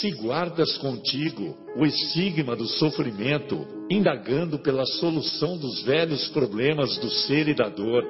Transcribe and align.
Se 0.00 0.10
guardas 0.12 0.76
contigo 0.78 1.56
o 1.76 1.84
estigma 1.84 2.56
do 2.56 2.66
sofrimento, 2.66 3.66
indagando 3.90 4.58
pela 4.58 4.84
solução 4.86 5.56
dos 5.56 5.82
velhos 5.82 6.28
problemas 6.28 6.96
do 6.98 7.10
ser 7.10 7.48
e 7.48 7.54
da 7.54 7.68
dor, 7.68 8.04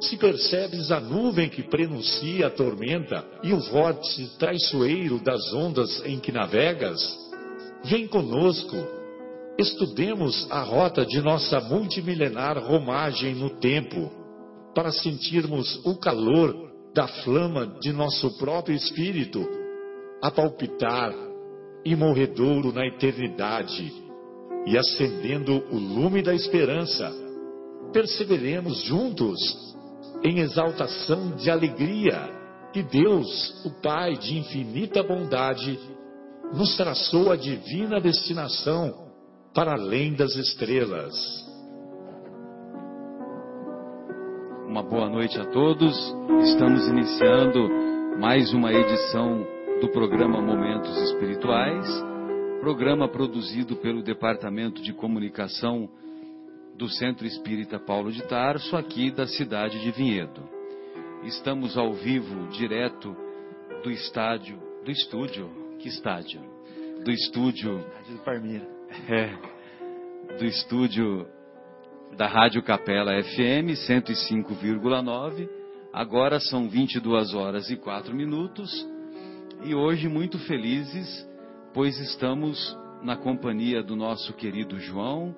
se 0.00 0.16
percebes 0.16 0.92
a 0.92 1.00
nuvem 1.00 1.48
que 1.48 1.62
prenuncia 1.62 2.46
a 2.46 2.50
tormenta 2.50 3.24
e 3.42 3.52
o 3.52 3.58
vórtice 3.58 4.38
traiçoeiro 4.38 5.18
das 5.18 5.52
ondas 5.52 6.04
em 6.04 6.20
que 6.20 6.30
navegas, 6.30 7.00
vem 7.84 8.06
conosco, 8.06 8.76
estudemos 9.58 10.46
a 10.50 10.62
rota 10.62 11.04
de 11.04 11.20
nossa 11.20 11.58
multimilenar 11.60 12.58
romagem 12.58 13.34
no 13.34 13.50
tempo, 13.58 14.12
para 14.72 14.92
sentirmos 14.92 15.80
o 15.84 15.96
calor 15.96 16.54
da 16.94 17.08
flama 17.08 17.66
de 17.80 17.92
nosso 17.92 18.38
próprio 18.38 18.76
espírito 18.76 19.57
a 20.22 20.30
palpitar 20.30 21.14
e 21.84 21.94
morredouro 21.94 22.72
na 22.72 22.86
eternidade 22.86 23.92
e 24.66 24.76
acendendo 24.76 25.62
o 25.70 25.78
lume 25.78 26.22
da 26.22 26.34
esperança, 26.34 27.10
perseveremos 27.92 28.82
juntos 28.82 29.38
em 30.22 30.40
exaltação 30.40 31.30
de 31.36 31.50
alegria 31.50 32.36
que 32.72 32.82
Deus, 32.82 33.64
o 33.64 33.70
Pai 33.80 34.16
de 34.16 34.38
infinita 34.38 35.02
bondade, 35.02 35.78
nos 36.52 36.76
traçou 36.76 37.30
a 37.30 37.36
divina 37.36 38.00
destinação 38.00 39.08
para 39.54 39.72
além 39.72 40.14
das 40.14 40.34
estrelas. 40.36 41.14
Uma 44.66 44.82
boa 44.82 45.08
noite 45.08 45.38
a 45.40 45.46
todos. 45.46 45.96
Estamos 46.42 46.86
iniciando 46.88 47.58
mais 48.18 48.52
uma 48.52 48.72
edição 48.72 49.57
do 49.80 49.88
programa 49.90 50.42
Momentos 50.42 50.96
Espirituais, 51.02 51.86
programa 52.60 53.08
produzido 53.08 53.76
pelo 53.76 54.02
Departamento 54.02 54.82
de 54.82 54.92
Comunicação 54.92 55.88
do 56.76 56.88
Centro 56.88 57.24
Espírita 57.24 57.78
Paulo 57.78 58.10
de 58.10 58.26
Tarso, 58.26 58.76
aqui 58.76 59.12
da 59.12 59.28
cidade 59.28 59.80
de 59.80 59.92
Vinhedo. 59.92 60.42
Estamos 61.22 61.78
ao 61.78 61.92
vivo, 61.92 62.48
direto 62.48 63.16
do 63.84 63.90
estádio, 63.90 64.58
do 64.84 64.90
estúdio, 64.90 65.48
que 65.78 65.88
estádio? 65.88 66.40
Do 67.04 67.12
estúdio. 67.12 67.78
Estádio 67.78 68.16
do 68.16 68.24
Parmeira. 68.24 68.68
É, 69.08 70.38
do 70.38 70.44
estúdio 70.44 71.24
da 72.16 72.26
Rádio 72.26 72.64
Capela 72.64 73.12
FM 73.22 73.78
105,9. 73.88 75.48
Agora 75.92 76.40
são 76.40 76.68
22 76.68 77.32
horas 77.32 77.70
e 77.70 77.76
4 77.76 78.12
minutos 78.12 78.97
e 79.62 79.74
hoje 79.74 80.08
muito 80.08 80.38
felizes, 80.40 81.28
pois 81.74 81.98
estamos 81.98 82.76
na 83.02 83.16
companhia 83.16 83.82
do 83.82 83.96
nosso 83.96 84.32
querido 84.34 84.78
João, 84.78 85.34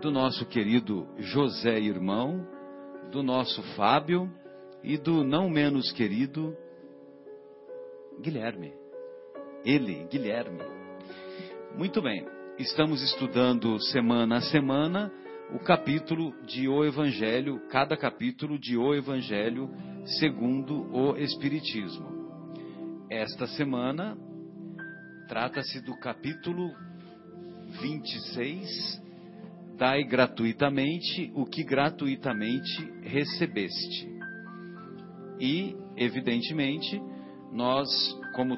do 0.00 0.10
nosso 0.10 0.44
querido 0.46 1.08
José 1.18 1.78
Irmão, 1.78 2.46
do 3.10 3.22
nosso 3.22 3.62
Fábio 3.74 4.30
e 4.82 4.96
do 4.96 5.24
não 5.24 5.48
menos 5.48 5.92
querido 5.92 6.56
Guilherme. 8.20 8.72
Ele, 9.64 10.06
Guilherme. 10.10 10.60
Muito 11.76 12.02
bem, 12.02 12.26
estamos 12.58 13.02
estudando 13.02 13.80
semana 13.80 14.36
a 14.36 14.40
semana 14.40 15.12
o 15.52 15.58
capítulo 15.58 16.34
de 16.46 16.68
O 16.68 16.84
Evangelho, 16.84 17.60
cada 17.68 17.96
capítulo 17.96 18.58
de 18.58 18.76
O 18.76 18.94
Evangelho 18.94 19.70
segundo 20.18 20.90
o 20.92 21.16
Espiritismo. 21.16 22.23
Esta 23.10 23.46
semana 23.46 24.16
trata-se 25.28 25.80
do 25.82 25.94
capítulo 25.98 26.74
26, 27.82 29.02
Dai 29.76 30.04
gratuitamente 30.04 31.30
o 31.34 31.44
que 31.44 31.64
gratuitamente 31.64 32.92
recebeste. 33.02 34.08
E, 35.38 35.76
evidentemente, 35.96 37.02
nós, 37.52 37.88
como 38.34 38.56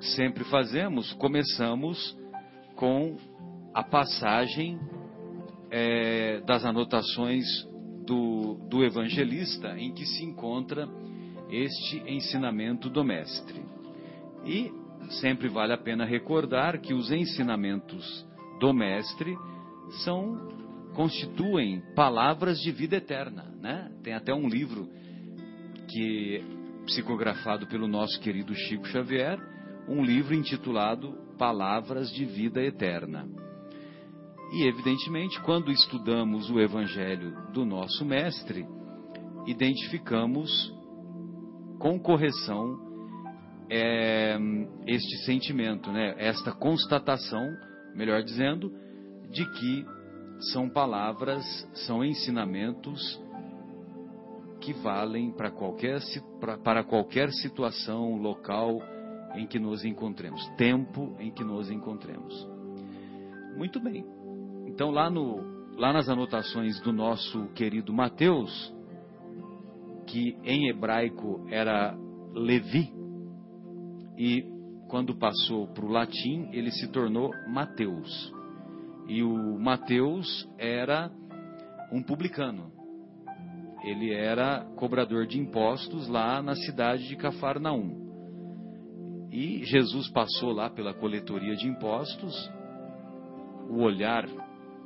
sempre 0.00 0.44
fazemos, 0.44 1.12
começamos 1.14 2.18
com 2.74 3.16
a 3.72 3.82
passagem 3.82 4.78
é, 5.70 6.40
das 6.40 6.64
anotações 6.64 7.46
do, 8.04 8.54
do 8.68 8.84
evangelista 8.84 9.78
em 9.78 9.94
que 9.94 10.04
se 10.04 10.24
encontra 10.24 10.86
este 11.50 12.02
ensinamento 12.06 12.88
do 12.88 13.04
Mestre. 13.04 13.62
E 14.44 14.72
sempre 15.20 15.48
vale 15.48 15.72
a 15.72 15.78
pena 15.78 16.04
recordar 16.04 16.80
que 16.80 16.94
os 16.94 17.10
ensinamentos 17.10 18.26
do 18.60 18.72
Mestre 18.72 19.36
são 20.04 20.52
constituem 20.94 21.82
palavras 21.94 22.60
de 22.60 22.70
vida 22.70 22.96
eterna, 22.96 23.52
né? 23.60 23.90
Tem 24.02 24.14
até 24.14 24.32
um 24.32 24.48
livro 24.48 24.88
que 25.88 26.42
psicografado 26.86 27.66
pelo 27.66 27.88
nosso 27.88 28.20
querido 28.20 28.54
Chico 28.54 28.86
Xavier, 28.86 29.38
um 29.88 30.04
livro 30.04 30.34
intitulado 30.34 31.18
Palavras 31.38 32.10
de 32.12 32.24
Vida 32.24 32.62
Eterna. 32.62 33.26
E 34.52 34.68
evidentemente, 34.68 35.40
quando 35.40 35.72
estudamos 35.72 36.48
o 36.48 36.60
evangelho 36.60 37.34
do 37.52 37.64
nosso 37.64 38.04
mestre, 38.04 38.64
identificamos 39.46 40.72
com 41.84 41.98
correção 41.98 42.80
é, 43.68 44.38
este 44.86 45.18
sentimento, 45.26 45.92
né? 45.92 46.14
esta 46.16 46.50
constatação, 46.50 47.46
melhor 47.94 48.22
dizendo, 48.22 48.72
de 49.28 49.44
que 49.50 49.84
são 50.50 50.66
palavras, 50.66 51.44
são 51.86 52.02
ensinamentos 52.02 53.22
que 54.62 54.72
valem 54.72 55.30
para 55.30 55.50
qualquer, 55.50 56.00
para 56.64 56.82
qualquer 56.84 57.30
situação, 57.32 58.16
local 58.16 58.80
em 59.34 59.46
que 59.46 59.58
nos 59.58 59.84
encontremos, 59.84 60.42
tempo 60.56 61.14
em 61.20 61.30
que 61.30 61.44
nos 61.44 61.70
encontremos. 61.70 62.48
Muito 63.58 63.78
bem. 63.78 64.06
Então 64.66 64.90
lá 64.90 65.10
no 65.10 65.52
lá 65.76 65.92
nas 65.92 66.08
anotações 66.08 66.80
do 66.80 66.92
nosso 66.94 67.48
querido 67.48 67.92
Mateus, 67.92 68.72
que 70.06 70.36
em 70.44 70.68
hebraico 70.68 71.46
era 71.50 71.96
Levi, 72.32 72.92
e 74.16 74.44
quando 74.88 75.16
passou 75.16 75.66
para 75.68 75.84
o 75.84 75.90
latim, 75.90 76.48
ele 76.52 76.70
se 76.70 76.88
tornou 76.88 77.30
Mateus. 77.48 78.32
E 79.08 79.22
o 79.22 79.58
Mateus 79.58 80.48
era 80.58 81.10
um 81.92 82.02
publicano. 82.02 82.72
Ele 83.82 84.14
era 84.14 84.64
cobrador 84.76 85.26
de 85.26 85.38
impostos 85.38 86.08
lá 86.08 86.42
na 86.42 86.54
cidade 86.54 87.06
de 87.08 87.16
Cafarnaum. 87.16 88.02
E 89.30 89.64
Jesus 89.64 90.08
passou 90.10 90.52
lá 90.52 90.70
pela 90.70 90.94
coletoria 90.94 91.56
de 91.56 91.66
impostos, 91.66 92.50
o 93.68 93.82
olhar 93.82 94.26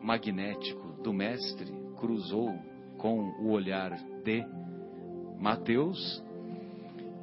magnético 0.03 1.03
do 1.03 1.13
mestre 1.13 1.71
cruzou 1.97 2.51
com 2.97 3.21
o 3.43 3.51
olhar 3.51 3.93
de 4.25 4.43
Mateus, 5.41 6.23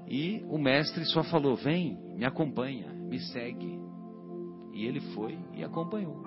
e 0.07 0.43
o 0.49 0.57
mestre 0.57 1.05
só 1.05 1.23
falou: 1.23 1.55
Vem, 1.55 1.97
me 2.15 2.25
acompanha, 2.25 2.91
me 2.93 3.19
segue. 3.19 3.79
E 4.73 4.85
ele 4.85 4.99
foi 5.13 5.37
e 5.53 5.63
acompanhou. 5.63 6.23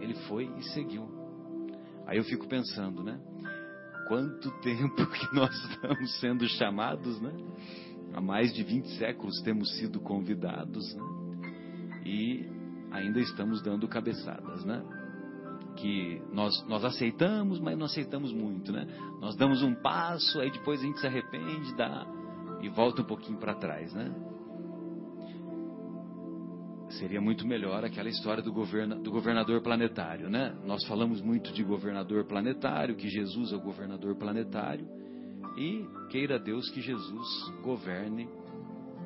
Ele 0.00 0.14
foi 0.28 0.50
e 0.58 0.62
seguiu. 0.70 1.08
Aí 2.06 2.18
eu 2.18 2.24
fico 2.24 2.46
pensando, 2.46 3.02
né? 3.02 3.18
Quanto 4.08 4.50
tempo 4.60 5.06
que 5.06 5.34
nós 5.34 5.54
estamos 5.70 6.20
sendo 6.20 6.46
chamados, 6.48 7.20
né? 7.20 7.32
Há 8.12 8.20
mais 8.20 8.52
de 8.54 8.62
20 8.62 8.86
séculos 8.96 9.40
temos 9.42 9.76
sido 9.76 10.00
convidados, 10.00 10.94
né? 10.94 11.02
E 12.06 12.48
ainda 12.92 13.18
estamos 13.20 13.62
dando 13.62 13.88
cabeçadas, 13.88 14.64
né? 14.64 14.82
Que 15.76 16.22
nós, 16.32 16.52
nós 16.66 16.84
aceitamos, 16.84 17.60
mas 17.60 17.76
não 17.76 17.86
aceitamos 17.86 18.32
muito, 18.32 18.72
né? 18.72 18.86
Nós 19.20 19.36
damos 19.36 19.62
um 19.62 19.74
passo, 19.74 20.40
aí 20.40 20.50
depois 20.50 20.80
a 20.80 20.84
gente 20.84 21.00
se 21.00 21.06
arrepende 21.06 21.74
dá, 21.76 22.06
e 22.60 22.68
volta 22.68 23.02
um 23.02 23.04
pouquinho 23.04 23.38
para 23.38 23.54
trás, 23.54 23.92
né? 23.92 24.14
Seria 26.90 27.20
muito 27.20 27.46
melhor 27.46 27.84
aquela 27.84 28.08
história 28.08 28.42
do, 28.42 28.52
governa, 28.52 28.94
do 28.96 29.10
governador 29.10 29.62
planetário, 29.62 30.30
né? 30.30 30.56
Nós 30.64 30.84
falamos 30.86 31.20
muito 31.20 31.52
de 31.52 31.64
governador 31.64 32.24
planetário, 32.24 32.94
que 32.94 33.08
Jesus 33.08 33.52
é 33.52 33.56
o 33.56 33.60
governador 33.60 34.14
planetário, 34.16 34.86
e 35.56 35.86
queira 36.10 36.38
Deus 36.38 36.70
que 36.70 36.80
Jesus 36.80 37.28
governe 37.62 38.28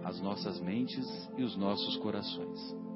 as 0.05 0.20
nossas 0.20 0.61
mentes 0.61 1.06
e 1.37 1.43
os 1.43 1.56
nossos 1.56 1.97
corações. 1.99 2.88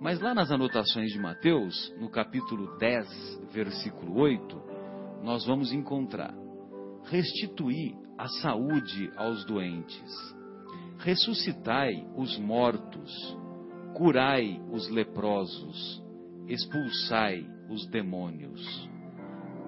Mas 0.00 0.18
lá 0.18 0.34
nas 0.34 0.50
anotações 0.50 1.12
de 1.12 1.18
Mateus, 1.18 1.94
no 2.00 2.08
capítulo 2.08 2.78
10, 2.78 3.50
versículo 3.52 4.18
8, 4.18 4.62
nós 5.22 5.44
vamos 5.44 5.72
encontrar: 5.72 6.34
restituir 7.04 7.94
a 8.16 8.26
saúde 8.26 9.12
aos 9.14 9.44
doentes, 9.44 10.10
ressuscitai 11.00 11.92
os 12.16 12.38
mortos, 12.38 13.12
curai 13.94 14.58
os 14.72 14.88
leprosos, 14.88 16.02
expulsai 16.48 17.46
os 17.68 17.86
demônios. 17.90 18.88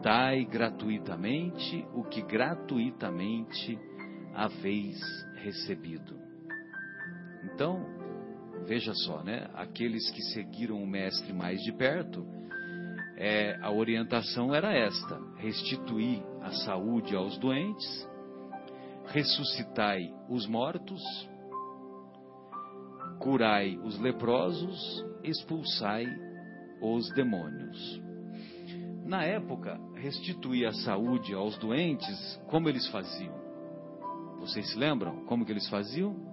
Dai 0.03 0.47
gratuitamente 0.47 1.87
o 1.95 2.05
que 2.05 2.23
gratuitamente 2.23 3.79
haveis 4.35 4.99
recebido. 5.43 6.19
Então, 7.45 8.02
veja 8.67 8.95
só, 8.95 9.23
né? 9.23 9.49
Aqueles 9.55 10.11
que 10.11 10.23
seguiram 10.33 10.83
o 10.83 10.87
Mestre 10.87 11.33
mais 11.33 11.61
de 11.63 11.73
perto, 11.73 12.27
é, 13.17 13.59
a 13.61 13.71
orientação 13.71 14.55
era 14.55 14.73
esta: 14.73 15.21
restituir 15.37 16.23
a 16.41 16.51
saúde 16.51 17.15
aos 17.15 17.39
doentes, 17.39 18.09
ressuscitai 19.07 20.13
os 20.29 20.47
mortos, 20.47 21.03
curai 23.19 23.79
os 23.79 23.99
leprosos, 23.99 25.05
expulsai 25.23 26.07
os 26.81 27.13
demônios. 27.15 28.03
Na 29.05 29.25
época, 29.25 29.79
restituir 29.95 30.67
a 30.67 30.73
saúde 30.73 31.35
aos 31.35 31.59
doentes, 31.59 32.41
como 32.49 32.69
eles 32.69 32.87
faziam? 32.89 33.35
Vocês 34.41 34.73
se 34.73 34.79
lembram 34.79 35.25
como 35.27 35.45
que 35.45 35.53
eles 35.53 35.69
faziam? 35.69 36.32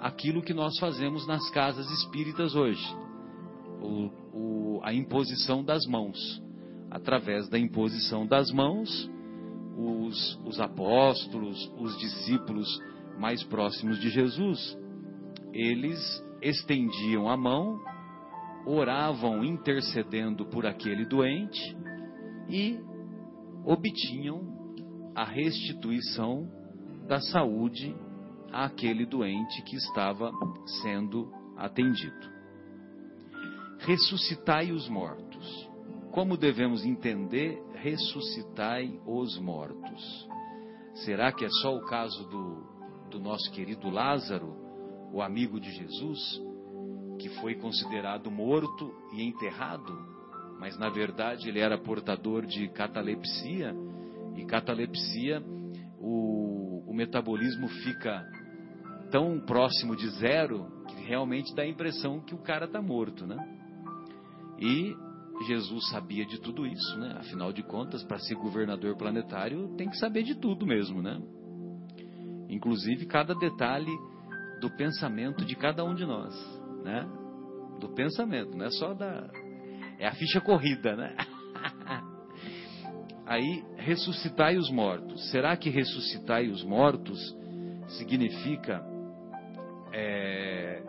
Aquilo 0.00 0.42
que 0.42 0.54
nós 0.54 0.78
fazemos 0.78 1.26
nas 1.26 1.48
casas 1.50 1.90
espíritas 1.90 2.54
hoje. 2.54 2.84
O, 3.80 4.10
o, 4.32 4.80
a 4.82 4.92
imposição 4.92 5.64
das 5.64 5.86
mãos. 5.86 6.18
Através 6.90 7.48
da 7.48 7.58
imposição 7.58 8.26
das 8.26 8.50
mãos, 8.50 9.10
os, 9.76 10.40
os 10.44 10.60
apóstolos, 10.60 11.70
os 11.78 11.98
discípulos 11.98 12.80
mais 13.18 13.42
próximos 13.44 13.98
de 14.00 14.08
Jesus, 14.08 14.78
eles 15.52 16.24
estendiam 16.40 17.28
a 17.28 17.36
mão, 17.36 17.78
oravam 18.66 19.44
intercedendo 19.44 20.46
por 20.46 20.66
aquele 20.66 21.04
doente 21.04 21.76
e 22.48 22.78
obtinham 23.64 24.42
a 25.14 25.24
restituição 25.24 26.48
da 27.06 27.20
saúde 27.20 27.94
àquele 28.52 29.06
doente 29.06 29.62
que 29.62 29.76
estava 29.76 30.30
sendo 30.82 31.32
atendido. 31.56 32.34
Ressuscitai 33.80 34.72
os 34.72 34.88
mortos. 34.88 35.68
Como 36.12 36.36
devemos 36.36 36.84
entender 36.84 37.62
ressuscitai 37.76 38.98
os 39.06 39.38
mortos. 39.38 40.28
Será 41.04 41.30
que 41.30 41.44
é 41.44 41.48
só 41.62 41.76
o 41.76 41.84
caso 41.84 42.26
do, 42.28 42.66
do 43.10 43.20
nosso 43.20 43.50
querido 43.52 43.88
Lázaro, 43.90 44.56
o 45.12 45.22
amigo 45.22 45.60
de 45.60 45.70
Jesus, 45.70 46.42
que 47.18 47.28
foi 47.40 47.54
considerado 47.54 48.30
morto 48.30 48.92
e 49.12 49.22
enterrado, 49.22 49.92
mas 50.58 50.76
na 50.78 50.88
verdade 50.88 51.48
ele 51.48 51.60
era 51.60 51.78
portador 51.78 52.46
de 52.46 52.68
catalepsia, 52.68 53.74
e 54.34 54.44
catalepsia, 54.44 55.42
o, 55.98 56.82
o 56.90 56.94
metabolismo 56.94 57.68
fica 57.68 58.26
tão 59.10 59.40
próximo 59.40 59.96
de 59.96 60.08
zero 60.18 60.66
que 60.88 61.02
realmente 61.04 61.54
dá 61.54 61.62
a 61.62 61.68
impressão 61.68 62.20
que 62.20 62.34
o 62.34 62.38
cara 62.38 62.66
está 62.66 62.80
morto, 62.80 63.26
né? 63.26 63.36
E 64.58 64.96
Jesus 65.46 65.88
sabia 65.90 66.24
de 66.24 66.40
tudo 66.40 66.66
isso, 66.66 66.98
né? 66.98 67.16
Afinal 67.18 67.52
de 67.52 67.62
contas, 67.62 68.02
para 68.02 68.18
ser 68.18 68.34
governador 68.36 68.96
planetário, 68.96 69.74
tem 69.76 69.88
que 69.88 69.98
saber 69.98 70.22
de 70.22 70.34
tudo 70.36 70.66
mesmo, 70.66 71.02
né? 71.02 71.20
Inclusive 72.48 73.06
cada 73.06 73.34
detalhe 73.34 73.92
do 74.60 74.70
pensamento 74.76 75.44
de 75.44 75.54
cada 75.54 75.84
um 75.84 75.94
de 75.94 76.06
nós, 76.06 76.34
né? 76.82 77.06
Do 77.80 77.90
pensamento, 77.90 78.56
não 78.56 78.64
é 78.64 78.70
só 78.70 78.94
da 78.94 79.28
é 79.98 80.06
a 80.06 80.12
ficha 80.12 80.40
corrida, 80.40 80.94
né? 80.96 81.16
Aí, 83.26 83.64
ressuscitai 83.76 84.56
os 84.56 84.70
mortos. 84.70 85.30
Será 85.30 85.56
que 85.56 85.68
ressuscitai 85.68 86.48
os 86.48 86.62
mortos 86.62 87.18
significa 87.88 88.84
é, 89.98 90.82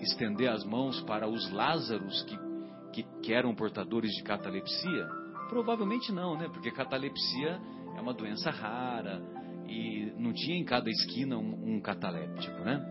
estender 0.00 0.50
as 0.50 0.64
mãos 0.64 1.00
para 1.02 1.28
os 1.28 1.50
Lázaros 1.50 2.22
que 2.22 2.48
que, 2.92 3.02
que 3.22 3.32
eram 3.32 3.54
portadores 3.54 4.10
de 4.12 4.22
catalepsia? 4.22 5.06
Provavelmente 5.48 6.12
não, 6.12 6.36
né? 6.36 6.48
Porque 6.48 6.70
catalepsia 6.70 7.60
é 7.96 8.00
uma 8.00 8.12
doença 8.12 8.50
rara 8.50 9.22
e 9.66 10.12
não 10.16 10.32
tinha 10.32 10.56
em 10.56 10.64
cada 10.64 10.90
esquina 10.90 11.36
um, 11.36 11.76
um 11.76 11.80
cataléptico, 11.80 12.58
né? 12.60 12.84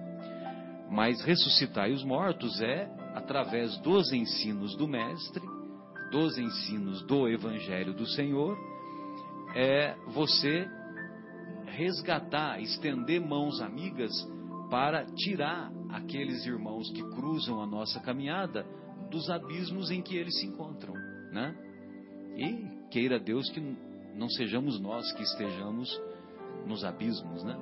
Mas 0.90 1.22
ressuscitar 1.22 1.90
os 1.90 2.04
mortos 2.04 2.62
é 2.62 2.90
através 3.14 3.78
dos 3.80 4.14
ensinos 4.14 4.76
do 4.76 4.88
Mestre, 4.88 5.44
dos 6.12 6.38
ensinos 6.38 7.06
do 7.06 7.28
Evangelho 7.28 7.94
do 7.94 8.06
Senhor, 8.08 8.58
é 9.56 9.96
você 10.08 10.68
resgatar, 11.66 12.62
estender 12.62 13.20
mãos 13.20 13.60
amigas 13.60 14.12
para 14.70 15.06
tirar 15.06 15.72
aqueles 15.90 16.46
irmãos 16.46 16.90
que 16.92 17.02
cruzam 17.12 17.62
a 17.62 17.66
nossa 17.66 18.00
caminhada 18.00 18.66
dos 19.10 19.30
abismos 19.30 19.90
em 19.90 20.02
que 20.02 20.16
eles 20.16 20.40
se 20.40 20.48
encontram, 20.48 20.94
né? 21.32 21.56
E 22.36 22.90
queira 22.90 23.20
Deus 23.20 23.50
que 23.50 23.60
não 24.16 24.30
sejamos 24.30 24.80
nós 24.80 25.12
que 25.14 25.24
estejamos 25.24 25.90
nos 26.66 26.84
abismos, 26.84 27.44
né? 27.44 27.58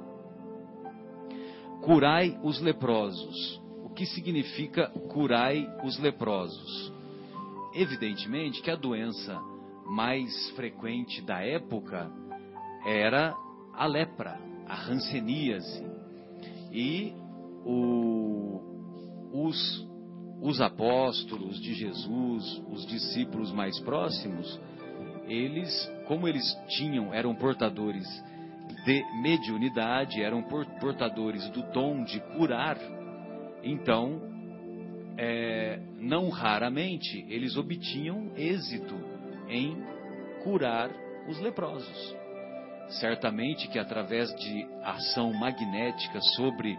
Curai 1.81 2.39
os 2.43 2.59
leprosos. 2.59 3.61
O 3.83 3.89
que 3.89 4.05
significa 4.05 4.89
curai 5.09 5.67
os 5.83 5.99
leprosos? 5.99 6.91
Evidentemente 7.73 8.61
que 8.61 8.71
a 8.71 8.75
doença 8.75 9.39
mais 9.85 10.49
frequente 10.51 11.21
da 11.21 11.41
época 11.41 12.11
era 12.85 13.35
a 13.73 13.85
lepra, 13.85 14.39
a 14.67 14.73
ranceníase. 14.73 15.94
E 16.75 17.13
o, 17.65 18.61
os 19.31 19.85
os 20.41 20.61
apóstolos 20.61 21.59
de 21.59 21.73
Jesus, 21.73 22.63
os 22.69 22.85
discípulos 22.85 23.51
mais 23.51 23.79
próximos, 23.79 24.59
eles, 25.27 25.91
como 26.07 26.27
eles 26.27 26.45
tinham, 26.67 27.13
eram 27.13 27.33
portadores 27.33 28.05
de 28.85 29.03
mediunidade, 29.21 30.21
eram 30.21 30.43
portadores 30.79 31.49
do 31.49 31.63
dom 31.71 32.03
de 32.03 32.19
curar, 32.37 32.77
então, 33.63 34.21
é, 35.17 35.79
não 35.97 36.29
raramente, 36.29 37.25
eles 37.29 37.57
obtinham 37.57 38.31
êxito 38.35 38.95
em 39.49 39.75
curar 40.43 40.91
os 41.27 41.39
leprosos. 41.39 42.15
Certamente 42.89 43.67
que 43.67 43.79
através 43.79 44.33
de 44.35 44.67
ação 44.83 45.33
magnética 45.33 46.19
sobre 46.35 46.77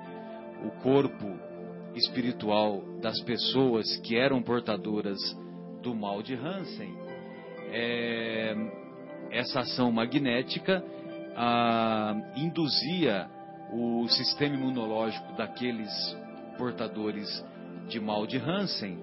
o 0.65 0.71
corpo 0.83 1.39
espiritual 1.95 2.83
das 3.01 3.21
pessoas 3.23 3.97
que 3.99 4.17
eram 4.17 4.43
portadoras 4.43 5.19
do 5.83 5.95
mal 5.95 6.23
de 6.23 6.35
Hansen, 6.35 6.95
é, 7.73 8.55
essa 9.31 9.61
ação 9.61 9.91
magnética 9.91 10.83
induzia 12.37 13.29
o 13.73 14.09
sistema 14.09 14.55
imunológico 14.55 15.33
daqueles 15.35 15.91
portadores 16.57 17.29
de 17.89 18.01
mal 18.01 18.27
de 18.27 18.39
Hansen, 18.39 18.99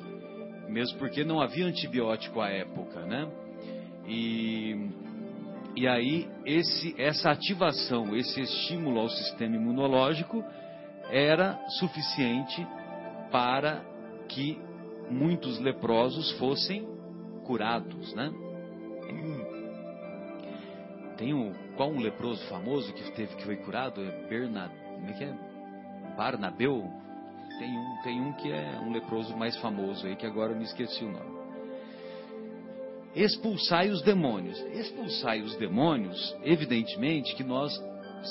mesmo 0.68 0.98
porque 0.98 1.24
não 1.24 1.40
havia 1.40 1.66
antibiótico 1.66 2.42
à 2.42 2.50
época, 2.50 3.02
né? 3.06 3.30
E, 4.08 4.90
e 5.75 5.88
aí 5.88 6.30
esse, 6.46 6.94
essa 7.01 7.32
ativação, 7.32 8.15
esse 8.15 8.42
estímulo 8.42 9.00
ao 9.00 9.10
sistema 9.10 9.56
imunológico 9.56 10.44
era 11.10 11.60
suficiente 11.80 12.65
para 13.32 13.84
que 14.30 14.60
muitos 15.10 15.60
leprosos 15.60 16.32
fossem 16.38 16.88
curados, 17.44 18.13
né? 18.13 18.32
Tem 21.18 21.34
um, 21.34 21.53
qual 21.75 21.89
um 21.89 22.00
leproso 22.00 22.44
famoso 22.48 22.94
que 22.94 23.12
teve 23.12 23.36
que 23.36 23.44
foi 23.44 23.58
curado? 23.58 24.01
É 24.01 24.27
Bernard, 24.27 24.74
como 24.96 25.10
é 25.10 25.13
que 25.13 25.24
é? 25.24 25.34
Barnabeu? 26.15 26.89
Tem 27.60 27.77
um, 27.77 28.01
tem 28.03 28.22
um 28.22 28.34
que 28.34 28.51
é 28.51 28.80
um 28.82 28.92
leproso 28.92 29.36
mais 29.38 29.56
famoso 29.58 30.06
aí 30.06 30.15
que 30.15 30.25
agora 30.25 30.51
eu 30.51 30.58
me 30.58 30.63
esqueci 30.63 31.03
o 31.03 31.12
nome. 31.12 31.33
Expulsai 33.15 33.89
os 33.89 34.01
demônios. 34.01 34.60
Expulsai 34.74 35.41
os 35.41 35.55
demônios, 35.58 36.36
evidentemente 36.43 37.36
que 37.36 37.43
nós 37.43 37.72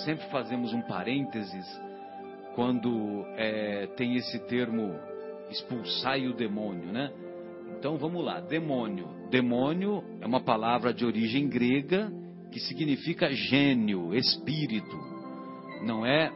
sempre 0.04 0.26
fazemos 0.30 0.72
um 0.72 0.82
parênteses 0.82 1.66
quando 2.54 3.24
é, 3.36 3.86
tem 3.96 4.16
esse 4.16 4.38
termo 4.46 4.94
expulsai 5.50 6.26
o 6.26 6.34
demônio, 6.34 6.92
né? 6.92 7.12
Então 7.78 7.96
vamos 7.96 8.24
lá, 8.24 8.40
demônio. 8.40 9.08
Demônio 9.30 10.02
é 10.20 10.26
uma 10.26 10.40
palavra 10.40 10.92
de 10.92 11.04
origem 11.04 11.48
grega 11.48 12.10
que 12.50 12.60
significa 12.60 13.32
gênio, 13.32 14.14
espírito. 14.14 14.96
Não 15.82 16.04
é 16.04 16.30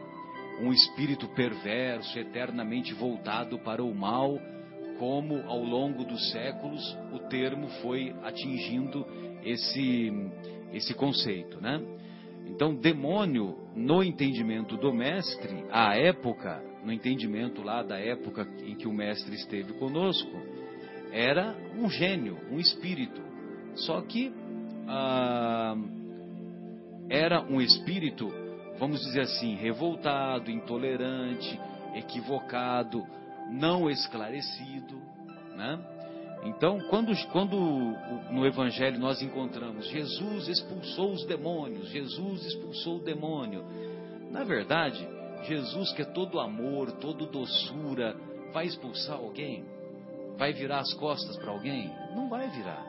um 0.61 0.73
espírito 0.73 1.27
perverso, 1.29 2.17
eternamente 2.17 2.93
voltado 2.93 3.59
para 3.59 3.83
o 3.83 3.93
mal, 3.93 4.39
como 4.97 5.43
ao 5.47 5.63
longo 5.63 6.03
dos 6.03 6.31
séculos 6.31 6.97
o 7.13 7.19
termo 7.27 7.67
foi 7.81 8.15
atingindo 8.23 9.05
esse, 9.43 10.11
esse 10.73 10.93
conceito, 10.93 11.61
né? 11.61 11.81
Então, 12.47 12.73
demônio, 12.73 13.57
no 13.75 14.03
entendimento 14.03 14.77
do 14.77 14.93
mestre, 14.93 15.65
à 15.69 15.95
época, 15.97 16.63
no 16.83 16.91
entendimento 16.91 17.61
lá 17.61 17.83
da 17.83 17.99
época 17.99 18.47
em 18.65 18.75
que 18.75 18.87
o 18.87 18.93
mestre 18.93 19.35
esteve 19.35 19.73
conosco, 19.73 20.31
era 21.11 21.55
um 21.77 21.89
gênio, 21.89 22.37
um 22.49 22.59
espírito. 22.59 23.21
Só 23.75 24.01
que 24.01 24.31
ah, 24.87 25.75
era 27.09 27.41
um 27.41 27.61
espírito, 27.61 28.31
vamos 28.79 29.01
dizer 29.01 29.21
assim, 29.21 29.55
revoltado, 29.55 30.49
intolerante, 30.49 31.59
equivocado, 31.95 33.05
não 33.49 33.89
esclarecido, 33.89 35.01
né? 35.55 35.79
Então, 36.43 36.79
quando, 36.89 37.11
quando 37.31 37.57
no 38.31 38.45
Evangelho 38.45 38.99
nós 38.99 39.21
encontramos 39.21 39.87
Jesus 39.87 40.47
expulsou 40.47 41.11
os 41.11 41.25
demônios, 41.25 41.89
Jesus 41.89 42.45
expulsou 42.45 42.97
o 42.97 43.03
demônio, 43.03 43.65
na 44.31 44.43
verdade, 44.43 45.07
Jesus, 45.43 45.91
que 45.93 46.01
é 46.01 46.05
todo 46.05 46.39
amor, 46.39 46.91
todo 46.93 47.25
doçura, 47.25 48.15
vai 48.53 48.65
expulsar 48.65 49.17
alguém? 49.17 49.65
Vai 50.37 50.53
virar 50.53 50.79
as 50.79 50.93
costas 50.93 51.37
para 51.37 51.51
alguém? 51.51 51.91
Não 52.15 52.29
vai 52.29 52.49
virar. 52.49 52.85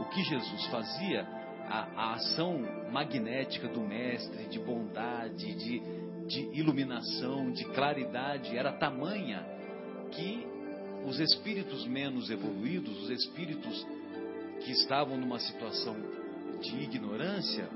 O 0.00 0.04
que 0.06 0.22
Jesus 0.22 0.66
fazia, 0.66 1.26
a, 1.68 1.88
a 1.96 2.14
ação 2.14 2.60
magnética 2.90 3.68
do 3.68 3.80
Mestre, 3.80 4.48
de 4.48 4.58
bondade, 4.58 5.54
de, 5.54 5.80
de 6.26 6.58
iluminação, 6.58 7.50
de 7.52 7.64
claridade, 7.66 8.56
era 8.56 8.72
tamanha 8.72 9.55
que 10.10 10.46
os 11.06 11.20
espíritos 11.20 11.86
menos 11.86 12.30
evoluídos, 12.30 13.02
os 13.04 13.10
espíritos 13.10 13.86
que 14.64 14.72
estavam 14.72 15.16
numa 15.16 15.38
situação 15.38 15.96
de 16.60 16.82
ignorância, 16.82 17.68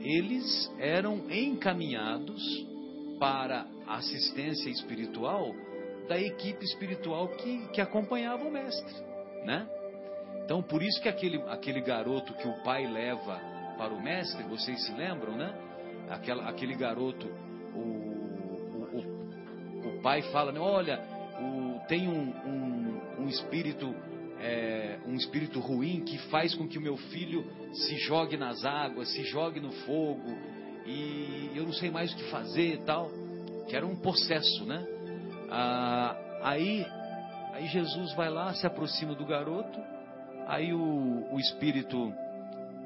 eles 0.00 0.70
eram 0.78 1.24
encaminhados 1.30 2.42
para 3.18 3.66
assistência 3.86 4.70
espiritual 4.70 5.52
da 6.08 6.18
equipe 6.20 6.64
espiritual 6.64 7.28
que, 7.28 7.66
que 7.68 7.80
acompanhava 7.80 8.44
o 8.44 8.50
mestre, 8.50 8.94
né? 9.44 9.68
Então, 10.44 10.62
por 10.62 10.82
isso 10.82 11.00
que 11.02 11.08
aquele, 11.08 11.42
aquele 11.48 11.80
garoto 11.80 12.32
que 12.34 12.48
o 12.48 12.62
pai 12.62 12.86
leva 12.86 13.38
para 13.76 13.92
o 13.92 14.02
mestre, 14.02 14.42
vocês 14.44 14.86
se 14.86 14.92
lembram, 14.92 15.36
né? 15.36 15.54
Aquela, 16.08 16.48
aquele 16.48 16.74
garoto, 16.74 17.26
o, 17.74 17.78
o, 17.78 18.88
o, 18.94 19.88
o 19.88 20.00
pai 20.00 20.22
fala, 20.32 20.58
olha, 20.58 21.17
tem 21.88 22.06
um, 22.06 22.30
um, 22.46 23.22
um 23.24 23.28
espírito 23.28 23.94
é, 24.40 24.98
um 25.06 25.14
espírito 25.14 25.58
ruim 25.58 26.02
que 26.04 26.16
faz 26.30 26.54
com 26.54 26.68
que 26.68 26.78
o 26.78 26.80
meu 26.80 26.96
filho 26.96 27.44
se 27.72 27.96
jogue 27.96 28.36
nas 28.36 28.64
águas, 28.64 29.08
se 29.08 29.24
jogue 29.24 29.58
no 29.58 29.72
fogo, 29.72 30.32
e 30.86 31.50
eu 31.54 31.64
não 31.64 31.72
sei 31.72 31.90
mais 31.90 32.12
o 32.12 32.16
que 32.16 32.30
fazer 32.30 32.74
e 32.74 32.78
tal, 32.78 33.10
que 33.66 33.74
era 33.74 33.84
um 33.84 33.96
processo, 33.96 34.64
né? 34.64 34.86
Ah, 35.50 36.16
aí, 36.42 36.86
aí 37.52 37.66
Jesus 37.66 38.14
vai 38.14 38.30
lá, 38.30 38.54
se 38.54 38.66
aproxima 38.66 39.14
do 39.14 39.26
garoto, 39.26 39.78
aí 40.46 40.72
o, 40.72 41.26
o 41.32 41.40
espírito, 41.40 42.12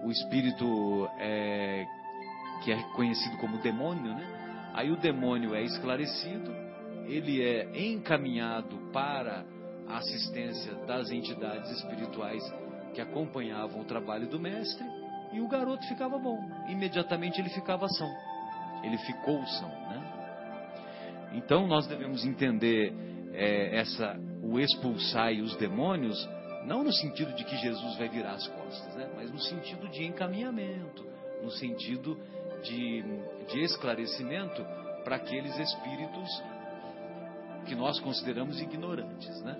o 0.02 0.10
espírito 0.10 1.08
é, 1.18 1.86
que 2.64 2.72
é 2.72 2.82
conhecido 2.94 3.36
como 3.36 3.58
demônio, 3.58 4.14
né? 4.14 4.70
Aí 4.74 4.90
o 4.90 4.96
demônio 4.96 5.54
é 5.54 5.62
esclarecido, 5.62 6.50
ele 7.06 7.42
é 7.42 7.68
encaminhado 7.74 8.76
para 8.92 9.44
a 9.88 9.98
assistência 9.98 10.74
das 10.86 11.10
entidades 11.10 11.70
espirituais 11.70 12.42
que 12.94 13.00
acompanhavam 13.00 13.80
o 13.80 13.84
trabalho 13.84 14.28
do 14.28 14.38
mestre 14.38 14.86
e 15.32 15.40
o 15.40 15.48
garoto 15.48 15.86
ficava 15.88 16.18
bom. 16.18 16.38
Imediatamente 16.68 17.40
ele 17.40 17.50
ficava 17.50 17.88
são. 17.88 18.10
Ele 18.82 18.98
ficou 18.98 19.44
são, 19.46 19.68
né? 19.68 21.30
Então 21.34 21.66
nós 21.66 21.86
devemos 21.86 22.24
entender 22.24 22.92
é, 23.32 23.76
essa 23.78 24.18
o 24.42 24.58
expulsar 24.58 25.32
os 25.32 25.56
demônios 25.56 26.28
não 26.66 26.84
no 26.84 26.92
sentido 26.92 27.32
de 27.34 27.44
que 27.44 27.56
Jesus 27.56 27.96
vai 27.96 28.08
virar 28.08 28.32
as 28.32 28.46
costas, 28.46 28.94
né? 28.94 29.08
Mas 29.16 29.30
no 29.30 29.40
sentido 29.40 29.88
de 29.88 30.04
encaminhamento, 30.04 31.04
no 31.42 31.50
sentido 31.50 32.18
de, 32.62 33.02
de 33.48 33.60
esclarecimento 33.62 34.64
para 35.02 35.16
aqueles 35.16 35.58
espíritos 35.58 36.42
que 37.66 37.74
nós 37.74 37.98
consideramos 38.00 38.60
ignorantes, 38.60 39.42
né? 39.42 39.56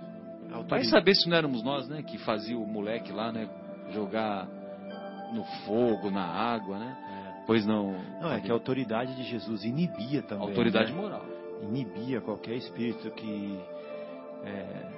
Vai 0.69 0.85
saber 0.85 1.15
se 1.15 1.29
não 1.29 1.37
éramos 1.37 1.63
nós, 1.63 1.89
né? 1.89 2.03
Que 2.03 2.19
fazia 2.19 2.59
o 2.59 2.67
moleque 2.67 3.11
lá, 3.13 3.33
né? 3.33 3.49
Jogar 3.91 4.47
no 5.33 5.45
fogo, 5.65 6.11
na 6.11 6.25
água, 6.25 6.79
né? 6.79 6.97
É. 7.09 7.45
Pois 7.47 7.65
não. 7.65 7.93
Não, 8.21 8.33
é 8.33 8.41
que 8.41 8.51
a 8.51 8.55
autoridade 8.55 9.15
de 9.17 9.23
Jesus 9.25 9.65
inibia 9.65 10.23
também. 10.23 10.49
Autoridade 10.49 10.93
né? 10.93 11.01
moral. 11.01 11.25
Inibia 11.63 12.21
qualquer 12.21 12.57
espírito 12.57 13.11
que, 13.13 13.59
é, 14.45 14.89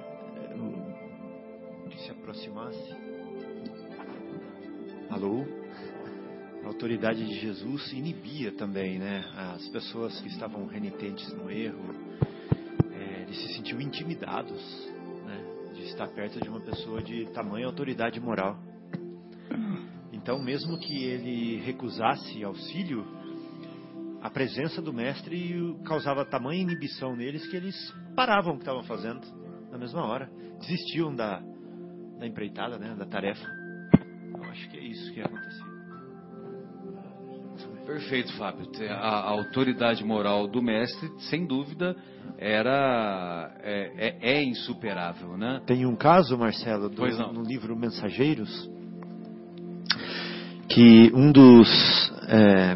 que 1.89 2.01
se 2.01 2.11
aproximasse. 2.11 2.95
Alô? 5.09 5.45
A 6.63 6.67
autoridade 6.67 7.23
de 7.23 7.35
Jesus 7.35 7.93
inibia 7.93 8.51
também, 8.51 8.97
né? 8.97 9.23
As 9.55 9.67
pessoas 9.69 10.19
que 10.19 10.27
estavam 10.27 10.65
renitentes 10.65 11.31
no 11.33 11.49
erro, 11.51 11.93
eles 13.65 13.71
se 13.71 13.71
sentiam 13.71 13.81
intimidados, 13.81 14.91
né? 15.25 15.43
De 15.73 15.83
estar 15.85 16.07
perto 16.09 16.39
de 16.39 16.49
uma 16.49 16.61
pessoa 16.61 17.01
de 17.01 17.25
tamanha 17.31 17.65
autoridade 17.65 18.19
moral. 18.19 18.57
Então, 20.11 20.41
mesmo 20.41 20.79
que 20.79 21.03
ele 21.03 21.57
recusasse 21.57 22.43
auxílio, 22.43 23.05
a 24.21 24.29
presença 24.29 24.81
do 24.81 24.93
mestre 24.93 25.53
causava 25.85 26.25
tamanha 26.25 26.61
inibição 26.61 27.15
neles 27.15 27.47
que 27.47 27.55
eles 27.55 27.75
paravam 28.15 28.53
o 28.53 28.55
que 28.55 28.63
estavam 28.63 28.83
fazendo 28.83 29.21
na 29.71 29.77
mesma 29.77 30.05
hora, 30.05 30.29
desistiam 30.59 31.13
da, 31.13 31.41
da 32.17 32.25
empreitada, 32.25 32.79
né, 32.79 32.95
da 32.95 33.05
tarefa. 33.05 33.45
Eu 34.33 34.43
acho 34.45 34.69
que 34.69 34.77
é 34.77 34.83
isso 34.83 35.13
que 35.13 35.21
aconteceu. 35.21 35.74
Perfeito, 37.85 38.33
Fábio. 38.33 38.67
A, 38.89 38.93
a, 38.95 39.29
autoridade 39.29 40.03
moral 40.03 40.47
do 40.47 40.61
mestre, 40.61 41.07
sem 41.29 41.45
dúvida, 41.45 41.95
era 42.37 43.51
é, 43.63 43.91
é, 43.95 44.37
é 44.37 44.43
insuperável, 44.43 45.37
né? 45.37 45.61
Tem 45.67 45.85
um 45.85 45.95
caso, 45.95 46.35
Marcelo, 46.37 46.89
do, 46.89 47.05
no 47.31 47.43
livro 47.43 47.75
Mensageiros, 47.75 48.69
que 50.67 51.11
um 51.13 51.31
dos 51.31 52.11
é, 52.27 52.75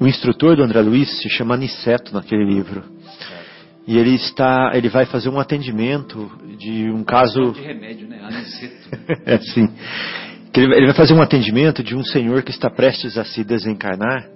o 0.00 0.06
instrutor 0.06 0.56
do 0.56 0.64
André 0.64 0.80
Luiz 0.80 1.22
se 1.22 1.30
chama 1.30 1.54
Aniceto 1.54 2.12
naquele 2.12 2.44
livro. 2.44 2.82
E 3.86 3.96
ele 3.96 4.16
está 4.16 4.72
ele 4.74 4.88
vai 4.88 5.06
fazer 5.06 5.28
um 5.30 5.38
atendimento 5.38 6.30
de 6.58 6.90
um 6.90 7.04
caso 7.04 7.52
de 7.52 7.62
remédio 7.62 8.08
né? 8.08 8.20
Aniceto. 8.22 8.88
É 9.24 9.38
sim 9.38 9.68
ele 10.60 10.86
vai 10.86 10.94
fazer 10.94 11.14
um 11.14 11.22
atendimento 11.22 11.82
de 11.82 11.94
um 11.94 12.02
senhor 12.02 12.42
que 12.42 12.50
está 12.50 12.70
prestes 12.70 13.16
a 13.16 13.24
se 13.24 13.44
desencarnar. 13.44 14.28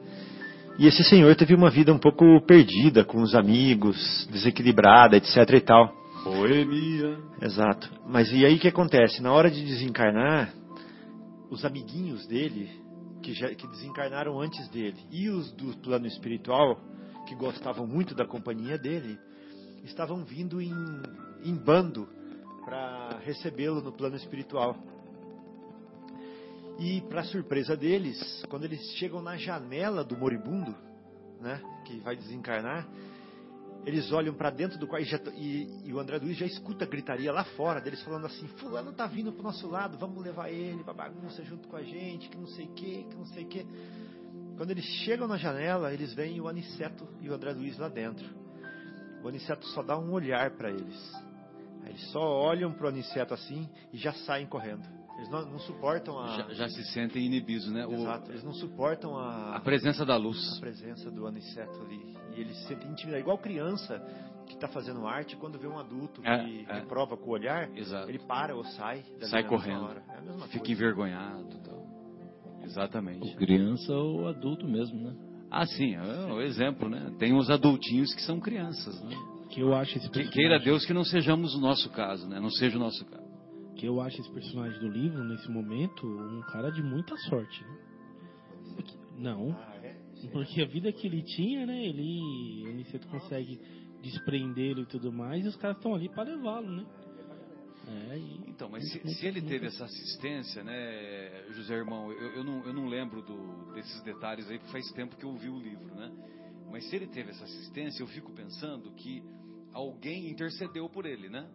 E 0.79 0.87
esse 0.87 1.05
senhor 1.05 1.35
teve 1.37 1.55
uma 1.55 1.71
vida 1.71 1.93
um 1.93 1.99
pouco 1.99 2.41
perdida 2.47 3.05
com 3.05 3.21
os 3.21 3.35
amigos 3.35 4.26
desequilibrada 4.31 5.17
etc 5.17 5.37
e 5.55 5.61
tal. 5.61 5.93
Boemia 6.25 7.19
exato. 7.41 7.91
Mas 8.07 8.33
e 8.33 8.47
aí 8.47 8.57
o 8.57 8.59
que 8.59 8.69
acontece? 8.69 9.23
Na 9.23 9.33
hora 9.33 9.50
de 9.50 9.64
desencarnar 9.64 10.52
os 11.50 11.64
amiguinhos 11.64 12.26
dele, 12.26 12.71
que, 13.23 13.35
já, 13.35 13.49
que 13.55 13.67
desencarnaram 13.69 14.41
antes 14.41 14.69
dele, 14.69 14.97
e 15.11 15.29
os 15.29 15.52
do 15.52 15.76
plano 15.79 16.07
espiritual, 16.07 16.81
que 17.26 17.35
gostavam 17.35 17.87
muito 17.87 18.14
da 18.14 18.25
companhia 18.25 18.79
dele, 18.79 19.19
estavam 19.85 20.25
vindo 20.25 20.62
em, 20.62 20.73
em 21.45 21.55
bando 21.55 22.09
para 22.64 23.19
recebê-lo 23.25 23.83
no 23.83 23.93
plano 23.93 24.17
espiritual. 24.17 24.76
E, 26.79 27.00
para 27.02 27.23
surpresa 27.25 27.76
deles, 27.76 28.45
quando 28.49 28.64
eles 28.64 28.81
chegam 28.97 29.23
na 29.23 29.37
janela 29.37 30.02
do 30.02 30.17
moribundo, 30.17 30.75
né, 31.41 31.61
que 31.85 31.99
vai 32.00 32.17
desencarnar, 32.17 32.88
eles 33.85 34.12
olham 34.12 34.33
para 34.33 34.50
dentro 34.50 34.79
do 34.79 34.87
quarto 34.87 35.31
e, 35.31 35.69
e, 35.85 35.93
o 35.93 35.99
André 35.99 36.19
Luiz 36.19 36.37
já 36.37 36.47
escuta 36.47 36.85
a 36.85 36.87
gritaria 36.87 37.33
lá 37.33 37.45
fora 37.45 37.81
deles 37.81 38.00
falando 38.02 38.26
assim: 38.26 38.47
Fulano 38.59 38.93
tá 38.93 39.07
vindo 39.07 39.33
pro 39.33 39.43
nosso 39.43 39.69
lado, 39.69 39.99
vamos 39.99 40.23
levar 40.23 40.50
ele 40.50 40.85
pra 40.85 40.95
bagunça 40.95 41.43
junto 41.45 41.69
com 41.69 41.76
a 41.76 41.83
gente, 41.83 42.29
que 42.29 42.37
não 42.37 42.47
sei 42.47 42.67
o 42.67 42.73
que, 42.75 43.05
que 43.05 43.17
não 43.17 43.26
sei 43.26 43.45
o 43.45 43.49
que. 43.49 43.67
Quando 44.57 44.71
eles 44.71 44.85
chegam 44.85 45.26
na 45.26 45.37
janela, 45.37 45.93
eles 45.93 46.14
veem 46.14 46.41
o 46.41 46.47
Aniceto 46.47 47.09
e 47.21 47.29
o 47.29 47.35
André 47.35 47.52
Luiz 47.52 47.76
lá 47.79 47.88
dentro. 47.88 48.25
O 49.23 49.29
Aniceto 49.29 49.67
só 49.69 49.83
dá 49.83 49.99
um 49.99 50.12
olhar 50.12 50.50
para 50.52 50.71
eles. 50.71 51.14
Aí 51.83 51.91
eles 51.91 52.11
só 52.12 52.21
olham 52.21 52.73
pro 52.73 52.88
Aniceto 52.88 53.35
assim 53.35 53.69
e 53.93 53.97
já 53.97 54.12
saem 54.12 54.47
correndo. 54.47 54.87
Eles 55.16 55.28
não, 55.31 55.42
não 55.50 55.59
suportam 55.61 56.19
a. 56.19 56.26
Já, 56.38 56.54
já 56.54 56.69
se 56.69 56.85
sentem 56.92 57.25
inibidos, 57.26 57.66
né? 57.71 57.87
O- 57.87 57.92
Exato, 57.92 58.31
eles 58.31 58.42
não 58.42 58.54
suportam 58.54 59.16
a, 59.16 59.57
a 59.57 59.61
presença 59.61 60.04
da 60.04 60.14
a 60.14 60.16
luz. 60.16 60.59
presença 60.59 61.11
do 61.11 61.26
aniceto 61.26 61.81
ali. 61.83 62.16
E 62.37 62.40
eles 62.40 62.57
se 62.59 62.69
sentem 62.69 62.90
intimidados. 62.90 63.21
Igual 63.23 63.38
criança 63.38 63.99
que 64.47 64.54
está 64.54 64.66
fazendo 64.69 65.07
arte, 65.07 65.37
quando 65.37 65.59
vê 65.59 65.69
um 65.69 65.78
adulto 65.78 66.21
É, 66.25 66.45
que 66.45 66.66
é. 66.69 66.75
reprova 66.75 67.16
com 67.16 67.31
o 67.31 67.33
olhar, 67.33 67.71
Exato. 67.76 68.09
ele 68.09 68.19
para 68.21 68.57
ou 68.57 68.64
sai. 68.64 69.04
Sai 69.23 69.45
correndo. 69.45 69.85
hora. 69.85 70.02
É 70.09 70.19
a 70.19 70.21
mesma 70.23 70.47
Fica 70.47 70.59
coisa. 70.59 70.73
envergonhado. 70.73 71.59
Tal. 71.64 71.83
Exatamente. 72.64 73.28
Ou 73.28 73.35
criança 73.37 73.92
ou 73.92 74.28
adulto 74.28 74.66
mesmo, 74.66 74.99
né? 75.00 75.14
Ah, 75.50 75.66
sim, 75.66 75.95
é 75.95 76.33
o 76.33 76.40
exemplo, 76.40 76.88
né? 76.88 77.12
Tem 77.19 77.35
os 77.35 77.50
adultinhos 77.50 78.14
que 78.14 78.23
são 78.23 78.40
crianças, 78.40 79.00
né? 79.02 79.14
Que 79.50 79.61
eu 79.61 79.75
acho 79.75 79.99
esse 79.99 80.09
Que, 80.09 80.26
queira 80.28 80.59
Deus 80.59 80.87
que 80.87 80.95
não 80.95 81.04
sejamos 81.04 81.54
o 81.54 81.61
nosso 81.61 81.90
caso, 81.90 82.26
né? 82.26 82.40
Não 82.40 82.49
seja 82.50 82.76
o 82.78 82.81
nosso 82.81 83.04
caso. 83.04 83.23
Que 83.76 83.87
eu 83.87 84.00
acho 84.00 84.21
esse 84.21 84.31
personagem 84.31 84.79
do 84.81 84.88
livro, 84.88 85.25
nesse 85.25 85.50
momento, 85.50 86.07
um 86.07 86.41
cara 86.43 86.71
de 86.71 86.83
muita 86.83 87.17
sorte. 87.29 87.62
né? 87.64 87.79
Porque- 88.76 88.95
Não, 89.17 89.50
Ah, 89.52 89.76
é? 89.83 89.97
porque 90.33 90.62
a 90.62 90.67
vida 90.67 90.91
que 90.93 91.07
ele 91.07 91.23
tinha, 91.23 91.67
né? 91.67 91.85
Ele. 91.87 92.64
O 92.67 92.71
Aniceto 92.71 93.07
consegue 93.09 93.61
desprendê-lo 94.02 94.81
e 94.81 94.87
tudo 94.87 95.12
mais, 95.12 95.45
e 95.45 95.49
os 95.49 95.57
caras 95.57 95.76
estão 95.76 95.95
ali 95.95 96.09
para 96.09 96.25
levá-lo, 96.25 96.69
né? 96.71 96.87
É, 98.11 98.19
e- 98.19 98.41
Então, 98.49 98.69
mas 98.69 98.88
se, 98.91 99.00
se 99.14 99.26
ele 99.26 99.43
teve 99.43 99.67
essa 99.67 99.85
assistência, 99.85 100.62
né, 100.62 101.45
José 101.50 101.75
Irmão, 101.75 102.11
eu, 102.12 102.29
eu 102.37 102.45
não, 102.45 102.64
eu 102.64 102.73
não 102.73 102.87
lembro 102.87 103.23
do- 103.23 103.73
desses 103.75 104.00
detalhes 104.02 104.49
aí, 104.50 104.59
porque 104.59 104.73
faz 104.73 104.91
tempo 104.93 105.17
que 105.17 105.25
eu 105.25 105.35
vi 105.37 105.49
o 105.49 105.59
livro, 105.59 105.93
né? 105.95 106.11
Mas 106.71 106.88
se 106.88 106.97
ele 106.97 107.07
teve 107.09 107.31
essa 107.31 107.45
assistência, 107.45 108.02
eu 108.02 108.07
fico 108.07 108.33
pensando 108.33 108.91
que 108.93 109.23
alguém 109.73 110.31
intercedeu 110.31 110.88
por 110.88 111.05
ele, 111.07 111.29
né? 111.29 111.49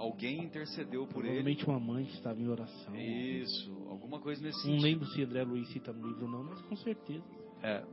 Alguém 0.00 0.44
intercedeu 0.44 1.06
por 1.06 1.26
ele. 1.26 1.34
Provavelmente 1.34 1.66
uma 1.66 1.78
mãe 1.78 2.06
que 2.06 2.14
estava 2.14 2.40
em 2.40 2.48
oração. 2.48 2.96
Isso, 2.96 3.86
alguma 3.86 4.18
coisa 4.18 4.40
nesse 4.42 4.56
Não 4.56 4.76
sentido. 4.76 4.82
lembro 4.82 5.06
se 5.08 5.22
André 5.22 5.42
Luiz 5.44 5.68
cita 5.68 5.92
no 5.92 6.08
livro 6.08 6.24
ou 6.24 6.30
não, 6.32 6.42
mas 6.42 6.62
com 6.62 6.74
certeza. 6.76 7.22
É. 7.62 7.84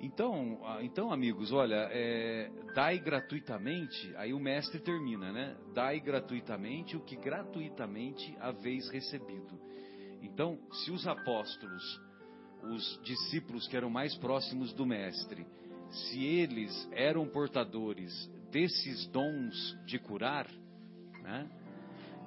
Então, 0.00 0.58
ah, 0.64 0.82
então, 0.82 1.12
amigos, 1.12 1.52
olha, 1.52 1.86
é, 1.90 2.50
dai 2.74 2.98
gratuitamente, 2.98 4.14
aí 4.16 4.32
o 4.32 4.40
mestre 4.40 4.80
termina, 4.80 5.30
né? 5.32 5.54
Dai 5.74 6.00
gratuitamente 6.00 6.96
o 6.96 7.00
que 7.00 7.16
gratuitamente 7.16 8.34
haveis 8.40 8.88
recebido. 8.88 9.60
Então, 10.22 10.58
se 10.72 10.90
os 10.90 11.06
apóstolos, 11.06 12.00
os 12.62 13.00
discípulos 13.02 13.68
que 13.68 13.76
eram 13.76 13.90
mais 13.90 14.16
próximos 14.16 14.72
do 14.72 14.86
mestre, 14.86 15.46
se 15.90 16.24
eles 16.24 16.88
eram 16.92 17.28
portadores 17.28 18.10
desses 18.54 19.04
dons 19.08 19.76
de 19.84 19.98
curar, 19.98 20.48
né? 21.20 21.50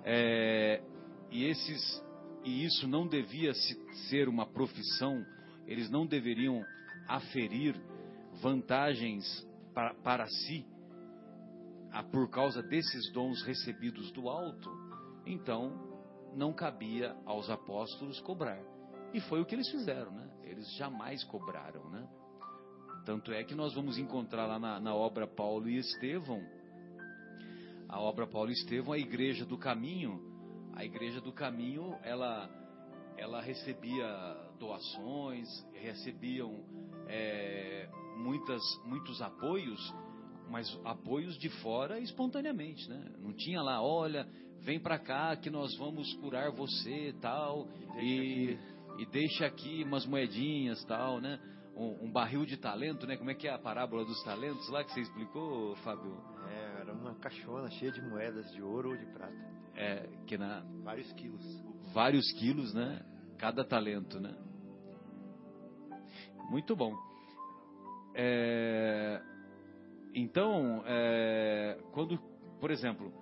É, 0.03 0.83
e 1.31 1.45
esses 1.45 2.05
e 2.43 2.65
isso 2.65 2.85
não 2.85 3.07
devia 3.07 3.53
se- 3.53 3.93
ser 4.09 4.27
uma 4.27 4.45
profissão, 4.45 5.25
eles 5.65 5.89
não 5.89 6.05
deveriam 6.05 6.65
aferir 7.07 7.75
vantagens 8.41 9.25
para, 9.73 9.93
para 9.95 10.27
si 10.27 10.65
a- 11.91 12.03
por 12.03 12.29
causa 12.29 12.61
desses 12.61 13.09
dons 13.13 13.41
recebidos 13.43 14.11
do 14.11 14.27
alto, 14.27 14.69
então 15.25 15.71
não 16.35 16.51
cabia 16.53 17.15
aos 17.25 17.49
apóstolos 17.49 18.19
cobrar. 18.19 18.61
E 19.13 19.21
foi 19.21 19.41
o 19.41 19.45
que 19.45 19.55
eles 19.55 19.69
fizeram, 19.71 20.11
né? 20.11 20.29
Eles 20.43 20.69
jamais 20.75 21.23
cobraram, 21.23 21.89
né? 21.89 22.05
Tanto 23.07 23.31
é 23.31 23.41
que 23.41 23.55
nós 23.55 23.73
vamos 23.73 23.97
encontrar 23.97 24.45
lá 24.47 24.59
na, 24.59 24.81
na 24.81 24.93
obra 24.93 25.25
Paulo 25.25 25.69
e 25.69 25.77
Estevão, 25.77 26.45
a 27.87 28.01
obra 28.01 28.27
Paulo 28.27 28.49
e 28.49 28.53
Estevão, 28.53 28.91
a 28.91 28.97
igreja 28.97 29.45
do 29.45 29.57
caminho, 29.57 30.19
a 30.73 30.83
igreja 30.83 31.21
do 31.21 31.31
caminho, 31.31 31.97
ela, 32.03 32.49
ela 33.15 33.39
recebia 33.39 34.05
doações, 34.59 35.47
recebiam 35.75 36.65
é, 37.07 37.87
muitas, 38.17 38.61
muitos 38.83 39.21
apoios, 39.21 39.79
mas 40.49 40.67
apoios 40.83 41.37
de 41.37 41.47
fora 41.61 42.01
espontaneamente, 42.01 42.89
né? 42.89 43.09
Não 43.19 43.31
tinha 43.31 43.61
lá, 43.61 43.81
olha, 43.81 44.27
vem 44.59 44.81
pra 44.81 44.99
cá 44.99 45.33
que 45.37 45.49
nós 45.49 45.73
vamos 45.77 46.13
curar 46.15 46.51
você 46.51 47.15
tal, 47.21 47.69
e, 48.01 48.57
e 48.99 49.05
deixa 49.05 49.45
aqui 49.45 49.81
umas 49.85 50.05
moedinhas 50.05 50.83
tal, 50.83 51.21
né? 51.21 51.39
Um, 51.77 52.05
um 52.05 52.11
barril 52.11 52.43
de 52.43 52.57
talento, 52.57 53.05
né? 53.05 53.15
Como 53.17 53.29
é 53.29 53.35
que 53.35 53.47
é 53.47 53.53
a 53.53 53.59
parábola 53.59 54.03
dos 54.03 54.23
talentos 54.23 54.67
lá 54.69 54.83
que 54.83 54.91
você 54.91 55.01
explicou, 55.01 55.75
Fábio? 55.77 56.17
É, 56.49 56.81
era 56.81 56.91
uma 56.91 57.13
caixona 57.15 57.69
cheia 57.69 57.91
de 57.91 58.01
moedas 58.01 58.51
de 58.51 58.63
ouro 58.63 58.89
ou 58.89 58.97
de 58.97 59.05
prata. 59.13 59.35
É, 59.75 60.09
que 60.25 60.39
na, 60.39 60.61
Vários 60.83 61.11
quilos. 61.13 61.63
vários 61.93 62.31
quilos, 62.33 62.73
né? 62.73 63.05
Cada 63.37 63.63
talento, 63.63 64.19
né? 64.19 64.35
Muito 66.49 66.75
bom. 66.75 66.95
É, 68.15 69.21
então, 70.15 70.81
é, 70.87 71.77
quando, 71.91 72.17
por 72.59 72.71
exemplo, 72.71 73.13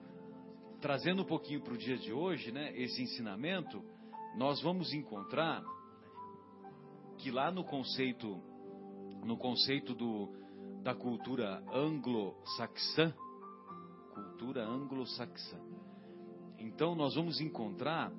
trazendo 0.80 1.24
um 1.24 1.26
pouquinho 1.26 1.60
para 1.62 1.74
o 1.74 1.78
dia 1.78 1.98
de 1.98 2.14
hoje, 2.14 2.54
né? 2.54 2.72
Esse 2.78 3.02
ensinamento, 3.04 3.84
nós 4.38 4.62
vamos 4.62 4.94
encontrar 4.94 5.62
que 7.26 7.32
lá 7.32 7.50
no 7.50 7.64
conceito, 7.64 8.40
no 9.24 9.36
conceito 9.36 9.96
do, 9.96 10.30
da 10.84 10.94
cultura 10.94 11.60
anglo-saxã, 11.74 13.12
cultura 14.14 14.64
anglo-saxã, 14.64 15.60
então 16.60 16.94
nós 16.94 17.16
vamos 17.16 17.42
encontrar 17.42 18.12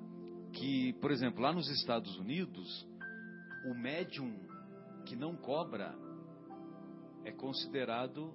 que, 0.51 0.91
por 0.99 1.09
exemplo, 1.09 1.41
lá 1.41 1.53
nos 1.53 1.69
Estados 1.69 2.19
Unidos, 2.19 2.85
o 3.71 3.73
médium 3.75 4.37
que 5.05 5.15
não 5.15 5.37
cobra 5.37 5.97
é 7.23 7.31
considerado 7.31 8.33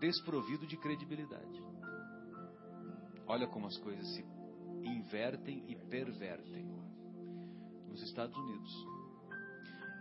desprovido 0.00 0.66
de 0.66 0.76
credibilidade. 0.78 1.62
Olha 3.24 3.46
como 3.46 3.68
as 3.68 3.78
coisas 3.78 4.04
se 4.16 4.26
invertem 4.82 5.62
e 5.68 5.76
pervertem 5.76 6.72
nos 7.92 8.02
Estados 8.02 8.36
Unidos. 8.36 8.86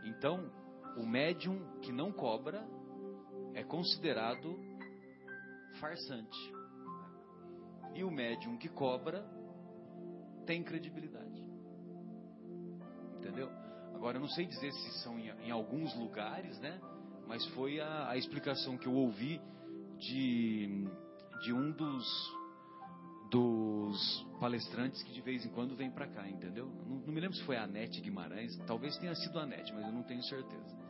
Então, 0.05 0.49
o 0.97 1.05
médium 1.05 1.79
que 1.81 1.91
não 1.91 2.11
cobra 2.11 2.65
é 3.53 3.63
considerado 3.63 4.57
farsante. 5.79 6.53
E 7.93 8.03
o 8.03 8.09
médium 8.09 8.57
que 8.57 8.69
cobra 8.69 9.23
tem 10.45 10.63
credibilidade. 10.63 11.43
Entendeu? 13.17 13.49
Agora, 13.93 14.17
eu 14.17 14.21
não 14.21 14.29
sei 14.29 14.45
dizer 14.45 14.71
se 14.71 15.03
são 15.03 15.19
em, 15.19 15.29
em 15.41 15.51
alguns 15.51 15.93
lugares, 15.95 16.57
né? 16.59 16.79
Mas 17.27 17.45
foi 17.47 17.79
a, 17.79 18.09
a 18.09 18.17
explicação 18.17 18.77
que 18.77 18.87
eu 18.87 18.93
ouvi 18.93 19.39
de, 19.97 20.87
de 21.43 21.53
um 21.53 21.71
dos, 21.71 22.05
dos 23.31 24.25
palestrantes 24.39 25.01
que 25.03 25.13
de 25.13 25.21
vez 25.21 25.45
em 25.45 25.49
quando 25.49 25.73
vem 25.75 25.89
para 25.89 26.05
cá, 26.05 26.29
entendeu? 26.29 26.67
Não, 26.87 26.97
não 26.97 27.13
me 27.13 27.19
lembro 27.21 27.35
se 27.37 27.43
foi 27.43 27.55
a 27.55 27.63
Anete 27.63 28.01
Guimarães, 28.01 28.55
talvez 28.67 28.95
tenha 28.97 29.15
sido 29.15 29.39
a 29.39 29.43
Anete, 29.43 29.73
mas 29.73 29.85
eu 29.85 29.91
não 29.93 30.03
tenho 30.03 30.21
certeza. 30.23 30.81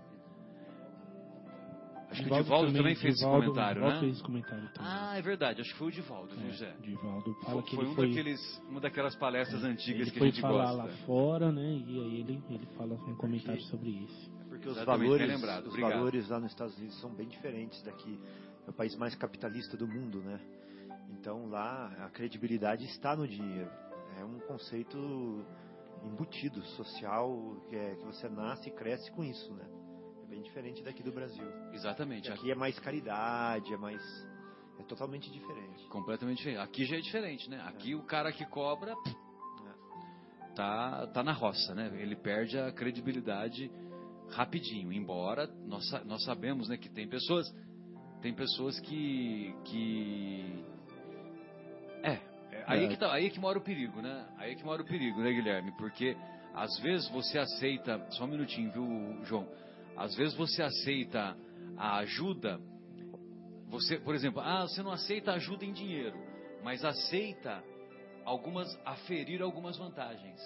Acho 2.10 2.23
que 2.23 2.30
o 2.30 2.43
Divaldo 2.43 2.73
também, 2.73 2.95
fez 2.95 3.15
Divaldo- 3.19 3.38
esse 3.38 3.47
comentário, 3.51 3.73
Divaldo 3.75 3.95
né? 3.95 3.99
fez 4.01 4.13
esse 4.15 4.23
comentário 4.23 4.69
também. 4.73 4.91
Ah, 4.91 5.17
é 5.17 5.21
verdade, 5.21 5.62
acho 5.62 5.71
que 5.71 5.77
foi 5.77 5.88
o 5.88 5.91
Divaldo, 5.91 6.36
viu? 6.36 6.67
É, 6.67 6.73
Divaldo 6.82 7.34
fala 7.36 7.54
Foi, 7.54 7.63
que 7.63 7.75
foi 7.75 7.86
ele 7.86 7.91
um 7.91 7.95
foi, 7.95 8.08
daqueles, 8.10 8.62
uma 8.69 8.82
daquelas 8.82 9.15
palestras 9.15 9.63
antigas 9.63 10.01
ele 10.01 10.12
que 10.12 10.17
a 10.17 10.19
foi 10.19 10.27
gente 10.32 10.41
falar 10.41 10.73
gosta. 10.73 10.84
lá 10.84 10.88
fora, 11.06 11.51
né? 11.54 11.63
E 11.88 11.99
aí 12.01 12.19
ele, 12.19 12.43
ele 12.49 12.65
fala 12.77 12.95
um 12.95 13.15
comentário 13.15 13.62
sobre 13.63 13.89
isso. 13.91 14.30
É 14.41 14.49
porque 14.49 14.67
os 14.67 14.75
Exatamente, 14.75 15.08
valores, 15.10 15.67
os 15.67 15.80
valores 15.80 16.27
lá 16.30 16.39
nos 16.41 16.51
Estados 16.51 16.77
Unidos 16.77 16.99
são 16.99 17.13
bem 17.13 17.30
diferentes 17.30 17.82
daqui. 17.84 18.19
É 18.67 18.69
o 18.69 18.73
país 18.73 18.93
mais 18.97 19.15
capitalista 19.15 19.77
do 19.77 19.88
mundo, 19.88 20.21
né? 20.21 20.38
Então 21.12 21.47
lá 21.47 21.88
a 22.06 22.10
credibilidade 22.10 22.86
está 22.86 23.15
no 23.15 23.28
dinheiro. 23.28 23.69
É 24.19 24.24
um 24.24 24.39
conceito 24.39 25.45
embutido, 26.04 26.62
social, 26.63 27.58
que, 27.69 27.76
é, 27.76 27.95
que 27.95 28.06
você 28.06 28.28
nasce 28.28 28.69
e 28.69 28.71
cresce 28.71 29.12
com 29.12 29.24
isso, 29.24 29.54
né? 29.54 29.65
É 30.24 30.28
bem 30.28 30.41
diferente 30.41 30.84
daqui 30.84 31.04
do 31.04 31.12
Brasil. 31.12 31.45
Exatamente, 31.74 32.32
Aqui 32.32 32.52
é 32.52 32.56
mais 32.56 32.78
caridade, 32.80 33.74
é 33.74 33.78
mais. 33.78 34.02
É 34.80 34.84
totalmente 34.84 35.32
diferente. 35.32 35.88
completamente 35.89 36.38
diferente. 36.38 36.60
Aqui 36.60 36.86
já 36.86 36.97
é 36.97 37.02
diferente, 37.02 37.50
né? 37.50 37.62
Aqui 37.67 37.93
o 37.93 38.04
cara 38.04 38.32
que 38.32 38.45
cobra 38.45 38.95
pff, 38.95 39.15
tá, 40.56 41.08
tá 41.08 41.24
na 41.24 41.34
roça, 41.34 41.76
né? 41.76 41.91
Ele 42.02 42.15
perde 42.15 42.58
a 42.58 42.71
credibilidade 42.71 43.71
rapidinho. 44.30 44.91
Embora 44.91 45.47
nós, 45.65 45.84
nós 46.06 46.24
sabemos, 46.24 46.69
né, 46.69 46.78
que 46.78 46.89
tem 46.89 47.08
pessoas, 47.08 47.45
tem 48.21 48.34
pessoas 48.34 48.80
que 48.80 49.54
que 49.65 50.65
é, 50.65 50.71
é, 50.71 50.71
aí 52.72 52.86
é 52.86 52.88
que 52.88 52.98
tá, 52.98 53.14
aí 53.14 53.30
que 53.30 53.40
mora 53.40 53.58
o 53.58 53.62
perigo, 53.62 54.02
né? 54.02 54.26
Aí 54.38 54.56
que 54.56 54.64
mora 54.64 54.82
o 54.82 54.86
perigo, 54.86 55.22
né, 55.22 55.32
Guilherme? 55.32 55.72
Porque 55.78 56.16
às 56.54 56.78
vezes 56.80 57.10
você 57.10 57.38
aceita, 57.38 58.06
só 58.12 58.26
um 58.26 58.28
minutinho, 58.28 58.72
viu, 58.72 59.26
João? 59.26 59.48
Às 59.96 60.16
vezes 60.16 60.36
você 60.36 60.64
aceita 60.64 61.36
a 61.78 61.98
ajuda 61.98 62.60
você, 63.72 63.98
por 63.98 64.14
exemplo, 64.14 64.42
ah, 64.42 64.64
você 64.64 64.84
não 64.84 64.92
aceita 64.92 65.32
ajuda 65.32 65.64
em 65.64 65.72
dinheiro, 65.72 66.20
mas 66.62 66.84
aceita 66.84 67.64
algumas 68.26 68.68
aferir 68.86 69.42
algumas 69.42 69.78
vantagens. 69.78 70.40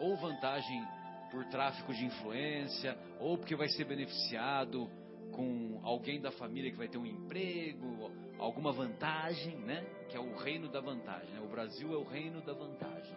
Ou 0.00 0.16
vantagem 0.16 0.84
por 1.30 1.44
tráfico 1.44 1.94
de 1.94 2.04
influência, 2.04 2.98
ou 3.20 3.38
porque 3.38 3.54
vai 3.54 3.68
ser 3.68 3.84
beneficiado 3.84 4.90
com 5.30 5.78
alguém 5.84 6.20
da 6.20 6.32
família 6.32 6.72
que 6.72 6.76
vai 6.76 6.88
ter 6.88 6.98
um 6.98 7.06
emprego, 7.06 8.10
alguma 8.38 8.72
vantagem, 8.72 9.56
né? 9.58 9.84
Que 10.08 10.16
é 10.16 10.20
o 10.20 10.36
reino 10.36 10.68
da 10.68 10.80
vantagem. 10.80 11.30
Né? 11.34 11.40
O 11.40 11.48
Brasil 11.48 11.92
é 11.92 11.96
o 11.96 12.04
reino 12.04 12.40
da 12.40 12.52
vantagem. 12.52 13.16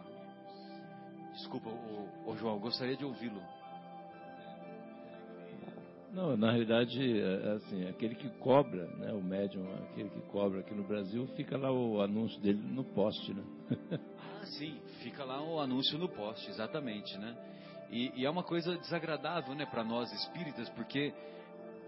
Desculpa, 1.34 1.70
o, 1.70 2.32
o 2.32 2.36
João, 2.38 2.60
gostaria 2.60 2.96
de 2.96 3.06
ouvi-lo. 3.06 3.42
Não, 6.14 6.36
na 6.36 6.52
realidade, 6.52 7.00
é, 7.00 7.48
é 7.48 7.52
assim, 7.54 7.88
aquele 7.88 8.16
que 8.16 8.30
cobra, 8.32 8.86
né, 8.98 9.14
o 9.14 9.24
médium, 9.24 9.66
aquele 9.92 10.10
que 10.10 10.20
cobra 10.24 10.60
aqui 10.60 10.74
no 10.74 10.84
Brasil, 10.84 11.26
fica 11.38 11.58
lá 11.58 11.72
o 11.72 12.02
anúncio 12.02 12.38
dele 12.42 12.62
no 12.62 12.84
poste, 12.84 13.34
né? 13.34 13.44
ah, 14.20 14.46
sim, 14.46 14.78
fica 15.02 15.24
lá 15.24 15.42
o 15.42 15.58
anúncio 15.62 15.98
no 15.98 16.10
poste, 16.10 16.50
exatamente, 16.50 17.18
né? 17.18 17.34
E, 17.90 18.12
e 18.16 18.26
é 18.26 18.30
uma 18.30 18.44
coisa 18.44 18.78
desagradável, 18.78 19.56
né, 19.56 19.66
para 19.66 19.86
nós 19.86 20.12
espíritas, 20.12 20.68
porque 20.72 21.14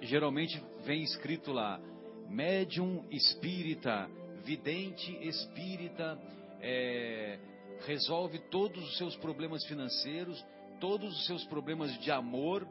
geralmente 0.02 0.62
vem 0.86 1.04
escrito 1.04 1.52
lá, 1.52 1.82
médium 2.30 3.06
espírita, 3.10 4.10
vidente 4.44 5.12
espírita, 5.28 6.20
é, 6.62 7.40
resolve 7.86 8.40
todos 8.50 8.84
os 8.84 8.98
seus 8.98 9.16
problemas 9.18 9.66
financeiros, 9.66 10.44
todos 10.80 11.14
os 11.18 11.26
seus 11.26 11.44
problemas 11.46 11.98
de 12.00 12.12
amor, 12.12 12.68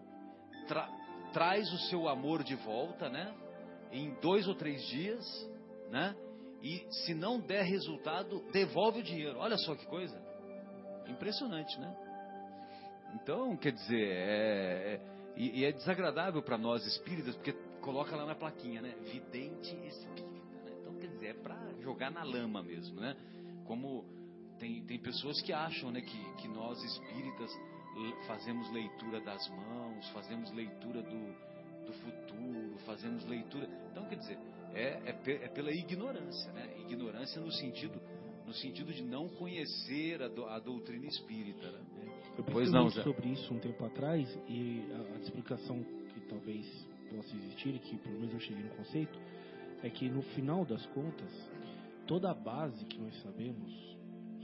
tra 0.67 0.89
traz 1.33 1.73
o 1.73 1.79
seu 1.89 2.09
amor 2.09 2.45
de 2.45 2.55
volta, 2.57 3.09
né? 3.09 3.35
Em 3.91 4.11
dois 4.21 4.47
ou 4.47 4.55
três 4.55 4.87
dias, 4.89 5.25
né? 5.91 6.15
E 6.63 6.87
se 6.91 7.15
não 7.15 7.41
der 7.41 7.65
resultado, 7.65 8.45
devolve 8.53 9.01
o 9.01 9.03
dinheiro. 9.03 9.39
Olha 9.39 9.57
só 9.57 9.75
que 9.75 9.87
coisa. 9.87 10.21
Impressionante, 11.09 11.81
né? 11.81 11.97
Então, 13.15 13.57
quer 13.57 13.73
dizer, 13.73 14.09
é, 14.09 14.95
é 14.95 15.01
e, 15.37 15.61
e, 15.61 15.65
é 15.65 15.73
desagradável 15.73 16.43
para 16.43 16.59
nós 16.59 16.85
espíritas, 16.87 17.35
porque 17.37 17.55
coloca 17.83 18.17
lá 18.17 18.25
na 18.25 18.35
plaquinha, 18.35 18.81
né? 18.81 18.95
Vidente 19.13 19.77
espírita, 19.87 20.61
né? 20.65 20.73
Então, 20.81 20.95
quer 20.95 21.09
dizer, 21.09 21.27
é 21.27 21.35
para 21.35 21.59
jogar 21.81 22.11
na 22.11 22.23
lama 22.23 22.63
mesmo, 22.63 22.99
né? 23.01 23.15
Como 23.67 24.05
tem, 24.59 24.83
tem 24.85 24.99
pessoas 24.99 25.41
que 25.43 25.53
acham, 25.53 25.91
né, 25.91 26.01
que, 26.01 26.35
que 26.41 26.49
nós 26.49 26.83
espíritas 26.83 27.51
fazemos 28.27 28.71
leitura 28.71 29.21
das 29.21 29.47
mãos, 29.51 30.09
fazemos 30.11 30.51
leitura 30.53 31.03
do, 31.03 31.87
do 31.87 31.93
futuro, 31.93 32.79
fazemos 32.87 33.25
leitura. 33.27 33.69
Então, 33.91 34.09
quer 34.09 34.17
dizer, 34.17 34.39
é, 34.73 35.03
é, 35.05 35.45
é, 35.45 35.49
pela 35.49 35.71
ignorância, 35.71 36.51
né? 36.53 36.75
Ignorância 36.79 37.41
no 37.41 37.53
sentido, 37.53 38.01
no 38.47 38.55
sentido 38.55 38.93
de 38.93 39.03
não 39.03 39.29
conhecer 39.29 40.23
a, 40.23 40.29
do, 40.29 40.47
a 40.47 40.59
doutrina 40.59 41.07
espírita. 41.07 41.71
Né? 41.71 41.81
É. 42.07 42.41
Eu 42.41 42.45
pois 42.45 42.71
não, 42.71 42.89
Zé. 42.89 43.03
sobre 43.03 43.29
isso 43.29 43.53
um 43.53 43.59
tempo 43.59 43.85
atrás 43.85 44.27
e 44.49 44.83
a, 44.93 45.17
a, 45.17 45.21
explicação 45.21 45.83
que 45.83 46.21
talvez 46.23 46.67
possa 47.13 47.37
existir, 47.37 47.75
e 47.75 47.79
que 47.79 47.97
pelo 47.99 48.19
menos 48.19 48.35
eu 48.35 48.41
cheguei 48.41 48.63
no 48.63 48.71
conceito, 48.71 49.19
é 49.83 49.91
que 49.91 50.09
no 50.09 50.23
final 50.23 50.65
das 50.65 50.85
contas, 50.87 51.31
toda 52.07 52.31
a 52.31 52.35
base 52.35 52.85
que 52.87 52.99
nós 52.99 53.15
sabemos 53.23 53.73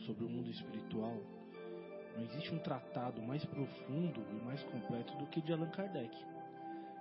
sobre 0.07 0.25
o 0.25 0.29
mundo 0.29 0.51
espiritual 0.51 1.21
não 2.17 2.25
existe 2.25 2.53
um 2.53 2.59
tratado 2.59 3.23
mais 3.23 3.45
profundo 3.45 4.21
e 4.33 4.45
mais 4.45 4.63
completo 4.65 5.17
do 5.17 5.27
que 5.27 5.41
de 5.41 5.53
Allan 5.53 5.71
Kardec. 5.71 6.17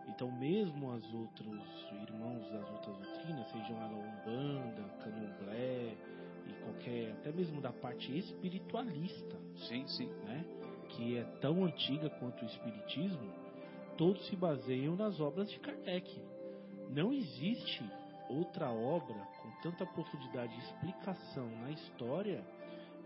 Então, 0.07 0.31
mesmo 0.31 0.93
os 0.93 1.13
outros 1.13 1.59
irmãos 2.03 2.49
das 2.51 2.69
outras 2.69 2.97
doutrinas, 2.97 3.51
sejam 3.51 3.81
ela 3.81 3.97
Umbanda, 3.97 4.83
Candomblé 5.03 5.97
e 6.45 6.53
qualquer, 6.63 7.11
até 7.13 7.31
mesmo 7.31 7.59
da 7.59 7.73
parte 7.73 8.15
espiritualista, 8.17 9.35
sim, 9.67 9.85
sim, 9.87 10.07
né, 10.25 10.45
que 10.89 11.17
é 11.17 11.23
tão 11.41 11.65
antiga 11.65 12.09
quanto 12.11 12.43
o 12.43 12.45
espiritismo, 12.45 13.46
todos 13.97 14.25
se 14.27 14.35
baseiam 14.35 14.95
nas 14.95 15.19
obras 15.19 15.49
de 15.49 15.59
Kardec. 15.59 16.21
Não 16.89 17.11
existe 17.11 17.83
outra 18.29 18.71
obra 18.71 19.15
com 19.41 19.51
tanta 19.61 19.85
profundidade 19.85 20.53
e 20.53 20.59
explicação 20.59 21.49
na 21.61 21.71
história 21.71 22.45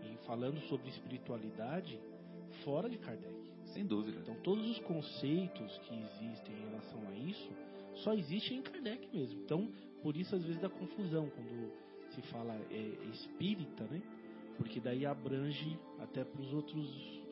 e 0.04 0.16
falando 0.26 0.60
sobre 0.68 0.90
espiritualidade 0.90 1.98
fora 2.64 2.88
de 2.88 2.98
Kardec. 2.98 3.50
Sem 3.72 3.86
dúvida. 3.86 4.18
Então 4.20 4.34
todos 4.42 4.68
os 4.68 4.78
conceitos 4.80 5.78
que 5.78 5.94
existem 5.94 6.54
em 6.54 6.68
relação 6.68 7.00
a 7.08 7.14
isso 7.14 7.50
só 7.96 8.12
existem 8.12 8.58
em 8.58 8.62
Kardec 8.62 9.08
mesmo. 9.12 9.40
Então 9.40 9.72
por 10.02 10.16
isso 10.16 10.34
às 10.34 10.42
vezes 10.42 10.60
dá 10.60 10.68
confusão 10.68 11.30
quando 11.30 11.72
se 12.14 12.20
fala 12.22 12.54
é, 12.70 13.08
espírita, 13.12 13.84
né? 13.84 14.02
Porque 14.58 14.78
daí 14.80 15.06
abrange 15.06 15.78
até 15.98 16.22
para 16.24 16.40
os 16.42 16.52
outros 16.52 16.86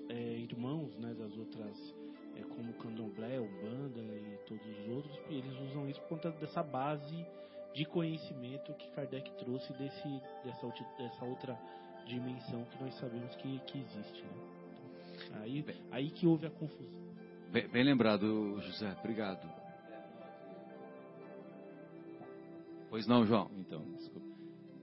é, 0.09 0.39
irmãos, 0.39 0.97
né? 0.97 1.15
Das 1.15 1.37
outras 1.37 2.00
é, 2.41 2.45
como 2.55 2.73
Candomblé, 2.75 3.41
Umbanda 3.41 4.01
e 4.01 4.39
todos 4.47 4.67
os 4.67 4.89
outros, 4.89 5.19
eles 5.29 5.53
usam 5.69 5.89
isso 5.89 6.01
por 6.03 6.11
conta 6.11 6.31
dessa 6.33 6.63
base 6.63 7.27
de 7.75 7.85
conhecimento 7.85 8.73
que 8.75 8.91
Kardec 8.91 9.31
trouxe 9.39 9.73
desse, 9.75 10.09
dessa, 10.45 10.67
dessa 10.99 11.25
outra 11.25 11.59
dimensão 12.07 12.65
que 12.65 12.83
nós 12.83 12.95
sabemos 12.99 13.35
que, 13.37 13.59
que 13.61 13.79
existe. 13.79 14.23
Né? 14.23 14.31
Então, 15.27 15.43
aí, 15.43 15.65
aí 15.91 16.11
que 16.11 16.27
houve 16.27 16.47
a 16.47 16.51
confusão. 16.51 17.01
Bem, 17.53 17.69
bem 17.69 17.85
lembrado, 17.85 18.61
José. 18.63 18.95
Obrigado. 19.01 19.49
Pois 22.89 23.07
não, 23.07 23.25
João. 23.25 23.51
Então, 23.59 23.83
desculpa. 23.97 24.27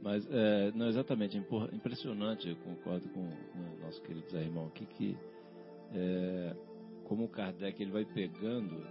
Mas, 0.02 0.26
é, 0.32 0.72
não, 0.74 0.88
exatamente, 0.88 1.38
impressionante, 1.74 2.48
eu 2.48 2.56
concordo 2.58 3.10
com 3.10 3.20
o 3.20 3.80
nosso 3.82 4.02
querido 4.04 4.30
Zé 4.30 4.42
Irmão 4.44 4.68
aqui, 4.68 4.86
que 4.86 5.18
é, 5.94 6.56
como 7.08 7.24
o 7.24 7.30
Kardec 7.30 7.82
ele 7.82 7.92
vai 7.92 8.06
pegando, 8.06 8.86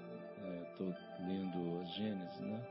estou 0.71 0.89
é, 0.89 1.27
lendo 1.27 1.85
Gênesis, 1.95 2.41
né? 2.41 2.67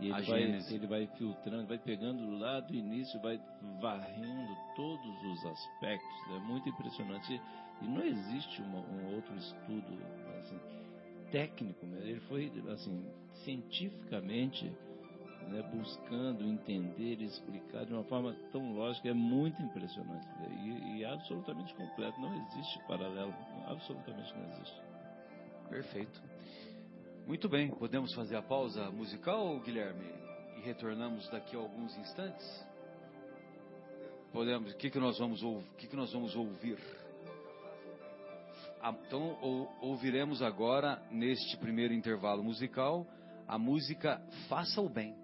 E 0.00 0.08
ele 0.08 0.22
vai, 0.22 0.42
ele 0.42 0.86
vai 0.86 1.06
filtrando, 1.18 1.66
vai 1.66 1.78
pegando 1.78 2.38
lá 2.38 2.60
do 2.60 2.74
início, 2.74 3.20
vai 3.20 3.40
varrendo 3.80 4.54
todos 4.74 5.22
os 5.24 5.46
aspectos. 5.46 6.30
É 6.34 6.38
muito 6.40 6.68
impressionante. 6.68 7.40
E 7.80 7.86
não 7.86 8.02
existe 8.02 8.60
uma, 8.62 8.78
um 8.78 9.14
outro 9.14 9.34
estudo 9.36 9.98
assim, 10.38 10.58
técnico. 11.30 11.86
Né? 11.86 11.98
Ele 12.02 12.20
foi 12.20 12.52
assim 12.70 13.06
cientificamente 13.44 14.70
né, 15.48 15.62
buscando 15.72 16.44
entender 16.44 17.20
e 17.20 17.24
explicar 17.24 17.86
de 17.86 17.94
uma 17.94 18.04
forma 18.04 18.34
tão 18.52 18.74
lógica. 18.74 19.08
É 19.08 19.14
muito 19.14 19.60
impressionante 19.62 20.26
e, 20.50 20.98
e 20.98 21.04
absolutamente 21.06 21.74
completo. 21.74 22.20
Não 22.20 22.34
existe 22.34 22.78
paralelo. 22.86 23.34
Absolutamente 23.66 24.34
não 24.36 24.44
existe. 24.52 24.85
Perfeito. 25.68 26.22
Muito 27.26 27.48
bem, 27.48 27.70
podemos 27.70 28.14
fazer 28.14 28.36
a 28.36 28.42
pausa 28.42 28.88
musical, 28.90 29.58
Guilherme? 29.60 30.06
E 30.56 30.60
retornamos 30.60 31.28
daqui 31.28 31.56
a 31.56 31.58
alguns 31.58 31.96
instantes? 31.98 32.66
Podemos. 34.32 34.72
O 34.72 34.76
que, 34.76 34.90
que, 34.90 34.98
nós, 34.98 35.18
vamos, 35.18 35.42
o 35.42 35.60
que, 35.76 35.88
que 35.88 35.96
nós 35.96 36.12
vamos 36.12 36.36
ouvir? 36.36 36.78
Ah, 38.80 38.94
então, 39.06 39.36
ou, 39.42 39.68
ouviremos 39.80 40.40
agora, 40.40 41.02
neste 41.10 41.56
primeiro 41.56 41.92
intervalo 41.92 42.44
musical, 42.44 43.04
a 43.48 43.58
música 43.58 44.22
Faça 44.48 44.80
o 44.80 44.88
Bem. 44.88 45.16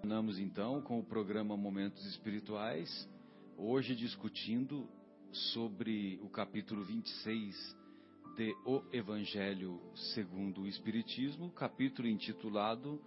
Terminamos 0.00 0.38
então 0.38 0.82
com 0.82 0.98
o 0.98 1.04
programa 1.04 1.56
Momentos 1.56 2.04
Espirituais, 2.06 3.08
hoje 3.56 3.96
discutindo 3.96 4.86
sobre 5.32 6.18
o 6.22 6.28
capítulo 6.28 6.84
26 6.84 7.79
de 8.36 8.54
O 8.64 8.82
Evangelho 8.92 9.80
segundo 10.14 10.62
o 10.62 10.66
Espiritismo, 10.66 11.50
capítulo 11.52 12.08
intitulado 12.08 13.00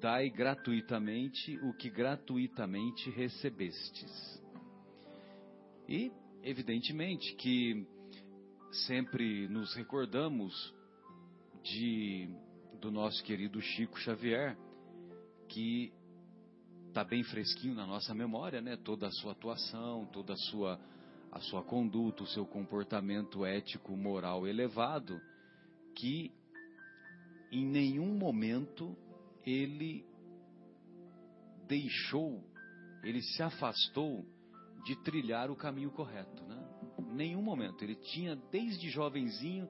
Dai 0.00 0.30
gratuitamente 0.30 1.58
o 1.58 1.72
que 1.74 1.88
gratuitamente 1.88 3.08
recebestes. 3.10 4.42
E, 5.88 6.10
evidentemente, 6.42 7.36
que 7.36 7.86
sempre 8.86 9.46
nos 9.48 9.74
recordamos 9.74 10.74
de 11.62 12.28
do 12.80 12.90
nosso 12.90 13.22
querido 13.22 13.60
Chico 13.60 13.96
Xavier, 14.00 14.58
que 15.48 15.92
está 16.88 17.04
bem 17.04 17.22
fresquinho 17.22 17.74
na 17.74 17.86
nossa 17.86 18.12
memória, 18.12 18.60
né? 18.60 18.76
Toda 18.76 19.06
a 19.06 19.12
sua 19.12 19.32
atuação, 19.32 20.04
toda 20.06 20.32
a 20.32 20.36
sua 20.50 20.80
a 21.32 21.40
sua 21.40 21.62
conduta, 21.62 22.22
o 22.22 22.26
seu 22.26 22.44
comportamento 22.44 23.44
ético, 23.44 23.96
moral 23.96 24.46
elevado, 24.46 25.18
que 25.96 26.30
em 27.50 27.64
nenhum 27.64 28.14
momento 28.14 28.94
ele 29.44 30.04
deixou, 31.66 32.44
ele 33.02 33.22
se 33.22 33.42
afastou 33.42 34.26
de 34.84 34.94
trilhar 35.02 35.50
o 35.50 35.56
caminho 35.56 35.90
correto, 35.90 36.44
né? 36.44 36.58
Nenhum 37.12 37.42
momento. 37.42 37.82
Ele 37.82 37.94
tinha, 37.94 38.36
desde 38.50 38.90
jovenzinho, 38.90 39.68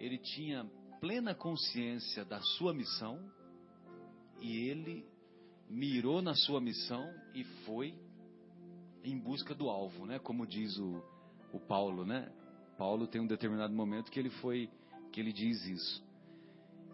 ele 0.00 0.18
tinha 0.18 0.68
plena 1.00 1.34
consciência 1.34 2.24
da 2.24 2.40
sua 2.40 2.74
missão 2.74 3.20
e 4.40 4.68
ele 4.68 5.06
mirou 5.68 6.20
na 6.20 6.34
sua 6.34 6.60
missão 6.60 7.08
e 7.34 7.44
foi 7.64 7.94
em 9.04 9.18
busca 9.18 9.54
do 9.54 9.68
alvo, 9.68 10.06
né? 10.06 10.18
Como 10.18 10.46
diz 10.46 10.76
o, 10.78 11.02
o 11.52 11.60
Paulo, 11.60 12.04
né? 12.04 12.32
Paulo 12.78 13.06
tem 13.06 13.20
um 13.20 13.26
determinado 13.26 13.72
momento 13.72 14.10
que 14.10 14.18
ele 14.18 14.30
foi 14.30 14.68
que 15.12 15.20
ele 15.20 15.32
diz 15.32 15.64
isso. 15.66 16.04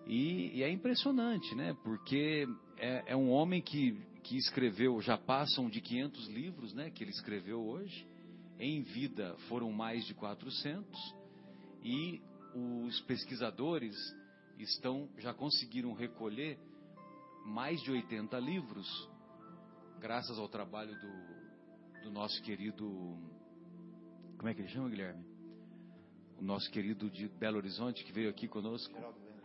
E, 0.07 0.59
e 0.59 0.63
é 0.63 0.71
impressionante, 0.71 1.55
né? 1.55 1.75
Porque 1.83 2.47
é, 2.77 3.13
é, 3.13 3.17
um 3.17 3.31
homem 3.31 3.63
que, 3.63 3.99
que 4.25 4.37
escreveu, 4.37 5.01
já 5.01 5.17
passam 5.17 5.71
de 5.71 5.81
500 5.81 6.29
livros, 6.29 6.75
né? 6.75 6.91
Que 6.91 7.05
ele 7.05 7.13
escreveu 7.13 7.61
hoje. 7.61 8.07
Em 8.59 8.83
vida 8.83 9.37
foram 9.49 9.73
mais 9.73 10.05
de 10.05 10.13
400 10.13 10.85
e 11.83 12.21
os 12.55 13.01
pesquisadores 13.03 13.97
estão 14.59 15.09
já 15.17 15.33
conseguiram 15.33 15.95
recolher 15.95 16.59
mais 17.47 17.81
de 17.83 17.91
80 17.91 18.39
livros, 18.39 19.09
graças 19.99 20.39
ao 20.39 20.47
trabalho 20.47 20.95
do, 21.01 21.40
do 22.03 22.11
nosso 22.11 22.43
querido. 22.43 22.87
Como 24.37 24.49
é 24.49 24.55
que 24.55 24.61
ele 24.61 24.69
chama, 24.69 24.89
Guilherme? 24.89 25.25
O 26.39 26.43
nosso 26.43 26.71
querido 26.71 27.11
de 27.11 27.29
Belo 27.29 27.59
Horizonte, 27.59 28.05
que 28.05 28.13
veio 28.13 28.31
aqui 28.31 28.49
conosco. 28.49 28.95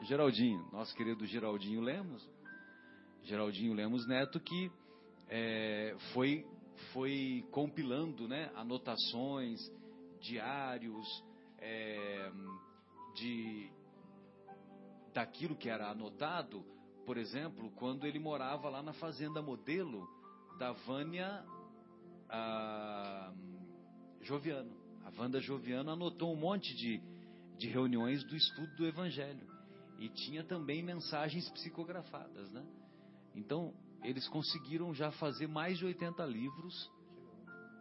Geraldinho, 0.04 0.68
nosso 0.72 0.96
querido 0.96 1.26
Geraldinho 1.26 1.82
Lemos. 1.82 2.28
Geraldinho 3.24 3.74
Lemos 3.74 4.08
Neto, 4.08 4.40
que 4.40 4.72
é, 5.28 5.96
foi, 6.14 6.46
foi 6.94 7.46
compilando 7.52 8.28
né, 8.28 8.52
anotações, 8.56 9.60
diários, 10.22 11.08
é, 11.58 12.32
de, 13.16 13.72
daquilo 15.14 15.56
que 15.56 15.70
era 15.70 15.90
anotado 15.90 16.64
por 17.06 17.18
exemplo, 17.18 17.70
quando 17.76 18.08
ele 18.08 18.18
morava 18.18 18.68
lá 18.68 18.82
na 18.82 18.94
fazenda 18.94 19.42
modelo 19.42 20.10
da 20.58 20.72
Vânia 20.72 21.46
a, 22.36 23.34
Joviano. 24.22 24.72
A 25.06 25.22
Wanda 25.22 25.40
Joviano 25.40 25.92
anotou 25.92 26.34
um 26.34 26.36
monte 26.36 26.76
de, 26.76 27.02
de 27.58 27.68
reuniões 27.68 28.24
do 28.24 28.36
estudo 28.36 28.76
do 28.76 28.86
Evangelho. 28.86 29.48
E 30.00 30.10
tinha 30.10 30.44
também 30.44 30.84
mensagens 30.84 31.50
psicografadas, 31.52 32.52
né? 32.52 32.66
Então, 33.34 33.74
eles 34.04 34.28
conseguiram 34.28 34.94
já 34.94 35.12
fazer 35.12 35.48
mais 35.48 35.78
de 35.78 35.86
80 35.86 36.26
livros 36.26 36.92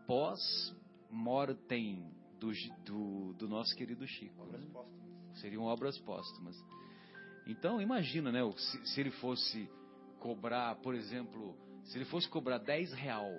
pós-mortem 0.07 2.09
do, 2.39 2.53
do, 2.85 3.33
do, 3.35 3.49
nosso 3.49 3.75
querido 3.75 4.07
Chico. 4.07 4.43
Obras 4.43 4.61
né? 4.61 4.69
póstumas. 4.73 5.41
Seriam 5.41 5.65
obras 5.65 5.99
póstumas. 6.01 6.65
Então, 7.47 7.81
imagina, 7.81 8.31
né? 8.31 8.41
Se, 8.57 8.87
se, 8.87 9.01
ele 9.01 9.11
fosse 9.13 9.69
cobrar, 10.21 10.77
por 10.77 10.95
exemplo, 10.95 11.57
se 11.85 11.99
ele 11.99 12.05
fosse 12.05 12.29
cobrar 12.29 12.59
10 12.59 12.93
real. 12.93 13.31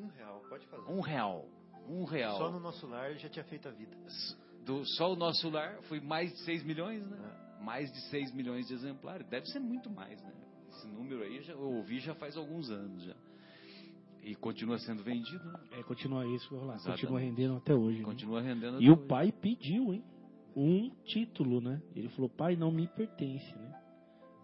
Um 0.00 0.08
real, 0.08 0.42
pode 0.48 0.66
fazer. 0.66 0.90
Um 0.90 1.00
real. 1.00 1.48
Um 1.88 2.04
real. 2.04 2.38
Só 2.38 2.50
no 2.50 2.60
nosso 2.60 2.86
lar 2.86 3.14
já 3.14 3.28
tinha 3.28 3.44
feito 3.44 3.68
a 3.68 3.70
vida. 3.70 3.96
Do, 4.64 4.84
só 4.96 5.12
o 5.12 5.16
nosso 5.16 5.48
lar 5.48 5.80
foi 5.82 6.00
mais 6.00 6.30
de 6.32 6.38
6 6.40 6.64
milhões, 6.64 7.06
né? 7.06 7.18
É. 7.18 7.64
Mais 7.64 7.92
de 7.92 8.00
6 8.08 8.34
milhões 8.34 8.66
de 8.66 8.74
exemplares. 8.74 9.26
Deve 9.28 9.46
ser 9.46 9.58
muito 9.58 9.90
mais, 9.90 10.22
né? 10.22 10.32
Esse 10.70 10.86
número 10.88 11.22
aí 11.22 11.42
já, 11.42 11.52
eu 11.52 11.70
ouvi 11.72 11.98
já 12.00 12.14
faz 12.14 12.36
alguns 12.36 12.70
anos 12.70 13.04
já. 13.04 13.16
E 14.22 14.34
continua 14.34 14.78
sendo 14.78 15.02
vendido, 15.02 15.44
né? 15.44 15.60
É, 15.72 15.82
continua 15.82 16.26
isso, 16.26 16.54
lá. 16.54 16.78
Continua 16.78 17.20
rendendo 17.20 17.56
até 17.56 17.74
hoje. 17.74 17.98
Né? 17.98 18.04
Continua 18.04 18.42
né? 18.42 18.52
rendendo 18.52 18.76
até 18.76 18.84
E 18.84 18.90
hoje. 18.90 19.00
o 19.00 19.06
pai 19.06 19.32
pediu, 19.32 19.94
hein? 19.94 20.04
um 20.54 20.90
título, 21.04 21.60
né? 21.60 21.80
Ele 21.94 22.08
falou, 22.10 22.28
pai, 22.28 22.56
não 22.56 22.70
me 22.70 22.86
pertence, 22.88 23.54
né? 23.56 23.69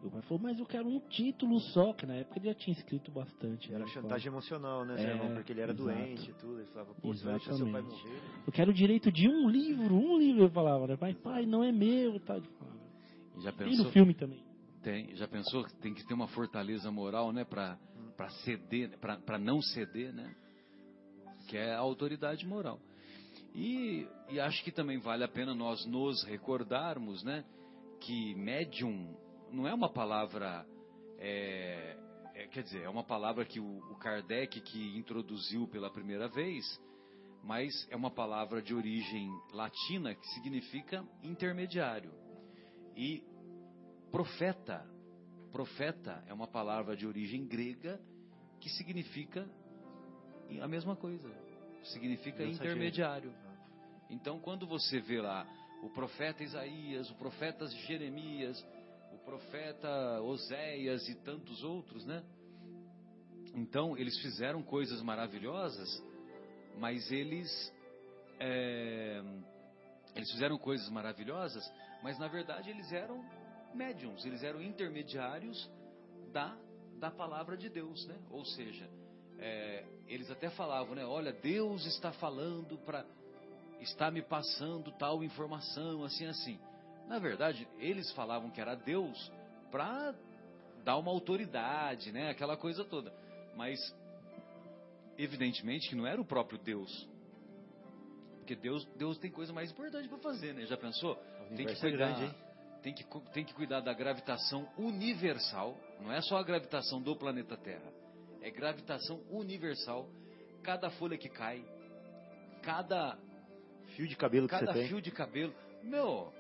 O 0.02 0.11
pai 0.11 0.22
falou, 0.22 0.42
mas 0.42 0.59
eu 0.59 0.66
quero 0.66 0.87
um 0.87 1.00
título 1.00 1.59
só, 1.59 1.92
que 1.92 2.06
na 2.06 2.14
época 2.14 2.38
ele 2.38 2.46
já 2.46 2.54
tinha 2.54 2.76
escrito 2.76 3.11
bastante. 3.11 3.72
Era 3.72 3.85
né, 3.85 3.90
chantagem 3.90 4.28
emocional, 4.28 4.85
né, 4.85 4.96
seu 4.96 5.06
é, 5.06 5.11
irmão? 5.12 5.35
Porque 5.35 5.52
ele 5.52 5.61
era 5.61 5.72
exato. 5.72 5.88
doente 5.88 6.30
e 6.30 6.35
tudo. 6.35 6.61
Ele 6.61 6.68
falava, 6.68 6.94
pô, 6.94 7.09
você 7.09 7.38
seu 7.40 7.72
pai 7.72 7.82
morrer. 7.82 8.20
Eu 8.46 8.52
quero 8.52 8.70
o 8.70 8.74
direito 8.74 9.11
de 9.11 9.28
um 9.28 9.48
livro, 9.48 9.94
um 9.94 10.18
livro, 10.18 10.44
eu 10.44 10.50
falava, 10.50 10.87
né? 10.87 10.96
Pai, 10.96 11.14
pai, 11.14 11.46
não 11.46 11.64
é 11.64 11.72
meu, 11.72 12.20
tá? 12.20 12.38
E 12.38 13.40
já 13.40 13.52
pensou, 13.52 13.74
tem 13.74 13.85
no 13.85 13.90
filme 13.90 14.14
também. 14.14 14.42
Tem, 14.82 15.16
já 15.16 15.26
pensou 15.26 15.64
que 15.64 15.74
tem 15.74 15.92
que 15.92 16.06
ter 16.06 16.14
uma 16.14 16.28
fortaleza 16.28 16.90
moral, 16.90 17.32
né? 17.32 17.44
Pra, 17.44 17.78
hum. 17.96 18.11
pra 18.16 18.28
ceder, 18.28 18.96
pra, 18.98 19.16
pra 19.16 19.38
não 19.38 19.61
ceder, 19.61 20.12
né? 20.12 20.35
Que 21.48 21.56
é 21.56 21.74
a 21.74 21.78
autoridade 21.78 22.46
moral. 22.46 22.80
E, 23.56 24.06
e 24.28 24.38
acho 24.38 24.62
que 24.62 24.70
também 24.70 24.98
vale 24.98 25.24
a 25.24 25.28
pena 25.28 25.54
nós 25.54 25.85
nos 25.87 26.22
recordarmos, 26.24 27.22
né, 27.24 27.42
que 28.00 28.35
médium 28.35 29.16
não 29.50 29.66
é 29.66 29.74
uma 29.74 29.88
palavra, 29.88 30.66
é, 31.18 31.96
é, 32.35 32.46
quer 32.48 32.62
dizer, 32.62 32.82
é 32.82 32.88
uma 32.88 33.04
palavra 33.04 33.44
que 33.44 33.61
o, 33.61 33.78
o 33.90 33.96
Kardec 33.96 34.61
que 34.61 34.96
introduziu 34.96 35.66
pela 35.68 35.90
primeira 35.90 36.28
vez, 36.28 36.64
mas 37.42 37.87
é 37.90 37.96
uma 37.96 38.11
palavra 38.11 38.61
de 38.61 38.74
origem 38.74 39.30
latina 39.52 40.14
que 40.14 40.26
significa 40.28 41.04
intermediário. 41.22 42.12
E 42.96 43.22
profeta, 44.11 44.85
profeta 45.52 46.24
é 46.26 46.35
uma 46.35 46.46
palavra 46.48 46.96
de 46.96 47.06
origem 47.06 47.46
grega 47.46 48.00
que 48.61 48.68
significa 48.70 49.48
a 50.61 50.68
mesma 50.68 50.96
coisa, 50.96 51.28
significa 51.85 52.44
intermediário. 52.44 53.32
Então, 54.09 54.38
quando 54.40 54.66
você 54.66 55.00
vê 55.00 55.20
lá 55.20 55.46
o 55.82 55.90
profeta 55.90 56.42
Isaías, 56.42 57.11
o 57.11 57.14
profeta 57.16 57.66
Jeremias, 57.66 58.64
profeta 59.26 60.22
Oséias 60.22 61.08
e 61.08 61.16
tantos 61.16 61.64
outros, 61.64 62.06
né? 62.06 62.22
Então, 63.54 63.98
eles 63.98 64.16
fizeram 64.20 64.62
coisas 64.62 65.02
maravilhosas, 65.02 66.02
mas 66.78 67.10
eles. 67.10 67.50
É, 68.38 69.22
eles 70.14 70.30
fizeram 70.30 70.56
coisas 70.56 70.88
maravilhosas, 70.88 71.70
mas 72.02 72.18
na 72.18 72.28
verdade 72.28 72.70
eles 72.70 72.90
eram 72.92 73.22
médiums, 73.74 74.24
eles 74.24 74.42
eram 74.42 74.62
intermediários 74.62 75.70
da, 76.32 76.56
da 76.98 77.10
palavra 77.10 77.56
de 77.56 77.68
Deus, 77.68 78.06
né? 78.06 78.18
Ou 78.30 78.44
seja, 78.44 78.88
é, 79.38 79.84
eles 80.06 80.30
até 80.30 80.48
falavam, 80.50 80.94
né? 80.94 81.04
Olha, 81.04 81.32
Deus 81.32 81.84
está 81.86 82.12
falando 82.12 82.78
para 82.78 83.04
está 83.80 84.10
me 84.10 84.22
passando 84.22 84.90
tal 84.92 85.22
informação, 85.22 86.04
assim, 86.04 86.26
assim. 86.26 86.58
Na 87.09 87.19
verdade, 87.19 87.69
eles 87.79 88.11
falavam 88.12 88.51
que 88.51 88.61
era 88.61 88.75
Deus 88.75 89.33
para 89.71 90.14
dar 90.85 90.97
uma 90.97 91.11
autoridade, 91.11 92.12
né? 92.12 92.31
Aquela 92.31 92.57
coisa 92.57 92.85
toda. 92.85 93.12
Mas, 93.57 93.79
evidentemente, 95.16 95.88
que 95.88 95.95
não 95.95 96.07
era 96.07 96.21
o 96.21 96.25
próprio 96.25 96.59
Deus. 96.59 96.90
Porque 98.38 98.55
Deus, 98.55 98.85
Deus 98.97 99.19
tem 99.19 99.31
coisa 99.31 99.53
mais 99.53 99.71
importante 99.71 100.09
para 100.09 100.19
fazer, 100.19 100.55
né? 100.55 100.66
Já 100.66 100.77
pensou? 100.77 101.16
Tem 101.57 101.66
que 101.66 101.73
é 101.73 101.77
cuidar, 101.77 101.97
grande, 101.97 102.35
tem 102.83 102.95
que, 102.95 103.05
tem 103.33 103.45
que 103.45 103.55
cuidar 103.55 103.81
da 103.81 103.92
gravitação 103.92 104.69
universal. 104.79 105.77
Não 106.01 106.12
é 106.12 106.21
só 106.23 106.37
a 106.38 106.42
gravitação 106.42 107.01
do 107.03 107.16
planeta 107.16 107.57
Terra. 107.57 107.92
É 108.42 108.51
gravitação 108.51 109.21
universal. 109.31 110.09
Cada 110.62 110.90
folha 110.90 111.16
que 111.16 111.29
cai, 111.29 111.64
cada 112.62 113.16
Fio 113.95 114.07
de 114.07 114.16
cabelo 114.16 114.47
que 114.47 114.51
Cada 114.51 114.73
você 114.73 114.81
tem. 114.81 114.88
fio 114.88 115.01
de 115.01 115.11
cabelo. 115.11 115.55
Meu, 115.83 116.33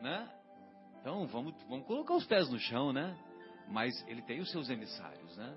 né? 0.00 0.30
Então 1.00 1.26
vamos, 1.26 1.54
vamos 1.68 1.86
colocar 1.86 2.14
os 2.14 2.26
pés 2.26 2.48
no 2.50 2.58
chão, 2.58 2.92
né? 2.92 3.16
Mas 3.68 3.92
ele 4.08 4.22
tem 4.22 4.40
os 4.40 4.50
seus 4.50 4.68
emissários, 4.68 5.36
né? 5.36 5.56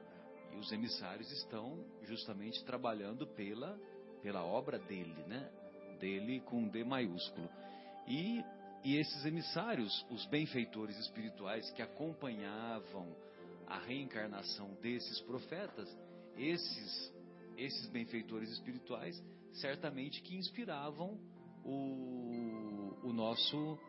E 0.54 0.58
os 0.58 0.71
emissários 0.71 1.32
estão 1.32 1.84
justamente 2.04 2.63
trabalhando 2.65 3.25
pela, 3.27 3.80
pela 4.21 4.43
obra 4.43 4.77
dele, 4.80 5.23
né? 5.27 5.49
Dele 5.99 6.41
com 6.41 6.67
D 6.67 6.84
maiúsculo. 6.84 7.49
E, 8.08 8.43
e 8.84 8.97
esses 8.97 9.25
emissários, 9.25 10.06
os 10.10 10.25
benfeitores 10.25 10.97
espirituais 10.97 11.69
que 11.71 11.82
acompanhavam 11.82 13.15
a 13.67 13.80
reencarnação 13.80 14.73
desses 14.82 15.21
profetas, 15.21 15.88
esses, 16.36 17.13
esses 17.58 17.88
benfeitores 17.89 18.49
espirituais 18.51 19.21
certamente 19.54 20.21
que 20.21 20.36
inspiravam 20.36 21.19
o, 21.63 22.97
o 23.04 23.13
nosso, 23.13 23.80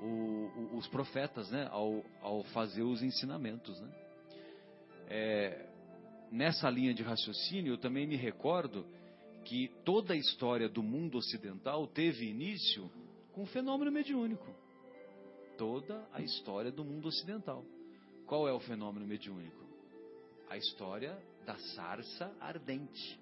o, 0.00 0.76
os 0.76 0.86
profetas, 0.88 1.50
né, 1.50 1.68
ao, 1.70 2.04
ao 2.20 2.42
fazer 2.44 2.82
os 2.82 3.02
ensinamentos, 3.02 3.80
né. 3.80 3.90
É, 5.10 5.66
nessa 6.30 6.68
linha 6.68 6.92
de 6.92 7.02
raciocínio, 7.02 7.72
eu 7.72 7.78
também 7.78 8.06
me 8.06 8.16
recordo 8.16 8.84
que 9.44 9.68
toda 9.84 10.12
a 10.12 10.16
história 10.16 10.68
do 10.68 10.82
mundo 10.82 11.16
ocidental 11.16 11.86
teve 11.86 12.28
início 12.28 12.90
com 13.32 13.42
um 13.42 13.46
fenômeno 13.46 13.90
mediúnico. 13.90 14.54
Toda 15.56 16.06
a 16.12 16.20
história 16.20 16.70
do 16.70 16.84
mundo 16.84 17.08
ocidental. 17.08 17.64
Qual 18.26 18.46
é 18.46 18.52
o 18.52 18.60
fenômeno 18.60 19.06
mediúnico? 19.06 19.66
A 20.50 20.56
história 20.56 21.18
da 21.46 21.56
sarça 21.74 22.30
ardente. 22.40 23.18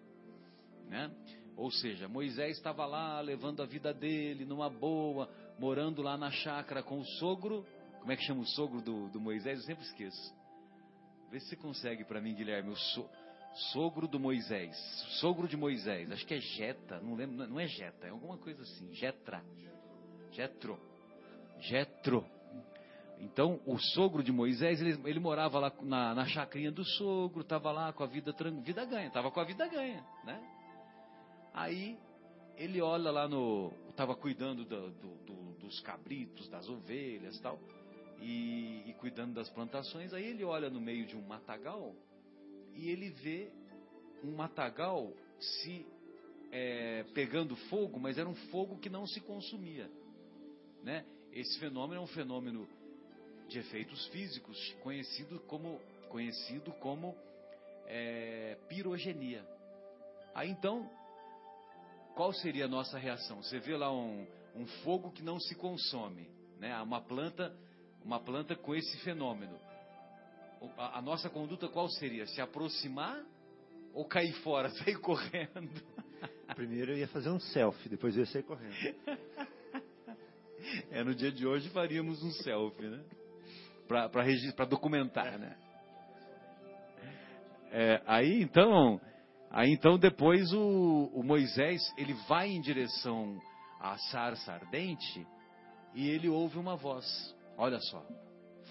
Né? 0.88 1.10
Ou 1.56 1.70
seja, 1.70 2.08
Moisés 2.08 2.56
estava 2.56 2.84
lá 2.84 3.20
levando 3.20 3.62
a 3.62 3.66
vida 3.66 3.94
dele 3.94 4.44
numa 4.44 4.68
boa, 4.68 5.30
morando 5.58 6.02
lá 6.02 6.16
na 6.16 6.30
chácara 6.30 6.82
com 6.82 6.98
o 6.98 7.04
sogro. 7.04 7.64
Como 8.00 8.12
é 8.12 8.16
que 8.16 8.22
chama 8.22 8.42
o 8.42 8.46
sogro 8.46 8.80
do, 8.80 9.08
do 9.08 9.20
Moisés? 9.20 9.58
Eu 9.60 9.64
sempre 9.64 9.84
esqueço. 9.84 10.34
Vê 11.30 11.40
se 11.40 11.48
você 11.48 11.56
consegue 11.56 12.04
para 12.04 12.20
mim, 12.20 12.34
Guilherme. 12.34 12.70
O 12.70 12.76
so, 12.76 13.08
sogro 13.72 14.06
do 14.06 14.20
Moisés, 14.20 14.76
sogro 15.20 15.48
de 15.48 15.56
Moisés, 15.56 16.10
acho 16.10 16.26
que 16.26 16.34
é 16.34 16.40
Jeta, 16.40 17.00
não 17.00 17.14
lembro, 17.14 17.46
não 17.48 17.58
é 17.58 17.66
Jeta, 17.66 18.06
é 18.06 18.10
alguma 18.10 18.36
coisa 18.36 18.62
assim, 18.62 18.92
Jetra, 18.94 19.42
Jetro, 20.32 20.78
Jetro. 21.60 22.24
Então, 23.18 23.60
o 23.64 23.78
sogro 23.78 24.22
de 24.22 24.30
Moisés, 24.30 24.80
ele, 24.80 25.00
ele 25.08 25.18
morava 25.18 25.58
lá 25.58 25.72
na, 25.80 26.14
na 26.14 26.26
chacrinha 26.26 26.70
do 26.70 26.84
sogro, 26.84 27.40
estava 27.40 27.72
lá 27.72 27.92
com 27.92 28.04
a 28.04 28.06
vida, 28.06 28.34
vida 28.62 28.84
ganha, 28.84 29.06
estava 29.06 29.30
com 29.30 29.40
a 29.40 29.44
vida 29.44 29.66
ganha, 29.66 30.04
né? 30.22 30.38
Aí, 31.54 31.98
ele 32.56 32.80
olha 32.80 33.10
lá 33.10 33.28
no, 33.28 33.72
estava 33.90 34.14
cuidando 34.14 34.64
do, 34.64 34.90
do, 34.90 35.08
do, 35.24 35.58
dos 35.58 35.80
cabritos, 35.80 36.48
das 36.48 36.68
ovelhas 36.68 37.38
tal, 37.40 37.58
e, 38.20 38.82
e 38.86 38.94
cuidando 38.98 39.34
das 39.34 39.48
plantações, 39.50 40.12
aí 40.12 40.26
ele 40.26 40.44
olha 40.44 40.70
no 40.70 40.80
meio 40.80 41.06
de 41.06 41.16
um 41.16 41.22
matagal, 41.22 41.94
e 42.74 42.90
ele 42.90 43.10
vê 43.10 43.50
um 44.22 44.34
matagal 44.34 45.12
se 45.38 45.86
é, 46.50 47.04
pegando 47.14 47.56
fogo, 47.68 47.98
mas 47.98 48.18
era 48.18 48.28
um 48.28 48.34
fogo 48.50 48.78
que 48.78 48.88
não 48.88 49.06
se 49.06 49.20
consumia. 49.20 49.90
Né? 50.82 51.04
Esse 51.32 51.58
fenômeno 51.58 52.00
é 52.00 52.04
um 52.04 52.08
fenômeno 52.08 52.68
de 53.48 53.58
efeitos 53.58 54.06
físicos 54.08 54.74
conhecido 54.82 55.40
como, 55.40 55.80
conhecido 56.08 56.72
como 56.72 57.14
é, 57.86 58.56
pirogenia. 58.68 59.46
Aí 60.34 60.50
então, 60.50 60.90
qual 62.16 62.32
seria 62.32 62.64
a 62.64 62.68
nossa 62.68 62.98
reação? 62.98 63.40
Você 63.42 63.60
vê 63.60 63.76
lá 63.76 63.92
um, 63.92 64.26
um 64.56 64.66
fogo 64.82 65.12
que 65.12 65.22
não 65.22 65.38
se 65.38 65.54
consome, 65.54 66.28
né? 66.58 66.76
uma 66.82 67.00
planta, 67.00 67.56
uma 68.04 68.18
planta 68.18 68.56
com 68.56 68.74
esse 68.74 68.98
fenômeno 69.04 69.56
a, 70.76 70.98
a 70.98 71.02
nossa 71.02 71.28
conduta 71.28 71.68
qual 71.68 71.88
seria? 71.88 72.26
Se 72.26 72.40
aproximar 72.40 73.22
ou 73.92 74.04
cair 74.04 74.32
fora, 74.42 74.70
sair 74.82 74.98
correndo? 74.98 75.70
Primeiro 76.54 76.92
eu 76.92 76.98
ia 76.98 77.08
fazer 77.08 77.30
um 77.30 77.38
selfie, 77.38 77.88
depois 77.88 78.14
eu 78.14 78.20
ia 78.20 78.26
sair 78.26 78.42
correndo. 78.42 78.74
É, 80.90 81.04
no 81.04 81.14
dia 81.14 81.30
de 81.30 81.46
hoje 81.46 81.68
faríamos 81.68 82.22
um 82.22 82.30
selfie, 82.30 82.88
né? 82.88 83.04
Para 83.86 84.64
documentar, 84.64 85.38
né? 85.38 85.56
É, 87.70 88.02
aí 88.06 88.42
então, 88.42 89.00
aí 89.50 89.72
então 89.72 89.98
depois 89.98 90.52
o, 90.52 91.10
o, 91.14 91.22
Moisés 91.22 91.82
ele 91.96 92.14
vai 92.28 92.48
em 92.48 92.60
direção 92.60 93.40
à 93.80 93.96
sarça 93.98 94.52
ardente 94.52 95.26
e 95.94 96.08
ele 96.08 96.28
ouve 96.28 96.58
uma 96.58 96.76
voz. 96.76 97.34
Olha 97.56 97.80
só, 97.80 98.06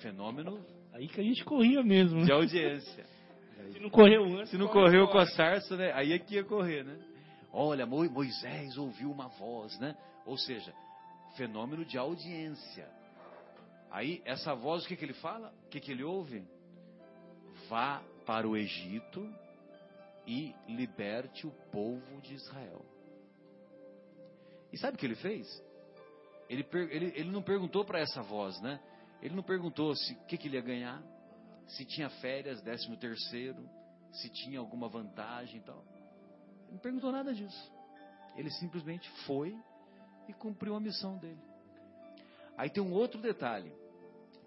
fenômeno 0.02 0.64
Aí 0.96 1.10
que 1.10 1.20
a 1.20 1.24
gente 1.24 1.44
corria 1.44 1.84
mesmo. 1.84 2.24
De 2.24 2.32
audiência. 2.32 3.06
Se 3.74 3.80
não 3.80 3.90
correu 3.90 4.24
antes. 4.24 4.50
Se 4.50 4.58
não 4.58 4.70
correu 4.70 5.10
com 5.10 5.18
a 5.18 5.26
sarça, 5.26 5.76
né? 5.76 5.92
Aí 5.94 6.14
é 6.14 6.20
que 6.20 6.36
ia 6.36 6.44
correr, 6.44 6.86
né? 6.86 6.98
Olha, 7.52 7.86
Moisés 7.86 8.78
ouviu 8.78 9.12
uma 9.12 9.28
voz, 9.28 9.78
né? 9.78 9.94
Ou 10.26 10.38
seja, 10.38 10.74
fenômeno 11.36 11.84
de 11.84 11.98
audiência. 11.98 12.88
Aí, 13.92 14.22
essa 14.24 14.56
voz, 14.56 14.86
o 14.86 14.88
que, 14.88 14.96
que 14.96 15.04
ele 15.04 15.14
fala? 15.14 15.54
O 15.66 15.70
que, 15.70 15.82
que 15.82 15.92
ele 15.92 16.04
ouve? 16.04 16.46
Vá 17.70 18.02
para 18.26 18.48
o 18.48 18.56
Egito 18.56 19.30
e 20.28 20.56
liberte 20.68 21.46
o 21.46 21.52
povo 21.72 22.22
de 22.22 22.34
Israel. 22.34 22.86
E 24.72 24.78
sabe 24.78 24.96
o 24.96 25.00
que 25.00 25.06
ele 25.06 25.16
fez? 25.16 25.48
Ele, 26.50 26.66
ele, 26.92 27.14
ele 27.16 27.32
não 27.32 27.42
perguntou 27.42 27.86
para 27.86 28.00
essa 28.00 28.22
voz, 28.22 28.60
né? 28.62 28.80
Ele 29.22 29.36
não 29.36 29.44
perguntou 29.44 29.92
o 29.92 30.26
que, 30.28 30.38
que 30.38 30.48
ele 30.48 30.58
ia 30.58 30.62
ganhar, 30.62 31.02
se 31.68 31.86
tinha 31.86 32.10
férias, 32.10 32.62
décimo 32.62 32.98
terceiro, 32.98 33.68
se 34.12 34.30
tinha 34.30 34.60
alguma 34.60 34.88
vantagem 34.88 35.58
e 35.58 35.64
tal. 35.64 35.84
Ele 36.64 36.74
não 36.74 36.80
perguntou 36.80 37.12
nada 37.12 37.34
disso. 37.34 37.72
Ele 38.36 38.52
simplesmente 38.52 39.10
foi 39.26 39.58
e 40.28 40.34
cumpriu 40.34 40.76
a 40.76 40.80
missão 40.80 41.18
dele. 41.18 41.42
Aí 42.58 42.70
tem 42.70 42.84
um 42.84 42.94
outro 42.94 43.22
detalhe, 43.22 43.72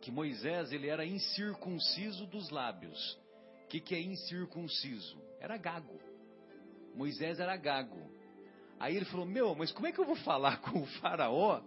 que 0.01 0.11
Moisés 0.11 0.73
ele 0.73 0.89
era 0.89 1.05
incircunciso 1.05 2.27
dos 2.27 2.51
lábios. 2.51 3.19
O 3.65 3.69
que, 3.69 3.81
que 3.81 3.95
é 3.95 4.01
incircunciso? 4.01 5.21
Era 5.41 5.57
gago. 5.57 5.99
Moisés 6.95 7.39
era 7.39 7.57
gago. 7.57 8.11
Aí 8.79 8.97
ele 8.97 9.05
falou: 9.07 9.27
Meu, 9.27 9.55
mas 9.55 9.73
como 9.73 9.87
é 9.87 9.93
que 9.93 9.99
eu 10.01 10.05
vou 10.05 10.17
falar 10.17 10.61
com 10.63 10.81
o 10.81 10.87
faraó 11.01 11.63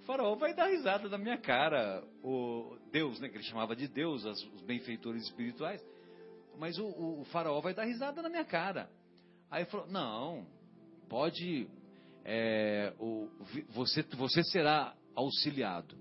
o 0.00 0.04
faraó 0.04 0.34
vai 0.34 0.54
dar 0.54 0.68
risada 0.68 1.08
da 1.08 1.18
minha 1.18 1.38
cara. 1.38 2.02
O 2.22 2.76
Deus, 2.90 3.20
né, 3.20 3.28
que 3.28 3.36
ele 3.36 3.44
chamava 3.44 3.76
de 3.76 3.86
Deus, 3.88 4.24
os 4.24 4.62
benfeitores 4.62 5.22
espirituais. 5.24 5.84
Mas 6.58 6.78
o, 6.78 6.86
o, 6.86 7.20
o 7.20 7.24
faraó 7.26 7.60
vai 7.60 7.74
dar 7.74 7.84
risada 7.84 8.22
na 8.22 8.28
minha 8.28 8.44
cara. 8.44 8.90
Aí 9.50 9.62
ele 9.62 9.70
falou: 9.70 9.86
Não, 9.88 10.46
pode. 11.08 11.68
É, 12.24 12.92
o, 12.98 13.28
você, 13.70 14.02
você 14.02 14.42
será 14.44 14.94
auxiliado. 15.14 15.96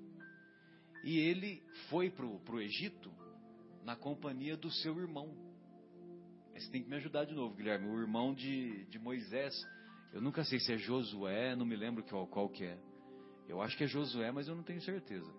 E 1.03 1.19
ele 1.19 1.63
foi 1.89 2.09
para 2.09 2.25
o 2.25 2.59
Egito 2.59 3.11
na 3.83 3.95
companhia 3.95 4.57
do 4.57 4.69
seu 4.69 4.99
irmão. 4.99 5.46
Você 6.59 6.71
tem 6.71 6.81
que 6.81 6.89
me 6.89 6.95
ajudar 6.95 7.25
de 7.25 7.35
novo, 7.35 7.55
Guilherme. 7.55 7.87
O 7.87 7.99
irmão 7.99 8.33
de, 8.33 8.85
de 8.85 8.97
Moisés. 8.97 9.53
Eu 10.11 10.21
nunca 10.21 10.43
sei 10.43 10.59
se 10.59 10.73
é 10.73 10.77
Josué, 10.77 11.55
não 11.55 11.65
me 11.65 11.75
lembro 11.75 12.03
qual, 12.03 12.25
qual 12.27 12.49
que 12.49 12.63
é. 12.63 12.77
Eu 13.47 13.61
acho 13.61 13.77
que 13.77 13.83
é 13.83 13.87
Josué, 13.87 14.31
mas 14.31 14.47
eu 14.47 14.55
não 14.55 14.63
tenho 14.63 14.81
certeza. 14.81 15.31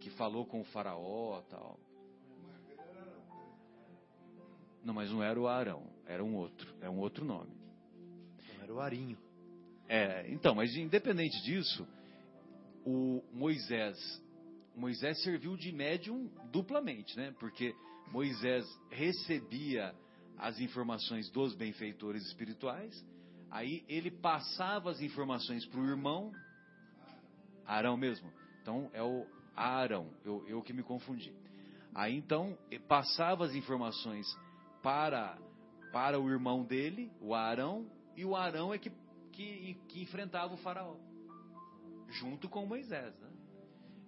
Que 0.00 0.10
falou 0.10 0.44
com 0.46 0.60
o 0.60 0.64
faraó 0.64 1.40
tal. 1.42 1.78
Não, 4.84 4.92
mas 4.92 5.10
não 5.10 5.22
era 5.22 5.40
o 5.40 5.48
Arão, 5.48 5.88
era 6.06 6.22
um 6.22 6.36
outro, 6.36 6.74
é 6.82 6.90
um 6.90 6.98
outro 6.98 7.24
nome. 7.24 7.54
Não 8.54 8.62
era 8.62 8.74
o 8.74 8.80
Arinho. 8.80 9.16
É, 9.88 10.30
então, 10.30 10.54
mas 10.54 10.76
independente 10.76 11.42
disso, 11.42 11.86
o 12.84 13.22
Moisés, 13.32 13.96
Moisés 14.76 15.22
serviu 15.22 15.56
de 15.56 15.72
médium 15.72 16.30
duplamente, 16.50 17.16
né? 17.16 17.34
Porque 17.38 17.74
Moisés 18.10 18.66
recebia 18.90 19.94
as 20.38 20.58
informações 20.60 21.30
dos 21.30 21.54
benfeitores 21.54 22.24
espirituais, 22.26 23.04
aí 23.50 23.84
ele 23.88 24.10
passava 24.10 24.90
as 24.90 25.00
informações 25.00 25.64
para 25.66 25.80
o 25.80 25.86
irmão, 25.86 26.32
Arão 27.66 27.96
mesmo. 27.96 28.30
Então 28.60 28.90
é 28.92 29.02
o 29.02 29.26
Arão, 29.56 30.10
eu, 30.24 30.44
eu 30.48 30.62
que 30.62 30.72
me 30.72 30.82
confundi. 30.82 31.32
Aí 31.94 32.16
então 32.16 32.58
passava 32.88 33.44
as 33.44 33.54
informações 33.54 34.26
para 34.82 35.38
para 35.92 36.18
o 36.18 36.28
irmão 36.28 36.64
dele, 36.64 37.08
o 37.20 37.36
Arão, 37.36 37.88
e 38.16 38.24
o 38.24 38.34
Arão 38.34 38.74
é 38.74 38.78
que, 38.78 38.90
que, 39.30 39.74
que 39.86 40.02
enfrentava 40.02 40.52
o 40.52 40.56
faraó, 40.56 40.96
junto 42.08 42.48
com 42.48 42.66
Moisés. 42.66 43.16
Né? 43.20 43.30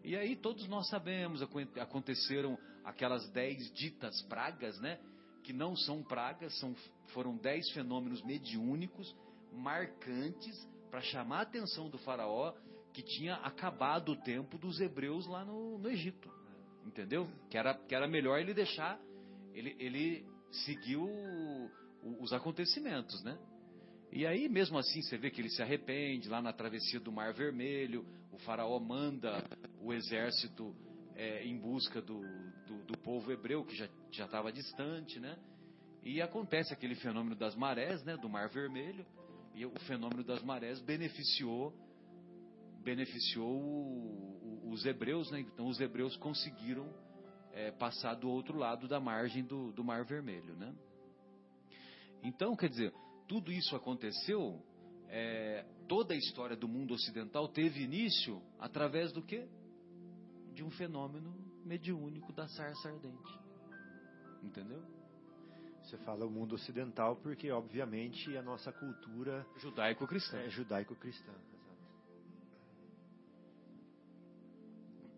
E 0.03 0.17
aí 0.17 0.35
todos 0.35 0.67
nós 0.67 0.89
sabemos, 0.89 1.41
aconteceram 1.81 2.59
aquelas 2.85 3.29
dez 3.31 3.73
ditas 3.73 4.21
pragas, 4.23 4.81
né? 4.81 4.99
Que 5.47 5.53
não 5.53 5.77
são 5.77 6.03
pragas, 6.03 6.59
são, 6.59 6.75
foram 7.13 7.37
dez 7.37 7.71
fenômenos 7.71 8.21
mediúnicos, 8.25 9.15
marcantes, 9.53 10.69
para 10.91 11.01
chamar 11.01 11.39
a 11.39 11.43
atenção 11.43 11.89
do 11.89 11.99
faraó 11.99 12.53
que 12.93 13.01
tinha 13.01 13.37
acabado 13.37 14.11
o 14.11 14.17
tempo 14.17 14.59
dos 14.59 14.81
hebreus 14.81 15.25
lá 15.29 15.45
no, 15.45 15.79
no 15.79 15.89
Egito. 15.89 16.29
Entendeu? 16.85 17.29
Que 17.49 17.57
era, 17.57 17.75
que 17.75 17.95
era 17.95 18.09
melhor 18.09 18.41
ele 18.41 18.53
deixar, 18.53 19.01
ele, 19.55 19.77
ele 19.79 20.27
seguiu 20.65 21.09
os 22.21 22.33
acontecimentos, 22.33 23.23
né? 23.23 23.39
E 24.11 24.27
aí, 24.27 24.49
mesmo 24.49 24.79
assim, 24.79 25.01
você 25.01 25.17
vê 25.17 25.31
que 25.31 25.41
ele 25.41 25.51
se 25.51 25.63
arrepende, 25.63 26.29
lá 26.29 26.43
na 26.43 26.53
travessia 26.53 26.99
do 26.99 27.13
Mar 27.13 27.33
Vermelho, 27.33 28.05
o 28.33 28.39
faraó 28.39 28.81
manda 28.81 29.45
o 29.81 29.93
exército 29.93 30.75
é, 31.17 31.45
em 31.45 31.59
busca 31.59 32.01
do, 32.01 32.21
do, 32.67 32.85
do, 32.85 32.99
povo 32.99 33.33
hebreu, 33.33 33.65
que 33.65 33.75
já 33.75 33.89
estava 34.25 34.53
distante, 34.53 35.19
né? 35.19 35.37
E 36.05 36.23
acontece 36.23 36.73
aquele 36.73 36.95
fenômeno 36.95 37.35
das 37.35 37.57
marés, 37.57 38.05
né? 38.05 38.17
Do 38.17 38.29
Mar 38.29 38.49
Vermelho, 38.49 39.05
e 39.55 39.65
o 39.65 39.71
fenômeno 39.87 40.23
das 40.23 40.43
marés 40.43 40.81
beneficiou 40.81 41.75
beneficiou 42.85 43.51
o, 43.51 44.61
o, 44.65 44.71
os 44.71 44.87
hebreus, 44.87 45.29
né? 45.33 45.41
então 45.41 45.67
os 45.67 45.81
hebreus 45.81 46.17
conseguiram 46.19 46.89
é, 47.53 47.73
passar 47.73 48.15
do 48.15 48.29
outro 48.29 48.57
lado 48.57 48.87
da 48.87 49.01
margem 49.01 49.43
do, 49.43 49.73
do 49.73 49.83
Mar 49.83 50.05
Vermelho. 50.05 50.55
Né? 50.55 50.73
Então, 52.23 52.55
quer 52.55 52.69
dizer, 52.69 52.93
tudo 53.27 53.51
isso 53.51 53.75
aconteceu, 53.75 54.63
é, 55.09 55.65
toda 55.89 56.15
a 56.15 56.17
história 56.17 56.57
do 56.57 56.69
mundo 56.69 56.95
ocidental 56.95 57.49
teve 57.49 57.83
início 57.83 58.41
através 58.61 59.11
do 59.13 59.21
quê? 59.21 59.49
De 60.57 60.65
um 60.65 60.71
fenômeno 60.71 61.33
mediúnico 61.65 62.33
da 62.33 62.49
sarça 62.49 62.89
ardente. 62.89 63.35
Entendeu? 64.43 64.83
Você 65.83 65.99
fala 65.99 66.25
o 66.25 66.31
mundo 66.31 66.55
ocidental 66.55 67.17
porque, 67.17 67.51
obviamente, 67.51 68.35
a 68.37 68.43
nossa 68.43 68.73
cultura 68.73 69.47
judaico-cristã. 69.59 70.39
É 70.39 70.49
judaico-cristã. 70.49 71.33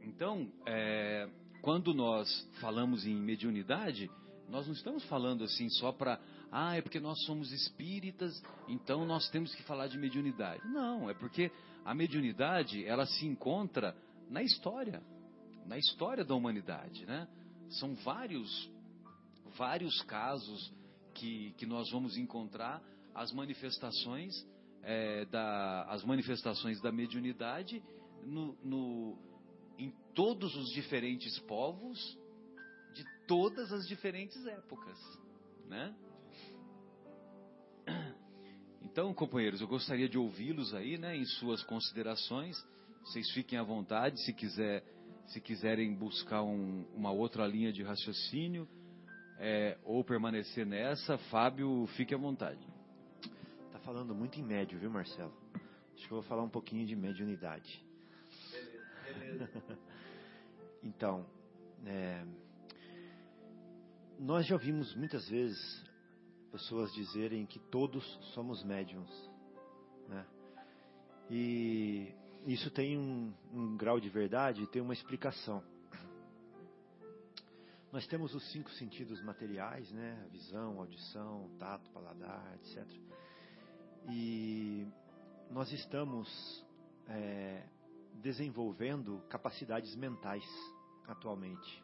Então, 0.02 0.50
é, 0.66 1.30
quando 1.62 1.94
nós 1.94 2.28
falamos 2.60 3.06
em 3.06 3.14
mediunidade, 3.14 4.10
Nós 4.48 4.66
não 4.66 4.72
estamos 4.72 5.04
falando 5.04 5.44
assim 5.44 5.68
só 5.68 5.92
para, 5.92 6.18
ah, 6.50 6.74
é 6.76 6.80
porque 6.80 6.98
nós 6.98 7.22
somos 7.24 7.52
espíritas, 7.52 8.42
então 8.66 9.04
nós 9.04 9.28
temos 9.28 9.54
que 9.54 9.62
falar 9.64 9.88
de 9.88 9.98
mediunidade. 9.98 10.66
Não, 10.68 11.08
é 11.10 11.14
porque 11.14 11.52
a 11.84 11.94
mediunidade, 11.94 12.84
ela 12.86 13.04
se 13.04 13.26
encontra 13.26 13.94
na 14.30 14.42
história, 14.42 15.02
na 15.68 15.76
história 15.76 16.24
da 16.24 16.34
humanidade, 16.34 17.04
né? 17.04 17.28
São 17.78 17.94
vários, 17.96 18.70
vários 19.56 20.00
casos 20.02 20.72
que, 21.14 21.52
que 21.58 21.66
nós 21.66 21.90
vamos 21.90 22.16
encontrar 22.16 22.82
as 23.14 23.30
manifestações 23.32 24.34
é, 24.82 25.26
da, 25.26 25.84
as 25.84 26.02
manifestações 26.04 26.80
da 26.80 26.90
mediunidade 26.90 27.82
no, 28.24 28.56
no, 28.64 29.18
em 29.76 29.92
todos 30.14 30.56
os 30.56 30.70
diferentes 30.70 31.38
povos 31.40 31.98
de 32.94 33.04
todas 33.26 33.70
as 33.70 33.86
diferentes 33.86 34.44
épocas, 34.46 34.98
né? 35.66 35.94
Então, 38.80 39.12
companheiros, 39.12 39.60
eu 39.60 39.68
gostaria 39.68 40.08
de 40.08 40.16
ouvi-los 40.16 40.72
aí, 40.72 40.96
né, 40.96 41.14
em 41.16 41.24
suas 41.24 41.62
considerações. 41.64 42.56
Vocês 43.04 43.30
fiquem 43.32 43.58
à 43.58 43.62
vontade, 43.62 44.18
se 44.24 44.32
quiser, 44.32 44.82
se 45.28 45.40
quiserem 45.40 45.94
buscar 45.94 46.42
um, 46.42 46.84
uma 46.94 47.10
outra 47.10 47.46
linha 47.46 47.72
de 47.72 47.82
raciocínio 47.82 48.68
é, 49.38 49.78
ou 49.84 50.02
permanecer 50.02 50.66
nessa, 50.66 51.18
Fábio, 51.30 51.86
fique 51.96 52.14
à 52.14 52.18
vontade. 52.18 52.66
Tá 53.70 53.78
falando 53.80 54.14
muito 54.14 54.40
em 54.40 54.42
médio, 54.42 54.78
viu, 54.78 54.90
Marcelo? 54.90 55.32
Acho 55.94 56.06
que 56.06 56.12
eu 56.12 56.20
vou 56.20 56.22
falar 56.22 56.42
um 56.42 56.48
pouquinho 56.48 56.86
de 56.86 56.96
mediunidade. 56.96 57.84
Beleza. 59.04 59.46
beleza. 59.46 59.78
então, 60.82 61.26
é, 61.84 62.24
nós 64.18 64.46
já 64.46 64.54
ouvimos 64.54 64.94
muitas 64.96 65.28
vezes 65.28 65.84
pessoas 66.50 66.92
dizerem 66.92 67.44
que 67.44 67.58
todos 67.58 68.04
somos 68.32 68.64
médiums, 68.64 69.10
né? 70.08 70.26
E 71.30 72.14
isso 72.46 72.70
tem 72.70 72.96
um, 72.96 73.32
um 73.52 73.76
grau 73.76 74.00
de 74.00 74.08
verdade, 74.08 74.66
tem 74.68 74.80
uma 74.80 74.92
explicação. 74.92 75.62
Nós 77.90 78.06
temos 78.06 78.34
os 78.34 78.50
cinco 78.52 78.70
sentidos 78.72 79.22
materiais, 79.22 79.90
né? 79.92 80.28
Visão, 80.30 80.78
audição, 80.78 81.50
tato, 81.58 81.90
paladar, 81.90 82.54
etc. 82.56 82.86
E 84.10 84.86
nós 85.50 85.72
estamos 85.72 86.28
é, 87.08 87.66
desenvolvendo 88.14 89.22
capacidades 89.28 89.94
mentais 89.96 90.44
atualmente. 91.06 91.82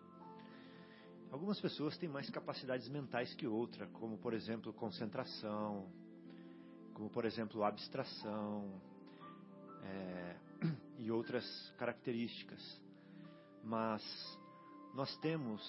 Algumas 1.31 1.61
pessoas 1.61 1.97
têm 1.97 2.09
mais 2.09 2.29
capacidades 2.31 2.89
mentais 2.89 3.35
que 3.35 3.47
outras, 3.47 3.91
como 3.93 4.19
por 4.19 4.35
exemplo 4.35 4.73
concentração, 4.73 5.91
como 6.93 7.11
por 7.11 7.25
exemplo 7.25 7.65
abstração 7.65 8.81
é, 9.83 10.37
e 11.05 11.13
outras 11.13 11.45
características. 11.79 12.81
Mas 13.63 14.03
nós 14.95 15.15
temos 15.19 15.63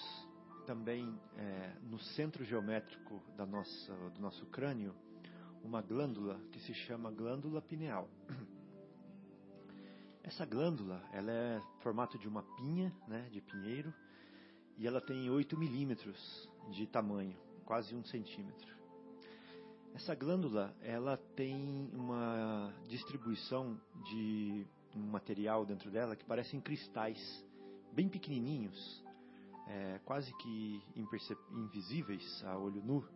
também 0.66 1.14
é, 1.36 1.76
no 1.82 1.98
centro 1.98 2.42
geométrico 2.42 3.22
da 3.36 3.44
nossa, 3.44 3.94
do 4.10 4.20
nosso 4.20 4.46
crânio 4.46 4.94
uma 5.62 5.82
glândula 5.82 6.40
que 6.52 6.60
se 6.60 6.72
chama 6.72 7.10
glândula 7.10 7.60
pineal. 7.60 8.08
Essa 10.24 10.46
glândula 10.46 11.04
ela 11.12 11.30
é 11.30 11.60
formato 11.82 12.18
de 12.18 12.26
uma 12.26 12.42
pinha, 12.56 12.90
né, 13.06 13.28
de 13.30 13.40
pinheiro, 13.42 13.92
e 14.78 14.86
ela 14.86 15.00
tem 15.00 15.28
8 15.28 15.56
milímetros 15.58 16.50
de 16.70 16.86
tamanho, 16.86 17.36
quase 17.64 17.94
um 17.94 18.04
centímetro. 18.04 18.74
Essa 19.94 20.14
glândula 20.14 20.74
ela 20.80 21.16
tem 21.34 21.90
uma 21.92 22.72
distribuição 22.86 23.80
de 24.04 24.66
um 24.96 25.10
material 25.10 25.66
dentro 25.66 25.90
dela 25.90 26.16
que 26.16 26.24
parecem 26.24 26.60
cristais 26.60 27.20
bem 27.92 28.08
pequenininhos, 28.08 29.04
é, 29.68 30.00
quase 30.04 30.32
que 30.38 30.82
invisíveis 31.52 32.42
a 32.44 32.56
olho 32.56 32.82
nu. 32.82 33.06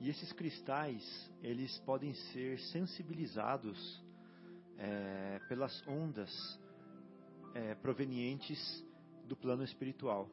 E 0.00 0.08
esses 0.08 0.32
cristais 0.32 1.30
eles 1.42 1.78
podem 1.80 2.12
ser 2.14 2.58
sensibilizados 2.58 4.04
é, 4.76 5.40
pelas 5.48 5.86
ondas 5.86 6.30
é, 7.54 7.74
provenientes 7.76 8.84
do 9.26 9.36
plano 9.36 9.62
espiritual. 9.62 10.28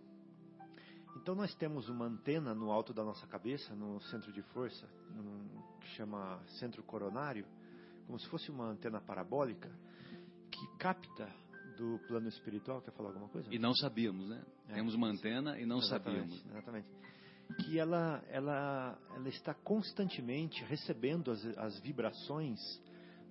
Então 1.16 1.36
nós 1.36 1.54
temos 1.56 1.90
uma 1.90 2.06
antena 2.06 2.56
no 2.56 2.72
alto 2.72 2.94
da 2.94 3.04
nossa 3.04 3.28
cabeça, 3.28 3.76
no 3.76 4.00
centro 4.02 4.32
de 4.32 4.42
força, 4.42 4.88
que 5.82 5.88
chama 5.90 6.40
centro 6.60 6.82
coronário, 6.84 7.46
como 8.08 8.18
se 8.18 8.28
fosse 8.30 8.50
uma 8.50 8.66
antena 8.66 9.02
parabólica, 9.02 9.70
que 10.60 10.68
capta 10.78 11.34
do 11.78 11.98
plano 12.08 12.28
espiritual. 12.28 12.82
Quer 12.82 12.92
falar 12.92 13.10
alguma 13.10 13.30
coisa? 13.30 13.48
E 13.54 13.58
não 13.58 13.74
sabíamos, 13.74 14.28
né? 14.28 14.44
É, 14.68 14.74
Temos 14.74 14.94
uma 14.94 15.08
antena 15.08 15.58
e 15.58 15.66
não 15.66 15.78
exatamente, 15.78 16.36
sabíamos. 16.36 16.46
Exatamente. 16.52 16.88
Que 17.64 17.80
ela, 17.80 18.24
ela, 18.30 19.00
ela 19.16 19.30
está 19.30 19.54
constantemente 19.54 20.64
recebendo 20.66 21.32
as, 21.32 21.44
as 21.58 21.80
vibrações, 21.80 22.60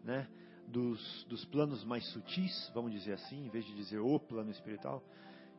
né? 0.03 0.27
Dos, 0.67 1.25
dos 1.25 1.45
planos 1.47 1.83
mais 1.85 2.07
sutis, 2.13 2.71
vamos 2.75 2.93
dizer 2.93 3.15
assim, 3.15 3.47
em 3.47 3.49
vez 3.49 3.65
de 3.65 3.75
dizer 3.75 4.01
o 4.01 4.21
plano 4.21 4.51
espiritual, 4.51 5.03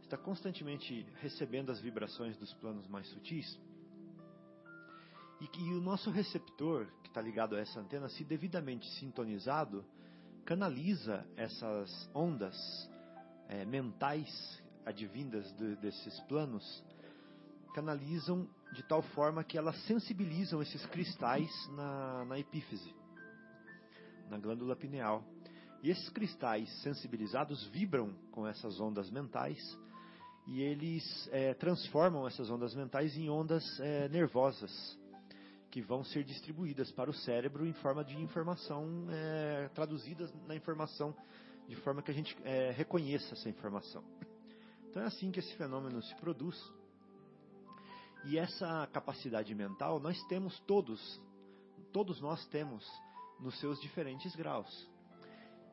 está 0.03 0.15
constantemente 0.17 1.03
recebendo 1.15 1.71
as 1.71 1.79
vibrações 1.79 2.37
dos 2.37 2.53
planos 2.55 2.87
mais 2.87 3.07
sutis. 3.09 3.59
E 5.41 5.47
que 5.47 5.63
o 5.73 5.81
nosso 5.81 6.11
receptor, 6.11 6.85
que 7.01 7.07
está 7.07 7.21
ligado 7.21 7.55
a 7.55 7.59
essa 7.59 7.79
antena, 7.79 8.07
se 8.09 8.23
devidamente 8.23 8.87
sintonizado, 8.99 9.83
canaliza 10.45 11.25
essas 11.35 12.09
ondas 12.13 12.55
é, 13.47 13.65
mentais 13.65 14.29
advindas 14.85 15.51
de, 15.53 15.75
desses 15.77 16.19
planos, 16.21 16.83
canalizam 17.73 18.47
de 18.73 18.83
tal 18.83 19.01
forma 19.01 19.43
que 19.43 19.57
elas 19.57 19.75
sensibilizam 19.85 20.61
esses 20.61 20.85
cristais 20.87 21.49
na, 21.71 22.25
na 22.25 22.39
epífise, 22.39 22.93
na 24.29 24.37
glândula 24.37 24.75
pineal. 24.75 25.23
E 25.81 25.89
esses 25.89 26.09
cristais 26.09 26.69
sensibilizados 26.81 27.65
vibram 27.67 28.13
com 28.31 28.47
essas 28.47 28.79
ondas 28.79 29.09
mentais 29.09 29.59
e 30.47 30.61
eles 30.61 31.29
é, 31.31 31.53
transformam 31.53 32.27
essas 32.27 32.49
ondas 32.49 32.75
mentais 32.75 33.15
em 33.15 33.29
ondas 33.29 33.63
é, 33.79 34.09
nervosas 34.09 34.99
que 35.71 35.81
vão 35.81 36.03
ser 36.03 36.23
distribuídas 36.23 36.91
para 36.91 37.09
o 37.09 37.13
cérebro 37.13 37.65
em 37.65 37.73
forma 37.73 38.03
de 38.03 38.17
informação 38.19 39.07
é, 39.11 39.69
traduzidas 39.69 40.33
na 40.47 40.55
informação 40.55 41.15
de 41.67 41.75
forma 41.77 42.01
que 42.01 42.09
a 42.09 42.13
gente 42.13 42.35
é, 42.43 42.71
reconheça 42.71 43.33
essa 43.33 43.47
informação. 43.47 44.03
Então 44.89 45.03
é 45.03 45.05
assim 45.05 45.31
que 45.31 45.39
esse 45.39 45.55
fenômeno 45.55 46.01
se 46.01 46.15
produz. 46.15 46.57
E 48.25 48.37
essa 48.37 48.87
capacidade 48.91 49.53
mental 49.53 49.99
nós 49.99 50.21
temos 50.23 50.59
todos, 50.61 51.21
todos 51.93 52.19
nós 52.19 52.43
temos 52.47 52.85
nos 53.39 53.57
seus 53.59 53.79
diferentes 53.79 54.35
graus. 54.35 54.89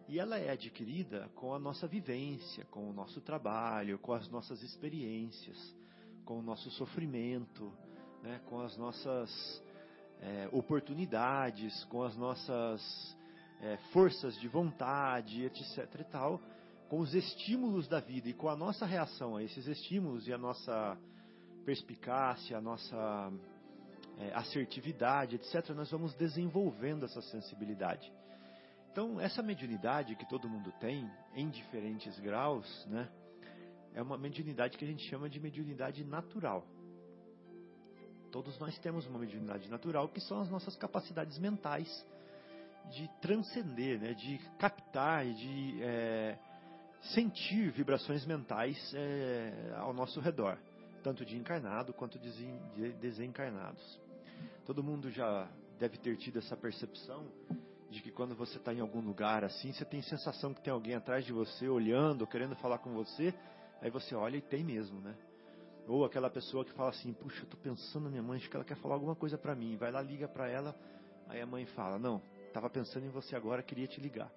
E 0.08 0.20
ela 0.20 0.38
é 0.38 0.50
adquirida 0.50 1.28
com 1.34 1.52
a 1.52 1.58
nossa 1.58 1.88
vivência, 1.88 2.64
com 2.66 2.88
o 2.88 2.92
nosso 2.92 3.20
trabalho, 3.20 3.98
com 3.98 4.12
as 4.12 4.28
nossas 4.28 4.62
experiências, 4.62 5.74
com 6.24 6.38
o 6.38 6.42
nosso 6.42 6.70
sofrimento, 6.72 7.72
né, 8.22 8.40
com 8.46 8.60
as 8.60 8.76
nossas 8.76 9.64
é, 10.20 10.48
oportunidades, 10.52 11.84
com 11.84 12.02
as 12.02 12.16
nossas 12.16 13.16
é, 13.60 13.76
forças 13.92 14.38
de 14.40 14.48
vontade, 14.48 15.44
etc. 15.44 15.88
e 16.00 16.04
tal, 16.04 16.40
com 16.88 17.00
os 17.00 17.14
estímulos 17.14 17.88
da 17.88 18.00
vida 18.00 18.28
e 18.28 18.32
com 18.32 18.48
a 18.48 18.56
nossa 18.56 18.86
reação 18.86 19.36
a 19.36 19.42
esses 19.42 19.66
estímulos 19.66 20.26
e 20.28 20.32
a 20.32 20.38
nossa 20.38 20.96
perspicácia, 21.64 22.56
a 22.56 22.60
nossa 22.60 23.32
é, 24.18 24.32
assertividade, 24.34 25.36
etc., 25.36 25.70
nós 25.70 25.90
vamos 25.90 26.14
desenvolvendo 26.14 27.04
essa 27.04 27.20
sensibilidade. 27.22 28.12
Então, 28.92 29.20
essa 29.20 29.42
mediunidade 29.42 30.14
que 30.14 30.26
todo 30.28 30.48
mundo 30.48 30.72
tem, 30.80 31.10
em 31.34 31.50
diferentes 31.50 32.18
graus, 32.20 32.86
né, 32.86 33.08
é 33.92 34.00
uma 34.00 34.16
mediunidade 34.16 34.78
que 34.78 34.84
a 34.84 34.88
gente 34.88 35.06
chama 35.08 35.28
de 35.28 35.40
mediunidade 35.40 36.04
natural. 36.04 36.66
Todos 38.36 38.58
nós 38.58 38.78
temos 38.80 39.06
uma 39.06 39.18
mediunidade 39.18 39.66
natural, 39.70 40.10
que 40.10 40.20
são 40.20 40.42
as 40.42 40.50
nossas 40.50 40.76
capacidades 40.76 41.38
mentais 41.38 42.04
de 42.90 43.08
transcender, 43.22 43.98
né, 43.98 44.12
de 44.12 44.36
captar 44.58 45.26
e 45.26 45.32
de 45.32 45.82
é, 45.82 46.38
sentir 47.14 47.70
vibrações 47.70 48.26
mentais 48.26 48.76
é, 48.94 49.72
ao 49.78 49.94
nosso 49.94 50.20
redor, 50.20 50.58
tanto 51.02 51.24
de 51.24 51.34
encarnado 51.34 51.94
quanto 51.94 52.18
de 52.18 52.30
desencarnados. 53.00 53.98
Todo 54.66 54.84
mundo 54.84 55.10
já 55.10 55.48
deve 55.78 55.96
ter 55.96 56.14
tido 56.18 56.38
essa 56.38 56.54
percepção 56.58 57.26
de 57.88 58.02
que 58.02 58.10
quando 58.10 58.34
você 58.34 58.58
está 58.58 58.70
em 58.70 58.80
algum 58.80 59.00
lugar 59.00 59.44
assim, 59.44 59.72
você 59.72 59.86
tem 59.86 60.02
sensação 60.02 60.52
que 60.52 60.60
tem 60.60 60.74
alguém 60.74 60.94
atrás 60.94 61.24
de 61.24 61.32
você 61.32 61.70
olhando, 61.70 62.26
querendo 62.26 62.54
falar 62.56 62.80
com 62.80 62.92
você, 62.92 63.32
aí 63.80 63.88
você 63.88 64.14
olha 64.14 64.36
e 64.36 64.42
tem 64.42 64.62
mesmo, 64.62 65.00
né? 65.00 65.14
Ou 65.86 66.04
aquela 66.04 66.28
pessoa 66.28 66.64
que 66.64 66.72
fala 66.72 66.90
assim, 66.90 67.12
puxa, 67.12 67.40
eu 67.40 67.44
estou 67.44 67.60
pensando 67.60 68.04
na 68.04 68.10
minha 68.10 68.22
mãe, 68.22 68.38
acho 68.38 68.50
que 68.50 68.56
ela 68.56 68.64
quer 68.64 68.76
falar 68.76 68.94
alguma 68.94 69.14
coisa 69.14 69.38
para 69.38 69.54
mim. 69.54 69.76
Vai 69.76 69.92
lá, 69.92 70.02
liga 70.02 70.26
para 70.26 70.48
ela, 70.48 70.74
aí 71.28 71.40
a 71.40 71.46
mãe 71.46 71.64
fala, 71.66 71.98
não, 71.98 72.20
estava 72.48 72.68
pensando 72.68 73.06
em 73.06 73.10
você 73.10 73.36
agora, 73.36 73.62
queria 73.62 73.86
te 73.86 74.00
ligar. 74.00 74.30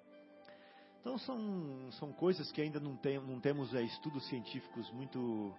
Então 1.00 1.18
são, 1.18 1.90
são 1.92 2.12
coisas 2.12 2.52
que 2.52 2.60
ainda 2.60 2.78
não, 2.78 2.94
tem, 2.96 3.18
não 3.18 3.40
temos 3.40 3.74
é, 3.74 3.82
estudos 3.82 4.28
científicos 4.28 4.90
muito 4.92 5.52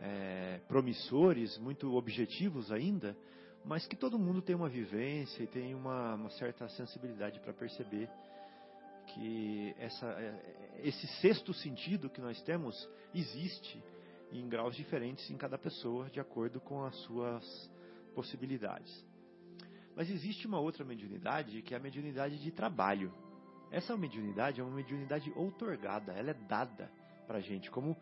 é, 0.00 0.60
promissores, 0.66 1.56
muito 1.58 1.94
objetivos 1.94 2.72
ainda, 2.72 3.16
mas 3.64 3.86
que 3.86 3.94
todo 3.94 4.18
mundo 4.18 4.42
tem 4.42 4.56
uma 4.56 4.68
vivência 4.68 5.42
e 5.42 5.46
tem 5.46 5.74
uma, 5.74 6.14
uma 6.14 6.30
certa 6.30 6.68
sensibilidade 6.70 7.38
para 7.40 7.52
perceber 7.52 8.08
que 9.08 9.74
essa, 9.78 10.06
é, 10.06 10.80
esse 10.82 11.06
sexto 11.20 11.52
sentido 11.54 12.10
que 12.10 12.20
nós 12.20 12.40
temos 12.42 12.88
existe 13.14 13.82
em 14.32 14.48
graus 14.48 14.74
diferentes 14.74 15.30
em 15.30 15.36
cada 15.36 15.58
pessoa, 15.58 16.08
de 16.10 16.18
acordo 16.18 16.60
com 16.60 16.84
as 16.84 16.96
suas 17.02 17.70
possibilidades. 18.14 19.04
Mas 19.94 20.10
existe 20.10 20.46
uma 20.46 20.58
outra 20.58 20.84
mediunidade, 20.84 21.60
que 21.62 21.74
é 21.74 21.76
a 21.76 21.80
mediunidade 21.80 22.38
de 22.38 22.50
trabalho. 22.50 23.12
Essa 23.70 23.96
mediunidade 23.96 24.60
é 24.60 24.64
uma 24.64 24.74
mediunidade 24.74 25.30
outorgada, 25.36 26.12
ela 26.12 26.30
é 26.30 26.34
dada 26.34 26.90
para 27.26 27.38
a 27.38 27.40
gente 27.40 27.70
como 27.70 27.96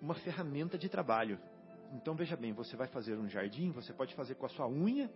uma 0.00 0.14
ferramenta 0.14 0.76
de 0.76 0.88
trabalho. 0.88 1.38
Então 1.92 2.14
veja 2.14 2.36
bem, 2.36 2.52
você 2.52 2.76
vai 2.76 2.88
fazer 2.88 3.16
um 3.16 3.28
jardim, 3.28 3.70
você 3.70 3.92
pode 3.92 4.14
fazer 4.14 4.34
com 4.34 4.46
a 4.46 4.48
sua 4.50 4.68
unha, 4.68 5.10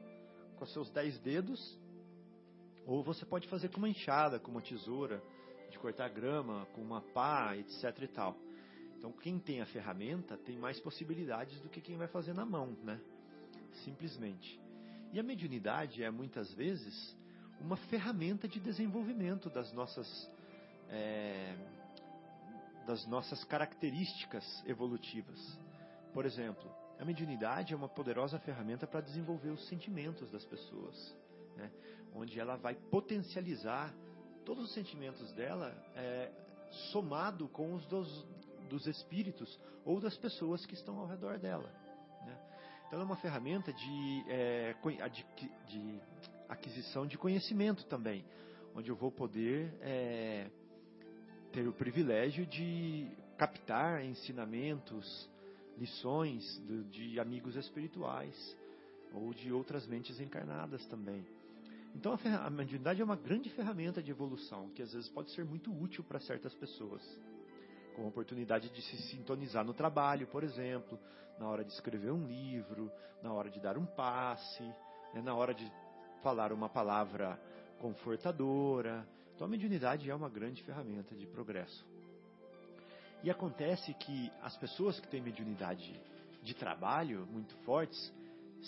com 0.57 0.65
os 0.65 0.73
seus 0.73 0.91
dez 0.91 1.19
dedos, 1.19 1.79
ou 2.87 3.03
você 3.03 3.27
pode 3.27 3.47
fazer 3.49 3.69
com 3.69 3.79
uma 3.79 3.89
enxada, 3.89 4.39
com 4.39 4.51
uma 4.51 4.63
tesoura, 4.63 5.23
de 5.71 5.79
cortar 5.79 6.09
grama, 6.09 6.67
com 6.75 6.81
uma 6.81 7.03
pá, 7.03 7.55
etc 7.57 8.03
e 8.03 8.09
tal. 8.09 8.48
Então, 8.99 9.13
quem 9.13 9.39
tem 9.39 9.61
a 9.61 9.67
ferramenta 9.67 10.37
tem 10.37 10.59
mais 10.59 10.81
possibilidades 10.81 11.61
do 11.61 11.69
que 11.69 11.81
quem 11.81 11.97
vai 11.97 12.09
fazer 12.09 12.35
na 12.35 12.45
mão, 12.45 12.77
né? 12.83 13.01
Simplesmente. 13.85 14.61
E 15.13 15.21
a 15.21 15.23
mediunidade 15.23 16.03
é 16.03 16.11
muitas 16.11 16.53
vezes 16.55 17.17
uma 17.61 17.77
ferramenta 17.77 18.49
de 18.49 18.59
desenvolvimento 18.59 19.49
das 19.49 19.73
nossas 19.73 20.31
é, 20.89 21.55
das 22.87 23.07
nossas 23.07 23.45
características 23.45 24.65
evolutivas. 24.67 25.39
Por 26.13 26.25
exemplo, 26.25 26.69
a 26.99 27.05
mediunidade 27.05 27.75
é 27.75 27.77
uma 27.77 27.89
poderosa 27.89 28.39
ferramenta 28.41 28.87
para 28.87 29.01
desenvolver 29.01 29.51
os 29.51 29.69
sentimentos 29.69 30.31
das 30.31 30.45
pessoas, 30.45 31.15
né? 31.57 31.71
onde 32.15 32.41
ela 32.41 32.57
vai 32.57 32.75
potencializar 32.75 33.95
todos 34.45 34.65
os 34.65 34.73
sentimentos 34.73 35.31
dela 35.33 35.71
é, 35.95 36.33
somado 36.91 37.47
com 37.49 37.75
os 37.75 37.85
dos, 37.87 38.27
dos 38.69 38.87
espíritos 38.87 39.59
ou 39.85 40.01
das 40.01 40.17
pessoas 40.17 40.65
que 40.65 40.75
estão 40.75 40.99
ao 40.99 41.07
redor 41.07 41.39
dela. 41.39 41.69
Né? 42.25 42.39
Então, 42.87 43.01
é 43.01 43.05
uma 43.05 43.17
ferramenta 43.17 43.73
de, 43.73 44.25
é, 44.29 44.75
de, 45.67 46.01
aquisição 46.49 47.07
de 47.07 47.19
conhecimento 47.19 47.85
também, 47.87 48.25
onde 48.75 48.91
eu 48.91 48.97
vou 48.97 49.11
poder 49.11 49.75
é, 49.81 50.51
ter 51.53 51.67
o 51.67 51.73
privilégio 51.73 52.47
de 52.47 53.11
captar 53.37 54.05
ensinamentos, 54.05 55.29
lições 55.77 56.45
de, 56.67 56.85
de 56.85 57.21
amigos 57.21 57.57
espirituais 57.57 58.57
ou 59.13 59.33
de 59.33 59.53
outras 59.53 59.87
mentes 59.87 60.21
encarnadas 60.21 60.85
também. 60.87 61.25
Então 61.95 62.13
a, 62.13 62.47
a 62.47 62.51
mediunidade 62.51 63.01
é 63.01 63.05
uma 63.05 63.17
grande 63.17 63.49
ferramenta 63.51 64.03
de 64.03 64.11
evolução 64.11 64.69
que 64.71 64.83
às 64.83 64.93
vezes 64.93 65.09
pode 65.09 65.31
ser 65.31 65.45
muito 65.45 65.73
útil 65.73 66.05
para 66.05 66.21
certas 66.21 66.55
pessoas 66.55 67.03
com 67.99 68.05
a 68.05 68.09
oportunidade 68.09 68.71
de 68.71 68.81
se 68.81 68.97
sintonizar 69.09 69.65
no 69.65 69.75
trabalho, 69.75 70.29
por 70.29 70.45
exemplo, 70.45 70.97
na 71.37 71.49
hora 71.49 71.65
de 71.65 71.73
escrever 71.73 72.13
um 72.13 72.29
livro, 72.29 72.91
na 73.21 73.33
hora 73.33 73.51
de 73.51 73.59
dar 73.59 73.77
um 73.77 73.85
passe, 73.85 74.63
né, 75.13 75.21
na 75.21 75.35
hora 75.35 75.53
de 75.53 75.69
falar 76.23 76.53
uma 76.53 76.69
palavra 76.69 77.37
confortadora. 77.81 79.05
Então 79.35 79.49
a 79.49 79.51
mediunidade 79.51 80.09
é 80.09 80.15
uma 80.15 80.29
grande 80.29 80.63
ferramenta 80.63 81.17
de 81.17 81.27
progresso. 81.27 81.85
E 83.25 83.31
acontece 83.33 83.93
que 83.95 84.31
as 84.43 84.57
pessoas 84.57 85.01
que 85.01 85.09
têm 85.09 85.21
mediunidade 85.21 86.01
de 86.41 86.55
trabalho 86.55 87.27
muito 87.27 87.53
fortes 87.65 88.13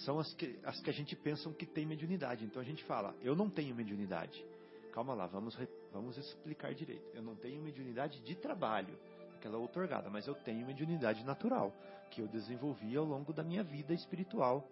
são 0.05 0.19
as 0.19 0.35
que, 0.35 0.59
as 0.65 0.81
que 0.81 0.91
a 0.91 0.93
gente 0.93 1.15
pensa 1.15 1.49
que 1.53 1.67
tem 1.67 1.87
mediunidade. 1.87 2.45
Então 2.45 2.61
a 2.61 2.65
gente 2.65 2.83
fala, 2.83 3.15
eu 3.23 3.37
não 3.37 3.49
tenho 3.49 3.77
mediunidade. 3.77 4.45
Calma 4.93 5.15
lá, 5.15 5.29
vamos, 5.29 5.57
vamos 5.93 6.19
explicar 6.19 6.75
direito. 6.75 7.15
Eu 7.15 7.23
não 7.23 7.37
tenho 7.37 7.63
mediunidade 7.63 8.21
de 8.23 8.35
trabalho 8.35 8.99
aquela 9.41 9.57
outorgada, 9.57 10.11
mas 10.11 10.27
eu 10.27 10.35
tenho 10.35 10.67
mediunidade 10.67 11.25
natural, 11.25 11.73
que 12.11 12.21
eu 12.21 12.29
desenvolvi 12.29 12.95
ao 12.95 13.05
longo 13.05 13.33
da 13.33 13.43
minha 13.43 13.65
vida 13.65 13.95
espiritual 13.95 14.69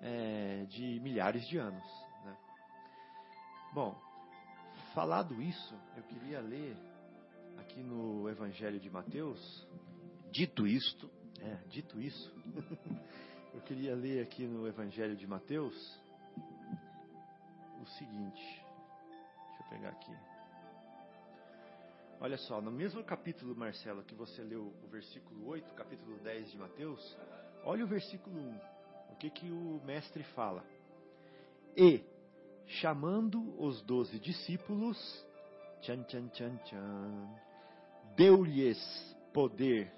é, 0.00 0.64
de 0.68 1.00
milhares 1.00 1.44
de 1.48 1.58
anos. 1.58 1.84
Né? 2.24 2.36
Bom, 3.74 4.00
falado 4.94 5.42
isso, 5.42 5.74
eu 5.96 6.04
queria 6.04 6.40
ler 6.40 6.76
aqui 7.58 7.82
no 7.82 8.28
Evangelho 8.30 8.78
de 8.78 8.88
Mateus. 8.88 9.66
Dito 10.30 10.64
isto, 10.64 11.10
é, 11.40 11.56
dito 11.68 12.00
isso, 12.00 12.32
eu 13.52 13.60
queria 13.62 13.96
ler 13.96 14.22
aqui 14.22 14.46
no 14.46 14.66
Evangelho 14.68 15.16
de 15.16 15.26
Mateus 15.26 15.74
o 17.82 17.86
seguinte. 17.98 18.64
Deixa 19.48 19.62
eu 19.62 19.68
pegar 19.70 19.88
aqui. 19.90 20.33
Olha 22.24 22.38
só, 22.38 22.58
no 22.58 22.70
mesmo 22.70 23.04
capítulo, 23.04 23.54
Marcelo, 23.54 24.02
que 24.02 24.14
você 24.14 24.42
leu 24.42 24.72
o 24.82 24.86
versículo 24.88 25.46
8, 25.46 25.74
capítulo 25.74 26.16
10 26.20 26.52
de 26.52 26.56
Mateus, 26.56 27.18
olha 27.62 27.84
o 27.84 27.86
versículo 27.86 28.40
1. 28.40 28.60
O 29.10 29.16
que, 29.16 29.28
que 29.28 29.50
o 29.50 29.78
mestre 29.84 30.22
fala? 30.34 30.64
E, 31.76 32.02
chamando 32.66 33.54
os 33.62 33.82
doze 33.82 34.18
discípulos, 34.18 34.96
tchan, 35.82 36.02
tchan, 36.04 36.28
tchan, 36.28 36.56
tchan, 36.64 37.28
deu-lhes 38.16 39.14
poder 39.30 39.92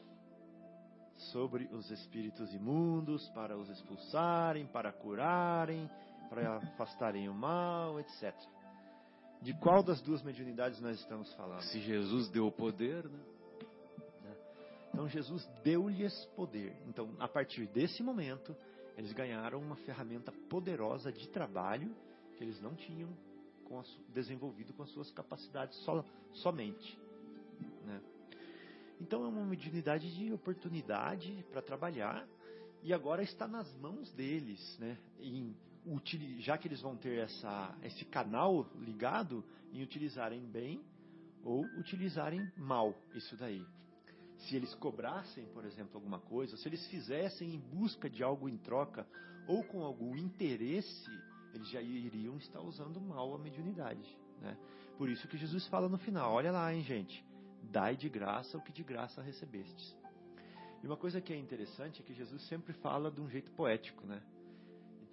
sobre 1.31 1.67
os 1.67 1.93
espíritos 1.93 2.53
imundos 2.53 3.29
para 3.29 3.57
os 3.57 3.71
expulsarem, 3.71 4.67
para 4.67 4.91
curarem, 4.91 5.89
para 6.29 6.57
afastarem 6.57 7.29
o 7.29 7.35
mal, 7.35 8.01
etc. 8.01 8.35
De 9.47 9.55
qual 9.55 9.81
das 9.81 10.03
duas 10.03 10.25
mediunidades 10.25 10.81
nós 10.81 10.99
estamos 10.99 11.33
falando? 11.35 11.61
Se 11.61 11.79
Jesus 11.79 12.29
deu 12.31 12.49
o 12.49 12.51
poder, 12.51 13.05
né? 13.05 13.21
né? 14.25 14.37
Então 14.89 15.09
Jesus 15.09 15.49
deu-lhes 15.63 16.13
poder. 16.35 16.75
Então, 16.89 17.15
a 17.21 17.29
partir 17.29 17.65
desse 17.69 18.03
momento, 18.03 18.57
eles 18.99 19.13
ganharam 19.13 19.61
uma 19.61 19.77
ferramenta 19.77 20.33
poderosa 20.51 21.13
de 21.13 21.29
trabalho 21.29 21.95
que 22.37 22.43
eles 22.43 22.61
não 22.61 22.75
tinham 22.75 23.09
com 23.67 23.79
a, 23.79 23.85
desenvolvido 24.09 24.73
com 24.73 24.83
as 24.83 24.91
suas 24.91 25.13
capacidades 25.13 25.79
so, 25.85 26.05
somente. 26.33 26.99
Né? 27.85 28.01
Então 29.01 29.25
é 29.25 29.29
uma 29.29 29.47
mediunidade 29.47 30.13
de 30.13 30.33
oportunidade 30.33 31.47
para 31.53 31.63
trabalhar 31.63 32.27
e 32.83 32.93
agora 32.93 33.23
está 33.23 33.47
nas 33.47 33.73
mãos 33.77 34.11
deles, 34.11 34.77
né? 34.81 34.99
Em 35.21 35.55
já 36.39 36.59
que 36.59 36.69
eles 36.69 36.81
vão 36.81 36.97
ter 36.97 37.19
essa, 37.19 37.75
esse 37.83 38.05
canal 38.05 38.69
ligado, 38.79 39.45
em 39.73 39.83
utilizarem 39.83 40.41
bem 40.41 40.83
ou 41.45 41.65
utilizarem 41.79 42.51
mal 42.57 42.95
isso 43.15 43.37
daí. 43.37 43.65
Se 44.39 44.57
eles 44.57 44.75
cobrassem, 44.75 45.47
por 45.55 45.65
exemplo, 45.65 45.93
alguma 45.95 46.19
coisa, 46.19 46.57
se 46.57 46.69
eles 46.69 46.87
fizessem 46.89 47.55
em 47.55 47.59
busca 47.59 48.11
de 48.11 48.23
algo 48.23 48.49
em 48.49 48.57
troca 48.59 49.07
ou 49.47 49.63
com 49.65 49.83
algum 49.83 50.17
interesse, 50.17 51.11
eles 51.55 51.69
já 51.69 51.81
iriam 51.81 52.37
estar 52.37 52.61
usando 52.61 53.01
mal 53.01 53.35
a 53.35 53.39
mediunidade. 53.39 54.19
Né? 54.41 54.57
Por 54.99 55.09
isso 55.09 55.27
que 55.29 55.39
Jesus 55.39 55.67
fala 55.69 55.89
no 55.89 55.99
final: 55.99 56.33
olha 56.33 56.51
lá, 56.51 56.73
hein, 56.73 56.83
gente, 56.83 57.25
dai 57.63 57.97
de 57.97 58.09
graça 58.09 58.59
o 58.59 58.63
que 58.63 58.73
de 58.73 58.83
graça 58.83 59.23
recebestes. 59.23 59.97
E 60.83 60.87
uma 60.87 60.97
coisa 60.97 61.21
que 61.21 61.33
é 61.33 61.37
interessante 61.37 62.03
é 62.03 62.05
que 62.05 62.13
Jesus 62.13 62.43
sempre 62.49 62.73
fala 62.75 63.11
de 63.11 63.21
um 63.21 63.29
jeito 63.29 63.51
poético, 63.53 64.07
né? 64.07 64.23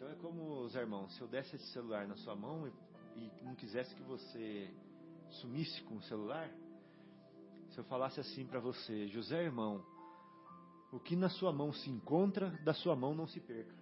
Então 0.04 0.12
é 0.12 0.16
como, 0.16 0.68
Zé 0.68 0.82
irmão, 0.82 1.08
se 1.12 1.22
eu 1.22 1.28
desse 1.30 1.56
esse 1.56 1.66
celular 1.68 2.06
na 2.06 2.18
sua 2.18 2.36
mão 2.36 2.68
e, 3.16 3.22
e 3.40 3.44
não 3.44 3.56
quisesse 3.56 3.96
que 3.96 4.04
você 4.04 4.70
sumisse 5.30 5.82
com 5.84 5.96
o 5.96 6.02
celular, 6.02 6.50
se 7.70 7.78
eu 7.78 7.86
falasse 7.86 8.20
assim 8.20 8.46
para 8.46 8.60
você, 8.60 9.08
José 9.08 9.42
irmão, 9.42 9.82
o 10.92 11.00
que 11.00 11.16
na 11.16 11.30
sua 11.30 11.54
mão 11.54 11.72
se 11.72 11.90
encontra, 11.90 12.50
da 12.66 12.74
sua 12.74 12.98
mão 12.98 13.16
não 13.16 13.26
se 13.26 13.40
perca. 13.40 13.74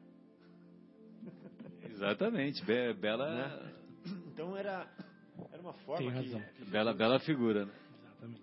Exatamente, 1.89 2.63
be 2.65 2.93
bela. 2.93 3.28
Né? 3.28 3.74
Então 4.28 4.55
era, 4.55 4.88
era 5.51 5.61
uma 5.61 5.74
forma 5.74 6.11
que, 6.11 6.39
que 6.55 6.65
bela, 6.65 6.93
bela 6.93 7.19
figura, 7.19 7.65
né? 7.65 7.74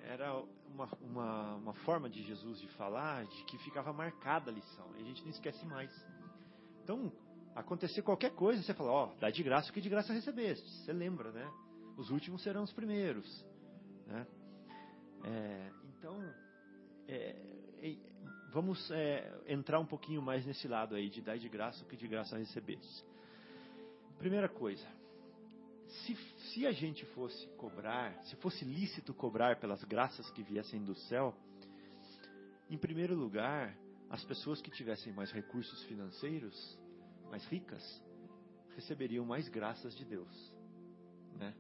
Era 0.03 0.35
uma, 0.67 0.89
uma, 1.01 1.55
uma 1.55 1.75
forma 1.75 2.11
de 2.11 2.25
Jesus 2.25 2.61
de 2.61 2.67
falar 2.71 3.25
de 3.25 3.45
que 3.45 3.57
ficava 3.59 3.93
marcada 3.93 4.51
a 4.51 4.55
lição. 4.55 4.91
E 4.97 5.03
a 5.03 5.05
gente 5.05 5.23
não 5.23 5.31
esquece 5.31 5.65
mais. 5.65 5.93
Então, 6.83 7.13
acontecer 7.59 8.03
qualquer 8.03 8.31
coisa, 8.35 8.63
você 8.63 8.75
fala, 8.75 8.91
ó, 8.91 9.07
oh, 9.07 9.21
dá 9.21 9.31
de 9.31 9.43
graça 9.43 9.71
o 9.71 9.73
que 9.73 9.81
de 9.81 9.89
graça 9.89 10.13
recebeste. 10.13 10.69
Você 10.69 10.93
lembra, 10.93 11.31
né? 11.33 11.51
Os 11.97 12.11
últimos 12.11 12.43
serão 12.43 12.63
os 12.63 12.73
primeiros. 12.73 13.45
Né? 14.07 14.27
É, 15.25 15.71
então, 15.85 16.17
é, 17.09 17.37
é, 17.83 17.97
vamos 18.53 18.91
é, 18.91 19.43
entrar 19.47 19.81
um 19.81 19.87
pouquinho 19.87 20.23
mais 20.23 20.47
nesse 20.47 20.69
lado 20.69 20.95
aí 20.95 21.09
de 21.11 21.21
dar 21.21 21.37
de 21.39 21.49
graça 21.49 21.85
o 21.85 21.89
que 21.89 21.97
de 21.97 22.07
graça 22.07 22.37
recebeste. 22.37 23.05
Primeira 24.19 24.49
coisa, 24.49 24.87
se, 25.89 26.15
se 26.15 26.67
a 26.67 26.73
gente 26.73 27.05
fosse 27.07 27.47
cobrar, 27.57 28.15
se 28.25 28.37
fosse 28.37 28.65
lícito 28.65 29.15
cobrar 29.15 29.59
pelas 29.59 29.83
graças 29.85 30.31
que 30.31 30.43
viessem 30.43 30.83
do 30.83 30.95
céu, 30.95 31.35
em 32.71 32.77
primeiro 32.77 33.15
lugar, 33.15 33.77
as 34.11 34.25
pessoas 34.25 34.61
que 34.61 34.71
tivessem 34.71 35.13
mais 35.13 35.31
recursos 35.31 35.83
financeiros, 35.85 36.79
mais 37.29 37.45
ricas, 37.47 38.03
receberiam 38.75 39.25
mais 39.25 39.49
graças 39.49 39.95
de 39.97 40.05
Deus, 40.05 40.55
né? 41.37 41.55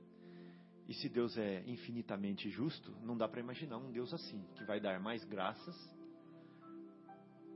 E 0.87 0.95
se 0.95 1.09
Deus 1.09 1.37
é 1.37 1.63
infinitamente 1.67 2.49
justo, 2.49 2.91
não 3.03 3.17
dá 3.17 3.29
para 3.29 3.41
imaginar 3.41 3.77
um 3.77 3.93
Deus 3.93 4.15
assim, 4.15 4.43
que 4.55 4.65
vai 4.65 4.81
dar 4.81 4.99
mais 4.99 5.23
graças 5.25 5.77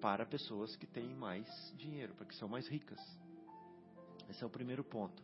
para 0.03 0.27
pessoas 0.27 0.77
que 0.77 0.87
têm 0.87 1.15
mais 1.15 1.47
dinheiro, 1.77 2.15
para 2.15 2.27
que 2.27 2.35
são 2.35 2.49
mais 2.49 2.69
ricas. 2.69 3.01
Esse 4.29 4.43
é 4.43 4.47
o 4.47 4.51
primeiro 4.51 4.85
ponto. 4.85 5.23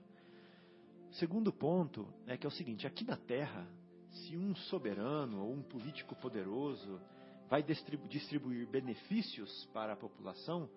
Segundo 1.12 1.52
ponto 1.52 2.08
é 2.26 2.36
que 2.36 2.46
é 2.46 2.48
o 2.48 2.52
seguinte: 2.52 2.86
aqui 2.86 3.04
na 3.04 3.16
Terra, 3.16 3.66
se 4.10 4.36
um 4.36 4.54
soberano 4.54 5.44
ou 5.44 5.52
um 5.52 5.62
político 5.62 6.14
poderoso 6.16 7.00
vai 7.48 7.62
distribuir 7.62 8.66
benefícios 8.68 9.66
para 9.72 9.94
a 9.94 9.96
população, 9.96 10.68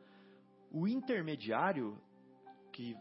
o 0.71 0.87
intermediário 0.87 1.97
que 2.71 2.95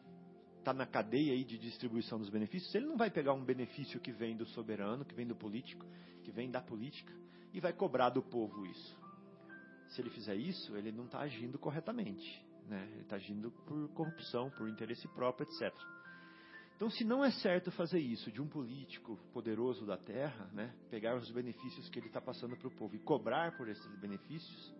está 0.58 0.74
na 0.74 0.86
cadeia 0.86 1.32
aí 1.32 1.44
de 1.44 1.58
distribuição 1.58 2.18
dos 2.18 2.28
benefícios, 2.28 2.74
ele 2.74 2.86
não 2.86 2.96
vai 2.96 3.10
pegar 3.10 3.32
um 3.32 3.44
benefício 3.44 4.00
que 4.00 4.12
vem 4.12 4.36
do 4.36 4.46
soberano, 4.46 5.04
que 5.04 5.14
vem 5.14 5.26
do 5.26 5.34
político, 5.34 5.86
que 6.22 6.30
vem 6.30 6.50
da 6.50 6.60
política, 6.60 7.12
e 7.52 7.60
vai 7.60 7.72
cobrar 7.72 8.10
do 8.10 8.22
povo 8.22 8.66
isso. 8.66 8.98
Se 9.88 10.00
ele 10.00 10.10
fizer 10.10 10.36
isso, 10.36 10.76
ele 10.76 10.92
não 10.92 11.06
está 11.06 11.20
agindo 11.20 11.58
corretamente. 11.58 12.44
Né? 12.66 12.88
Ele 12.92 13.02
está 13.02 13.16
agindo 13.16 13.50
por 13.50 13.88
corrupção, 13.90 14.50
por 14.50 14.68
interesse 14.68 15.08
próprio, 15.08 15.48
etc. 15.48 15.74
Então, 16.76 16.88
se 16.88 17.04
não 17.04 17.24
é 17.24 17.30
certo 17.30 17.70
fazer 17.72 17.98
isso 17.98 18.30
de 18.30 18.40
um 18.40 18.48
político 18.48 19.18
poderoso 19.32 19.84
da 19.84 19.98
terra, 19.98 20.48
né, 20.52 20.74
pegar 20.88 21.14
os 21.14 21.30
benefícios 21.30 21.88
que 21.90 21.98
ele 21.98 22.06
está 22.06 22.20
passando 22.20 22.56
para 22.56 22.68
o 22.68 22.70
povo 22.70 22.94
e 22.94 22.98
cobrar 22.98 23.56
por 23.56 23.68
esses 23.68 24.00
benefícios, 24.00 24.74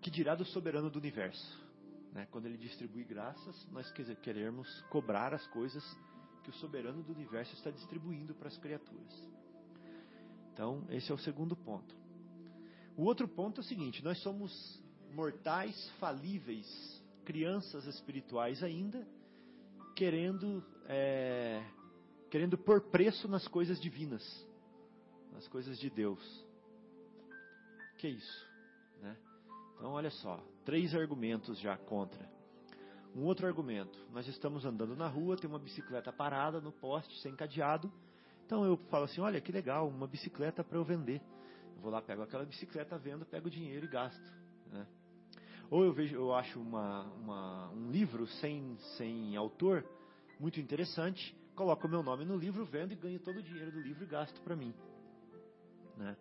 que 0.00 0.10
dirá 0.10 0.34
do 0.34 0.44
soberano 0.44 0.90
do 0.90 0.98
universo? 0.98 1.68
Né? 2.12 2.26
Quando 2.30 2.46
ele 2.46 2.56
distribui 2.56 3.04
graças, 3.04 3.66
nós 3.70 3.90
queremos 4.22 4.68
cobrar 4.90 5.34
as 5.34 5.46
coisas 5.48 5.84
que 6.42 6.50
o 6.50 6.54
soberano 6.54 7.02
do 7.02 7.12
universo 7.12 7.54
está 7.54 7.70
distribuindo 7.70 8.34
para 8.34 8.48
as 8.48 8.56
criaturas. 8.58 9.28
Então, 10.52 10.84
esse 10.90 11.10
é 11.10 11.14
o 11.14 11.18
segundo 11.18 11.54
ponto. 11.54 11.94
O 12.96 13.04
outro 13.04 13.28
ponto 13.28 13.60
é 13.60 13.62
o 13.62 13.64
seguinte: 13.64 14.02
nós 14.02 14.20
somos 14.22 14.82
mortais, 15.12 15.88
falíveis, 16.00 16.66
crianças 17.24 17.86
espirituais 17.86 18.62
ainda 18.62 19.06
querendo, 19.94 20.64
é, 20.86 21.62
querendo 22.30 22.56
pôr 22.56 22.80
preço 22.90 23.28
nas 23.28 23.46
coisas 23.46 23.80
divinas, 23.80 24.22
nas 25.32 25.46
coisas 25.48 25.78
de 25.78 25.90
Deus. 25.90 26.46
Que 27.98 28.08
isso, 28.08 28.47
né? 28.47 28.47
Então, 29.78 29.92
olha 29.92 30.10
só, 30.10 30.42
três 30.64 30.94
argumentos 30.94 31.58
já 31.60 31.76
contra. 31.76 32.28
Um 33.14 33.24
outro 33.24 33.46
argumento: 33.46 33.98
nós 34.12 34.26
estamos 34.26 34.64
andando 34.64 34.94
na 34.94 35.06
rua, 35.08 35.36
tem 35.36 35.48
uma 35.48 35.58
bicicleta 35.58 36.12
parada 36.12 36.60
no 36.60 36.72
poste, 36.72 37.16
sem 37.20 37.34
cadeado. 37.34 37.90
Então 38.44 38.64
eu 38.64 38.76
falo 38.90 39.04
assim: 39.04 39.20
olha 39.20 39.40
que 39.40 39.52
legal, 39.52 39.88
uma 39.88 40.06
bicicleta 40.06 40.64
para 40.64 40.76
eu 40.76 40.84
vender. 40.84 41.22
Eu 41.76 41.82
vou 41.82 41.90
lá, 41.90 42.02
pego 42.02 42.22
aquela 42.22 42.44
bicicleta, 42.44 42.98
vendo, 42.98 43.24
pego 43.24 43.46
o 43.46 43.50
dinheiro 43.50 43.86
e 43.86 43.88
gasto. 43.88 44.34
Né? 44.72 44.86
Ou 45.70 45.84
eu 45.84 45.92
vejo, 45.92 46.16
eu 46.16 46.34
acho 46.34 46.60
uma, 46.60 47.04
uma, 47.14 47.70
um 47.70 47.90
livro 47.90 48.26
sem, 48.26 48.76
sem 48.96 49.36
autor 49.36 49.84
muito 50.40 50.60
interessante, 50.60 51.36
coloco 51.54 51.86
o 51.86 51.90
meu 51.90 52.02
nome 52.02 52.24
no 52.24 52.36
livro, 52.36 52.64
vendo 52.64 52.92
e 52.92 52.96
ganho 52.96 53.20
todo 53.20 53.38
o 53.38 53.42
dinheiro 53.42 53.70
do 53.70 53.80
livro 53.80 54.02
e 54.02 54.06
gasto 54.06 54.40
para 54.42 54.56
mim. 54.56 54.74
Né? 55.96 56.16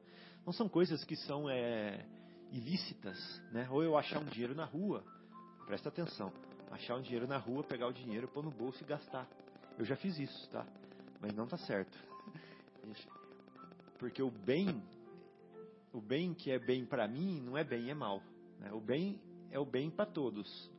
Não 0.45 0.51
são 0.51 0.67
coisas 0.67 1.03
que 1.03 1.15
são 1.15 1.49
é, 1.49 2.05
ilícitas, 2.51 3.17
né? 3.51 3.67
Ou 3.69 3.83
eu 3.83 3.97
achar 3.97 4.19
um 4.19 4.25
dinheiro 4.25 4.55
na 4.55 4.65
rua, 4.65 5.03
presta 5.65 5.89
atenção, 5.89 6.31
achar 6.71 6.95
um 6.95 7.01
dinheiro 7.01 7.27
na 7.27 7.37
rua, 7.37 7.63
pegar 7.63 7.87
o 7.87 7.93
dinheiro, 7.93 8.27
pôr 8.27 8.43
no 8.43 8.51
bolso 8.51 8.83
e 8.83 8.87
gastar. 8.87 9.27
Eu 9.77 9.85
já 9.85 9.95
fiz 9.95 10.17
isso, 10.17 10.49
tá? 10.49 10.65
Mas 11.21 11.33
não 11.33 11.47
tá 11.47 11.57
certo. 11.57 11.97
Porque 13.99 14.21
o 14.21 14.29
bem, 14.29 14.83
o 15.91 15.99
bem 15.99 16.33
que 16.33 16.51
é 16.51 16.59
bem 16.59 16.85
para 16.85 17.07
mim, 17.07 17.41
não 17.41 17.57
é 17.57 17.63
bem, 17.63 17.89
é 17.89 17.93
mal. 17.93 18.21
Né? 18.59 18.71
O 18.71 18.79
bem 18.79 19.19
é 19.51 19.59
o 19.59 19.65
bem 19.65 19.89
para 19.89 20.05
todos. 20.05 20.71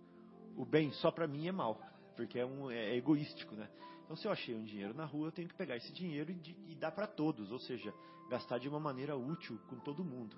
O 0.57 0.65
bem 0.65 0.91
só 0.93 1.11
para 1.11 1.27
mim 1.27 1.47
é 1.47 1.53
mal, 1.53 1.81
porque 2.17 2.39
é, 2.39 2.47
um, 2.47 2.71
é 2.71 2.97
egoístico, 2.97 3.55
né? 3.55 3.69
Então, 4.05 4.17
se 4.17 4.27
eu 4.27 4.33
achei 4.33 4.55
um 4.55 4.65
dinheiro 4.65 4.95
na 4.95 5.05
rua, 5.05 5.29
eu 5.29 5.33
tenho 5.33 5.49
que 5.49 5.55
pegar 5.55 5.77
esse 5.77 5.93
dinheiro 5.93 6.33
e, 6.33 6.57
e 6.69 6.75
dar 6.75 6.91
para 6.93 7.07
todos, 7.07 7.53
ou 7.53 7.59
seja, 7.59 7.93
gastar 8.31 8.59
de 8.59 8.69
uma 8.69 8.81
maneira 8.81 9.17
útil 9.17 9.59
com 9.69 9.77
todo 9.77 10.03
mundo. 10.03 10.35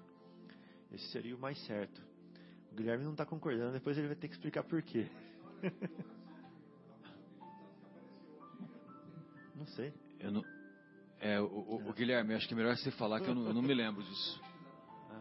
Esse 0.92 1.06
seria 1.08 1.36
o 1.36 1.38
mais 1.38 1.58
certo. 1.66 2.00
O 2.72 2.74
Guilherme 2.74 3.04
não 3.04 3.12
está 3.12 3.26
concordando, 3.26 3.72
depois 3.72 3.98
ele 3.98 4.06
vai 4.06 4.16
ter 4.16 4.28
que 4.28 4.34
explicar 4.34 4.64
por 4.64 4.80
quê. 4.82 5.06
não 9.54 9.66
sei. 9.66 9.92
Eu 10.18 10.30
não, 10.30 10.42
é, 11.20 11.40
o, 11.40 11.44
o, 11.44 11.90
o 11.90 11.92
Guilherme, 11.92 12.34
acho 12.34 12.48
que 12.48 12.54
é 12.54 12.56
melhor 12.56 12.76
você 12.76 12.90
falar 12.92 13.20
que 13.20 13.28
eu 13.28 13.34
não, 13.34 13.46
eu 13.46 13.54
não 13.54 13.62
me 13.62 13.74
lembro 13.74 14.02
disso. 14.02 14.42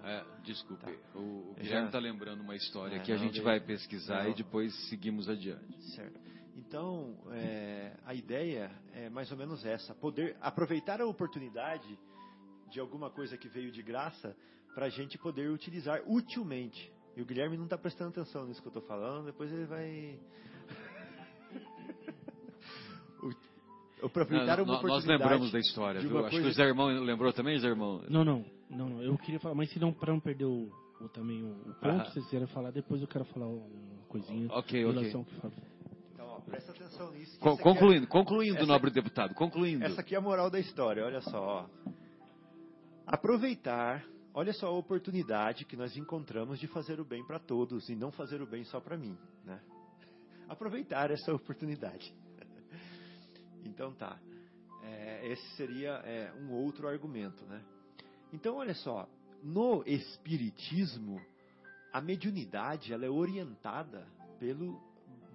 É, 0.02 0.24
desculpe, 0.44 0.86
tá. 0.86 0.92
o, 1.14 1.52
o 1.52 1.56
Guilherme 1.60 1.88
está 1.88 2.00
lembrando 2.00 2.42
uma 2.42 2.56
história 2.56 2.96
é, 2.96 3.00
que 3.00 3.12
a 3.12 3.18
gente 3.18 3.40
não, 3.40 3.44
vai 3.44 3.60
pesquisar 3.60 4.24
não. 4.24 4.32
e 4.32 4.34
depois 4.34 4.74
seguimos 4.88 5.28
adiante. 5.28 5.78
Certo. 5.94 6.18
Então, 6.56 7.18
é, 7.32 7.98
a 8.06 8.14
ideia 8.14 8.72
é 8.94 9.10
mais 9.10 9.30
ou 9.30 9.38
menos 9.38 9.66
essa: 9.66 9.94
poder 9.94 10.38
aproveitar 10.40 11.02
a 11.02 11.06
oportunidade 11.06 12.00
de 12.70 12.80
alguma 12.80 13.10
coisa 13.10 13.38
que 13.38 13.50
veio 13.50 13.72
de 13.72 13.82
graça 13.82 14.36
para 14.80 14.86
a 14.86 14.90
gente 14.90 15.18
poder 15.18 15.52
utilizar 15.52 16.02
utilmente. 16.08 16.90
E 17.18 17.22
o 17.22 17.26
Guilherme 17.26 17.58
não 17.58 17.66
está 17.66 17.78
prestando 17.78 18.12
atenção 18.12 18.46
nisso 18.46 18.62
que 18.62 18.68
eu 18.70 18.70
estou 18.70 18.84
falando, 18.84 19.26
depois 19.26 19.52
ele 19.52 19.66
vai. 19.66 20.18
aproveitar 24.02 24.56
não, 24.60 24.64
uma 24.64 24.78
oportunidade. 24.78 25.06
Nós 25.06 25.20
lembramos 25.20 25.52
da 25.52 25.60
história, 25.60 26.00
viu? 26.00 26.26
Acho 26.26 26.42
que 26.42 26.48
o 26.48 26.54
Zé 26.54 26.64
Irmão 26.64 26.88
lembrou 26.88 27.34
também, 27.34 27.60
Zé 27.60 27.68
Irmão? 27.68 28.02
Não, 28.08 28.24
não, 28.24 28.46
não, 28.70 28.88
não. 28.88 29.04
Eu 29.04 29.18
queria 29.18 29.38
falar, 29.42 29.54
mas 29.54 29.70
se 29.70 29.78
não, 29.80 29.92
para 29.92 30.14
não 30.14 30.22
perder 30.22 30.46
o, 30.46 30.72
o 31.02 31.10
também 31.10 31.44
o, 31.44 31.50
o 31.50 31.74
ponto, 31.74 32.00
ah. 32.02 32.06
se 32.06 32.14
vocês 32.14 32.24
quiserem 32.28 32.48
falar, 32.48 32.72
depois 32.72 33.02
eu 33.02 33.08
quero 33.10 33.26
falar 33.26 33.48
uma 33.48 33.68
coisinha 34.08 34.48
Ok, 34.50 34.86
ok. 34.86 35.02
relação 35.02 35.26
que 35.26 35.36
Então, 36.14 36.26
ó, 36.26 36.40
presta 36.40 36.72
atenção 36.72 37.12
nisso. 37.12 37.38
Co 37.38 37.58
concluindo, 37.58 38.06
é, 38.06 38.08
concluindo, 38.08 38.66
nobre 38.66 38.92
deputado, 38.92 39.36
concluindo. 39.36 39.84
Essa 39.84 40.00
aqui 40.00 40.16
é 40.16 40.18
a 40.18 40.22
moral 40.22 40.50
da 40.50 40.58
história, 40.58 41.04
olha 41.06 41.20
só. 41.20 41.68
Ó. 41.86 41.92
Aproveitar, 43.06 44.06
olha 44.40 44.54
só 44.54 44.68
a 44.68 44.72
oportunidade 44.72 45.66
que 45.66 45.76
nós 45.76 45.98
encontramos 45.98 46.60
de 46.60 46.68
fazer 46.68 46.98
o 46.98 47.04
bem 47.04 47.26
para 47.26 47.40
todos 47.40 47.90
e 47.90 47.96
não 47.96 48.10
fazer 48.10 48.42
o 48.42 48.48
bem 48.48 48.64
só 48.64 48.80
para 48.80 48.96
mim, 48.96 49.18
né? 49.44 49.62
Aproveitar 50.48 51.12
essa 51.12 51.34
oportunidade. 51.34 52.14
Então 53.66 53.94
tá. 53.94 54.18
É, 54.82 55.28
esse 55.28 55.56
seria 55.58 55.92
é, 56.06 56.34
um 56.40 56.54
outro 56.54 56.88
argumento, 56.88 57.46
né? 57.46 57.62
Então 58.32 58.56
olha 58.56 58.74
só, 58.74 59.08
no 59.44 59.84
espiritismo 59.86 61.22
a 61.92 62.00
mediunidade 62.00 62.94
ela 62.94 63.06
é 63.06 63.10
orientada 63.10 64.08
pelo 64.40 64.82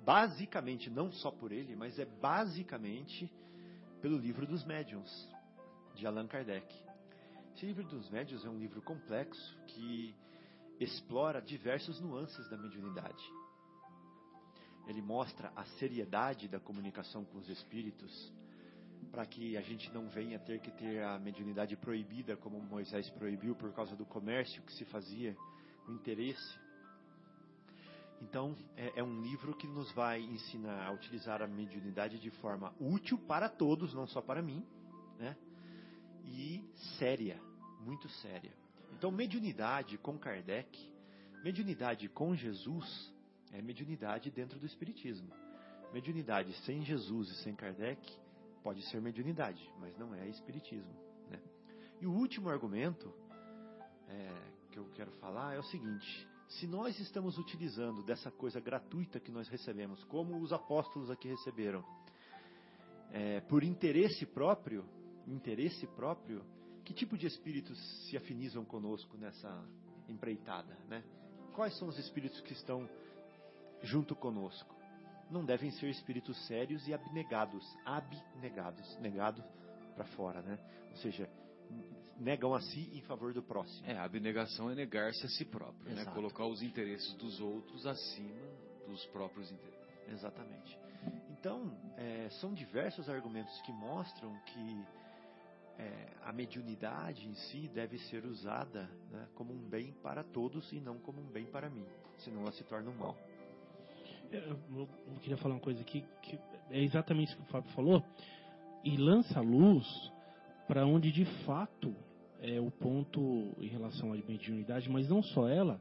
basicamente 0.05 0.88
não 0.88 1.12
só 1.12 1.30
por 1.30 1.52
ele, 1.52 1.76
mas 1.76 1.98
é 1.98 2.07
basicamente 2.07 3.30
pelo 4.00 4.16
livro 4.16 4.46
dos 4.46 4.64
médiuns 4.64 5.11
de 5.94 6.07
Allan 6.07 6.26
Kardec. 6.26 6.66
Livro 7.62 7.84
dos 7.84 8.11
médiuns 8.11 8.44
é 8.44 8.48
um 8.50 8.59
livro 8.59 8.82
complexo 8.82 9.59
que 9.68 10.14
explora 10.78 11.40
diversos 11.40 11.98
nuances 11.98 12.46
da 12.50 12.59
mediunidade. 12.59 13.24
Ele 14.86 15.00
mostra 15.00 15.50
a 15.57 15.64
seriedade 15.78 16.46
da 16.46 16.61
comunicação 16.61 17.24
com 17.24 17.38
os 17.38 17.48
espíritos, 17.48 18.32
para 19.11 19.24
que 19.24 19.57
a 19.57 19.62
gente 19.62 19.90
não 19.94 20.11
venha 20.11 20.38
ter 20.38 20.61
que 20.61 20.70
ter 20.72 21.02
a 21.05 21.18
mediunidade 21.18 21.74
proibida, 21.74 22.36
como 22.36 22.61
Moisés 22.61 23.09
proibiu 23.11 23.55
por 23.55 23.72
causa 23.72 23.96
do 23.96 24.05
comércio 24.05 24.62
que 24.62 24.72
se 24.74 24.84
fazia, 24.84 25.34
o 25.88 25.92
interesse. 25.92 26.59
Então, 28.20 28.55
é, 28.76 29.00
é, 29.00 29.02
um 29.02 29.22
livro 29.22 29.57
que 29.57 29.66
nos 29.66 29.90
vai 29.92 30.20
ensinar 30.20 30.86
a 30.86 30.92
utilizar 30.92 31.40
a 31.40 31.46
mediunidade 31.46 32.18
de 32.18 32.30
forma 32.30 32.74
útil 32.78 33.16
para 33.16 33.48
todos, 33.48 33.94
não 33.94 34.07
só 34.07 34.20
para 34.20 34.42
mim, 34.42 34.66
né? 35.18 35.34
E 36.27 36.64
séria, 36.99 37.41
muito 37.81 38.09
séria. 38.09 38.53
Então, 38.93 39.11
mediunidade 39.11 39.99
com 39.99 40.18
Kardec, 40.18 40.91
mediunidade 41.43 42.09
com 42.09 42.35
Jesus, 42.35 43.12
é 43.53 43.61
mediunidade 43.61 44.31
dentro 44.31 44.59
do 44.59 44.66
Espiritismo. 44.66 45.31
Mediunidade 45.93 46.53
sem 46.64 46.83
Jesus 46.83 47.31
e 47.31 47.35
sem 47.43 47.55
Kardec 47.55 48.01
pode 48.62 48.83
ser 48.91 49.01
mediunidade, 49.01 49.70
mas 49.79 49.97
não 49.99 50.14
é 50.14 50.27
Espiritismo. 50.29 50.95
Né? 51.31 51.39
E 52.01 52.07
o 52.07 52.12
último 52.12 52.49
argumento, 52.49 53.12
é, 54.09 54.55
que 54.70 54.79
eu 54.79 54.87
quero 54.95 55.12
falar 55.12 55.55
é 55.55 55.59
o 55.59 55.64
seguinte: 55.64 56.29
se 56.49 56.66
nós 56.66 56.99
estamos 56.99 57.39
utilizando 57.39 58.03
dessa 58.03 58.31
coisa 58.31 58.61
gratuita 58.61 59.20
que 59.20 59.31
nós 59.31 59.49
recebemos, 59.49 60.03
como 60.05 60.39
os 60.41 60.53
apóstolos 60.53 61.11
aqui 61.11 61.29
receberam, 61.29 61.85
é, 63.12 63.41
por 63.43 63.62
interesse 63.62 64.27
próprio, 64.27 64.85
interesse 65.27 65.87
próprio, 65.89 66.45
que 66.85 66.93
tipo 66.93 67.16
de 67.16 67.27
espíritos 67.27 67.79
se 68.09 68.16
afinizam 68.16 68.64
conosco 68.64 69.16
nessa 69.16 69.64
empreitada, 70.09 70.77
né? 70.89 71.03
Quais 71.55 71.77
são 71.79 71.89
os 71.89 71.99
espíritos 71.99 72.41
que 72.41 72.53
estão 72.53 72.89
junto 73.83 74.14
conosco? 74.14 74.75
Não 75.31 75.45
devem 75.45 75.70
ser 75.70 75.89
espíritos 75.89 76.37
sérios 76.47 76.87
e 76.87 76.93
abnegados, 76.93 77.64
abnegados, 77.85 78.99
negado 78.99 79.43
para 79.95 80.05
fora, 80.05 80.43
né? 80.43 80.59
Ou 80.91 80.97
seja, 80.97 81.29
negam 82.18 82.55
a 82.55 82.61
si 82.61 82.91
em 82.93 83.01
favor 83.03 83.33
do 83.33 83.43
próximo. 83.43 83.87
É, 83.87 83.97
a 83.97 84.05
abnegação 84.05 84.70
é 84.70 84.75
negar-se 84.75 85.25
a 85.25 85.29
si 85.29 85.45
próprio, 85.45 85.95
né? 85.95 86.03
Exato. 86.03 86.14
Colocar 86.14 86.47
os 86.47 86.62
interesses 86.62 87.12
dos 87.14 87.41
outros 87.41 87.87
acima 87.87 88.47
dos 88.87 89.05
próprios 89.07 89.51
interesses. 89.51 90.09
Exatamente. 90.09 90.79
Então, 91.31 91.77
é, 91.97 92.29
são 92.41 92.53
diversos 92.55 93.09
argumentos 93.09 93.61
que 93.62 93.72
mostram 93.72 94.35
que 94.47 94.85
é, 95.79 96.07
a 96.25 96.33
mediunidade 96.33 97.27
em 97.29 97.35
si 97.35 97.68
deve 97.75 97.99
ser 97.99 98.25
usada 98.25 98.89
né, 99.11 99.27
como 99.35 99.53
um 99.53 99.68
bem 99.68 99.93
para 100.03 100.22
todos 100.22 100.70
e 100.72 100.81
não 100.81 100.99
como 100.99 101.20
um 101.20 101.27
bem 101.31 101.45
para 101.47 101.68
mim, 101.68 101.85
senão 102.18 102.43
ela 102.43 102.53
se 102.53 102.64
torna 102.64 102.91
um 102.91 102.95
mal. 102.97 103.16
Eu, 104.31 104.41
eu- 104.41 104.57
eu 105.07 105.20
queria 105.20 105.37
falar 105.37 105.55
uma 105.55 105.61
coisa 105.61 105.81
aqui 105.81 106.05
que 106.22 106.39
é 106.70 106.81
exatamente 106.83 107.29
isso 107.29 107.37
que 107.37 107.43
o 107.43 107.53
Fábio 107.53 107.70
falou 107.72 108.03
e 108.83 108.97
lança 108.97 109.41
luz 109.41 109.87
para 110.66 110.87
onde 110.87 111.12
de 111.12 111.25
fato 111.45 111.95
é 112.41 112.61
o 112.61 112.70
ponto 112.70 113.20
em 113.59 113.68
relação 113.68 114.12
à 114.12 114.16
mediunidade, 114.16 114.89
mas 114.91 115.09
não 115.09 115.22
só 115.22 115.49
ela, 115.49 115.81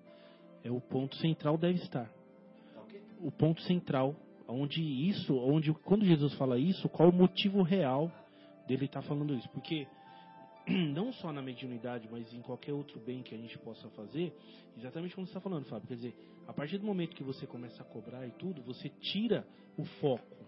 é 0.63 0.71
o 0.71 0.79
ponto 0.79 1.15
central 1.17 1.57
deve 1.57 1.79
estar. 1.79 2.09
O 3.21 3.31
ponto 3.31 3.61
central, 3.63 4.15
onde 4.47 4.81
isso, 4.81 5.35
onde 5.37 5.73
quando 5.73 6.05
Jesus 6.05 6.33
fala 6.35 6.57
isso, 6.57 6.87
qual 6.89 7.09
o 7.09 7.13
motivo 7.13 7.61
real 7.63 8.11
dele 8.67 8.85
estar 8.85 9.01
falando 9.01 9.33
isso? 9.33 9.49
Porque 9.49 9.87
não 10.67 11.11
só 11.13 11.31
na 11.31 11.41
mediunidade, 11.41 12.07
mas 12.11 12.31
em 12.33 12.41
qualquer 12.41 12.73
outro 12.73 12.99
bem 12.99 13.21
que 13.21 13.35
a 13.35 13.37
gente 13.37 13.57
possa 13.59 13.89
fazer, 13.89 14.33
exatamente 14.77 15.15
como 15.15 15.27
você 15.27 15.31
está 15.31 15.41
falando, 15.41 15.65
Fábio. 15.65 15.87
Quer 15.87 15.95
dizer, 15.95 16.15
a 16.47 16.53
partir 16.53 16.77
do 16.77 16.85
momento 16.85 17.15
que 17.15 17.23
você 17.23 17.45
começa 17.45 17.81
a 17.81 17.85
cobrar 17.85 18.25
e 18.27 18.31
tudo, 18.31 18.61
você 18.61 18.89
tira 18.89 19.45
o 19.77 19.83
foco 19.83 20.43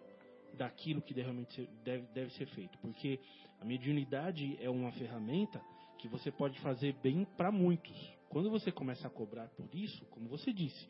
daquilo 0.54 1.02
que 1.02 1.14
realmente 1.14 1.70
deve, 1.84 2.06
deve 2.14 2.32
ser 2.34 2.46
feito. 2.48 2.78
Porque 2.80 3.20
a 3.60 3.66
mediunidade 3.66 4.58
é 4.62 4.70
uma 4.70 4.92
ferramenta 4.94 5.62
que 5.98 6.08
você 6.08 6.32
pode 6.32 6.60
fazer 6.60 6.94
bem 7.02 7.26
para 7.38 7.52
muitos. 7.52 7.96
Quando 8.30 8.50
você 8.50 8.72
começa 8.72 9.08
a 9.08 9.10
cobrar 9.10 9.48
por 9.50 9.68
isso, 9.74 10.06
como 10.06 10.28
você 10.28 10.52
disse, 10.52 10.90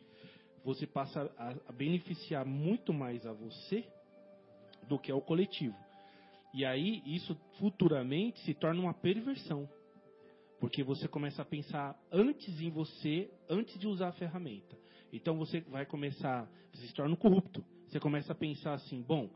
você 0.64 0.86
passa 0.86 1.32
a, 1.38 1.54
a 1.68 1.72
beneficiar 1.72 2.44
muito 2.44 2.92
mais 2.92 3.24
a 3.26 3.32
você 3.32 3.86
do 4.88 4.98
que 4.98 5.10
ao 5.12 5.20
coletivo. 5.20 5.76
E 6.56 6.64
aí 6.64 7.02
isso 7.04 7.36
futuramente 7.58 8.40
se 8.40 8.54
torna 8.54 8.80
uma 8.80 8.94
perversão. 8.94 9.68
Porque 10.58 10.82
você 10.82 11.06
começa 11.06 11.42
a 11.42 11.44
pensar 11.44 11.94
antes 12.10 12.58
em 12.62 12.70
você, 12.70 13.30
antes 13.46 13.78
de 13.78 13.86
usar 13.86 14.08
a 14.08 14.12
ferramenta. 14.12 14.74
Então 15.12 15.36
você 15.36 15.60
vai 15.60 15.84
começar, 15.84 16.50
você 16.72 16.86
se 16.86 16.94
torna 16.94 17.12
um 17.12 17.16
corrupto. 17.18 17.62
Você 17.86 18.00
começa 18.00 18.32
a 18.32 18.34
pensar 18.34 18.72
assim, 18.72 19.02
bom, 19.02 19.28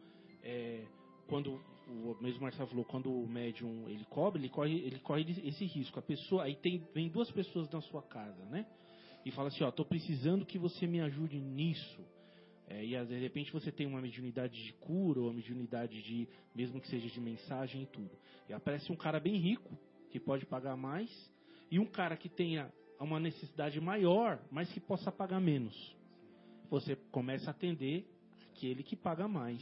é, 0.43 0.87
quando 1.29 1.61
o 1.87 2.17
mesmo 2.23 2.41
Marcelo 2.41 2.71
falou, 2.71 2.87
quando 2.87 3.13
o 3.13 3.29
médium 3.29 3.87
ele 3.87 4.07
cobra, 4.07 4.41
ele 4.41 4.49
corre, 4.49 4.79
ele 4.79 4.99
corre 5.01 5.27
esse 5.45 5.67
risco. 5.67 5.99
A 5.99 6.03
pessoa, 6.03 6.45
aí 6.45 6.57
tem, 6.57 6.89
vem 6.95 7.11
duas 7.11 7.31
pessoas 7.31 7.69
na 7.69 7.83
sua 7.83 8.01
casa, 8.01 8.47
né? 8.47 8.65
E 9.27 9.31
fala 9.31 9.49
assim, 9.49 9.63
ó, 9.63 9.71
tô 9.71 9.85
precisando 9.85 10.47
que 10.47 10.59
você 10.59 10.87
me 10.87 11.03
ajude 11.03 11.39
nisso. 11.39 12.03
É, 12.71 12.85
e 12.85 13.05
de 13.05 13.19
repente 13.19 13.53
você 13.53 13.73
tem 13.73 13.85
uma 13.85 14.01
mediunidade 14.01 14.55
de 14.65 14.73
cura 14.75 15.19
ou 15.19 15.27
uma 15.27 15.35
mediunidade 15.35 16.01
de, 16.03 16.29
mesmo 16.55 16.81
que 16.81 16.89
seja 16.89 17.09
de 17.09 17.21
mensagem 17.21 17.83
e 17.83 17.87
tudo. 17.87 18.11
E 18.49 18.53
aparece 18.53 18.93
um 18.93 18.97
cara 18.97 19.19
bem 19.19 19.37
rico, 19.37 19.77
que 20.11 20.21
pode 20.21 20.47
pagar 20.47 20.77
mais, 20.77 21.11
e 21.69 21.81
um 21.81 21.85
cara 21.85 22.17
que 22.17 22.29
tenha 22.29 22.73
uma 23.01 23.19
necessidade 23.19 23.81
maior, 23.81 24.41
mas 24.53 24.73
que 24.73 24.79
possa 24.79 25.11
pagar 25.11 25.41
menos. 25.41 25.97
Você 26.71 26.95
começa 27.11 27.51
a 27.51 27.51
atender 27.51 28.07
aquele 28.53 28.85
que 28.85 28.95
paga 28.95 29.27
mais. 29.27 29.61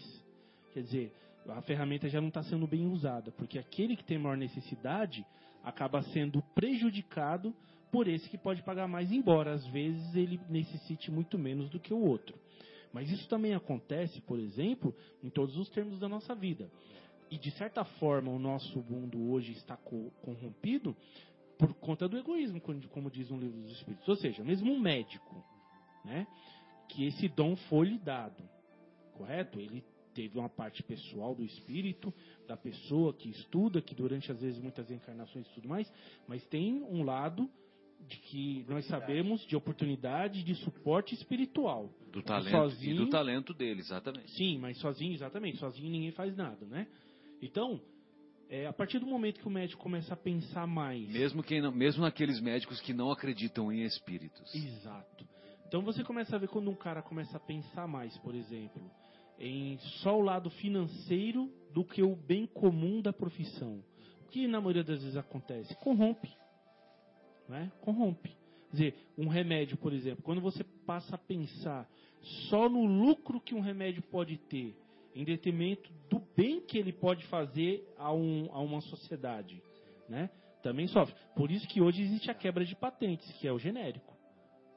Quer 0.74 0.82
dizer, 0.82 1.12
a 1.48 1.62
ferramenta 1.62 2.10
já 2.10 2.20
não 2.20 2.28
está 2.28 2.42
sendo 2.42 2.66
bem 2.66 2.86
usada, 2.86 3.30
porque 3.32 3.58
aquele 3.58 3.96
que 3.96 4.04
tem 4.04 4.18
maior 4.18 4.36
necessidade 4.36 5.24
acaba 5.64 6.02
sendo 6.02 6.42
prejudicado 6.54 7.54
por 7.90 8.06
esse 8.06 8.28
que 8.28 8.36
pode 8.36 8.62
pagar 8.62 8.86
mais, 8.86 9.10
embora 9.10 9.54
às 9.54 9.66
vezes 9.68 10.14
ele 10.14 10.38
necessite 10.50 11.10
muito 11.10 11.38
menos 11.38 11.70
do 11.70 11.80
que 11.80 11.94
o 11.94 11.98
outro. 11.98 12.38
Mas 12.92 13.10
isso 13.10 13.28
também 13.28 13.54
acontece, 13.54 14.20
por 14.22 14.38
exemplo, 14.38 14.94
em 15.22 15.28
todos 15.30 15.56
os 15.56 15.68
termos 15.70 15.98
da 15.98 16.08
nossa 16.08 16.34
vida. 16.34 16.70
E 17.30 17.36
de 17.38 17.50
certa 17.52 17.84
forma 17.84 18.30
o 18.30 18.38
nosso 18.38 18.80
mundo 18.82 19.30
hoje 19.30 19.52
está 19.52 19.76
co- 19.76 20.10
corrompido 20.22 20.96
por 21.58 21.74
conta 21.74 22.08
do 22.08 22.16
egoísmo, 22.16 22.60
como- 22.60 23.10
diz 23.10 23.30
um 23.30 23.38
livro 23.38 23.60
dos 23.60 23.72
Espíritos. 23.72 24.08
Ou 24.08 24.16
seja, 24.16 24.42
mesmo 24.42 24.72
um 24.72 24.78
médico, 24.78 25.44
né, 26.04 26.26
que 26.88 27.04
esse 27.04 27.28
dom 27.28 27.54
foi 27.56 27.88
lhe 27.88 27.98
dado, 27.98 28.42
correto? 29.14 29.60
Ele 29.60 29.84
teve 30.14 30.38
uma 30.38 30.48
parte 30.48 30.82
pessoal 30.82 31.34
do 31.34 31.44
espírito, 31.44 32.12
da 32.46 32.56
pessoa 32.56 33.12
que 33.12 33.28
estuda, 33.28 33.82
que 33.82 33.94
durante 33.94 34.32
às 34.32 34.40
vezes 34.40 34.58
muitas 34.58 34.90
encarnações 34.90 35.46
e 35.46 35.54
tudo 35.54 35.68
mais, 35.68 35.92
mas 36.26 36.44
tem 36.46 36.82
um 36.82 37.02
lado 37.02 37.48
de 38.06 38.16
que 38.16 38.64
nós 38.68 38.86
sabemos 38.86 39.44
de 39.46 39.56
oportunidade 39.56 40.42
de 40.42 40.54
suporte 40.56 41.14
espiritual. 41.14 41.90
Do 42.12 42.22
talento, 42.22 42.50
Sozinho- 42.50 42.94
e 42.94 42.98
do 42.98 43.08
talento 43.10 43.52
dele, 43.52 43.80
exatamente. 43.80 44.30
Sim, 44.32 44.58
mas 44.58 44.78
sozinho, 44.78 45.12
exatamente. 45.12 45.58
Sozinho 45.58 45.90
ninguém 45.90 46.12
faz 46.12 46.34
nada, 46.36 46.64
né? 46.66 46.86
Então, 47.42 47.80
é, 48.48 48.66
a 48.66 48.72
partir 48.72 48.98
do 48.98 49.06
momento 49.06 49.40
que 49.40 49.46
o 49.46 49.50
médico 49.50 49.82
começa 49.82 50.14
a 50.14 50.16
pensar 50.16 50.66
mais. 50.66 51.06
Mesmo, 51.08 51.42
quem 51.42 51.60
não- 51.60 51.70
mesmo 51.72 52.02
naqueles 52.02 52.40
médicos 52.40 52.80
que 52.80 52.94
não 52.94 53.10
acreditam 53.10 53.70
em 53.70 53.82
espíritos. 53.82 54.54
Exato. 54.54 55.26
Então 55.66 55.82
você 55.82 56.02
começa 56.02 56.34
a 56.34 56.38
ver 56.38 56.48
quando 56.48 56.70
um 56.70 56.74
cara 56.74 57.02
começa 57.02 57.36
a 57.36 57.40
pensar 57.40 57.86
mais, 57.86 58.16
por 58.18 58.34
exemplo, 58.34 58.80
em 59.38 59.76
só 60.02 60.16
o 60.18 60.22
lado 60.22 60.48
financeiro 60.48 61.52
do 61.74 61.84
que 61.84 62.02
o 62.02 62.16
bem 62.16 62.46
comum 62.46 63.02
da 63.02 63.12
profissão. 63.12 63.84
O 64.22 64.30
que 64.30 64.46
na 64.48 64.60
maioria 64.60 64.82
das 64.82 65.00
vezes 65.02 65.16
acontece? 65.16 65.74
Corrompe. 65.76 66.30
Né? 67.48 67.72
Corrompe. 67.80 68.28
Quer 68.70 68.76
dizer, 68.76 68.94
um 69.16 69.28
remédio, 69.28 69.76
por 69.78 69.92
exemplo, 69.92 70.22
quando 70.22 70.40
você 70.40 70.62
passa 70.86 71.14
a 71.14 71.18
pensar 71.18 71.88
só 72.50 72.68
no 72.68 72.84
lucro 72.84 73.40
que 73.40 73.54
um 73.54 73.60
remédio 73.60 74.02
pode 74.02 74.36
ter, 74.36 74.76
em 75.14 75.24
detrimento 75.24 75.90
do 76.10 76.20
bem 76.36 76.60
que 76.60 76.76
ele 76.76 76.92
pode 76.92 77.24
fazer 77.26 77.82
a, 77.96 78.12
um- 78.12 78.48
a 78.52 78.60
uma 78.60 78.80
sociedade, 78.82 79.62
né? 80.08 80.28
também 80.62 80.86
sofre. 80.88 81.14
Por 81.34 81.50
isso 81.50 81.66
que 81.68 81.80
hoje 81.80 82.02
existe 82.02 82.30
a 82.30 82.34
quebra 82.34 82.64
de 82.64 82.74
patentes, 82.76 83.30
que 83.34 83.46
é 83.48 83.52
o 83.52 83.58
genérico. 83.58 84.14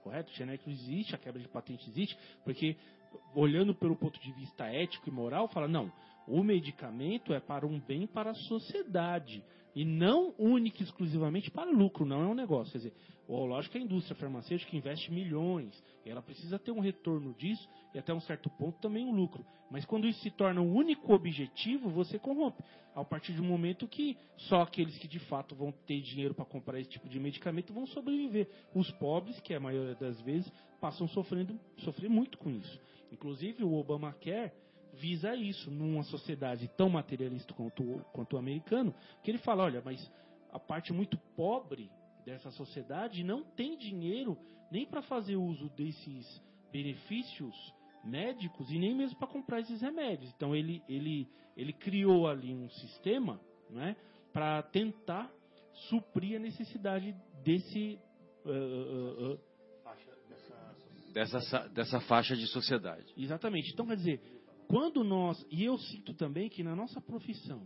Correto? 0.03 0.31
O 0.31 0.35
genérico 0.35 0.69
existe, 0.69 1.13
a 1.13 1.17
quebra 1.17 1.41
de 1.41 1.47
patente 1.47 1.89
existe, 1.89 2.17
porque 2.43 2.77
olhando 3.35 3.75
pelo 3.75 3.95
ponto 3.95 4.19
de 4.19 4.31
vista 4.31 4.65
ético 4.65 5.09
e 5.09 5.11
moral, 5.11 5.47
fala, 5.49 5.67
não, 5.67 5.91
o 6.27 6.43
medicamento 6.43 7.33
é 7.33 7.39
para 7.39 7.67
um 7.67 7.79
bem 7.79 8.07
para 8.07 8.31
a 8.31 8.35
sociedade 8.35 9.43
e 9.75 9.85
não 9.85 10.33
única 10.37 10.81
e 10.81 10.85
exclusivamente 10.85 11.49
para 11.49 11.69
lucro, 11.71 12.05
não 12.05 12.21
é 12.21 12.27
um 12.27 12.33
negócio. 12.33 12.71
Quer 12.71 12.77
dizer, 12.79 12.93
o- 13.27 13.45
lógico 13.45 13.73
que 13.73 13.77
a 13.77 13.81
indústria 13.81 14.15
farmacêutica 14.15 14.75
investe 14.75 15.11
milhões, 15.11 15.81
e 16.05 16.09
ela 16.09 16.21
precisa 16.21 16.59
ter 16.59 16.71
um 16.71 16.79
retorno 16.79 17.33
disso 17.35 17.67
e 17.93 17.99
até 17.99 18.13
um 18.13 18.19
certo 18.19 18.49
ponto 18.49 18.79
também 18.79 19.05
um 19.05 19.11
lucro. 19.11 19.45
Mas 19.69 19.85
quando 19.85 20.07
isso 20.07 20.19
se 20.21 20.31
torna 20.31 20.59
um 20.61 20.73
único 20.73 21.13
objetivo, 21.13 21.89
você 21.89 22.19
corrompe. 22.19 22.61
A 22.93 23.05
partir 23.05 23.31
do 23.31 23.43
momento 23.43 23.87
que 23.87 24.17
só 24.35 24.63
aqueles 24.63 24.97
que 24.97 25.07
de 25.07 25.19
fato 25.19 25.55
vão 25.55 25.71
ter 25.71 26.01
dinheiro 26.01 26.33
para 26.33 26.43
comprar 26.43 26.77
esse 26.79 26.89
tipo 26.89 27.07
de 27.07 27.19
medicamento 27.19 27.71
vão 27.71 27.87
sobreviver. 27.87 28.49
Os 28.75 28.91
pobres, 28.91 29.39
que 29.39 29.53
é 29.53 29.57
a 29.57 29.61
maioria 29.61 29.95
das 29.95 30.19
vezes, 30.21 30.51
passam 30.81 31.07
sofrendo 31.07 31.57
sofrer 31.77 32.09
muito 32.09 32.37
com 32.37 32.49
isso. 32.49 32.81
Inclusive 33.11 33.63
o 33.63 33.73
Obamacare 33.73 34.51
visa 34.93 35.35
isso 35.35 35.71
numa 35.71 36.03
sociedade 36.03 36.67
tão 36.77 36.89
materialista 36.89 37.53
quanto, 37.53 37.83
o- 37.83 38.03
quanto 38.13 38.35
o 38.35 38.39
americano, 38.39 38.93
que 39.23 39.31
ele 39.31 39.37
fala, 39.39 39.63
olha, 39.63 39.81
mas 39.83 40.11
a 40.51 40.59
parte 40.59 40.91
muito 40.93 41.17
pobre 41.35 41.89
dessa 42.25 42.51
sociedade 42.51 43.23
não 43.23 43.43
tem 43.43 43.77
dinheiro 43.77 44.37
nem 44.71 44.85
para 44.85 45.01
fazer 45.01 45.35
uso 45.35 45.69
desses 45.69 46.41
benefícios 46.71 47.55
médicos 48.03 48.71
e 48.71 48.79
nem 48.79 48.95
mesmo 48.95 49.17
para 49.17 49.27
comprar 49.27 49.59
esses 49.59 49.81
remédios. 49.81 50.31
Então 50.35 50.55
ele, 50.55 50.81
ele, 50.87 51.27
ele 51.55 51.73
criou 51.73 52.27
ali 52.27 52.53
um 52.53 52.69
sistema 52.69 53.39
né, 53.69 53.95
para 54.33 54.61
tentar 54.63 55.31
suprir 55.89 56.37
a 56.37 56.39
necessidade 56.39 57.15
desse 57.43 57.99
ah, 58.45 58.49
ah, 58.49 59.33
ah, 59.33 59.51
Dessa, 61.13 61.41
sa- 61.41 61.67
dessa 61.67 61.99
faixa 62.01 62.35
de 62.35 62.47
sociedade. 62.47 63.13
Exatamente. 63.17 63.71
Então, 63.73 63.85
quer 63.85 63.97
dizer, 63.97 64.21
quando 64.71 65.03
nós. 65.03 65.45
E 65.51 65.65
eu 65.65 65.77
sinto 65.77 66.13
também 66.13 66.49
que 66.49 66.63
na 66.63 66.75
nossa 66.75 67.01
profissão, 67.01 67.61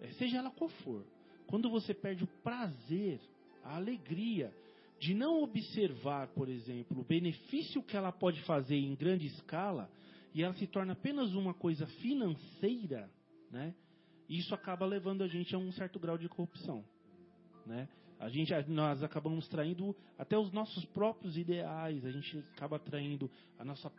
eh, 0.00 0.12
seja 0.14 0.38
ela 0.38 0.50
qual 0.50 0.68
for, 0.68 1.06
quando 1.46 1.70
você 1.70 1.94
perde 1.94 2.24
o 2.24 2.28
prazer, 2.42 3.20
a 3.62 3.76
alegria 3.76 4.52
de 4.98 5.14
não 5.14 5.42
observar, 5.42 6.28
por 6.28 6.48
exemplo, 6.48 7.00
o 7.00 7.04
benefício 7.04 7.82
que 7.82 7.96
ela 7.96 8.10
pode 8.10 8.42
fazer 8.42 8.76
em 8.76 8.94
grande 8.94 9.26
escala 9.26 9.88
e 10.34 10.42
ela 10.42 10.54
se 10.54 10.66
torna 10.66 10.94
apenas 10.94 11.32
uma 11.34 11.54
coisa 11.54 11.86
financeira, 11.86 13.08
né? 13.50 13.72
Isso 14.28 14.54
acaba 14.54 14.84
levando 14.84 15.22
a 15.22 15.28
gente 15.28 15.54
a 15.54 15.58
um 15.58 15.70
certo 15.72 16.00
grau 16.00 16.18
de 16.18 16.28
corrupção, 16.28 16.84
né? 17.64 17.88
A 18.18 18.28
gente, 18.28 18.52
nós 18.68 19.02
acabamos 19.02 19.46
traindo 19.48 19.94
até 20.18 20.36
os 20.36 20.50
nossos 20.50 20.84
próprios 20.86 21.36
ideais, 21.36 22.04
a 22.04 22.10
gente 22.10 22.38
acaba 22.56 22.78
traindo 22.78 23.30
a 23.58 23.64
nossa 23.64 23.92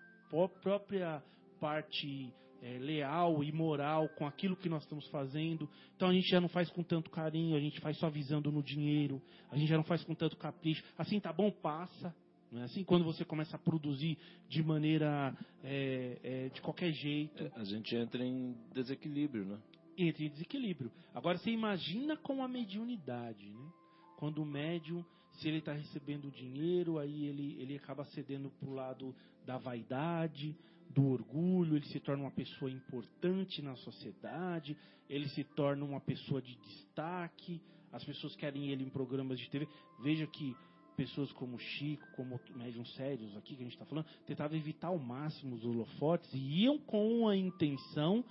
própria 0.62 1.24
parte 1.66 2.32
é, 2.62 2.78
leal 2.78 3.44
e 3.44 3.52
moral 3.52 4.08
com 4.10 4.28
aquilo 4.28 4.56
que 4.56 4.70
nós 4.70 4.84
estamos 4.84 5.08
fazendo. 5.08 5.68
Então 5.96 6.10
a 6.10 6.14
gente 6.14 6.30
já 6.30 6.40
não 6.40 6.48
faz 6.48 6.70
com 6.70 6.84
tanto 6.84 7.10
carinho, 7.10 7.58
a 7.58 7.60
gente 7.60 7.82
faz 7.82 7.98
só 7.98 8.08
visando 8.08 8.52
no 8.52 8.62
dinheiro, 8.62 9.20
a 9.50 9.58
gente 9.58 9.68
já 9.68 9.76
não 9.76 9.84
faz 9.84 10.04
com 10.04 10.14
tanto 10.14 10.38
capricho. 10.38 10.84
Assim 10.96 11.20
tá 11.20 11.34
bom, 11.34 11.50
passa. 11.50 12.16
Não 12.52 12.62
é 12.62 12.66
assim 12.66 12.84
quando 12.84 13.04
você 13.04 13.26
começa 13.26 13.56
a 13.56 13.60
produzir 13.60 14.16
de 14.48 14.62
maneira 14.62 15.36
é, 15.64 16.20
é, 16.24 16.50
de 16.50 16.62
qualquer 16.62 16.92
jeito. 16.92 17.44
É, 17.44 17.52
a 17.56 17.64
gente 17.64 17.96
entra 17.96 18.24
em 18.24 18.56
desequilíbrio, 18.72 19.44
né? 19.44 19.58
Entra 19.98 20.24
em 20.24 20.30
desequilíbrio. 20.30 20.92
Agora 21.16 21.40
você 21.40 21.50
imagina 21.50 22.16
com 22.16 22.44
a 22.44 22.48
mediunidade, 22.48 23.50
né? 23.50 23.72
Quando 24.18 24.44
o 24.44 24.46
médium, 24.46 25.04
se 25.32 25.48
ele 25.48 25.58
está 25.58 25.74
recebendo 25.74 26.30
dinheiro, 26.30 27.00
aí 27.00 27.26
ele, 27.26 27.58
ele 27.60 27.76
acaba 27.76 28.06
cedendo 28.06 28.52
para 28.52 28.70
o 28.70 28.74
lado 28.74 29.16
da 29.46 29.58
vaidade, 29.58 30.56
do 30.96 31.10
orgulho, 31.10 31.76
ele 31.76 31.86
se 31.88 32.00
torna 32.00 32.24
uma 32.24 32.32
pessoa 32.32 32.72
importante 32.72 33.62
na 33.62 33.76
sociedade, 33.76 34.78
ele 35.10 35.28
se 35.30 35.44
torna 35.44 35.84
uma 35.84 36.00
pessoa 36.00 36.42
de 36.42 36.56
destaque, 36.56 37.62
as 37.92 38.04
pessoas 38.04 38.36
querem 38.38 38.72
ele 38.72 38.84
em 38.84 38.90
programas 38.90 39.38
de 39.38 39.50
TV. 39.50 39.68
Veja 40.02 40.26
que 40.26 40.56
pessoas 40.96 41.30
como 41.34 41.60
Chico, 41.60 42.08
como 42.16 42.40
médiums 42.56 42.94
sérios 42.96 43.36
aqui 43.36 43.56
que 43.56 43.62
a 43.62 43.66
gente 43.66 43.74
está 43.74 43.86
falando, 43.86 44.08
tentavam 44.26 44.58
evitar 44.58 44.88
ao 44.88 44.98
máximo 44.98 45.56
os 45.56 45.66
holofotes 45.66 46.34
e 46.34 46.64
iam 46.64 46.80
com 46.80 47.28
a 47.28 47.36
intenção 47.36 48.24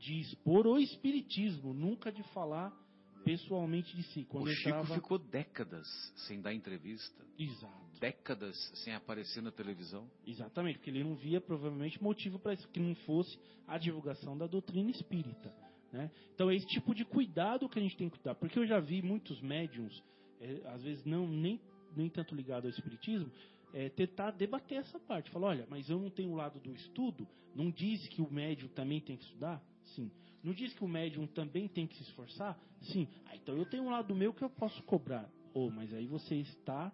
de 0.00 0.18
expor 0.18 0.66
o 0.66 0.78
espiritismo, 0.78 1.72
nunca 1.72 2.10
de 2.10 2.22
falar 2.32 2.76
pessoalmente 3.24 3.94
de 3.96 4.02
si. 4.02 4.24
Quando 4.24 4.48
o 4.48 4.50
Chico 4.52 4.68
entrava... 4.68 4.94
ficou 4.94 5.18
décadas 5.18 5.86
sem 6.26 6.40
dar 6.40 6.52
entrevista. 6.52 7.24
Exato. 7.38 7.89
Décadas 8.00 8.56
sem 8.82 8.94
aparecer 8.94 9.42
na 9.42 9.52
televisão. 9.52 10.10
Exatamente, 10.26 10.78
porque 10.78 10.90
ele 10.90 11.04
não 11.04 11.14
via 11.14 11.40
provavelmente 11.40 12.02
motivo 12.02 12.38
para 12.38 12.54
isso, 12.54 12.66
que 12.68 12.80
não 12.80 12.94
fosse 12.94 13.38
a 13.66 13.76
divulgação 13.76 14.36
da 14.36 14.46
doutrina 14.46 14.90
espírita. 14.90 15.54
Né? 15.92 16.10
Então 16.34 16.50
é 16.50 16.56
esse 16.56 16.66
tipo 16.66 16.94
de 16.94 17.04
cuidado 17.04 17.68
que 17.68 17.78
a 17.78 17.82
gente 17.82 17.96
tem 17.96 18.08
que 18.08 18.16
cuidar. 18.16 18.34
Porque 18.34 18.58
eu 18.58 18.66
já 18.66 18.80
vi 18.80 19.02
muitos 19.02 19.40
médiums, 19.40 20.02
é, 20.40 20.62
às 20.68 20.82
vezes 20.82 21.04
não 21.04 21.28
nem, 21.28 21.60
nem 21.94 22.08
tanto 22.08 22.34
ligado 22.34 22.64
ao 22.64 22.70
espiritismo, 22.70 23.30
é, 23.74 23.88
tentar 23.88 24.30
debater 24.32 24.78
essa 24.78 24.98
parte. 24.98 25.30
Falar, 25.30 25.48
olha, 25.48 25.66
mas 25.68 25.88
eu 25.90 25.98
não 25.98 26.10
tenho 26.10 26.30
o 26.30 26.34
lado 26.34 26.58
do 26.58 26.72
estudo, 26.72 27.28
não 27.54 27.70
diz 27.70 28.08
que 28.08 28.22
o 28.22 28.32
médium 28.32 28.68
também 28.68 29.00
tem 29.00 29.16
que 29.16 29.24
estudar? 29.24 29.62
Sim. 29.94 30.10
Não 30.42 30.54
diz 30.54 30.72
que 30.72 30.84
o 30.84 30.88
médium 30.88 31.26
também 31.26 31.68
tem 31.68 31.86
que 31.86 31.94
se 31.96 32.02
esforçar? 32.04 32.58
Sim. 32.80 33.06
Ah, 33.26 33.36
então 33.36 33.56
eu 33.56 33.66
tenho 33.66 33.82
um 33.82 33.90
lado 33.90 34.14
meu 34.14 34.32
que 34.32 34.42
eu 34.42 34.50
posso 34.50 34.82
cobrar. 34.84 35.30
Oh, 35.52 35.68
mas 35.68 35.92
aí 35.92 36.06
você 36.06 36.36
está 36.36 36.92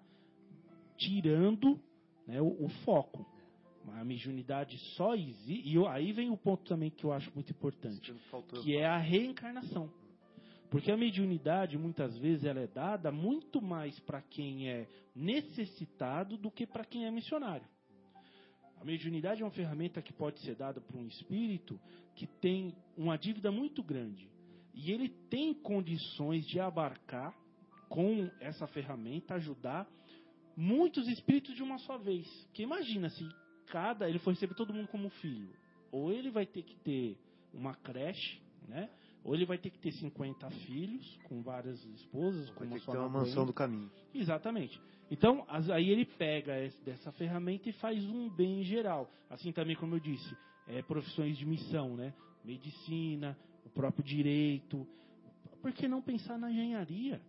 tirando 0.96 1.80
né, 2.26 2.40
o, 2.40 2.64
o, 2.64 2.68
foco. 2.84 3.26
A 3.94 4.04
mediunidade 4.04 4.76
só 4.96 5.14
existe. 5.14 5.68
E 5.68 5.86
aí 5.86 6.12
vem 6.12 6.30
o 6.30 6.36
ponto 6.36 6.64
também 6.64 6.90
que 6.90 7.04
eu 7.04 7.12
acho 7.12 7.30
muito 7.34 7.50
importante, 7.50 8.12
que 8.62 8.76
é 8.76 8.84
a 8.84 8.98
reencarnação. 8.98 9.90
Porque 10.70 10.90
a 10.90 10.96
mediunidade, 10.96 11.78
muitas 11.78 12.18
vezes, 12.18 12.44
ela 12.44 12.60
é 12.60 12.66
dada 12.66 13.12
muito 13.12 13.62
mais 13.62 13.98
para 14.00 14.20
quem 14.20 14.68
é 14.68 14.88
necessitado 15.14 16.36
do 16.36 16.50
que 16.50 16.66
para 16.66 16.84
quem 16.84 17.06
é 17.06 17.10
missionário. 17.10 17.66
A 18.80 18.84
mediunidade 18.84 19.42
é 19.42 19.44
uma 19.44 19.50
ferramenta 19.52 20.02
que 20.02 20.12
pode 20.12 20.40
ser 20.40 20.56
dada 20.56 20.80
para 20.80 20.98
um 20.98 21.06
espírito 21.06 21.80
que 22.14 22.26
tem 22.26 22.74
uma 22.96 23.16
dívida 23.16 23.50
muito 23.52 23.82
grande. 23.82 24.28
E 24.74 24.92
ele 24.92 25.08
tem 25.08 25.54
condições 25.54 26.46
de 26.46 26.60
abarcar 26.60 27.34
com 27.88 28.28
essa 28.40 28.66
ferramenta, 28.66 29.34
ajudar 29.34 29.88
muitos 30.56 31.06
espíritos 31.08 31.54
de 31.54 31.62
uma 31.62 31.78
só 31.78 31.98
vez. 31.98 32.26
Que 32.52 32.62
imagina 32.62 33.10
se 33.10 33.28
cada 33.66 34.08
ele 34.08 34.18
for 34.18 34.30
receber 34.30 34.54
todo 34.54 34.72
mundo 34.72 34.88
como 34.88 35.10
filho, 35.10 35.50
ou 35.92 36.12
ele 36.12 36.30
vai 36.30 36.46
ter 36.46 36.62
que 36.62 36.76
ter 36.76 37.18
uma 37.52 37.74
creche, 37.74 38.40
né? 38.68 38.88
Ou 39.22 39.34
ele 39.34 39.44
vai 39.44 39.58
ter 39.58 39.70
que 39.70 39.78
ter 39.78 39.90
50 39.92 40.48
filhos, 40.50 41.18
com 41.24 41.42
várias 41.42 41.84
esposas, 41.84 42.48
com 42.50 42.64
uma 42.64 42.78
só 42.78 42.92
ter 42.92 42.98
uma 42.98 43.08
mansão 43.08 43.44
do 43.44 43.52
caminho. 43.52 43.90
Exatamente. 44.14 44.80
Então, 45.10 45.44
aí 45.48 45.90
ele 45.90 46.04
pega 46.04 46.54
dessa 46.84 47.10
ferramenta 47.12 47.68
e 47.68 47.72
faz 47.72 48.04
um 48.04 48.28
bem 48.28 48.62
geral. 48.62 49.10
Assim 49.28 49.50
também, 49.50 49.74
como 49.74 49.96
eu 49.96 50.00
disse, 50.00 50.36
é, 50.68 50.80
profissões 50.82 51.36
de 51.36 51.44
missão, 51.44 51.96
né? 51.96 52.14
Medicina, 52.44 53.36
o 53.64 53.68
próprio 53.68 54.04
direito. 54.04 54.86
Por 55.60 55.72
que 55.72 55.88
não 55.88 56.00
pensar 56.00 56.38
na 56.38 56.50
engenharia? 56.50 57.20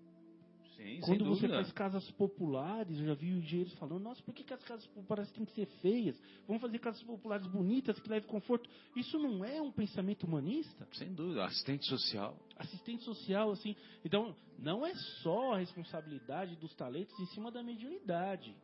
Sim, 0.77 0.99
Quando 1.01 1.25
você 1.25 1.47
faz 1.47 1.71
casas 1.71 2.09
populares, 2.11 2.99
eu 2.99 3.07
já 3.07 3.13
vi 3.15 3.31
engenheiros 3.31 3.73
falando, 3.73 4.03
nossa, 4.03 4.21
por 4.21 4.31
que, 4.33 4.43
que 4.43 4.53
as 4.53 4.63
casas 4.63 4.85
populares 4.87 5.31
têm 5.31 5.43
que 5.43 5.51
ser 5.53 5.65
feias? 5.81 6.15
Vamos 6.47 6.61
fazer 6.61 6.77
casas 6.77 7.01
populares 7.01 7.47
bonitas, 7.47 7.99
que 7.99 8.07
levem 8.07 8.29
conforto. 8.29 8.69
Isso 8.95 9.17
não 9.17 9.43
é 9.43 9.59
um 9.59 9.71
pensamento 9.71 10.27
humanista? 10.27 10.87
Sem 10.93 11.11
dúvida, 11.15 11.45
assistente 11.45 11.87
social. 11.87 12.37
Assistente 12.55 13.03
social, 13.03 13.51
assim. 13.51 13.75
Então, 14.05 14.35
não 14.59 14.85
é 14.85 14.93
só 15.23 15.53
a 15.53 15.57
responsabilidade 15.57 16.55
dos 16.57 16.75
talentos 16.75 17.19
em 17.19 17.25
cima 17.27 17.49
da 17.51 17.63
mediunidade. 17.63 18.55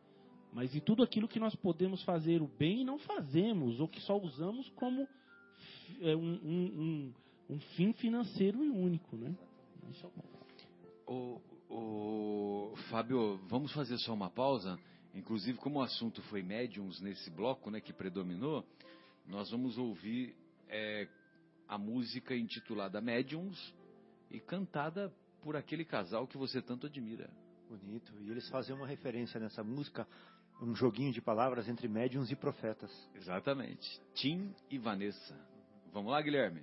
Mas 0.52 0.72
em 0.72 0.80
tudo 0.80 1.02
aquilo 1.02 1.26
que 1.26 1.40
nós 1.40 1.54
podemos 1.56 2.00
fazer 2.04 2.40
o 2.40 2.46
bem 2.46 2.82
e 2.82 2.84
não 2.84 2.96
fazemos, 3.00 3.80
ou 3.80 3.88
que 3.88 4.00
só 4.02 4.16
usamos 4.16 4.68
como 4.76 5.08
é, 6.00 6.14
um, 6.14 6.20
um, 6.20 7.12
um, 7.50 7.54
um 7.56 7.60
fim 7.76 7.92
financeiro 7.94 8.64
e 8.64 8.70
único, 8.70 9.16
né? 9.16 9.34
Isso 9.90 10.06
é 10.06 11.10
o, 11.10 11.40
o 11.74 12.76
Fábio, 12.88 13.38
vamos 13.48 13.72
fazer 13.72 13.98
só 13.98 14.14
uma 14.14 14.30
pausa. 14.30 14.78
Inclusive, 15.14 15.58
como 15.58 15.78
o 15.78 15.82
assunto 15.82 16.22
foi 16.22 16.42
médiums 16.42 17.00
nesse 17.00 17.30
bloco, 17.30 17.70
né, 17.70 17.80
que 17.80 17.92
predominou, 17.92 18.64
nós 19.26 19.50
vamos 19.50 19.78
ouvir 19.78 20.36
é, 20.68 21.08
a 21.68 21.78
música 21.78 22.36
intitulada 22.36 23.00
Médiums 23.00 23.74
e 24.30 24.40
cantada 24.40 25.12
por 25.42 25.56
aquele 25.56 25.84
casal 25.84 26.26
que 26.26 26.36
você 26.36 26.60
tanto 26.62 26.86
admira. 26.86 27.30
Bonito. 27.68 28.12
E 28.20 28.30
eles 28.30 28.48
fazem 28.48 28.74
uma 28.74 28.86
referência 28.86 29.40
nessa 29.40 29.62
música, 29.64 30.06
um 30.60 30.74
joguinho 30.74 31.12
de 31.12 31.20
palavras 31.20 31.68
entre 31.68 31.88
médiums 31.88 32.30
e 32.30 32.36
profetas. 32.36 32.90
Exatamente. 33.14 34.00
Tim 34.14 34.54
e 34.70 34.78
Vanessa. 34.78 35.34
Vamos 35.92 36.10
lá, 36.10 36.20
Guilherme. 36.20 36.62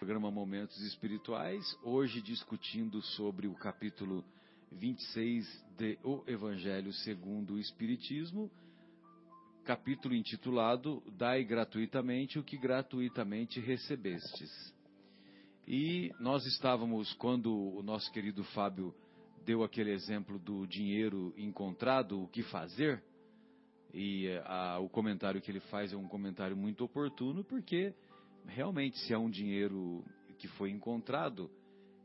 Programa 0.00 0.30
Momentos 0.30 0.80
Espirituais, 0.80 1.76
hoje 1.82 2.22
discutindo 2.22 3.02
sobre 3.02 3.46
o 3.46 3.54
capítulo 3.54 4.24
26 4.72 5.46
de 5.76 5.98
O 6.02 6.24
Evangelho 6.26 6.90
segundo 6.90 7.52
o 7.52 7.58
Espiritismo, 7.58 8.50
capítulo 9.62 10.14
intitulado 10.14 11.02
Dai 11.18 11.44
gratuitamente 11.44 12.38
o 12.38 12.42
que 12.42 12.56
gratuitamente 12.56 13.60
recebestes. 13.60 14.74
E 15.68 16.10
nós 16.18 16.46
estávamos, 16.46 17.12
quando 17.12 17.54
o 17.54 17.82
nosso 17.82 18.10
querido 18.10 18.42
Fábio 18.42 18.94
deu 19.44 19.62
aquele 19.62 19.90
exemplo 19.92 20.38
do 20.38 20.66
dinheiro 20.66 21.34
encontrado, 21.36 22.22
o 22.22 22.28
que 22.28 22.42
fazer, 22.44 23.04
e 23.92 24.30
a, 24.46 24.78
o 24.78 24.88
comentário 24.88 25.42
que 25.42 25.50
ele 25.50 25.60
faz 25.60 25.92
é 25.92 25.96
um 25.96 26.08
comentário 26.08 26.56
muito 26.56 26.84
oportuno, 26.84 27.44
porque 27.44 27.94
realmente 28.46 28.98
se 29.00 29.12
é 29.12 29.18
um 29.18 29.30
dinheiro 29.30 30.04
que 30.38 30.48
foi 30.48 30.70
encontrado 30.70 31.50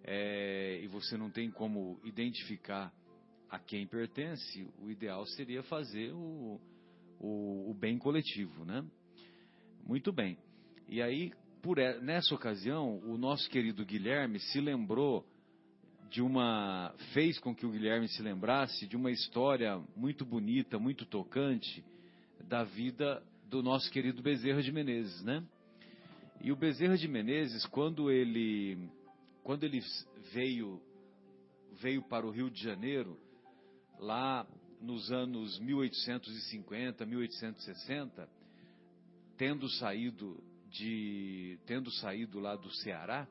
é, 0.04 0.80
e 0.84 0.88
você 0.88 1.18
não 1.18 1.30
tem 1.30 1.50
como 1.50 2.00
identificar 2.04 2.94
a 3.50 3.58
quem 3.58 3.88
pertence, 3.88 4.68
o 4.82 4.90
ideal 4.90 5.26
seria 5.28 5.64
fazer 5.64 6.12
o, 6.14 6.60
o, 7.20 7.72
o 7.72 7.74
bem 7.74 7.98
coletivo, 7.98 8.66
né? 8.66 8.86
Muito 9.86 10.12
bem. 10.12 10.38
E 10.88 11.02
aí, 11.02 11.32
por, 11.62 11.78
nessa 12.02 12.36
ocasião, 12.36 13.00
o 13.00 13.18
nosso 13.18 13.50
querido 13.50 13.86
Guilherme 13.86 14.40
se 14.40 14.60
lembrou 14.60 15.26
de 16.10 16.22
uma 16.22 16.94
fez 17.14 17.40
com 17.40 17.56
que 17.56 17.66
o 17.66 17.72
Guilherme 17.72 18.08
se 18.08 18.22
lembrasse 18.22 18.88
de 18.88 18.96
uma 18.96 19.12
história 19.12 19.82
muito 19.96 20.24
bonita, 20.24 20.78
muito 20.78 21.06
tocante 21.06 21.84
da 22.48 22.64
vida 22.64 23.24
do 23.50 23.64
nosso 23.64 23.92
querido 23.92 24.22
Bezerra 24.22 24.62
de 24.62 24.72
Menezes, 24.72 25.24
né? 25.24 25.44
E 26.46 26.52
o 26.52 26.56
Bezerra 26.56 26.96
de 26.96 27.08
Menezes, 27.08 27.66
quando 27.66 28.12
ele, 28.12 28.78
quando 29.42 29.64
ele 29.64 29.82
veio, 30.32 30.80
veio 31.82 32.04
para 32.04 32.24
o 32.24 32.30
Rio 32.30 32.52
de 32.52 32.62
Janeiro, 32.62 33.20
lá 33.98 34.46
nos 34.80 35.12
anos 35.12 35.58
1850, 35.58 37.04
1860, 37.04 38.30
tendo 39.36 39.68
saído 39.72 40.40
de, 40.70 41.58
tendo 41.66 41.90
saído 41.94 42.40
lá 42.40 42.56
do 42.56 42.70
Ceará, 42.76 43.28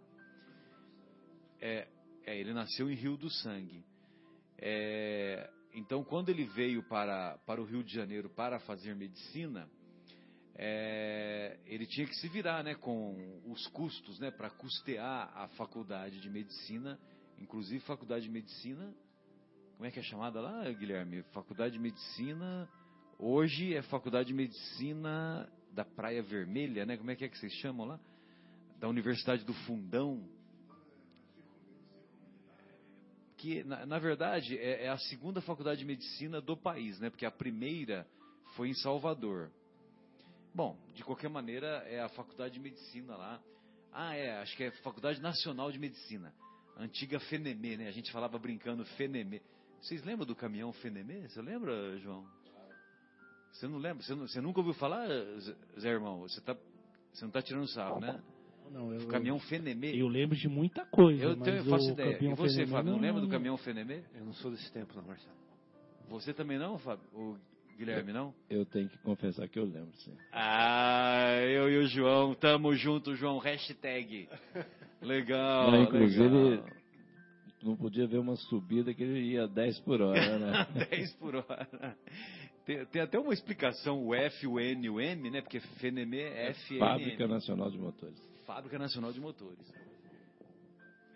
é, 1.60 1.86
É, 2.26 2.36
ele 2.36 2.52
nasceu 2.52 2.90
em 2.90 2.96
Rio 2.96 3.16
do 3.16 3.30
Sangue. 3.30 3.84
É, 4.58 5.48
então, 5.72 6.02
quando 6.02 6.30
ele 6.30 6.46
veio 6.46 6.82
para, 6.82 7.38
para 7.46 7.60
o 7.60 7.64
Rio 7.64 7.84
de 7.84 7.94
Janeiro 7.94 8.28
para 8.28 8.58
fazer 8.58 8.96
medicina, 8.96 9.68
é, 10.56 11.58
ele 11.66 11.86
tinha 11.86 12.06
que 12.06 12.14
se 12.14 12.28
virar 12.28 12.62
né, 12.62 12.74
com 12.74 13.42
os 13.46 13.66
custos 13.68 14.18
né, 14.20 14.30
para 14.30 14.50
custear 14.50 15.32
a 15.36 15.48
faculdade 15.48 16.20
de 16.20 16.30
medicina, 16.30 16.98
inclusive 17.38 17.80
faculdade 17.80 18.24
de 18.24 18.30
medicina. 18.30 18.94
Como 19.74 19.86
é 19.86 19.90
que 19.90 19.98
é 19.98 20.02
chamada 20.02 20.40
lá, 20.40 20.70
Guilherme? 20.70 21.22
Faculdade 21.32 21.74
de 21.74 21.80
Medicina. 21.80 22.68
Hoje 23.18 23.74
é 23.74 23.82
Faculdade 23.82 24.28
de 24.28 24.34
Medicina 24.34 25.50
da 25.72 25.84
Praia 25.84 26.22
Vermelha, 26.22 26.86
né? 26.86 26.96
Como 26.96 27.10
é 27.10 27.16
que 27.16 27.24
é 27.24 27.28
que 27.28 27.36
vocês 27.36 27.52
chamam 27.54 27.84
lá? 27.84 28.00
Da 28.78 28.88
Universidade 28.88 29.44
do 29.44 29.52
Fundão. 29.52 30.28
Que, 33.36 33.64
na, 33.64 33.84
na 33.84 33.98
verdade, 33.98 34.56
é, 34.56 34.84
é 34.84 34.88
a 34.88 34.96
segunda 34.96 35.40
faculdade 35.40 35.80
de 35.80 35.86
medicina 35.86 36.40
do 36.40 36.56
país, 36.56 37.00
né? 37.00 37.10
Porque 37.10 37.26
a 37.26 37.30
primeira 37.30 38.06
foi 38.54 38.68
em 38.68 38.74
Salvador. 38.74 39.50
Bom, 40.54 40.78
de 40.94 41.02
qualquer 41.02 41.28
maneira, 41.28 41.84
é 41.88 42.00
a 42.00 42.08
Faculdade 42.10 42.54
de 42.54 42.60
Medicina 42.60 43.16
lá. 43.16 43.42
Ah, 43.92 44.14
é, 44.14 44.40
acho 44.40 44.56
que 44.56 44.62
é 44.62 44.70
Faculdade 44.82 45.20
Nacional 45.20 45.72
de 45.72 45.78
Medicina. 45.80 46.32
Antiga 46.76 47.18
FENEME, 47.18 47.76
né? 47.76 47.88
A 47.88 47.90
gente 47.90 48.12
falava 48.12 48.38
brincando 48.38 48.84
FENEME. 48.84 49.42
Vocês 49.80 50.04
lembram 50.04 50.24
do 50.24 50.36
caminhão 50.36 50.72
FENEME? 50.72 51.28
Você 51.28 51.42
lembra, 51.42 51.98
João? 51.98 52.24
Você 53.50 53.66
não 53.66 53.78
lembra? 53.78 54.02
Você, 54.02 54.14
não, 54.14 54.28
você 54.28 54.40
nunca 54.40 54.60
ouviu 54.60 54.74
falar, 54.74 55.08
Zé 55.78 55.90
Irmão? 55.90 56.20
Você, 56.20 56.40
tá, 56.40 56.56
você 57.12 57.22
não 57.24 57.28
está 57.30 57.42
tirando 57.42 57.66
sarro, 57.68 58.00
né? 58.00 58.22
Não, 58.70 58.92
eu, 58.94 59.02
o 59.02 59.08
caminhão 59.08 59.38
FENEME. 59.40 59.98
Eu 59.98 60.08
lembro 60.08 60.36
de 60.36 60.48
muita 60.48 60.86
coisa. 60.86 61.22
Eu, 61.22 61.36
tenho, 61.36 61.58
eu 61.58 61.64
faço 61.64 61.90
ideia. 61.90 62.16
E 62.20 62.34
você, 62.34 62.54
Fenemê, 62.54 62.70
Fábio, 62.70 62.92
não, 62.92 62.98
não 62.98 63.02
lembra 63.02 63.20
não, 63.20 63.28
do 63.28 63.30
caminhão 63.30 63.56
FENEME? 63.56 64.04
Eu 64.14 64.24
não 64.24 64.32
sou 64.34 64.52
desse 64.52 64.72
tempo, 64.72 64.94
não, 64.94 65.02
Marcelo. 65.02 65.34
Você 66.08 66.32
também 66.32 66.58
não, 66.58 66.78
Fábio? 66.78 67.04
O 67.12 67.36
Guilherme, 67.76 68.12
não? 68.12 68.34
Eu 68.48 68.64
tenho 68.64 68.88
que 68.88 68.98
confessar 68.98 69.48
que 69.48 69.58
eu 69.58 69.64
lembro, 69.64 69.92
sim. 69.96 70.16
Ah, 70.32 71.40
eu 71.42 71.70
e 71.70 71.78
o 71.78 71.86
João, 71.86 72.34
tamo 72.34 72.74
junto, 72.74 73.14
João. 73.14 73.38
Hashtag. 73.38 74.28
Legal. 75.02 75.70
Não, 75.70 75.82
inclusive, 75.82 76.28
legal. 76.28 76.66
não 77.62 77.76
podia 77.76 78.06
ver 78.06 78.18
uma 78.18 78.36
subida 78.36 78.94
que 78.94 79.02
ele 79.02 79.32
ia 79.32 79.46
10 79.46 79.80
por 79.80 80.00
hora, 80.00 80.38
né? 80.38 80.66
10 80.90 81.14
por 81.14 81.34
hora. 81.34 81.96
Tem, 82.64 82.84
tem, 82.86 83.02
até 83.02 83.18
uma 83.18 83.34
explicação, 83.34 84.06
o 84.06 84.14
F, 84.14 84.46
o 84.46 84.58
N, 84.58 84.88
o 84.88 85.00
M, 85.00 85.30
né? 85.30 85.42
Porque 85.42 85.58
FNM 85.60 86.16
é 86.18 86.50
F, 86.50 86.78
Fábrica 86.78 87.26
Nacional 87.28 87.70
de 87.70 87.78
Motores. 87.78 88.18
Fábrica 88.46 88.78
Nacional 88.78 89.12
de 89.12 89.20
Motores. 89.20 89.72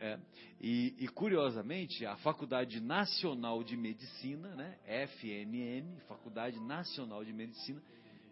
É, 0.01 0.19
e, 0.61 0.95
e, 0.99 1.09
curiosamente, 1.09 2.07
a 2.07 2.17
Faculdade 2.19 2.81
Nacional 2.81 3.65
de 3.65 3.77
Medicina, 3.77 4.55
né, 4.55 4.79
FNM, 4.85 5.99
Faculdade 6.07 6.61
Nacional 6.61 7.25
de 7.25 7.33
Medicina, 7.33 7.83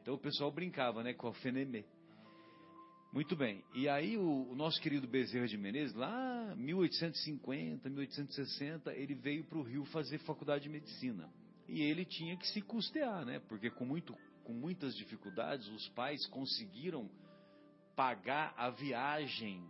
então 0.01 0.14
o 0.14 0.19
pessoal 0.19 0.51
brincava 0.53 1.03
né, 1.03 1.12
com 1.12 1.27
a 1.27 1.33
FNM. 1.33 1.85
Muito 3.12 3.35
bem, 3.35 3.64
e 3.75 3.89
aí 3.89 4.17
o, 4.17 4.51
o 4.51 4.55
nosso 4.55 4.81
querido 4.81 5.09
Bezerra 5.09 5.49
de 5.49 5.57
Menezes, 5.57 5.95
lá 5.97 6.55
1850, 6.57 7.89
1860, 7.89 8.93
ele 8.95 9.14
veio 9.14 9.43
para 9.45 9.59
o 9.59 9.62
Rio 9.62 9.85
fazer 9.87 10.19
faculdade 10.19 10.64
de 10.64 10.69
medicina. 10.69 11.29
E 11.69 11.83
ele 11.83 12.05
tinha 12.05 12.37
que 12.37 12.47
se 12.49 12.61
custear, 12.61 13.25
né, 13.25 13.41
porque 13.49 13.71
com, 13.71 13.85
muito, 13.85 14.14
com 14.45 14.53
muitas 14.53 14.95
dificuldades 14.97 15.67
os 15.69 15.89
pais 15.89 16.25
conseguiram 16.27 17.11
pagar 17.97 18.55
a 18.57 18.71
viagem 18.71 19.67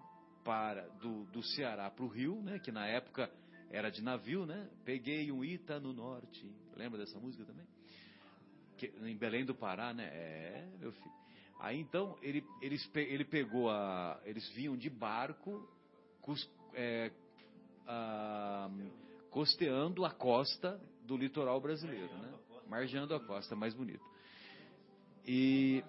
para 0.47 0.89
do, 1.01 1.25
do 1.25 1.43
Ceará 1.43 1.91
para 1.91 2.05
o 2.05 2.09
Rio, 2.09 2.41
né, 2.41 2.61
que 2.61 2.71
na 2.71 2.87
época 2.87 3.29
era 3.71 3.91
de 3.91 4.01
navio, 4.01 4.47
né? 4.47 4.69
Peguei 4.85 5.31
um 5.33 5.45
Ita 5.45 5.81
no 5.81 5.93
norte. 5.93 6.49
Lembra 6.77 7.01
dessa 7.01 7.19
música 7.19 7.45
também? 7.45 7.67
Que, 8.79 8.93
em 9.03 9.17
Belém 9.17 9.45
do 9.45 9.57
Pará, 9.57 9.93
né? 9.93 10.05
É, 10.05 10.69
meu 10.79 10.93
filho. 10.93 11.15
Aí 11.59 11.81
então 11.81 12.17
ele, 12.23 12.45
eles, 12.63 12.89
ele 12.95 13.25
pegou 13.25 13.69
a. 13.69 14.21
Eles 14.25 14.49
vinham 14.51 14.77
de 14.77 14.89
barco, 14.89 15.69
cus, 16.21 16.49
é, 16.75 17.11
a, 17.89 18.71
costeando 19.31 20.05
a 20.05 20.11
costa 20.13 20.81
do 21.03 21.17
litoral 21.17 21.61
brasileiro, 21.61 22.15
né? 22.19 22.35
Margeando 22.69 23.15
a 23.15 23.21
costa, 23.21 23.57
mais 23.57 23.75
bonito. 23.75 24.05
E 25.27 25.83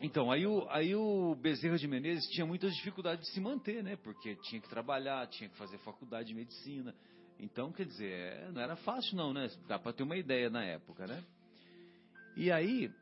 então, 0.00 0.30
aí 0.30 0.46
o, 0.46 0.66
aí 0.70 0.94
o 0.94 1.34
Bezerra 1.34 1.76
de 1.76 1.88
Menezes 1.88 2.28
tinha 2.30 2.46
muitas 2.46 2.74
dificuldades 2.76 3.26
de 3.26 3.32
se 3.32 3.40
manter, 3.40 3.82
né? 3.82 3.96
Porque 3.96 4.36
tinha 4.36 4.60
que 4.60 4.68
trabalhar, 4.68 5.26
tinha 5.26 5.48
que 5.48 5.56
fazer 5.56 5.76
faculdade 5.78 6.28
de 6.28 6.34
medicina. 6.34 6.94
Então, 7.38 7.72
quer 7.72 7.86
dizer, 7.86 8.12
é, 8.12 8.50
não 8.52 8.60
era 8.60 8.76
fácil 8.76 9.16
não, 9.16 9.32
né? 9.32 9.50
Dá 9.66 9.78
para 9.78 9.92
ter 9.92 10.04
uma 10.04 10.16
ideia 10.16 10.48
na 10.48 10.64
época, 10.64 11.06
né? 11.06 11.24
E 12.36 12.50
aí, 12.52 12.92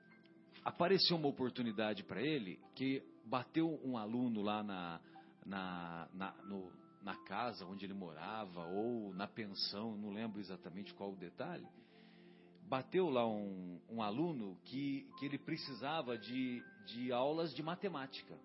apareceu 0.64 1.16
uma 1.16 1.28
oportunidade 1.28 2.02
para 2.02 2.22
ele 2.22 2.58
que 2.74 3.02
bateu 3.26 3.78
um 3.84 3.98
aluno 3.98 4.40
lá 4.40 4.62
na, 4.62 5.00
na, 5.44 6.08
na, 6.14 6.34
no, 6.44 6.72
na 7.02 7.14
casa 7.24 7.66
onde 7.66 7.84
ele 7.84 7.94
morava 7.94 8.64
ou 8.68 9.12
na 9.12 9.26
pensão, 9.26 9.96
não 9.98 10.10
lembro 10.10 10.40
exatamente 10.40 10.94
qual 10.94 11.12
o 11.12 11.16
detalhe 11.16 11.66
bateu 12.68 13.08
lá 13.08 13.26
um, 13.26 13.80
um 13.88 14.02
aluno 14.02 14.58
que, 14.64 15.08
que 15.18 15.26
ele 15.26 15.38
precisava 15.38 16.18
de, 16.18 16.62
de 16.86 17.12
aulas 17.12 17.54
de 17.54 17.62
matemática. 17.62 18.36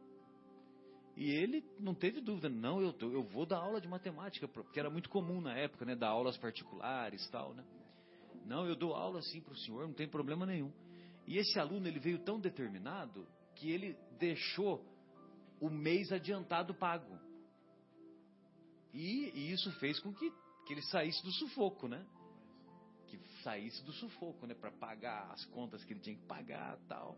E 1.15 1.29
ele 1.29 1.63
não 1.79 1.93
teve 1.93 2.21
dúvida, 2.21 2.49
não, 2.49 2.81
eu, 2.81 2.95
eu 3.01 3.23
vou 3.23 3.45
dar 3.45 3.57
aula 3.57 3.81
de 3.81 3.87
matemática, 3.87 4.47
porque 4.47 4.79
era 4.79 4.89
muito 4.89 5.09
comum 5.09 5.41
na 5.41 5.53
época, 5.55 5.85
né, 5.85 5.95
dar 5.95 6.09
aulas 6.09 6.37
particulares 6.37 7.27
tal, 7.29 7.53
né? 7.53 7.63
Não, 8.45 8.65
eu 8.65 8.75
dou 8.75 8.93
aula 8.93 9.21
sim 9.21 9.41
para 9.41 9.53
o 9.53 9.57
senhor, 9.57 9.87
não 9.87 9.93
tem 9.93 10.07
problema 10.07 10.45
nenhum. 10.45 10.71
E 11.27 11.37
esse 11.37 11.59
aluno, 11.59 11.87
ele 11.87 11.99
veio 11.99 12.19
tão 12.19 12.39
determinado 12.39 13.27
que 13.55 13.69
ele 13.69 13.95
deixou 14.17 14.83
o 15.59 15.69
mês 15.69 16.11
adiantado 16.11 16.73
pago. 16.73 17.19
E, 18.93 19.31
e 19.35 19.51
isso 19.51 19.71
fez 19.79 19.99
com 19.99 20.13
que, 20.13 20.31
que 20.65 20.73
ele 20.73 20.81
saísse 20.83 21.23
do 21.23 21.31
sufoco, 21.31 21.87
né? 21.87 22.05
que 23.11 23.19
saísse 23.43 23.83
do 23.83 23.91
sufoco, 23.91 24.45
né, 24.47 24.53
para 24.53 24.71
pagar 24.71 25.29
as 25.31 25.43
contas 25.45 25.83
que 25.83 25.93
ele 25.93 25.99
tinha 25.99 26.15
que 26.15 26.25
pagar, 26.25 26.77
tal. 26.87 27.17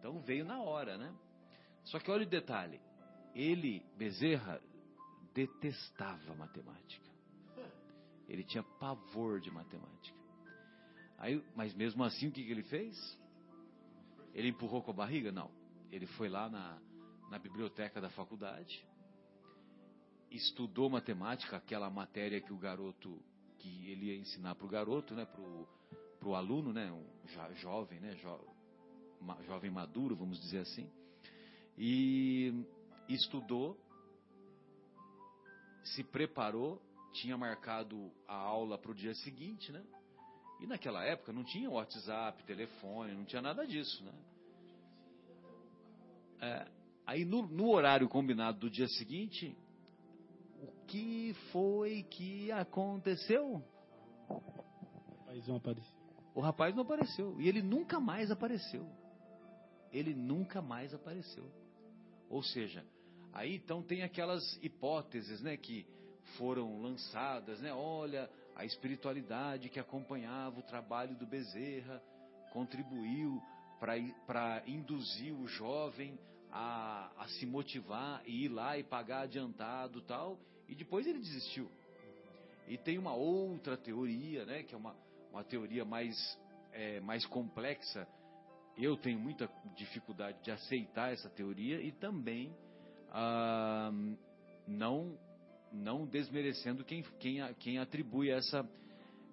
Então 0.00 0.18
veio 0.22 0.46
na 0.46 0.60
hora, 0.60 0.96
né? 0.96 1.14
Só 1.84 2.00
que 2.00 2.10
olha 2.10 2.26
o 2.26 2.28
detalhe, 2.28 2.80
ele 3.34 3.84
Bezerra 3.96 4.60
detestava 5.34 6.34
matemática. 6.34 7.08
Ele 8.26 8.42
tinha 8.42 8.62
pavor 8.62 9.40
de 9.40 9.50
matemática. 9.50 10.18
Aí, 11.18 11.44
mas 11.54 11.74
mesmo 11.74 12.02
assim, 12.02 12.28
o 12.28 12.32
que, 12.32 12.42
que 12.42 12.50
ele 12.50 12.62
fez? 12.62 13.18
Ele 14.32 14.48
empurrou 14.48 14.82
com 14.82 14.90
a 14.90 14.94
barriga? 14.94 15.30
Não. 15.30 15.50
Ele 15.92 16.06
foi 16.06 16.28
lá 16.28 16.48
na, 16.48 16.78
na 17.30 17.38
biblioteca 17.38 18.00
da 18.00 18.08
faculdade, 18.10 18.86
estudou 20.30 20.88
matemática, 20.88 21.56
aquela 21.56 21.90
matéria 21.90 22.40
que 22.40 22.52
o 22.52 22.56
garoto 22.56 23.20
que 23.58 23.90
ele 23.90 24.06
ia 24.06 24.16
ensinar 24.16 24.54
para 24.54 24.66
o 24.66 24.70
garoto, 24.70 25.14
né, 25.14 25.26
para 25.26 26.28
o 26.28 26.34
aluno, 26.34 26.72
né, 26.72 26.90
um 26.90 27.54
jovem, 27.56 28.00
né, 28.00 28.16
jo, 28.16 28.40
jovem 29.46 29.70
maduro, 29.70 30.16
vamos 30.16 30.40
dizer 30.40 30.60
assim, 30.60 30.90
e 31.76 32.64
estudou, 33.08 33.76
se 35.82 36.04
preparou, 36.04 36.80
tinha 37.12 37.36
marcado 37.36 38.12
a 38.28 38.34
aula 38.34 38.78
para 38.78 38.90
o 38.90 38.94
dia 38.94 39.14
seguinte, 39.14 39.72
né? 39.72 39.82
E 40.60 40.66
naquela 40.66 41.02
época 41.04 41.32
não 41.32 41.42
tinha 41.42 41.70
WhatsApp, 41.70 42.44
telefone, 42.44 43.14
não 43.14 43.24
tinha 43.24 43.40
nada 43.40 43.66
disso, 43.66 44.04
né? 44.04 44.12
É, 46.42 46.70
aí 47.06 47.24
no, 47.24 47.46
no 47.46 47.70
horário 47.70 48.08
combinado 48.08 48.60
do 48.60 48.70
dia 48.70 48.86
seguinte, 48.88 49.56
o 50.62 50.86
que 50.86 51.34
foi 51.50 52.02
que 52.04 52.52
aconteceu? 52.52 53.62
O 54.28 54.34
rapaz 55.18 55.46
não 55.46 55.56
apareceu. 55.56 56.00
O 56.34 56.40
rapaz 56.40 56.74
não 56.74 56.82
apareceu. 56.82 57.40
E 57.40 57.48
ele 57.48 57.62
nunca 57.62 57.98
mais 57.98 58.30
apareceu. 58.30 58.86
Ele 59.92 60.14
nunca 60.14 60.62
mais 60.62 60.94
apareceu. 60.94 61.50
Ou 62.28 62.42
seja, 62.42 62.84
aí 63.32 63.56
então 63.56 63.82
tem 63.82 64.02
aquelas 64.02 64.58
hipóteses, 64.62 65.40
né, 65.40 65.56
que 65.56 65.86
foram 66.36 66.80
lançadas, 66.80 67.60
né? 67.60 67.72
Olha, 67.72 68.30
a 68.54 68.64
espiritualidade 68.64 69.68
que 69.68 69.80
acompanhava 69.80 70.60
o 70.60 70.62
trabalho 70.62 71.16
do 71.16 71.26
Bezerra 71.26 72.00
contribuiu 72.52 73.40
para 74.26 74.62
induzir 74.66 75.34
o 75.34 75.46
jovem 75.46 76.18
a, 76.52 77.10
a 77.16 77.28
se 77.28 77.46
motivar 77.46 78.22
e 78.26 78.44
ir 78.44 78.48
lá 78.48 78.76
e 78.76 78.84
pagar 78.84 79.22
adiantado 79.22 80.02
tal, 80.02 80.38
e 80.68 80.74
depois 80.74 81.06
ele 81.06 81.18
desistiu. 81.18 81.70
E 82.68 82.76
tem 82.76 82.98
uma 82.98 83.14
outra 83.14 83.76
teoria, 83.76 84.44
né, 84.44 84.62
que 84.62 84.74
é 84.74 84.78
uma, 84.78 84.94
uma 85.32 85.42
teoria 85.42 85.84
mais, 85.84 86.16
é, 86.72 87.00
mais 87.00 87.24
complexa. 87.26 88.06
Eu 88.80 88.96
tenho 88.96 89.18
muita 89.18 89.48
dificuldade 89.76 90.42
de 90.42 90.50
aceitar 90.50 91.12
essa 91.12 91.28
teoria 91.28 91.80
e 91.80 91.92
também 91.92 92.52
ah, 93.10 93.90
não 94.66 95.18
não 95.72 96.04
desmerecendo 96.04 96.84
quem, 96.84 97.04
quem, 97.20 97.54
quem 97.54 97.78
atribui 97.78 98.28
essa, 98.30 98.68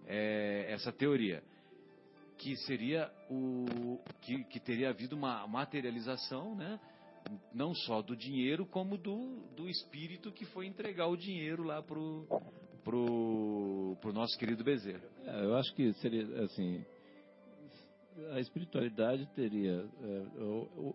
é, 0.05 0.67
essa 0.69 0.91
teoria, 0.91 1.43
que 2.37 2.55
seria 2.57 3.11
o 3.29 3.99
que, 4.21 4.43
que 4.43 4.59
teria 4.59 4.89
havido 4.89 5.15
uma 5.15 5.47
materialização, 5.47 6.55
né? 6.55 6.79
não 7.53 7.73
só 7.73 8.01
do 8.01 8.15
dinheiro, 8.15 8.65
como 8.65 8.97
do, 8.97 9.41
do 9.55 9.67
espírito 9.67 10.31
que 10.31 10.45
foi 10.45 10.65
entregar 10.65 11.07
o 11.07 11.17
dinheiro 11.17 11.63
lá 11.63 11.81
pro, 11.81 12.25
pro, 12.83 13.97
pro 13.99 14.13
nosso 14.13 14.37
querido 14.37 14.63
Bezerra. 14.63 15.03
É, 15.25 15.43
eu 15.43 15.55
acho 15.55 15.73
que 15.75 15.91
seria 15.93 16.43
assim. 16.43 16.85
A 18.31 18.39
espiritualidade 18.39 19.27
teria 19.35 19.87
é, 20.01 20.25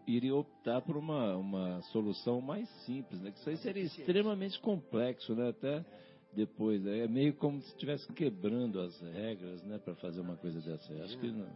iria 0.07 0.35
optar 0.35 0.81
por 0.83 0.97
uma, 0.97 1.37
uma 1.37 1.81
solução 1.93 2.41
mais 2.41 2.68
simples, 2.85 3.20
né? 3.20 3.31
Que 3.31 3.39
isso 3.39 3.49
aí 3.49 3.57
seria 3.59 3.85
extremamente 3.85 4.59
complexo, 4.61 5.35
né? 5.35 5.51
Até 5.51 5.85
depois 6.33 6.83
né? 6.83 7.01
é 7.05 7.09
meio 7.09 7.35
como 7.35 7.61
se 7.61 7.68
estivesse 7.68 8.11
quebrando 8.12 8.81
as 8.81 9.01
regras, 9.01 9.62
né? 9.62 9.79
Para 9.79 9.95
fazer 9.97 10.20
uma 10.20 10.37
coisa 10.37 10.61
dessa. 10.61 10.93
Eu 10.93 11.05
acho 11.05 11.18
que 11.18 11.31
não. 11.31 11.49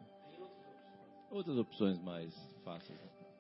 outras 1.31 1.57
opções 1.59 2.01
mais 2.01 2.33
fáceis. 2.64 2.99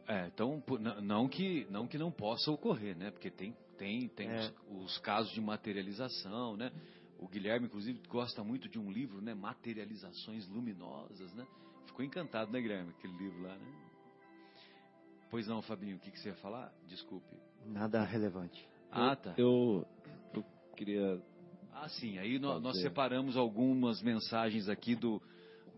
É, 0.08 0.26
então 0.26 0.62
não 1.02 1.28
que 1.28 1.66
não 1.70 1.86
que 1.86 1.98
não 1.98 2.10
possa 2.10 2.50
ocorrer, 2.50 2.96
né? 2.96 3.10
Porque 3.10 3.30
tem 3.30 3.54
tem 3.76 4.08
tem 4.08 4.28
é. 4.28 4.52
os, 4.70 4.84
os, 4.84 4.98
casos 4.98 5.32
de 5.32 5.40
materialização, 5.40 6.56
né? 6.56 6.72
O 7.18 7.28
Guilherme 7.28 7.66
inclusive 7.66 8.00
gosta 8.08 8.42
muito 8.42 8.68
de 8.68 8.78
um 8.78 8.90
livro, 8.90 9.20
né? 9.20 9.34
Materializações 9.34 10.48
luminosas, 10.48 11.32
né? 11.34 11.46
Ficou 11.96 12.04
encantado, 12.04 12.52
né, 12.52 12.60
Guilherme, 12.60 12.90
aquele 12.90 13.16
livro 13.16 13.40
lá, 13.40 13.56
né? 13.56 13.72
Pois 15.30 15.46
não, 15.48 15.62
Fabinho, 15.62 15.96
o 15.96 15.98
que, 15.98 16.10
que 16.10 16.20
você 16.20 16.28
ia 16.28 16.34
falar? 16.34 16.70
Desculpe. 16.86 17.34
Nada 17.64 18.04
relevante. 18.04 18.68
Ah, 18.90 19.16
tá. 19.16 19.32
Eu, 19.38 19.86
eu 20.34 20.44
queria. 20.76 21.18
Ah, 21.72 21.88
sim. 21.88 22.18
Aí 22.18 22.38
nós, 22.38 22.62
nós 22.62 22.78
separamos 22.82 23.34
algumas 23.34 24.02
mensagens 24.02 24.68
aqui 24.68 24.94
do 24.94 25.22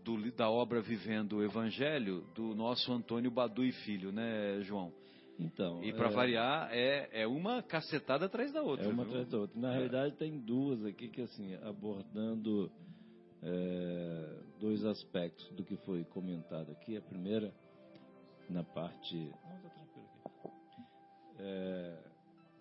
do, 0.03 0.29
da 0.33 0.49
obra 0.49 0.81
Vivendo 0.81 1.37
o 1.37 1.43
Evangelho 1.43 2.25
do 2.35 2.53
nosso 2.53 2.91
Antônio 2.91 3.31
Badu 3.31 3.63
e 3.63 3.71
Filho, 3.71 4.11
né, 4.11 4.59
João? 4.63 4.91
Então. 5.39 5.81
E 5.81 5.93
para 5.93 6.09
é... 6.09 6.11
variar, 6.11 6.69
é, 6.73 7.21
é 7.21 7.27
uma 7.27 7.63
cacetada 7.63 8.25
atrás 8.25 8.51
da 8.51 8.61
outra. 8.61 8.87
É 8.87 8.89
uma 8.89 9.05
viu? 9.05 9.13
atrás 9.13 9.29
da 9.29 9.37
outra. 9.37 9.57
Na 9.57 9.69
é. 9.69 9.73
realidade, 9.73 10.17
tem 10.17 10.37
duas 10.37 10.83
aqui 10.83 11.07
que, 11.07 11.21
assim, 11.21 11.55
abordando 11.63 12.69
é, 13.43 14.35
dois 14.59 14.83
aspectos 14.85 15.49
do 15.51 15.63
que 15.63 15.75
foi 15.77 16.03
comentado 16.05 16.71
aqui. 16.71 16.97
A 16.97 17.01
primeira, 17.01 17.53
na 18.49 18.63
parte. 18.63 19.15
Não, 19.15 19.59
tá 19.59 19.69
tranquilo 19.69 20.09
aqui. 20.25 20.81
É, 21.39 21.97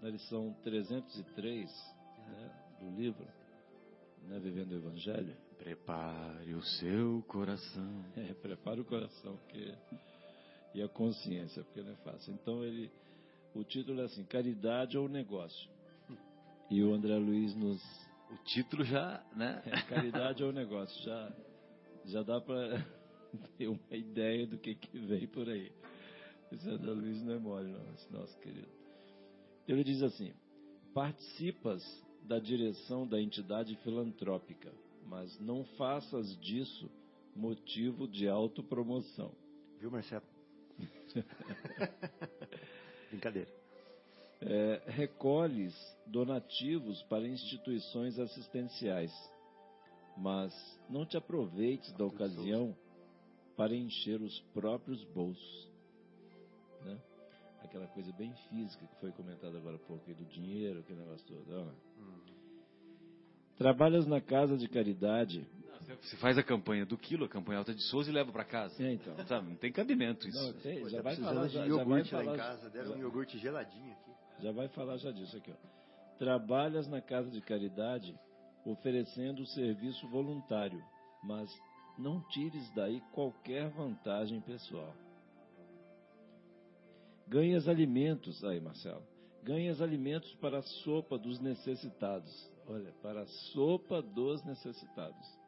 na 0.02 0.08
lição 0.10 0.54
303 0.62 1.94
né, 2.28 2.50
do 2.80 2.90
livro 2.96 3.26
né, 4.28 4.38
Vivendo 4.38 4.72
o 4.72 4.76
Evangelho. 4.76 5.34
Prepare 5.58 6.54
o 6.54 6.62
seu 6.62 7.24
coração. 7.26 8.04
É, 8.16 8.32
prepare 8.34 8.80
o 8.80 8.84
coração 8.84 9.36
porque, 9.36 9.74
e 10.74 10.82
a 10.82 10.88
consciência, 10.88 11.64
porque 11.64 11.82
não 11.82 11.92
é 11.92 11.96
fácil. 11.96 12.32
Então 12.34 12.64
ele, 12.64 12.90
o 13.54 13.64
título 13.64 14.00
é 14.00 14.04
assim, 14.04 14.24
Caridade 14.24 14.96
ou 14.96 15.08
Negócio. 15.08 15.68
E 16.70 16.82
o 16.82 16.92
André 16.92 17.16
Luiz 17.16 17.54
nos... 17.54 17.82
O 18.30 18.36
título 18.44 18.84
já, 18.84 19.24
né? 19.34 19.62
É, 19.66 19.82
caridade 19.82 20.44
ou 20.44 20.52
Negócio, 20.52 21.02
já, 21.02 21.32
já 22.04 22.22
dá 22.22 22.40
para 22.40 22.84
ter 23.56 23.68
uma 23.68 23.96
ideia 23.96 24.46
do 24.46 24.58
que, 24.58 24.74
que 24.74 24.98
vem 24.98 25.26
por 25.26 25.48
aí. 25.48 25.72
Esse 26.52 26.68
André 26.68 26.92
Luiz 26.92 27.22
não 27.22 27.34
é 27.34 27.38
mole 27.38 27.70
não, 27.70 27.94
esse 27.94 28.12
nosso 28.12 28.38
querido. 28.40 28.68
Ele 29.66 29.84
diz 29.84 30.02
assim, 30.02 30.32
participas 30.94 31.82
da 32.22 32.38
direção 32.38 33.06
da 33.06 33.20
entidade 33.20 33.74
filantrópica, 33.76 34.72
mas 35.06 35.38
não 35.40 35.64
faças 35.76 36.38
disso 36.40 36.90
motivo 37.34 38.06
de 38.06 38.28
autopromoção. 38.28 39.32
Viu, 39.78 39.90
Marcelo? 39.90 40.24
Brincadeira. 43.10 43.48
É, 44.40 44.82
recolhes 44.86 45.74
donativos 46.08 47.02
para 47.04 47.26
instituições 47.26 48.18
assistenciais, 48.18 49.12
mas 50.16 50.52
não 50.88 51.06
te 51.06 51.16
aproveites 51.16 51.92
da 51.92 52.04
ocasião 52.04 52.76
para 53.56 53.74
encher 53.74 54.20
os 54.20 54.40
próprios 54.52 55.02
bolsos. 55.04 55.68
Né? 56.84 56.98
aquela 57.68 57.86
coisa 57.88 58.12
bem 58.12 58.32
física 58.48 58.86
que 58.86 59.00
foi 59.00 59.12
comentada 59.12 59.56
agora 59.58 59.76
há 59.76 59.78
pouco, 59.78 60.02
aí, 60.08 60.14
do 60.14 60.24
dinheiro, 60.24 60.80
aquele 60.80 61.00
negócio 61.00 61.26
todo. 61.26 61.72
Hum. 61.98 62.18
Trabalhas 63.56 64.06
na 64.06 64.20
casa 64.20 64.56
de 64.56 64.68
caridade. 64.68 65.46
você 66.00 66.16
faz 66.16 66.38
a 66.38 66.42
campanha 66.42 66.86
do 66.86 66.96
quilo, 66.96 67.24
a 67.24 67.28
campanha 67.28 67.58
alta 67.58 67.74
de 67.74 67.82
Souza 67.82 68.10
e 68.10 68.14
leva 68.14 68.32
para 68.32 68.44
casa. 68.44 68.82
É, 68.82 68.92
então. 68.92 69.14
Sabe, 69.26 69.50
não 69.50 69.56
tem 69.56 69.72
cabimento 69.72 70.28
isso. 70.28 70.38
Não, 70.40 70.52
tem, 70.54 70.88
já, 70.88 70.98
tá 70.98 71.02
vai 71.02 71.16
falar, 71.16 71.46
de 71.46 71.54
já, 71.54 71.66
iogurte 71.66 72.10
já 72.10 72.16
vai 72.16 72.24
falar, 72.24 72.24
lá 72.24 72.34
em 72.34 72.38
casa, 72.38 72.70
deram 72.70 72.88
já, 72.90 72.94
um 72.94 72.98
iogurte 72.98 73.38
geladinho 73.38 73.92
aqui. 73.92 74.10
Já 74.40 74.52
vai 74.52 74.68
falar 74.68 74.96
já 74.96 75.10
disso 75.10 75.36
aqui, 75.36 75.50
ó. 75.50 75.77
Trabalhas 76.18 76.88
na 76.88 77.00
casa 77.00 77.30
de 77.30 77.40
caridade 77.40 78.18
oferecendo 78.64 79.42
o 79.42 79.46
serviço 79.46 80.06
voluntário, 80.08 80.84
mas 81.22 81.50
não 81.96 82.20
tires 82.28 82.70
daí 82.74 83.00
qualquer 83.12 83.70
vantagem 83.70 84.40
pessoal. 84.40 84.94
Ganhas 87.26 87.68
alimentos, 87.68 88.42
aí 88.44 88.60
Marcelo, 88.60 89.02
ganhas 89.42 89.80
alimentos 89.80 90.34
para 90.36 90.58
a 90.58 90.62
sopa 90.62 91.18
dos 91.18 91.40
necessitados. 91.40 92.50
Olha, 92.66 92.92
para 93.02 93.22
a 93.22 93.26
sopa 93.26 94.02
dos 94.02 94.42
necessitados. 94.44 95.38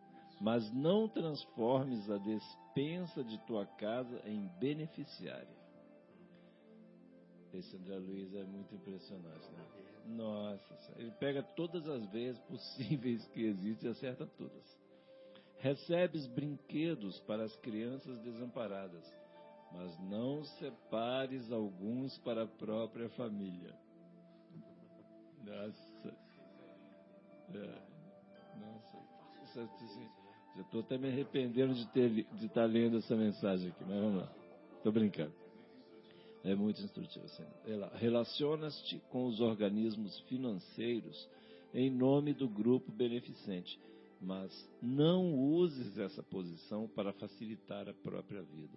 Mas 0.40 0.70
não 0.72 1.06
transformes 1.06 2.08
a 2.10 2.16
despensa 2.16 3.22
de 3.22 3.38
tua 3.46 3.66
casa 3.66 4.22
em 4.24 4.48
beneficiária. 4.58 5.60
Esse 7.52 7.76
André 7.76 7.98
Luiz 7.98 8.34
é 8.34 8.44
muito 8.44 8.74
impressionante, 8.74 9.50
né? 9.52 9.89
Nossa, 10.16 10.92
ele 10.96 11.10
pega 11.12 11.42
todas 11.42 11.88
as 11.88 12.04
vezes 12.10 12.40
possíveis 12.42 13.26
que 13.28 13.44
existem 13.44 13.88
e 13.88 13.92
acerta 13.92 14.26
todas. 14.26 14.80
Recebes 15.58 16.26
brinquedos 16.26 17.20
para 17.20 17.44
as 17.44 17.54
crianças 17.56 18.18
desamparadas 18.20 19.04
mas 19.72 19.98
não 20.00 20.42
separes 20.44 21.50
alguns 21.52 22.16
para 22.18 22.44
a 22.44 22.46
própria 22.46 23.08
família. 23.10 23.74
Nossa. 25.44 26.14
É. 27.54 27.90
Nossa. 28.58 29.68
Já 30.56 30.62
estou 30.62 30.80
até 30.80 30.98
me 30.98 31.08
arrependendo 31.08 31.74
de 31.74 31.86
ter 31.88 32.10
de 32.10 32.46
estar 32.46 32.62
tá 32.62 32.66
lendo 32.66 32.98
essa 32.98 33.14
mensagem 33.16 33.70
aqui, 33.70 33.84
mas 33.84 34.00
vamos 34.00 34.22
lá. 34.22 34.28
Estou 34.76 34.92
brincando. 34.92 35.39
É 36.44 36.54
muito 36.54 36.80
instrutivo. 36.82 37.24
Assim. 37.26 37.44
Relaciona-te 37.96 38.98
com 39.10 39.26
os 39.26 39.40
organismos 39.40 40.18
financeiros 40.20 41.28
em 41.74 41.90
nome 41.90 42.32
do 42.32 42.48
grupo 42.48 42.90
beneficente, 42.90 43.78
mas 44.20 44.50
não 44.82 45.34
uses 45.34 45.98
essa 45.98 46.22
posição 46.22 46.88
para 46.88 47.12
facilitar 47.12 47.88
a 47.88 47.94
própria 47.94 48.42
vida. 48.42 48.76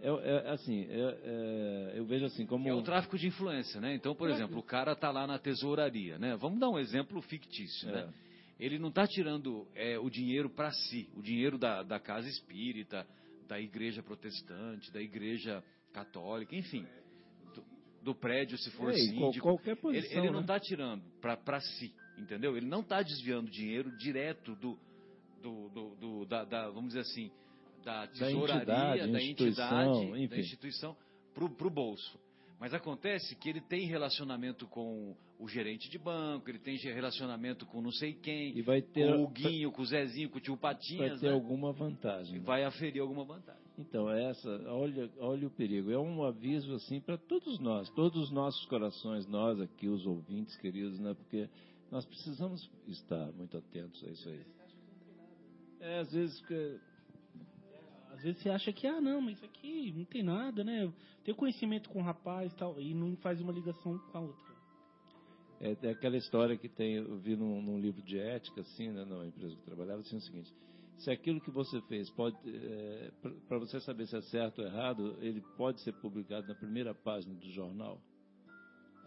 É, 0.00 0.08
é, 0.08 0.50
assim, 0.50 0.84
é, 0.90 1.18
é, 1.22 1.92
eu 1.94 2.04
vejo 2.04 2.24
assim 2.24 2.44
como... 2.44 2.68
É 2.68 2.74
o 2.74 2.82
tráfico 2.82 3.16
de 3.16 3.28
influência, 3.28 3.80
né? 3.80 3.94
Então, 3.94 4.16
por 4.16 4.28
exemplo, 4.28 4.58
o 4.58 4.62
cara 4.62 4.92
está 4.92 5.12
lá 5.12 5.26
na 5.28 5.38
tesouraria, 5.38 6.18
né? 6.18 6.36
Vamos 6.36 6.58
dar 6.58 6.68
um 6.68 6.78
exemplo 6.78 7.22
fictício, 7.22 7.88
né? 7.88 8.12
É. 8.28 8.64
Ele 8.64 8.78
não 8.78 8.88
está 8.88 9.06
tirando 9.06 9.66
é, 9.74 9.98
o 9.98 10.10
dinheiro 10.10 10.50
para 10.50 10.72
si, 10.72 11.08
o 11.16 11.22
dinheiro 11.22 11.56
da, 11.56 11.82
da 11.82 12.00
casa 12.00 12.28
espírita, 12.28 13.06
da 13.46 13.60
igreja 13.60 14.02
protestante, 14.02 14.92
da 14.92 15.00
igreja 15.00 15.62
católica, 15.92 16.54
enfim, 16.56 16.86
do, 17.54 17.64
do 18.02 18.14
prédio, 18.14 18.58
se 18.58 18.70
for 18.72 18.92
síndico. 18.94 19.40
Qualquer 19.40 19.76
posição, 19.76 20.18
ele, 20.18 20.26
ele 20.26 20.30
não 20.30 20.40
está 20.40 20.54
né? 20.54 20.60
tirando 20.60 21.02
para 21.20 21.60
si, 21.60 21.92
entendeu? 22.18 22.56
Ele 22.56 22.66
não 22.66 22.80
está 22.80 23.02
desviando 23.02 23.50
dinheiro 23.50 23.96
direto 23.96 24.54
do, 24.56 24.78
do, 25.42 25.68
do, 25.68 25.94
do 25.96 26.26
da, 26.26 26.44
da, 26.44 26.68
vamos 26.68 26.88
dizer 26.88 27.00
assim, 27.00 27.30
da 27.84 28.06
tesouraria, 28.06 28.64
da 28.64 29.02
entidade, 29.02 29.12
da 29.12 29.22
entidade, 29.22 30.28
da 30.28 30.38
instituição 30.38 30.96
para 31.34 31.44
o 31.44 31.70
bolso. 31.70 32.18
Mas 32.58 32.72
acontece 32.72 33.34
que 33.34 33.48
ele 33.48 33.60
tem 33.60 33.88
relacionamento 33.88 34.68
com 34.68 35.16
o 35.36 35.48
gerente 35.48 35.90
de 35.90 35.98
banco, 35.98 36.48
ele 36.48 36.60
tem 36.60 36.76
relacionamento 36.76 37.66
com 37.66 37.82
não 37.82 37.90
sei 37.90 38.14
quem, 38.14 38.56
e 38.56 38.62
vai 38.62 38.80
ter, 38.80 39.12
com 39.12 39.24
o 39.24 39.28
Guinho, 39.28 39.72
com 39.72 39.82
o 39.82 39.84
Zezinho, 39.84 40.30
com 40.30 40.38
o 40.38 40.40
tio 40.40 40.56
Patinhas. 40.56 41.10
Vai 41.10 41.18
ter 41.18 41.26
né? 41.26 41.32
alguma 41.32 41.72
vantagem. 41.72 42.38
Vai 42.38 42.62
aferir 42.62 43.02
alguma 43.02 43.24
vantagem. 43.24 43.61
Então, 43.78 44.10
essa, 44.10 44.48
olha, 44.68 45.10
olha 45.18 45.46
o 45.46 45.50
perigo. 45.50 45.90
É 45.90 45.98
um 45.98 46.22
aviso 46.24 46.74
assim 46.74 47.00
para 47.00 47.16
todos 47.16 47.58
nós, 47.58 47.88
todos 47.90 48.24
os 48.24 48.30
nossos 48.30 48.64
corações, 48.66 49.26
nós 49.26 49.60
aqui, 49.60 49.88
os 49.88 50.06
ouvintes 50.06 50.56
queridos, 50.56 50.98
né? 50.98 51.14
porque 51.14 51.48
nós 51.90 52.04
precisamos 52.04 52.70
estar 52.86 53.32
muito 53.32 53.56
atentos 53.56 54.02
a 54.04 54.10
isso 54.10 54.28
aí. 54.28 54.46
É, 55.80 55.98
às 55.98 56.12
vezes 56.12 56.42
às 58.12 58.22
vezes 58.22 58.42
você 58.42 58.50
acha 58.50 58.72
que, 58.72 58.86
ah, 58.86 59.00
não, 59.00 59.20
mas 59.20 59.36
isso 59.36 59.44
aqui 59.44 59.92
não 59.96 60.04
tem 60.04 60.22
nada, 60.22 60.62
né? 60.62 60.92
Tem 61.24 61.34
conhecimento 61.34 61.88
com 61.88 61.98
o 61.98 62.02
rapaz 62.02 62.52
e 62.52 62.56
tal, 62.56 62.80
e 62.80 62.94
não 62.94 63.16
faz 63.16 63.40
uma 63.40 63.52
ligação 63.52 63.98
com 63.98 64.18
a 64.18 64.20
outra. 64.20 64.52
É, 65.60 65.76
é 65.82 65.90
aquela 65.90 66.16
história 66.16 66.56
que 66.56 66.68
tem, 66.68 66.94
eu 66.94 67.16
vi 67.18 67.34
num, 67.34 67.60
num 67.62 67.80
livro 67.80 68.02
de 68.02 68.18
ética, 68.18 68.60
assim, 68.60 68.90
né, 68.90 69.04
na 69.04 69.26
empresa 69.26 69.54
que 69.54 69.60
eu 69.60 69.64
trabalhava, 69.64 70.00
assim, 70.00 70.16
o 70.16 70.20
seguinte: 70.20 70.52
se 71.02 71.10
aquilo 71.10 71.40
que 71.40 71.50
você 71.50 71.80
fez 71.82 72.08
pode, 72.10 72.36
é, 72.46 73.10
para 73.48 73.58
você 73.58 73.80
saber 73.80 74.06
se 74.06 74.16
é 74.16 74.22
certo 74.22 74.60
ou 74.60 74.66
errado, 74.66 75.16
ele 75.20 75.40
pode 75.56 75.80
ser 75.82 75.92
publicado 75.94 76.46
na 76.46 76.54
primeira 76.54 76.94
página 76.94 77.34
do 77.34 77.50
jornal. 77.50 78.00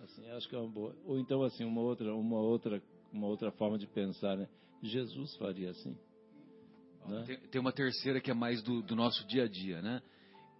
Assim, 0.03 0.29
acho 0.31 0.47
que 0.47 0.55
é 0.55 0.59
uma 0.59 0.69
boa. 0.69 0.95
Ou 1.05 1.19
então, 1.19 1.41
assim, 1.43 1.63
uma 1.63 1.81
outra, 1.81 2.13
uma 2.13 2.39
outra, 2.39 2.81
uma 3.11 3.27
outra 3.27 3.51
forma 3.51 3.77
de 3.77 3.87
pensar, 3.87 4.37
né? 4.37 4.47
Jesus 4.81 5.35
faria 5.37 5.71
assim. 5.71 5.97
Né? 7.07 7.23
Tem, 7.25 7.39
tem, 7.49 7.61
uma 7.61 7.71
terceira 7.71 8.19
que 8.19 8.29
é 8.29 8.33
mais 8.33 8.61
do, 8.61 8.81
do 8.81 8.95
nosso 8.95 9.25
dia 9.27 9.43
a 9.43 9.47
dia, 9.47 9.81
né? 9.81 10.01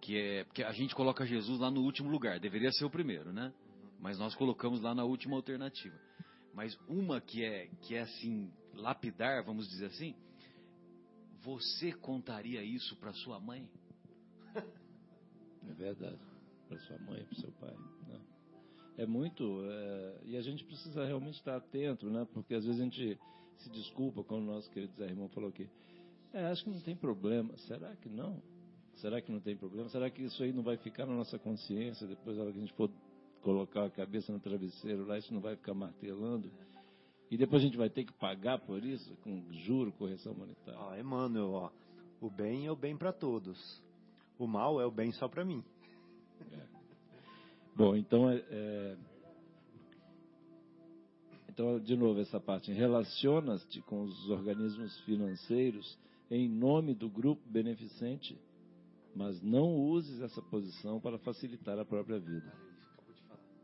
Que 0.00 0.16
é 0.16 0.44
porque 0.44 0.62
a 0.62 0.72
gente 0.72 0.94
coloca 0.94 1.26
Jesus 1.26 1.60
lá 1.60 1.70
no 1.70 1.82
último 1.82 2.08
lugar. 2.08 2.40
Deveria 2.40 2.72
ser 2.72 2.84
o 2.84 2.90
primeiro, 2.90 3.32
né? 3.32 3.52
mas 4.00 4.18
nós 4.18 4.34
colocamos 4.34 4.80
lá 4.80 4.94
na 4.94 5.04
última 5.04 5.36
alternativa. 5.36 5.98
Mas 6.54 6.78
uma 6.88 7.20
que 7.20 7.44
é 7.44 7.68
que 7.82 7.94
é 7.94 8.00
assim 8.00 8.50
lapidar, 8.74 9.44
vamos 9.44 9.68
dizer 9.68 9.86
assim, 9.86 10.14
você 11.46 11.92
contaria 11.92 12.60
isso 12.60 12.96
para 12.96 13.12
sua 13.12 13.38
mãe? 13.38 13.70
É 15.68 15.72
verdade, 15.74 16.18
para 16.68 16.78
sua 16.80 16.98
mãe, 16.98 17.24
para 17.24 17.38
seu 17.38 17.52
pai. 17.52 17.74
Né? 18.08 18.20
É 18.98 19.06
muito 19.06 19.62
é, 19.64 20.20
e 20.24 20.36
a 20.36 20.42
gente 20.42 20.64
precisa 20.64 21.04
realmente 21.04 21.38
estar 21.38 21.56
atento, 21.56 22.10
né? 22.10 22.26
Porque 22.32 22.54
às 22.54 22.64
vezes 22.64 22.80
a 22.80 22.84
gente 22.84 23.18
se 23.58 23.70
desculpa 23.70 24.24
quando 24.24 24.42
o 24.42 24.46
nosso 24.46 24.70
querido 24.70 24.92
Zé 24.96 25.06
Irmão 25.06 25.28
falou 25.28 25.52
que 25.52 25.68
é, 26.32 26.46
acho 26.46 26.64
que 26.64 26.70
não 26.70 26.80
tem 26.80 26.96
problema. 26.96 27.56
Será 27.58 27.94
que 27.94 28.08
não? 28.08 28.42
Será 28.96 29.20
que 29.20 29.30
não 29.30 29.40
tem 29.40 29.56
problema? 29.56 29.88
Será 29.88 30.10
que 30.10 30.22
isso 30.22 30.42
aí 30.42 30.52
não 30.52 30.62
vai 30.62 30.76
ficar 30.76 31.06
na 31.06 31.14
nossa 31.14 31.38
consciência 31.38 32.06
depois, 32.06 32.36
na 32.36 32.42
hora 32.42 32.52
que 32.52 32.58
a 32.58 32.60
gente 32.60 32.74
for 32.74 32.90
colocar 33.42 33.84
a 33.84 33.90
cabeça 33.90 34.32
no 34.32 34.40
travesseiro 34.40 35.04
lá, 35.04 35.16
isso 35.18 35.32
não 35.32 35.40
vai 35.40 35.54
ficar 35.54 35.74
martelando. 35.74 36.50
E 37.30 37.36
depois 37.36 37.62
a 37.62 37.66
gente 37.66 37.76
vai 37.76 37.90
ter 37.90 38.04
que 38.04 38.12
pagar 38.12 38.58
por 38.60 38.84
isso, 38.84 39.14
com 39.22 39.42
juro, 39.52 39.92
correção 39.92 40.32
monetária. 40.34 40.78
Ó, 40.78 40.96
Emmanuel, 40.96 41.50
ó, 41.52 41.70
o 42.20 42.30
bem 42.30 42.66
é 42.66 42.70
o 42.70 42.76
bem 42.76 42.96
para 42.96 43.12
todos. 43.12 43.82
O 44.38 44.46
mal 44.46 44.80
é 44.80 44.86
o 44.86 44.90
bem 44.90 45.10
só 45.12 45.28
para 45.28 45.44
mim. 45.44 45.64
É. 46.52 46.66
Bom, 47.74 47.96
então, 47.96 48.30
é, 48.30 48.42
é, 48.48 48.96
então, 51.48 51.80
de 51.80 51.96
novo, 51.96 52.20
essa 52.20 52.38
parte. 52.38 52.70
Relaciona-te 52.70 53.80
com 53.82 54.02
os 54.02 54.28
organismos 54.28 54.98
financeiros 55.00 55.98
em 56.30 56.48
nome 56.48 56.94
do 56.94 57.08
grupo 57.08 57.42
beneficente, 57.48 58.38
mas 59.14 59.40
não 59.42 59.74
uses 59.74 60.20
essa 60.20 60.42
posição 60.42 61.00
para 61.00 61.18
facilitar 61.18 61.78
a 61.78 61.84
própria 61.84 62.18
vida. 62.18 62.52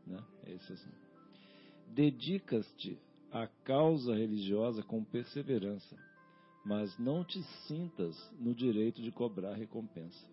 Né? 0.07 0.23
Esse 0.47 0.73
assim. 0.73 0.91
Dedicas-te 1.89 2.99
à 3.33 3.47
causa 3.65 4.15
religiosa 4.15 4.83
com 4.83 5.03
perseverança, 5.03 5.97
mas 6.63 6.97
não 6.99 7.23
te 7.23 7.41
sintas 7.67 8.15
no 8.39 8.53
direito 8.53 9.01
de 9.01 9.11
cobrar 9.11 9.55
recompensa. 9.55 10.31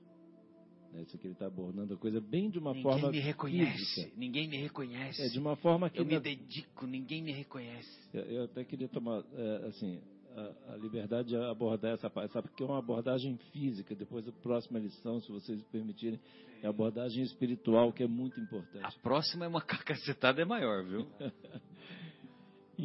Isso 0.99 1.17
aqui 1.17 1.29
ele 1.29 1.35
está 1.35 1.47
abordando 1.47 1.95
a 1.95 1.97
coisa 1.97 2.21
bem 2.21 2.51
de 2.51 2.59
uma 2.59 2.73
ninguém 2.73 2.83
forma. 2.83 3.07
Ninguém 3.07 3.21
me 3.21 3.27
reconhece. 3.27 3.95
Física. 3.95 4.13
Ninguém 4.17 4.49
me 4.49 4.57
reconhece. 4.57 5.23
É 5.23 5.29
de 5.29 5.39
uma 5.39 5.57
forma 5.57 5.89
que. 5.89 6.01
Eu 6.01 6.05
me 6.05 6.19
dedico, 6.19 6.87
ninguém 6.87 7.23
me 7.23 7.33
reconhece. 7.33 7.89
Eu, 8.13 8.23
eu 8.25 8.45
até 8.45 8.65
queria 8.65 8.89
tomar, 8.89 9.23
é, 9.33 9.67
assim, 9.69 10.01
a, 10.37 10.73
a, 10.73 10.77
liberdade 10.77 11.29
de 11.29 11.37
abordar 11.37 11.93
essa 11.93 12.11
parte, 12.11 12.33
sabe? 12.33 12.49
Porque 12.49 12.65
é 12.65 12.67
uma 12.67 12.79
abordagem 12.79 13.37
física. 13.53 13.95
Depois 13.95 14.27
da 14.27 14.33
próxima 14.33 14.81
lição, 14.81 15.21
se 15.21 15.31
vocês 15.31 15.63
permitirem, 15.71 16.19
é 16.61 16.67
a 16.67 16.71
abordagem 16.71 17.23
espiritual 17.23 17.93
que 17.93 18.03
é 18.03 18.09
muito 18.09 18.41
importante. 18.41 18.85
A 18.85 18.93
próxima 19.01 19.45
é 19.45 19.49
uma 19.49 19.63
cacetada 19.85 20.43
é 20.43 20.45
maior, 20.45 20.85
viu? 20.85 21.07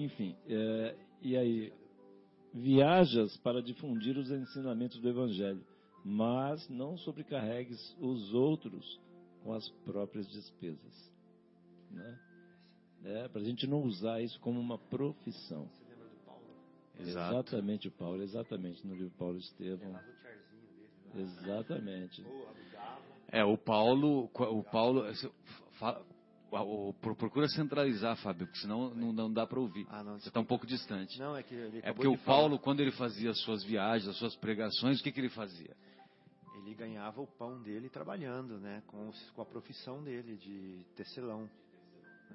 Enfim, 0.04 0.36
é, 0.48 0.96
e 1.22 1.38
aí 1.38 1.74
viajas 2.54 3.36
para 3.38 3.62
difundir 3.62 4.18
os 4.18 4.30
ensinamentos 4.30 5.00
do 5.00 5.10
Evangelho, 5.10 5.64
mas 6.04 6.68
não 6.70 6.98
sobrecarregues 6.98 7.96
os 8.00 8.34
outros 8.34 9.00
com 9.44 9.54
as 9.54 9.68
próprias 9.86 10.28
despesas, 10.30 11.12
né? 11.92 12.20
É, 13.04 13.28
para 13.28 13.42
a 13.42 13.44
gente 13.44 13.68
não 13.68 13.84
usar 13.84 14.22
isso 14.22 14.40
como 14.40 14.60
uma 14.60 14.78
profissão. 14.78 15.70
Exato. 17.00 17.36
Exatamente, 17.36 17.90
Paulo, 17.90 18.22
exatamente, 18.24 18.86
no 18.88 18.96
livro 18.96 19.14
Paulo 19.18 19.38
Estevão. 19.38 19.92
Né? 19.92 20.04
Exatamente. 21.16 22.26
É, 23.32 23.44
o 23.44 23.58
Paulo, 23.58 24.30
o 24.34 24.64
Paulo, 24.64 25.04
procura 27.16 27.48
centralizar, 27.50 28.16
Fábio, 28.18 28.48
porque 28.48 28.60
senão 28.60 28.94
não, 28.94 29.12
não 29.12 29.32
dá 29.32 29.46
para 29.46 29.60
ouvir. 29.60 29.86
Ah, 29.90 30.04
não, 30.04 30.20
Você 30.20 30.28
está 30.30 30.40
um 30.40 30.46
pouco 30.46 30.66
distante. 30.66 31.18
Não, 31.20 31.36
é 31.36 31.44
que 31.44 31.56
é 31.84 31.94
porque 31.94 32.08
o 32.08 32.18
Paulo, 32.18 32.50
falar. 32.50 32.62
quando 32.62 32.80
ele 32.82 32.92
fazia 32.92 33.32
as 33.32 33.40
suas 33.42 33.64
viagens, 33.64 34.10
as 34.10 34.18
suas 34.18 34.36
pregações, 34.36 35.00
o 35.00 35.04
que, 35.04 35.12
que 35.12 35.20
ele 35.20 35.30
fazia? 35.30 35.76
Ele 36.58 36.74
ganhava 36.74 37.22
o 37.22 37.28
pão 37.28 37.62
dele 37.62 37.90
trabalhando, 37.90 38.58
né, 38.60 38.82
com, 38.88 39.12
com 39.36 39.42
a 39.42 39.46
profissão 39.46 40.04
dele 40.04 40.38
de 40.38 40.86
tecelão. 40.96 41.50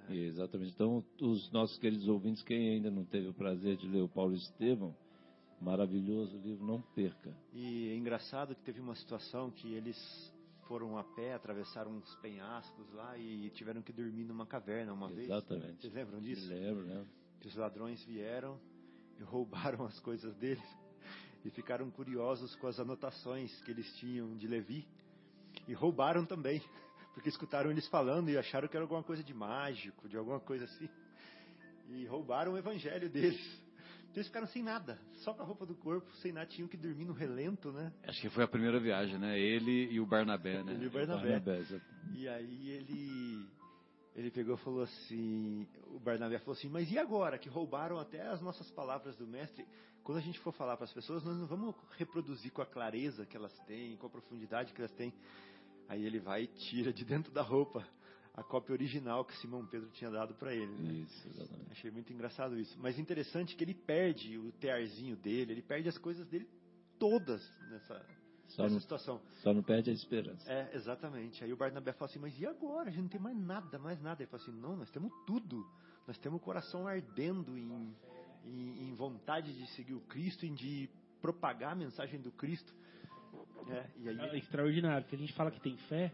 É. 0.09 0.15
Exatamente. 0.15 0.73
Então, 0.73 1.05
os 1.21 1.51
nossos 1.53 1.79
queridos 1.79 2.09
ouvintes, 2.09 2.43
quem 2.43 2.75
ainda 2.75 2.91
não 2.91 3.05
teve 3.05 3.29
o 3.29 3.35
prazer 3.35 3.77
de 3.77 3.87
ler 3.89 4.03
o 4.03 4.09
Paulo 4.09 4.35
Estevão, 4.35 4.95
maravilhoso 5.61 6.37
livro, 6.39 6.65
não 6.65 6.81
perca. 6.95 7.35
E 7.53 7.91
é 7.91 7.97
engraçado 7.97 8.55
que 8.55 8.63
teve 8.63 8.81
uma 8.81 8.95
situação 8.95 9.51
que 9.51 9.73
eles 9.75 9.97
foram 10.71 10.97
a 10.97 11.03
pé, 11.03 11.35
atravessaram 11.35 11.91
uns 11.91 12.15
penhascos 12.23 12.93
lá 12.93 13.19
e 13.19 13.51
tiveram 13.51 13.83
que 13.83 13.93
dormir 13.93 14.23
numa 14.23 14.47
caverna 14.47 14.93
uma 14.93 15.11
Exatamente. 15.11 15.17
vez. 15.17 15.29
Exatamente. 15.29 15.81
Vocês 15.81 15.93
lembram 15.93 16.21
disso? 16.21 16.49
lembro, 16.49 16.85
né? 16.85 17.05
Que 17.41 17.49
os 17.49 17.57
ladrões 17.57 18.01
vieram 18.05 18.57
e 19.19 19.23
roubaram 19.25 19.85
as 19.85 19.99
coisas 19.99 20.33
deles 20.37 20.63
e 21.45 21.51
ficaram 21.51 21.91
curiosos 21.91 22.55
com 22.55 22.69
as 22.69 22.79
anotações 22.79 23.53
que 23.63 23.73
eles 23.73 23.93
tinham 23.97 24.37
de 24.37 24.47
Levi 24.47 24.87
e 25.67 25.73
roubaram 25.75 26.25
também 26.25 26.63
porque 27.15 27.29
escutaram 27.29 27.73
eles 27.73 27.89
falando 27.89 28.31
e 28.31 28.39
acharam 28.39 28.69
que 28.69 28.77
era 28.77 28.85
alguma 28.85 29.03
coisa 29.03 29.25
de 29.25 29.35
mágico, 29.35 30.09
de 30.09 30.17
alguma 30.17 30.39
coisa 30.39 30.67
assim. 30.67 30.89
E 31.89 32.07
roubaram 32.07 32.53
o 32.53 32.57
evangelho 32.59 33.11
deles. 33.11 33.41
Então 34.11 34.17
eles 34.17 34.27
ficaram 34.27 34.47
sem 34.49 34.61
nada, 34.61 34.99
só 35.19 35.33
com 35.33 35.43
a 35.43 35.45
roupa 35.45 35.65
do 35.65 35.75
corpo, 35.75 36.11
sem 36.17 36.33
nada, 36.33 36.47
tinham 36.47 36.67
que 36.67 36.77
dormir 36.77 37.05
no 37.05 37.13
relento, 37.13 37.71
né? 37.71 37.93
Acho 38.03 38.21
que 38.21 38.29
foi 38.29 38.43
a 38.43 38.49
primeira 38.49 38.81
viagem, 38.81 39.17
né? 39.19 39.39
Ele 39.39 39.89
e 39.89 40.01
o 40.01 40.07
Barnabé, 40.07 40.65
né? 40.65 40.73
Ele 40.73 40.85
e 40.85 40.89
o 40.89 40.91
Barnabé. 40.91 41.39
Barnabé 41.39 41.81
e 42.13 42.29
aí 42.29 42.71
ele 42.71 43.49
ele 44.17 44.31
pegou 44.33 44.57
e 44.57 44.59
falou 44.59 44.83
assim, 44.83 45.65
o 45.87 46.01
Barnabé 46.01 46.41
falou 46.41 46.55
assim, 46.55 46.69
mas 46.69 46.91
e 46.91 46.99
agora 46.99 47.39
que 47.39 47.49
roubaram 47.49 48.01
até 48.01 48.27
as 48.27 48.41
nossas 48.41 48.69
palavras 48.73 49.17
do 49.17 49.27
mestre? 49.29 49.65
Quando 50.03 50.19
a 50.19 50.21
gente 50.21 50.41
for 50.41 50.53
falar 50.53 50.77
para 50.77 50.85
as 50.85 50.93
pessoas, 50.93 51.23
nós 51.23 51.37
não 51.39 51.47
vamos 51.47 51.77
reproduzir 51.97 52.51
com 52.51 52.61
a 52.61 52.67
clareza 52.67 53.25
que 53.25 53.37
elas 53.37 53.57
têm, 53.61 53.97
com 53.97 54.09
a 54.09 54.11
profundidade 54.11 54.73
que 54.73 54.81
elas 54.81 54.93
têm. 54.93 55.15
Aí 55.89 56.05
ele 56.05 56.19
vai 56.19 56.43
e 56.43 56.47
tira 56.49 56.93
de 56.93 57.05
dentro 57.05 57.31
da 57.31 57.43
roupa 57.43 57.87
a 58.41 58.45
cópia 58.45 58.73
original 58.73 59.23
que 59.23 59.37
Simão 59.37 59.67
Pedro 59.67 59.91
tinha 59.91 60.11
dado 60.11 60.35
para 60.35 60.55
ele. 60.55 60.73
Né? 60.73 60.93
Isso, 60.95 61.29
exatamente. 61.29 61.73
Achei 61.73 61.91
muito 61.91 62.11
engraçado 62.11 62.59
isso. 62.59 62.75
Mas 62.81 62.99
interessante 62.99 63.55
que 63.55 63.63
ele 63.63 63.75
perde 63.75 64.39
o 64.39 64.51
tearzinho 64.53 65.15
dele, 65.17 65.53
ele 65.53 65.63
perde 65.63 65.89
as 65.91 65.99
coisas 65.99 66.27
dele 66.27 66.49
todas 66.99 67.43
nessa, 67.71 68.03
só 68.49 68.63
nessa 68.63 68.81
situação. 68.81 69.21
Só 69.43 69.53
não 69.53 69.63
perde 69.63 69.91
a 69.91 69.93
esperança. 69.93 70.51
É, 70.51 70.75
exatamente. 70.75 71.45
Aí 71.45 71.53
o 71.53 71.57
Barnabé 71.57 71.93
fala 71.93 72.11
assim, 72.11 72.19
mas 72.19 72.39
e 72.41 72.47
agora? 72.47 72.89
A 72.89 72.91
gente 72.91 73.03
não 73.03 73.09
tem 73.09 73.21
mais 73.21 73.37
nada, 73.37 73.79
mais 73.79 74.01
nada. 74.01 74.23
Ele 74.23 74.31
fala 74.31 74.43
assim, 74.43 74.53
não, 74.53 74.75
nós 74.75 74.91
temos 74.91 75.13
tudo. 75.27 75.67
Nós 76.07 76.17
temos 76.17 76.41
o 76.41 76.43
coração 76.43 76.89
ardendo 76.89 77.59
em, 77.59 77.95
em, 78.47 78.89
em 78.89 78.95
vontade 78.95 79.53
de 79.53 79.67
seguir 79.73 79.93
o 79.93 80.01
Cristo, 80.01 80.47
em 80.47 80.55
de 80.55 80.89
propagar 81.21 81.73
a 81.73 81.75
mensagem 81.75 82.19
do 82.19 82.33
Cristo. 82.33 82.75
É, 83.69 83.87
e 83.99 84.09
aí... 84.09 84.19
é 84.19 84.39
extraordinário, 84.39 85.07
que 85.07 85.15
a 85.15 85.19
gente 85.19 85.35
fala 85.35 85.51
que 85.51 85.61
tem 85.61 85.77
fé. 85.89 86.11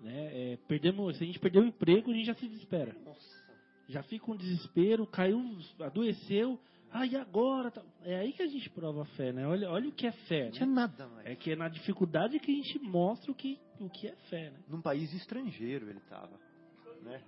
Né? 0.00 0.52
É, 0.52 0.58
perdemos, 0.68 1.16
se 1.16 1.24
a 1.24 1.26
gente 1.26 1.38
perder 1.38 1.60
o 1.60 1.66
emprego, 1.66 2.10
a 2.10 2.14
gente 2.14 2.26
já 2.26 2.34
se 2.34 2.46
desespera. 2.46 2.94
Nossa. 3.04 3.38
Já 3.88 4.02
fica 4.02 4.24
com 4.24 4.32
um 4.32 4.36
desespero, 4.36 5.06
caiu, 5.06 5.40
adoeceu, 5.80 6.60
ah, 6.90 7.06
e 7.06 7.16
agora? 7.16 7.72
É 8.02 8.16
aí 8.16 8.32
que 8.32 8.42
a 8.42 8.46
gente 8.46 8.68
prova 8.70 9.02
a 9.02 9.04
fé, 9.04 9.32
né? 9.32 9.46
Olha, 9.46 9.70
olha 9.70 9.88
o 9.88 9.92
que 9.92 10.06
é 10.06 10.12
fé. 10.12 10.44
Não 10.44 10.52
tinha 10.52 10.66
né? 10.66 10.72
nada 10.72 11.06
mais. 11.06 11.26
É 11.26 11.34
que 11.34 11.52
é 11.52 11.56
na 11.56 11.68
dificuldade 11.68 12.38
que 12.40 12.50
a 12.50 12.54
gente 12.54 12.78
mostra 12.78 13.30
o 13.30 13.34
que, 13.34 13.58
o 13.78 13.90
que 13.90 14.08
é 14.08 14.16
fé, 14.30 14.50
né? 14.50 14.58
Num 14.68 14.80
país 14.80 15.12
estrangeiro 15.12 15.88
ele 15.88 15.98
estava, 15.98 16.38
né? 17.02 17.22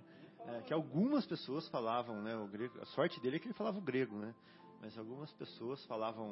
É, 0.47 0.61
que 0.61 0.73
algumas 0.73 1.25
pessoas 1.27 1.67
falavam, 1.69 2.21
né? 2.21 2.35
O 2.35 2.47
grego, 2.47 2.79
a 2.81 2.85
sorte 2.87 3.19
dele 3.21 3.35
é 3.35 3.39
que 3.39 3.47
ele 3.47 3.53
falava 3.53 3.77
o 3.77 3.81
grego, 3.81 4.17
né? 4.17 4.33
Mas 4.81 4.97
algumas 4.97 5.31
pessoas 5.33 5.85
falavam 5.85 6.27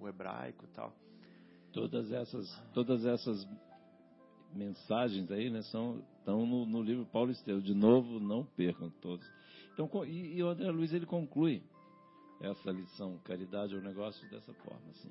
o 0.00 0.08
hebraico 0.08 0.64
e 0.64 0.68
tal. 0.68 0.94
Todas 1.72 2.10
essas, 2.10 2.48
todas 2.72 3.04
essas 3.04 3.46
mensagens 4.54 5.30
aí, 5.30 5.50
né, 5.50 5.62
são 5.62 6.02
estão 6.18 6.46
no, 6.46 6.64
no 6.64 6.82
livro 6.82 7.04
Paulo 7.06 7.30
Estevam. 7.30 7.60
De 7.60 7.74
novo, 7.74 8.20
não 8.20 8.44
percam 8.44 8.90
todos. 9.00 9.26
Então, 9.74 9.88
e, 10.04 10.36
e 10.36 10.42
o 10.42 10.48
André 10.48 10.70
Luiz 10.70 10.92
ele 10.92 11.06
conclui 11.06 11.62
essa 12.40 12.70
lição, 12.70 13.18
caridade 13.24 13.74
é 13.74 13.78
um 13.78 13.82
negócio 13.82 14.28
dessa 14.30 14.52
forma, 14.54 14.90
assim. 14.90 15.10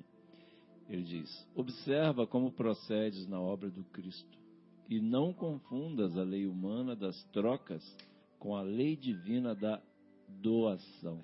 Ele 0.88 1.02
diz: 1.02 1.46
observa 1.54 2.26
como 2.26 2.52
procedes 2.52 3.26
na 3.26 3.40
obra 3.40 3.70
do 3.70 3.84
Cristo 3.84 4.38
e 4.88 5.00
não 5.00 5.32
confundas 5.32 6.16
a 6.16 6.22
lei 6.22 6.46
humana 6.46 6.94
das 6.94 7.22
trocas 7.32 7.82
com 8.38 8.54
a 8.56 8.62
lei 8.62 8.96
divina 8.96 9.54
da 9.54 9.80
doação. 10.28 11.20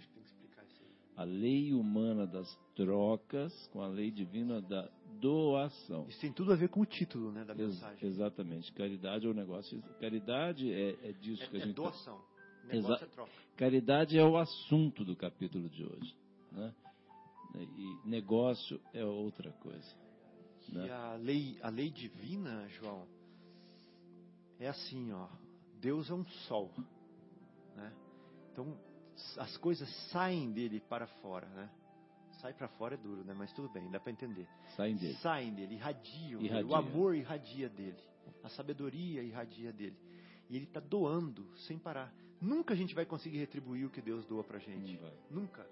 A 1.17 1.25
lei 1.25 1.75
humana 1.75 2.27
das 2.27 2.57
trocas 2.77 3.53
com 3.73 3.83
a 3.83 3.89
lei 3.89 4.11
divina 4.11 4.63
da 4.63 4.89
doação. 5.21 6.07
Isso 6.09 6.21
tem 6.21 6.33
tudo 6.33 6.53
a 6.53 6.57
ver 6.57 6.69
com 6.69 6.81
o 6.81 6.87
título 6.87 7.31
né, 7.33 7.45
da 7.45 7.55
Ex- 7.55 7.75
mensagem. 7.75 8.09
exatamente. 8.09 8.73
Caridade 8.73 9.27
é 9.27 9.31
o 9.31 9.35
negócio. 9.35 9.81
Caridade 10.01 10.73
é, 10.73 10.97
é 11.09 11.13
disso 11.13 11.49
que 11.51 11.57
a 11.57 11.61
É, 11.61 11.63
é 11.63 11.67
gente. 11.67 11.77
doação. 11.77 12.21
Negócio 12.65 13.05
é 13.05 13.09
troca. 13.09 13.33
Caridade 13.57 14.19
é 14.19 14.25
o 14.25 14.37
assunto 14.37 15.05
do 15.05 15.17
capítulo 15.17 15.69
de 15.69 15.85
hoje. 15.85 16.17
Né? 16.53 16.75
E 17.55 18.09
negócio 18.09 18.81
é 18.93 19.05
outra 19.05 19.51
coisa. 19.53 19.97
E 20.69 20.73
Né? 20.75 20.91
a 20.91 21.15
lei, 21.15 21.59
a 21.63 21.69
lei 21.71 21.91
divina, 21.91 22.69
João, 22.69 23.07
é 24.61 24.69
assim, 24.69 25.13
ó. 25.13 25.29
Deus 25.81 26.11
é 26.11 26.15
um 26.15 26.27
sol, 26.49 26.71
né? 27.77 27.93
Então 28.53 28.77
as 29.39 29.57
coisas 29.59 29.89
saem 30.11 30.51
dele 30.53 30.81
para 30.81 31.07
fora, 31.07 31.47
né? 31.49 31.71
Sai 32.41 32.53
para 32.53 32.69
fora 32.69 32.95
é 32.95 32.97
duro, 32.97 33.25
né? 33.25 33.35
Mas 33.35 33.53
tudo 33.53 33.69
bem, 33.69 33.91
dá 33.91 33.99
para 33.99 34.13
entender. 34.13 34.47
Saem 34.77 34.97
dele. 34.97 35.15
Saem 35.15 35.55
dele, 35.55 35.75
irradiam. 35.75 36.41
Irradia. 36.41 36.67
O 36.67 36.75
amor 36.77 37.15
irradia 37.15 37.69
dele, 37.69 37.99
a 38.45 38.49
sabedoria 38.51 39.23
irradia 39.23 39.73
dele. 39.73 39.97
E 40.49 40.57
ele 40.57 40.65
está 40.65 40.81
doando 40.81 41.45
sem 41.67 41.79
parar. 41.79 42.13
Nunca 42.41 42.75
a 42.75 42.77
gente 42.77 42.95
vai 42.95 43.05
conseguir 43.05 43.39
retribuir 43.39 43.87
o 43.87 43.91
que 43.91 44.01
Deus 44.01 44.25
doa 44.27 44.45
pra 44.45 44.59
gente. 44.59 45.01
Nunca, 45.31 45.67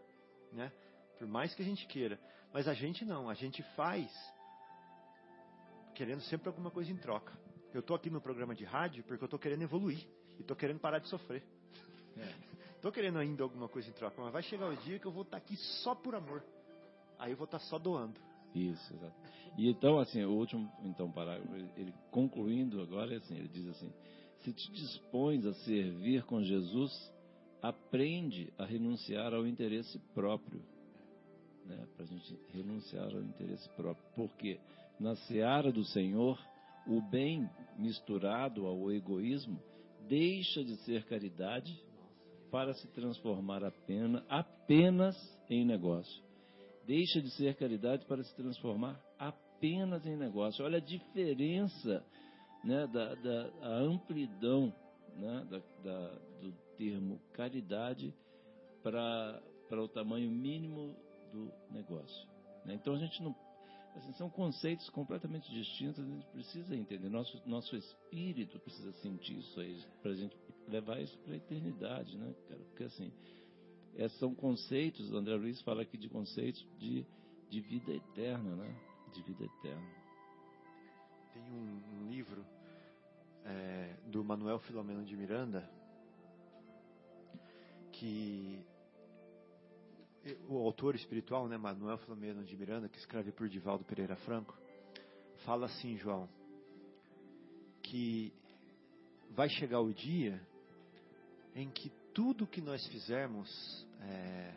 né? 0.53 0.73
Por 1.19 1.29
mais 1.29 1.55
que 1.55 1.63
a 1.63 1.65
gente 1.65 1.87
queira, 1.87 2.21
mas 2.53 2.67
a 2.67 2.75
gente 2.75 3.05
não, 3.05 3.31
a 3.31 3.35
gente 3.35 3.63
faz 3.75 4.11
querendo 5.95 6.21
sempre 6.23 6.49
alguma 6.49 6.71
coisa 6.71 6.91
em 6.91 6.97
troca. 6.97 7.33
Eu 7.73 7.83
tô 7.83 7.95
aqui 7.95 8.11
no 8.11 8.21
programa 8.21 8.55
de 8.55 8.65
rádio 8.65 9.05
porque 9.05 9.23
eu 9.23 9.29
tô 9.29 9.39
querendo 9.39 9.63
evoluir 9.63 10.07
e 10.39 10.43
tô 10.43 10.57
querendo 10.57 10.81
parar 10.81 10.99
de 10.99 11.09
sofrer. 11.09 11.43
É. 12.17 12.57
Tô 12.83 12.93
querendo 12.93 13.19
ainda 13.19 13.43
alguma 13.43 13.69
coisa 13.69 13.89
em 13.89 13.93
troca, 13.93 14.21
mas 14.23 14.33
vai 14.33 14.43
chegar 14.43 14.69
o 14.69 14.77
dia 14.77 14.99
que 14.99 15.07
eu 15.07 15.11
vou 15.11 15.23
estar 15.23 15.39
aqui 15.39 15.57
só 15.57 15.95
por 15.95 16.15
amor. 16.15 16.45
Aí 17.19 17.33
eu 17.33 17.37
vou 17.37 17.45
estar 17.45 17.59
só 17.61 17.79
doando. 17.79 18.21
Isso, 18.55 18.95
exato. 18.95 19.15
E 19.59 19.69
então, 19.69 19.99
assim, 19.99 20.23
o 20.25 20.33
último 20.33 20.71
então, 20.83 21.11
parágrafo, 21.11 21.55
ele 21.55 21.71
ele 21.77 21.95
concluindo 22.11 22.81
agora, 22.81 23.15
é 23.15 23.17
assim, 23.17 23.37
ele 23.37 23.49
diz 23.49 23.67
assim: 23.69 23.93
Se 24.41 24.53
te 24.53 24.73
dispões 24.73 25.45
a 25.45 25.53
servir 25.55 26.25
com 26.25 26.43
Jesus, 26.43 26.93
aprende 27.63 28.53
a 28.59 28.65
renunciar 28.65 29.35
ao 29.35 29.47
interesse 29.47 29.99
próprio. 30.15 30.63
Né? 31.65 31.87
Para 31.95 32.05
a 32.05 32.09
gente 32.09 32.39
renunciar 32.53 33.15
ao 33.15 33.21
interesse 33.21 33.69
próprio. 33.71 34.05
Porque 34.15 34.59
na 34.99 35.17
seara 35.17 35.73
do 35.73 35.85
Senhor, 35.85 36.39
o 36.87 37.01
bem 37.01 37.49
misturado 37.77 38.67
ao 38.67 38.91
egoísmo 38.93 39.61
deixa 40.09 40.63
de 40.63 40.77
ser 40.85 41.05
caridade 41.05 41.79
para 42.51 42.73
se 42.75 42.87
transformar 42.89 43.65
apenas, 43.65 44.23
apenas 44.29 45.17
em 45.51 45.65
negócio 45.65 46.26
deixa 46.87 47.21
de 47.21 47.31
ser 47.31 47.55
caridade 47.57 48.07
para 48.07 48.23
se 48.23 48.35
transformar 48.37 49.01
apenas 49.19 50.07
em 50.07 50.17
negócio. 50.17 50.65
Olha 50.65 50.79
a 50.79 50.81
diferença, 50.81 52.05
né, 52.65 52.87
da, 52.87 53.15
da 53.15 53.51
a 53.63 53.79
amplidão 53.79 54.73
né, 55.17 55.47
da, 55.51 55.59
da, 55.83 56.09
do 56.41 56.53
termo 56.77 57.21
caridade 57.33 58.15
para, 58.83 59.43
o 59.73 59.89
tamanho 59.89 60.31
mínimo 60.31 60.95
do 61.33 61.51
negócio. 61.71 62.29
né? 62.65 62.75
Então 62.75 62.95
a 62.95 62.99
gente 62.99 63.23
não. 63.23 63.35
Assim, 63.97 64.13
são 64.13 64.29
conceitos 64.29 64.91
completamente 64.91 65.51
distintos, 65.51 66.05
a 66.05 66.07
gente 66.07 66.27
precisa 66.27 66.77
entender. 66.77 67.09
Nosso, 67.09 67.41
nosso 67.47 67.75
espírito 67.75 68.59
precisa 68.59 68.93
sentir 68.93 69.39
isso 69.39 69.59
aí, 69.59 69.83
para 70.03 70.11
a 70.11 70.15
gente 70.15 70.37
levar 70.69 71.01
isso 71.01 71.17
para 71.21 71.33
a 71.33 71.37
eternidade, 71.37 72.15
né, 72.19 72.35
cara? 72.47 72.61
Porque 72.61 72.85
assim, 72.85 73.11
é, 73.97 74.09
são 74.09 74.35
conceitos, 74.35 75.13
André 75.13 75.35
Luiz 75.37 75.61
fala 75.63 75.83
aqui 75.83 75.97
de 75.97 76.09
conceitos 76.09 76.67
de, 76.79 77.07
de 77.49 77.61
vida 77.61 77.93
eterna, 77.93 78.55
né? 78.55 78.77
De 79.13 79.23
vida 79.23 79.45
eterna. 79.45 80.07
Tem 81.33 81.43
um, 81.43 82.09
livro 82.09 82.45
é, 83.45 83.97
do 84.07 84.23
Manuel 84.23 84.59
Filomeno 84.61 85.05
de 85.05 85.17
Miranda 85.17 85.69
que 87.93 88.65
o 90.49 90.59
autor 90.59 90.95
espiritual, 90.95 91.49
né, 91.49 91.57
Manuel 91.57 91.99
Filomeno 91.99 92.45
de 92.45 92.57
Miranda, 92.57 92.89
que 92.89 92.99
escreve 92.99 93.33
por 93.33 93.49
Divaldo 93.49 93.85
Pereira 93.85 94.17
Franco, 94.17 94.57
fala 95.45 95.67
assim, 95.67 95.97
João, 95.97 96.29
que 97.83 98.33
vai 99.31 99.49
chegar 99.49 99.81
o 99.81 99.93
dia 99.93 100.41
em 101.55 101.71
que 101.71 101.91
tudo 102.13 102.47
que 102.47 102.61
nós 102.61 102.87
fizermos 102.89 103.86
é, 104.07 104.55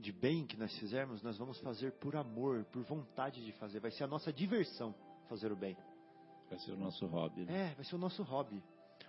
de 0.00 0.12
bem 0.12 0.46
que 0.46 0.56
nós 0.56 0.76
fizermos, 0.78 1.22
nós 1.22 1.38
vamos 1.38 1.58
fazer 1.60 1.92
por 1.92 2.16
amor, 2.16 2.64
por 2.66 2.82
vontade 2.82 3.44
de 3.44 3.52
fazer. 3.52 3.80
Vai 3.80 3.90
ser 3.90 4.04
a 4.04 4.06
nossa 4.06 4.32
diversão 4.32 4.94
fazer 5.28 5.50
o 5.52 5.56
bem. 5.56 5.76
Vai 6.50 6.58
ser 6.58 6.72
o 6.72 6.76
nosso 6.76 7.06
hobby. 7.06 7.44
Né? 7.44 7.70
É, 7.70 7.74
vai 7.74 7.84
ser 7.84 7.94
o 7.94 7.98
nosso 7.98 8.22
hobby. 8.22 8.62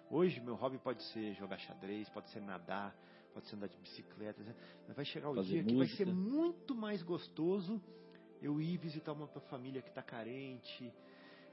Hoje, 0.10 0.40
meu 0.40 0.56
hobby 0.56 0.78
pode 0.78 1.04
ser 1.12 1.34
jogar 1.34 1.58
xadrez, 1.58 2.08
pode 2.10 2.30
ser 2.30 2.40
nadar, 2.40 2.96
pode 3.34 3.48
ser 3.48 3.56
andar 3.56 3.68
de 3.68 3.78
bicicleta. 3.78 4.42
né? 4.44 4.56
Mas 4.88 4.96
vai 4.96 5.06
chegar 5.06 5.30
o 5.30 5.36
Fazer 5.36 5.50
dia 5.50 5.64
que 5.64 5.76
vai 5.76 5.88
música. 5.88 5.98
ser 5.98 6.14
muito 6.14 6.74
mais 6.76 7.02
gostoso 7.04 7.82
eu 8.42 8.62
ir 8.62 8.78
visitar 8.78 9.12
uma 9.14 9.28
família 9.28 9.82
que 9.82 9.90
está 9.90 10.02
carente, 10.04 10.94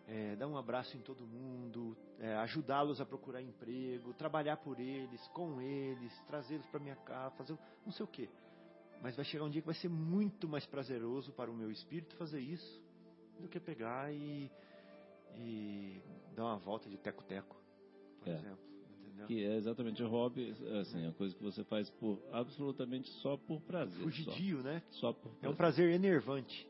é, 0.09 0.37
dar 0.37 0.49
um 0.49 0.57
abraço 0.57 0.97
em 0.97 1.01
todo 1.01 1.27
mundo, 1.27 1.97
é, 2.19 2.35
ajudá-los 2.37 3.01
a 3.01 3.07
procurar 3.07 3.41
emprego, 3.43 4.13
trabalhar 4.15 4.57
por 4.59 4.79
eles, 4.81 5.27
com 5.29 5.61
eles, 5.61 6.13
trazê-los 6.27 6.67
para 6.67 6.81
minha 6.81 6.97
casa, 6.97 7.35
fazer 7.37 7.57
não 7.85 7.93
sei 7.93 8.05
o 8.05 8.09
quê. 8.09 8.29
Mas 9.03 9.17
vai 9.17 9.25
chegar 9.25 9.45
um 9.45 9.51
dia 9.51 9.61
que 9.61 9.67
vai 9.67 9.75
ser 9.75 9.89
muito 9.89 10.49
mais 10.49 10.65
prazeroso 10.67 11.33
para 11.33 11.51
o 11.51 11.55
meu 11.55 11.71
espírito 11.71 12.15
fazer 12.17 12.41
isso 12.41 12.81
do 13.41 13.49
que 13.49 13.59
pegar 13.59 14.13
e, 14.13 14.51
e 15.37 16.01
dar 16.35 16.45
uma 16.45 16.59
volta 16.59 16.89
de 16.89 16.97
teco-teco, 16.99 17.57
por 18.21 18.29
É. 18.29 18.35
exemplo. 18.35 18.73
Entendeu? 19.07 19.27
Que 19.27 19.45
é 19.45 19.57
exatamente 19.57 20.03
o 20.03 20.09
hobby, 20.09 20.55
assim, 20.81 21.07
a 21.07 21.13
coisa 21.13 21.35
que 21.35 21.43
você 21.43 21.63
faz 21.65 21.91
por 21.91 22.19
absolutamente 22.33 23.09
só 23.21 23.37
por 23.37 23.61
prazer. 23.61 24.03
Fugidio, 24.03 24.63
né? 24.63 24.83
Só, 24.93 25.09
só 25.09 25.13
por 25.13 25.29
É 25.43 25.49
um 25.49 25.55
prazer. 25.55 25.57
prazer 25.57 25.91
enervante. 25.95 26.67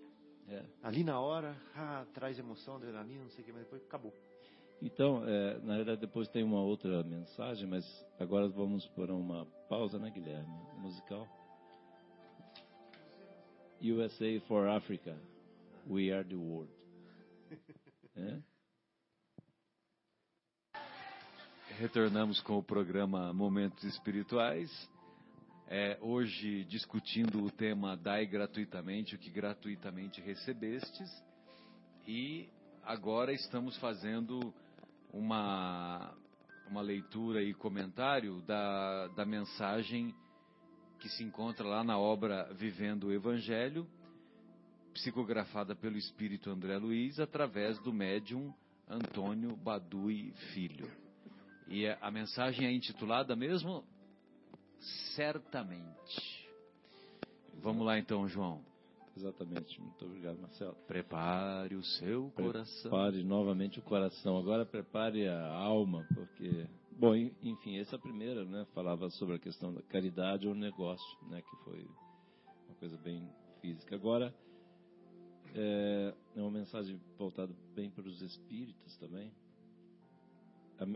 É. 0.53 0.63
Ali 0.83 1.03
na 1.03 1.19
hora, 1.19 1.57
ah, 1.75 2.05
traz 2.13 2.39
emoção, 2.39 2.77
adrenalina, 2.77 3.23
não 3.23 3.31
sei 3.31 3.43
o 3.43 3.47
que, 3.47 3.53
mas 3.53 3.63
depois 3.63 3.83
acabou. 3.83 4.13
Então, 4.83 5.27
é, 5.27 5.59
na 5.61 5.77
verdade, 5.77 6.03
depois 6.03 6.29
tem 6.29 6.43
uma 6.43 6.61
outra 6.61 7.03
mensagem, 7.03 7.67
mas 7.67 7.87
agora 8.19 8.49
vamos 8.49 8.87
por 8.89 9.11
uma 9.11 9.47
pausa, 9.67 9.99
né, 9.99 10.11
Guilherme? 10.11 10.53
Musical. 10.79 11.27
USA 13.81 14.41
for 14.47 14.69
Africa. 14.69 15.17
We 15.89 16.13
are 16.13 16.25
the 16.25 16.37
world. 16.37 16.71
É? 18.15 18.39
Retornamos 21.79 22.39
com 22.43 22.59
o 22.59 22.63
programa 22.63 23.33
Momentos 23.33 23.83
Espirituais. 23.85 24.71
É, 25.69 25.97
hoje 26.01 26.65
discutindo 26.65 27.45
o 27.45 27.51
tema 27.51 27.97
Dai 27.97 28.27
gratuitamente 28.27 29.15
o 29.15 29.19
que 29.19 29.31
gratuitamente 29.31 30.21
recebestes. 30.21 31.11
E 32.07 32.49
agora 32.83 33.33
estamos 33.33 33.77
fazendo 33.79 34.53
uma, 35.13 36.15
uma 36.69 36.83
leitura 36.83 37.43
e 37.43 37.55
comentário 37.55 38.43
da, 38.43 39.09
da 39.09 39.25
mensagem 39.25 40.15
que 40.99 41.09
se 41.09 41.25
encontra 41.25 41.67
lá 41.67 41.83
na 41.83 41.99
obra 41.99 42.53
Vivendo 42.55 43.05
o 43.05 43.13
Evangelho, 43.13 43.87
psicografada 44.93 45.75
pelo 45.75 45.97
Espírito 45.97 46.51
André 46.51 46.77
Luiz 46.77 47.19
através 47.19 47.79
do 47.79 47.93
médium 47.93 48.53
Antônio 48.89 49.57
Badui 49.57 50.33
Filho. 50.53 50.91
E 51.67 51.87
a 51.89 52.11
mensagem 52.11 52.67
é 52.67 52.73
intitulada 52.73 53.35
mesmo 53.35 53.85
Certamente. 55.15 56.49
Vamos 57.63 57.87
lá 57.87 57.99
então, 57.99 58.29
João. 58.29 58.61
Exatamente. 59.17 59.81
Muito 59.81 60.05
obrigado, 60.05 60.39
Marcelo. 60.41 60.75
Prepare 60.87 61.75
o 61.77 61.85
seu 61.85 62.31
coração. 62.35 62.91
Prepare 62.91 63.23
novamente 63.23 63.79
o 63.79 63.83
coração. 63.83 64.39
Agora 64.39 64.65
prepare 64.65 65.29
a 65.29 65.53
alma, 65.53 66.07
porque. 66.15 66.67
Bom, 66.93 67.15
en- 67.15 67.33
enfim, 67.43 67.79
essa 67.79 67.99
primeira, 67.99 68.45
né, 68.45 68.67
falava 68.75 69.09
sobre 69.11 69.37
a 69.37 69.39
questão 69.39 69.73
da 69.73 69.83
caridade 69.83 70.47
ou 70.47 70.55
negócio, 70.55 71.19
né, 71.29 71.43
que 71.43 71.57
foi 71.65 71.87
uma 72.67 72.75
coisa 72.79 72.97
bem 72.99 73.29
física. 73.61 73.95
Agora, 73.95 74.35
é, 75.55 76.15
é 76.37 76.41
uma 76.41 76.51
mensagem 76.51 77.01
voltada 77.19 77.53
bem 77.75 77.91
para 77.91 78.07
os 78.07 78.21
espíritos 78.23 78.97
também. 78.99 79.33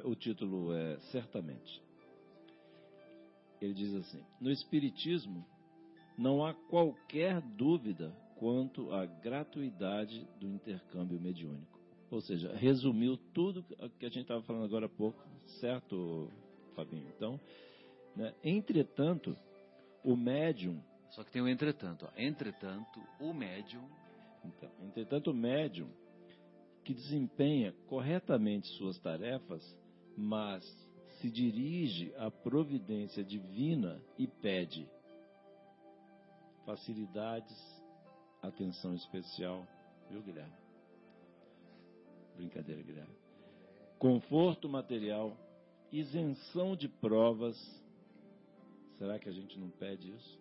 O 0.05 0.15
título 0.17 0.73
é 0.75 0.99
Certamente. 1.13 1.83
Ele 3.61 3.75
diz 3.75 3.95
assim: 3.95 4.23
No 4.41 4.51
Espiritismo 4.51 5.45
não 6.17 6.45
há 6.45 6.55
qualquer 6.55 7.41
dúvida 7.41 8.15
quanto 8.37 8.93
à 8.93 9.07
gratuidade 9.07 10.27
do 10.39 10.49
intercâmbio 10.49 11.21
mediúnico. 11.21 11.79
Ou 12.11 12.21
seja, 12.21 12.55
resumiu 12.55 13.17
tudo 13.35 13.65
que 13.99 14.07
a 14.07 14.09
gente 14.09 14.23
estava 14.23 14.43
falando 14.43 14.65
agora 14.65 14.87
há 14.87 14.89
pouco, 14.89 15.21
certo, 15.61 16.31
Fabinho? 16.75 17.09
Então, 17.17 17.41
Né? 18.15 18.35
Entretanto, 18.43 19.37
o 20.03 20.17
médium. 20.17 20.81
Só 21.11 21.25
que 21.25 21.31
tem 21.31 21.43
o 21.43 21.49
entretanto. 21.49 22.07
Ó. 22.07 22.21
Entretanto, 22.21 23.01
o 23.21 23.33
médium. 23.35 23.85
Então, 24.45 24.71
entretanto, 24.83 25.31
o 25.31 25.35
médium 25.35 25.89
que 26.85 26.95
desempenha 26.95 27.75
corretamente 27.89 28.69
suas 28.79 28.99
tarefas, 29.01 29.61
mas 30.17 30.65
se 31.21 31.31
dirige 31.31 32.15
à 32.17 32.31
providência 32.31 33.25
divina 33.25 34.01
e 34.19 34.27
pede 34.27 34.89
facilidades, 36.67 37.57
atenção 38.43 38.95
especial, 38.95 39.67
viu, 40.11 40.21
Guilherme? 40.21 40.53
Brincadeira, 42.37 42.83
Guilherme. 42.83 43.15
Conforto 43.99 44.69
material, 44.69 45.37
isenção 45.93 46.77
de 46.77 46.89
provas. 46.89 47.57
Será 48.99 49.19
que 49.19 49.29
a 49.29 49.33
gente 49.33 49.59
não 49.59 49.71
pede 49.71 50.11
isso? 50.11 50.41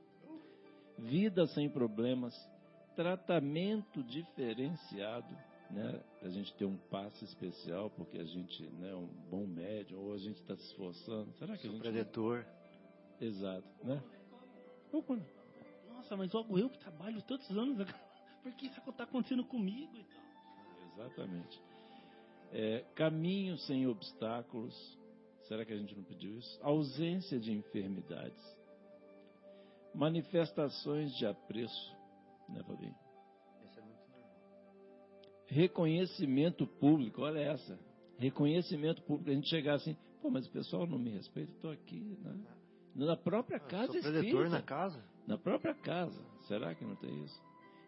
Vida 0.97 1.45
sem 1.47 1.69
problemas, 1.69 2.33
tratamento 2.95 4.03
diferenciado, 4.03 5.37
né? 5.69 6.01
A 6.21 6.29
gente 6.29 6.53
ter 6.55 6.65
um 6.65 6.77
passe 6.77 7.23
especial 7.25 7.89
porque 7.89 8.17
a 8.17 8.23
gente 8.23 8.63
né, 8.71 8.91
é 8.91 8.95
um 8.95 9.07
bom 9.29 9.45
médium 9.45 9.99
ou 9.99 10.13
a 10.13 10.17
gente 10.17 10.39
está 10.41 10.55
se 10.55 10.63
esforçando. 10.63 11.31
Será 11.33 11.57
que 11.57 11.67
a 11.67 11.69
gente 11.69 11.81
predetor? 11.81 12.45
Exato, 13.19 13.67
né? 13.83 14.01
Nossa, 15.87 16.15
mas 16.15 16.31
logo 16.31 16.57
eu 16.59 16.69
que 16.69 16.77
trabalho 16.77 17.21
tantos 17.23 17.49
anos, 17.51 17.77
por 18.43 18.51
que 18.53 18.67
isso 18.67 18.89
está 18.89 19.03
acontecendo 19.03 19.43
comigo 19.45 19.97
e 19.97 20.03
tal? 20.03 20.25
Exatamente. 20.93 21.61
É, 22.51 22.85
caminho 22.95 23.57
sem 23.59 23.87
obstáculos. 23.87 24.73
Será 25.47 25.65
que 25.65 25.73
a 25.73 25.77
gente 25.77 25.95
não 25.95 26.03
pediu 26.03 26.37
isso? 26.37 26.59
Ausência 26.61 27.39
de 27.39 27.51
enfermidades. 27.51 28.57
Manifestações 29.93 31.15
de 31.17 31.25
apreço. 31.25 31.95
Né, 32.49 32.63
Fabinho? 32.63 33.04
Reconhecimento 35.55 36.67
público, 36.67 37.21
olha 37.21 37.39
essa. 37.39 37.79
Reconhecimento 38.17 39.01
público. 39.03 39.29
A 39.29 39.33
gente 39.33 39.47
chegar 39.47 39.75
assim, 39.75 39.95
pô, 40.21 40.29
mas 40.29 40.45
o 40.45 40.51
pessoal 40.51 40.85
não 40.85 40.99
me 40.99 41.11
respeita, 41.11 41.49
estou 41.53 41.71
aqui, 41.71 42.17
né? 42.21 42.37
Na 42.93 43.15
própria 43.15 43.57
casa 43.57 43.93
ah, 43.93 43.97
espírita. 43.97 44.49
na 44.49 44.61
casa? 44.61 45.01
Na 45.25 45.37
própria 45.37 45.73
casa. 45.73 46.21
Será 46.49 46.75
que 46.75 46.83
não 46.83 46.97
tem 46.97 47.23
isso? 47.23 47.41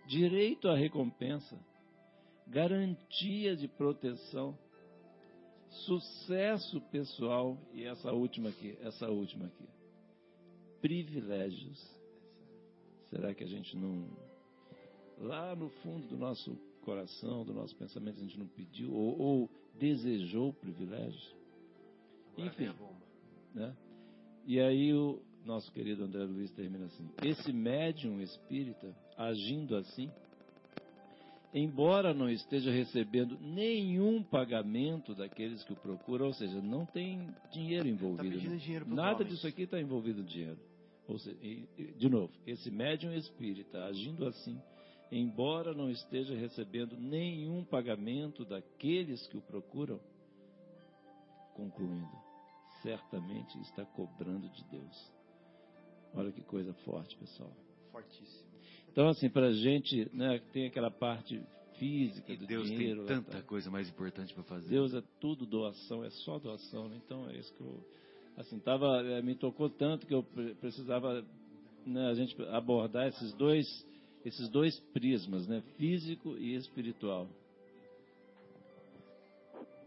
Direito 0.08 0.70
à 0.70 0.78
recompensa 0.78 1.60
garantia 2.48 3.54
de 3.58 3.68
proteção, 3.68 4.58
sucesso 5.70 6.80
pessoal 6.90 7.58
e 7.74 7.84
essa 7.84 8.14
última 8.14 8.48
aqui, 8.48 8.78
essa 8.82 9.10
última 9.10 9.48
aqui, 9.48 9.68
privilégios. 10.80 11.86
Será 13.10 13.34
que 13.34 13.44
a 13.44 13.48
gente 13.48 13.76
não 13.76 14.08
lá 15.18 15.54
no 15.54 15.70
fundo 15.82 16.08
do 16.08 16.18
nosso 16.18 16.58
coração, 16.88 17.44
do 17.44 17.54
nosso 17.54 17.76
pensamento, 17.76 18.18
a 18.18 18.24
gente 18.24 18.40
não 18.40 18.48
pediu 18.48 18.94
ou, 18.94 19.20
ou 19.20 19.50
desejou 19.78 20.54
privilégios? 20.54 21.36
Enfim, 22.38 22.72
né? 23.54 23.76
E 24.46 24.58
aí 24.62 24.94
o 24.94 25.22
nosso 25.46 25.70
querido 25.74 26.06
André 26.06 26.24
Luiz 26.24 26.50
termina 26.52 26.86
assim: 26.86 27.10
esse 27.24 27.52
médium 27.52 28.22
espírita 28.22 28.96
agindo 29.18 29.76
assim 29.76 30.10
embora 31.54 32.14
não 32.14 32.30
esteja 32.30 32.72
recebendo 32.72 33.38
nenhum 33.40 34.22
pagamento 34.22 35.16
daqueles 35.16 35.64
que 35.64 35.74
o 35.74 35.76
procuram, 35.76 36.28
ou 36.28 36.34
seja, 36.34 36.62
não 36.62 36.86
tem 36.86 37.28
dinheiro 37.52 37.86
Tá 37.86 37.90
envolvido. 37.90 38.36
pedindo 38.36 38.58
dinheiro 38.58 38.88
Nada 38.88 39.16
homens. 39.16 39.30
disso 39.32 39.48
aqui 39.48 39.64
está 39.64 39.80
envolvido 39.80 40.24
dinheiro. 40.24 40.60
Ou 41.08 41.18
seja, 41.18 41.38
de 41.98 42.10
novo, 42.10 42.32
esse 42.46 42.70
médium 42.70 43.14
espírita 43.14 43.86
agindo 43.86 44.28
assim, 44.28 44.62
embora 45.12 45.74
não 45.74 45.90
esteja 45.90 46.36
recebendo 46.36 46.98
nenhum 46.98 47.64
pagamento 47.64 48.44
daqueles 48.46 49.26
que 49.28 49.38
o 49.38 49.42
procuram, 49.42 50.00
concluindo, 51.56 52.10
certamente 52.82 53.58
está 53.62 53.86
cobrando 53.86 54.50
de 54.50 54.64
Deus. 54.66 55.12
Olha 56.14 56.32
que 56.32 56.42
coisa 56.42 56.74
forte, 56.86 57.16
pessoal. 57.18 57.52
Fortíssimo. 57.92 58.48
Então, 58.92 59.08
assim, 59.10 59.30
para 59.30 59.48
a 59.48 59.54
gente, 59.54 60.10
né, 60.16 60.40
tem 60.52 60.66
aquela 60.68 60.90
parte 60.90 61.42
física 61.78 62.34
E 62.34 62.38
do 62.38 62.48
Deus 62.48 62.68
dinheiro. 62.68 63.06
tem 63.06 63.16
lá, 63.16 63.22
tanta 63.22 63.38
tá. 63.38 63.44
coisa 63.44 63.70
mais 63.70 63.88
importante 63.90 64.34
para 64.34 64.44
fazer. 64.44 64.70
Deus 64.70 64.94
é 64.94 65.04
tudo 65.20 65.46
doação, 65.46 66.04
é 66.04 66.10
só 66.10 66.40
doação, 66.40 66.90
né? 66.90 67.00
Então 67.06 67.30
é 67.30 67.38
isso 67.38 67.54
que 67.54 67.62
eu, 67.62 67.84
assim, 68.38 68.60
tava, 68.60 69.02
eh, 69.04 69.22
me 69.22 69.36
tocou 69.36 69.70
tanto 69.70 70.08
que 70.08 70.14
eu 70.14 70.24
pre- 70.24 70.56
precisava, 70.56 71.24
né, 71.86 72.08
a 72.08 72.14
gente 72.16 72.36
abordar 72.50 73.08
esses 73.08 73.34
dois, 73.34 73.68
esses 74.26 74.50
dois 74.50 74.80
prismas, 74.94 75.48
né, 75.48 75.62
físico 75.78 76.38
e 76.38 76.56
espiritual. 76.56 77.28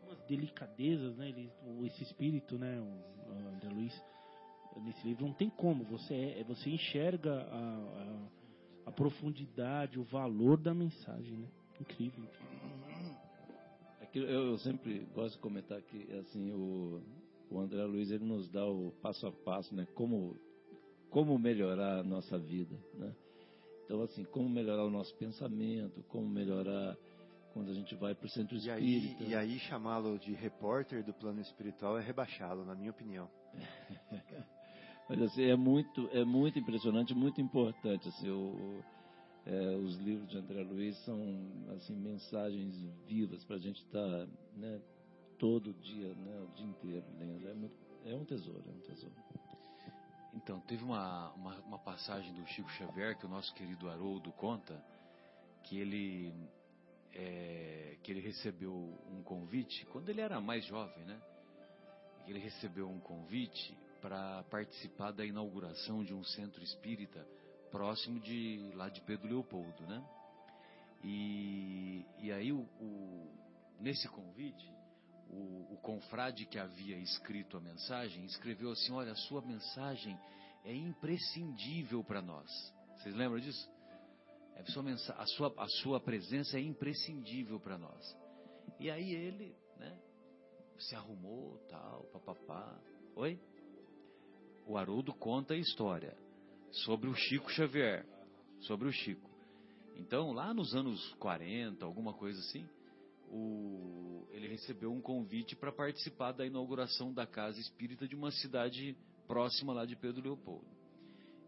Umas 0.05 0.21
delicadezas, 0.27 1.17
né? 1.17 1.29
Ele, 1.29 1.51
esse 1.87 2.03
espírito, 2.03 2.59
né? 2.59 2.81
O, 2.81 3.11
André 3.55 3.69
Luiz, 3.71 4.03
nesse 4.77 5.07
livro 5.07 5.27
não 5.27 5.35
tem 5.35 5.51
como. 5.51 5.85
Você, 5.85 6.15
é, 6.15 6.45
você 6.45 6.71
enxerga 6.71 7.33
a, 7.33 8.29
a, 8.87 8.89
a 8.89 8.93
profundidade, 8.93 9.99
o 9.99 10.05
valor 10.05 10.57
da 10.57 10.75
mensagem, 10.75 11.37
né? 11.37 11.49
Incrível, 11.81 12.25
incrível. 12.25 12.51
Eu 14.13 14.59
sempre 14.59 15.07
gosto 15.15 15.37
de 15.37 15.41
comentar 15.41 15.81
que 15.83 16.13
assim 16.19 16.51
o, 16.51 17.01
o 17.49 17.61
André 17.61 17.85
Luiz 17.85 18.11
ele 18.11 18.25
nos 18.25 18.49
dá 18.49 18.67
o 18.67 18.91
passo 19.01 19.27
a 19.27 19.33
passo, 19.33 19.73
né? 19.75 19.87
Como 19.95 20.37
como 21.11 21.37
melhorar 21.39 21.99
a 21.99 22.03
nossa 22.03 22.39
vida, 22.39 22.77
né? 22.95 23.15
Então 23.91 24.03
assim, 24.03 24.23
como 24.23 24.49
melhorar 24.49 24.85
o 24.85 24.91
nosso 24.91 25.13
pensamento, 25.17 26.01
como 26.05 26.25
melhorar 26.29 26.97
quando 27.53 27.73
a 27.73 27.75
gente 27.75 27.93
vai 27.97 28.15
para 28.15 28.25
o 28.25 28.29
centro 28.29 28.57
aí, 28.71 28.99
espírita. 28.99 29.25
e 29.25 29.35
aí 29.35 29.59
chamá-lo 29.59 30.17
de 30.17 30.33
repórter 30.33 31.05
do 31.05 31.13
plano 31.13 31.41
espiritual 31.41 31.99
é 31.99 32.01
rebaixá-lo, 32.01 32.65
na 32.65 32.77
minha 32.77 32.93
opinião. 32.93 33.29
Mas 35.09 35.21
assim, 35.23 35.43
é 35.43 35.57
muito, 35.57 36.09
é 36.13 36.25
muito 36.25 36.57
impressionante, 36.57 37.13
muito 37.17 37.41
importante. 37.41 38.07
Assim, 38.07 38.31
o, 38.31 38.81
é, 39.45 39.75
os 39.79 39.97
livros 39.97 40.29
de 40.29 40.39
André 40.39 40.63
Luiz 40.63 40.97
são 41.05 41.21
assim, 41.75 41.97
mensagens 41.97 42.73
vivas 43.09 43.43
para 43.45 43.57
a 43.57 43.59
gente 43.59 43.83
estar 43.83 44.29
né, 44.55 44.81
todo 45.37 45.75
dia, 45.83 46.15
né, 46.15 46.47
o 46.49 46.55
dia 46.55 46.67
inteiro 46.67 47.05
lendo. 47.19 47.49
É, 47.49 47.55
muito- 47.55 47.77
é 48.05 48.15
um 48.15 48.25
tesouro, 48.25 48.63
é 48.69 48.71
um 48.71 48.81
tesouro. 48.83 49.17
Então, 50.35 50.61
teve 50.61 50.85
uma, 50.85 51.31
uma, 51.33 51.55
uma 51.61 51.79
passagem 51.79 52.33
do 52.35 52.47
Chico 52.47 52.71
Xavier 52.73 53.19
que 53.19 53.27
o 53.27 53.29
nosso 53.29 53.53
querido 53.55 53.89
Haroldo 53.91 54.31
conta 54.33 54.81
que 55.65 55.79
ele, 55.79 56.33
é, 57.13 57.97
que 58.03 58.13
ele 58.13 58.21
recebeu 58.21 58.73
um 59.11 59.23
convite 59.23 59.85
quando 59.87 60.09
ele 60.09 60.21
era 60.21 60.41
mais 60.41 60.65
jovem, 60.65 61.05
né? 61.05 61.21
Ele 62.27 62.39
recebeu 62.39 62.89
um 62.89 63.01
convite 63.01 63.77
para 64.01 64.45
participar 64.45 65.11
da 65.11 65.25
inauguração 65.25 66.05
de 66.05 66.15
um 66.15 66.23
centro 66.25 66.63
espírita 66.63 67.27
próximo 67.71 68.19
de 68.21 68.71
lá 68.75 68.89
de 68.89 69.01
Pedro 69.01 69.29
Leopoldo, 69.29 69.87
né? 69.87 70.03
E, 71.03 72.05
e 72.19 72.31
aí 72.33 72.53
o, 72.53 72.61
o- 72.81 73.31
nesse 73.81 74.09
convite 74.09 74.73
o, 75.31 75.75
o 75.75 75.79
confrade 75.79 76.45
que 76.47 76.59
havia 76.59 76.97
escrito 76.99 77.57
a 77.57 77.61
mensagem 77.61 78.25
escreveu 78.25 78.71
assim: 78.73 78.93
Olha, 78.93 79.13
a 79.13 79.17
sua 79.17 79.41
mensagem 79.43 80.19
é 80.65 80.75
imprescindível 80.75 82.03
para 82.05 82.21
nós. 82.21 82.51
Vocês 82.97 83.15
lembram 83.15 83.41
disso? 83.41 83.71
É, 84.57 84.61
a, 84.61 84.67
sua 84.67 84.83
mensa- 84.83 85.15
a, 85.15 85.27
sua, 85.27 85.55
a 85.57 85.69
sua 85.83 86.01
presença 86.01 86.59
é 86.59 86.61
imprescindível 86.61 87.59
para 87.61 87.79
nós. 87.79 88.17
E 88.79 88.91
aí 88.91 89.13
ele, 89.13 89.57
né, 89.77 89.99
se 90.79 90.95
arrumou, 90.97 91.59
tal, 91.69 92.05
papapá. 92.13 92.79
Oi? 93.17 93.41
O 94.67 94.77
Haroldo 94.77 95.15
conta 95.15 95.55
a 95.55 95.57
história 95.57 96.17
sobre 96.85 97.09
o 97.09 97.15
Chico 97.15 97.51
Xavier. 97.51 98.07
Sobre 98.61 98.89
o 98.89 98.93
Chico. 98.93 99.31
Então, 99.97 100.33
lá 100.33 100.53
nos 100.53 100.75
anos 100.75 101.15
40, 101.15 101.85
alguma 101.85 102.13
coisa 102.15 102.39
assim, 102.41 102.69
o- 103.31 104.27
ele 104.31 104.49
recebeu 104.49 104.93
um 104.93 105.01
convite 105.01 105.55
para 105.55 105.73
participar 105.73 106.33
da 106.33 106.45
inauguração 106.45 107.13
da 107.13 107.27
casa 107.27 107.61
espírita 107.61 108.07
de 108.07 108.17
uma 108.17 108.31
cidade 108.31 108.97
próxima 109.27 109.73
lá 109.73 109.85
de 109.85 109.97
Pedro 109.97 110.23
Leopoldo. 110.23 110.67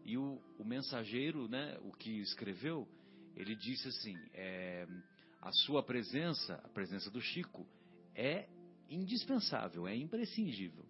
E 0.05 0.17
o, 0.17 0.39
o 0.59 0.65
mensageiro, 0.65 1.47
né, 1.47 1.77
o 1.81 1.91
que 1.91 2.21
escreveu, 2.21 2.87
ele 3.35 3.55
disse 3.55 3.87
assim: 3.87 4.17
é, 4.33 4.87
a 5.41 5.51
sua 5.51 5.83
presença, 5.83 6.55
a 6.63 6.69
presença 6.69 7.09
do 7.11 7.21
Chico, 7.21 7.65
é 8.15 8.47
indispensável, 8.89 9.87
é 9.87 9.95
imprescindível. 9.95 10.85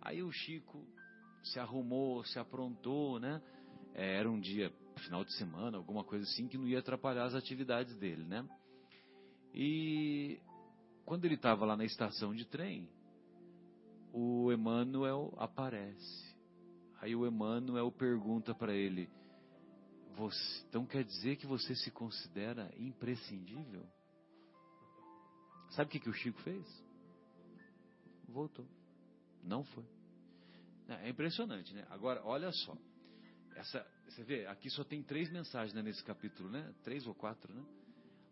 Aí 0.00 0.22
o 0.22 0.30
Chico 0.30 0.84
se 1.42 1.58
arrumou, 1.58 2.24
se 2.24 2.38
aprontou, 2.38 3.18
né? 3.18 3.40
É, 3.94 4.16
era 4.16 4.30
um 4.30 4.38
dia, 4.38 4.72
final 4.98 5.24
de 5.24 5.32
semana, 5.34 5.76
alguma 5.78 6.04
coisa 6.04 6.24
assim, 6.24 6.46
que 6.46 6.58
não 6.58 6.68
ia 6.68 6.78
atrapalhar 6.78 7.24
as 7.24 7.34
atividades 7.34 7.96
dele, 7.96 8.24
né? 8.24 8.46
E 9.54 10.40
quando 11.04 11.24
ele 11.24 11.34
estava 11.34 11.64
lá 11.64 11.76
na 11.76 11.84
estação 11.84 12.34
de 12.34 12.44
trem, 12.44 12.88
o 14.12 14.52
Emmanuel 14.52 15.34
aparece. 15.36 16.36
Aí 17.00 17.14
o 17.14 17.26
Emmanuel 17.26 17.90
pergunta 17.92 18.54
para 18.54 18.74
ele: 18.74 19.08
então 20.68 20.84
quer 20.84 21.04
dizer 21.04 21.36
que 21.36 21.46
você 21.46 21.74
se 21.76 21.90
considera 21.90 22.72
imprescindível? 22.76 23.86
Sabe 25.70 25.88
o 25.88 25.90
que, 25.92 26.00
que 26.00 26.10
o 26.10 26.14
Chico 26.14 26.40
fez? 26.40 26.66
Voltou. 28.28 28.66
Não 29.44 29.62
foi. 29.64 29.84
É 30.88 31.08
impressionante, 31.08 31.72
né? 31.74 31.86
Agora, 31.90 32.24
olha 32.24 32.50
só. 32.50 32.76
Essa, 33.54 33.86
você 34.08 34.22
vê, 34.24 34.46
aqui 34.46 34.70
só 34.70 34.82
tem 34.82 35.02
três 35.02 35.30
mensagens 35.30 35.74
né, 35.74 35.82
nesse 35.82 36.02
capítulo, 36.02 36.48
né? 36.48 36.74
Três 36.82 37.06
ou 37.06 37.14
quatro, 37.14 37.52
né? 37.54 37.64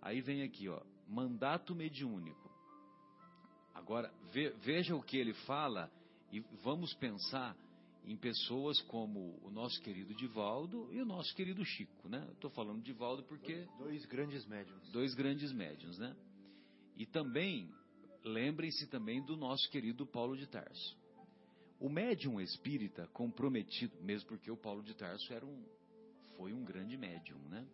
Aí 0.00 0.20
vem 0.20 0.42
aqui, 0.42 0.68
ó, 0.68 0.80
mandato 1.08 1.74
mediúnico. 1.74 2.50
Agora, 3.74 4.12
ve, 4.32 4.50
veja 4.64 4.94
o 4.94 5.02
que 5.02 5.16
ele 5.16 5.32
fala 5.32 5.90
e 6.32 6.40
vamos 6.62 6.94
pensar 6.94 7.56
em 8.04 8.16
pessoas 8.16 8.80
como 8.82 9.38
o 9.42 9.50
nosso 9.50 9.80
querido 9.82 10.14
Divaldo 10.14 10.88
e 10.92 11.00
o 11.00 11.04
nosso 11.04 11.34
querido 11.34 11.64
Chico, 11.64 12.08
né? 12.08 12.26
Estou 12.32 12.50
falando 12.50 12.78
de 12.78 12.92
Divaldo 12.92 13.24
porque... 13.24 13.54
Dois, 13.54 13.78
dois 13.78 14.06
grandes 14.06 14.46
médiums. 14.46 14.90
Dois 14.90 15.14
grandes 15.14 15.52
médiums, 15.52 15.98
né? 15.98 16.16
E 16.96 17.04
também, 17.04 17.68
lembrem-se 18.24 18.86
também 18.86 19.22
do 19.24 19.36
nosso 19.36 19.68
querido 19.70 20.06
Paulo 20.06 20.36
de 20.36 20.46
Tarso. 20.46 20.96
O 21.78 21.88
médium 21.88 22.40
espírita 22.40 23.06
comprometido, 23.08 23.94
mesmo 24.00 24.28
porque 24.28 24.50
o 24.50 24.56
Paulo 24.56 24.82
de 24.82 24.94
Tarso 24.94 25.32
era 25.32 25.44
um, 25.44 25.64
foi 26.36 26.52
um 26.52 26.64
grande 26.64 26.96
médium, 26.96 27.38
né? 27.48 27.66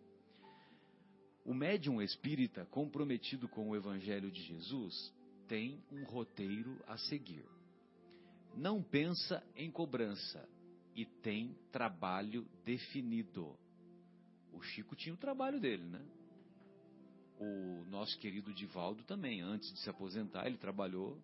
O 1.45 1.53
médium 1.53 2.01
espírita 2.01 2.65
comprometido 2.65 3.47
com 3.49 3.69
o 3.69 3.75
Evangelho 3.75 4.31
de 4.31 4.41
Jesus 4.41 5.13
tem 5.47 5.83
um 5.91 6.03
roteiro 6.05 6.81
a 6.87 6.97
seguir. 6.97 7.43
Não 8.55 8.81
pensa 8.81 9.43
em 9.55 9.69
cobrança 9.69 10.47
e 10.95 11.05
tem 11.05 11.55
trabalho 11.71 12.47
definido. 12.63 13.57
O 14.53 14.61
Chico 14.61 14.95
tinha 14.95 15.13
o 15.13 15.17
trabalho 15.17 15.59
dele, 15.59 15.83
né? 15.83 16.01
O 17.39 17.83
nosso 17.89 18.17
querido 18.19 18.53
Divaldo 18.53 19.03
também, 19.03 19.41
antes 19.41 19.71
de 19.73 19.79
se 19.79 19.89
aposentar, 19.89 20.45
ele 20.45 20.57
trabalhou 20.57 21.19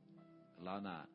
lá 0.59 0.81
na. 0.81 1.07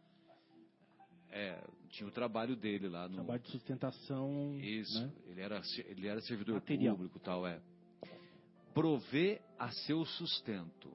É, 1.30 1.62
tinha 1.90 2.08
o 2.08 2.12
trabalho 2.12 2.56
dele 2.56 2.88
lá 2.88 3.08
no. 3.08 3.16
Trabalho 3.16 3.42
de 3.42 3.50
sustentação. 3.50 4.58
Isso, 4.60 4.98
né? 4.98 5.12
ele, 5.26 5.40
era, 5.40 5.60
ele 5.88 6.06
era 6.06 6.20
servidor 6.22 6.54
Material. 6.54 6.94
público 6.94 7.18
tal, 7.18 7.46
é. 7.46 7.60
Provê 8.74 9.40
a 9.58 9.70
seu 9.70 10.04
sustento 10.04 10.92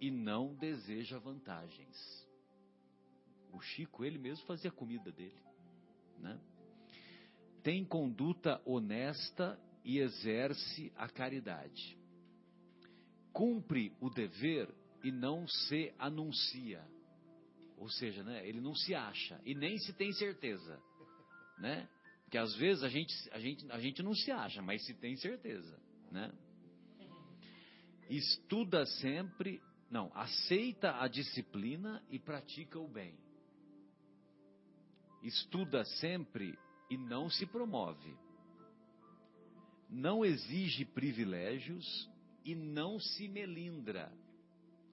e 0.00 0.10
não 0.10 0.54
deseja 0.56 1.18
vantagens. 1.18 2.28
O 3.52 3.60
Chico, 3.60 4.04
ele 4.04 4.18
mesmo 4.18 4.44
fazia 4.44 4.70
a 4.70 4.74
comida 4.74 5.12
dele, 5.12 5.40
né? 6.18 6.40
Tem 7.62 7.84
conduta 7.84 8.60
honesta 8.66 9.56
e 9.84 9.98
exerce 9.98 10.92
a 10.96 11.08
caridade. 11.08 11.96
Cumpre 13.32 13.92
o 14.00 14.10
dever 14.10 14.68
e 15.04 15.12
não 15.12 15.46
se 15.46 15.94
anuncia. 15.98 16.84
Ou 17.76 17.88
seja, 17.88 18.22
né, 18.24 18.46
ele 18.46 18.60
não 18.60 18.74
se 18.74 18.94
acha 18.94 19.40
e 19.44 19.54
nem 19.54 19.78
se 19.78 19.92
tem 19.92 20.12
certeza, 20.12 20.80
né? 21.58 21.88
Porque 22.24 22.38
às 22.38 22.54
vezes 22.56 22.82
a 22.82 22.88
gente, 22.88 23.14
a 23.30 23.38
gente, 23.38 23.70
a 23.70 23.78
gente 23.78 24.02
não 24.02 24.14
se 24.14 24.30
acha, 24.30 24.62
mas 24.62 24.84
se 24.84 24.94
tem 24.94 25.16
certeza, 25.16 25.78
né? 26.10 26.32
Estuda 28.12 28.84
sempre, 28.84 29.62
não, 29.90 30.12
aceita 30.14 31.00
a 31.00 31.08
disciplina 31.08 32.04
e 32.10 32.18
pratica 32.18 32.78
o 32.78 32.86
bem. 32.86 33.16
Estuda 35.22 35.82
sempre 35.82 36.58
e 36.90 36.98
não 36.98 37.30
se 37.30 37.46
promove. 37.46 38.14
Não 39.88 40.22
exige 40.22 40.84
privilégios 40.84 42.06
e 42.44 42.54
não 42.54 43.00
se 43.00 43.26
melindra. 43.28 44.12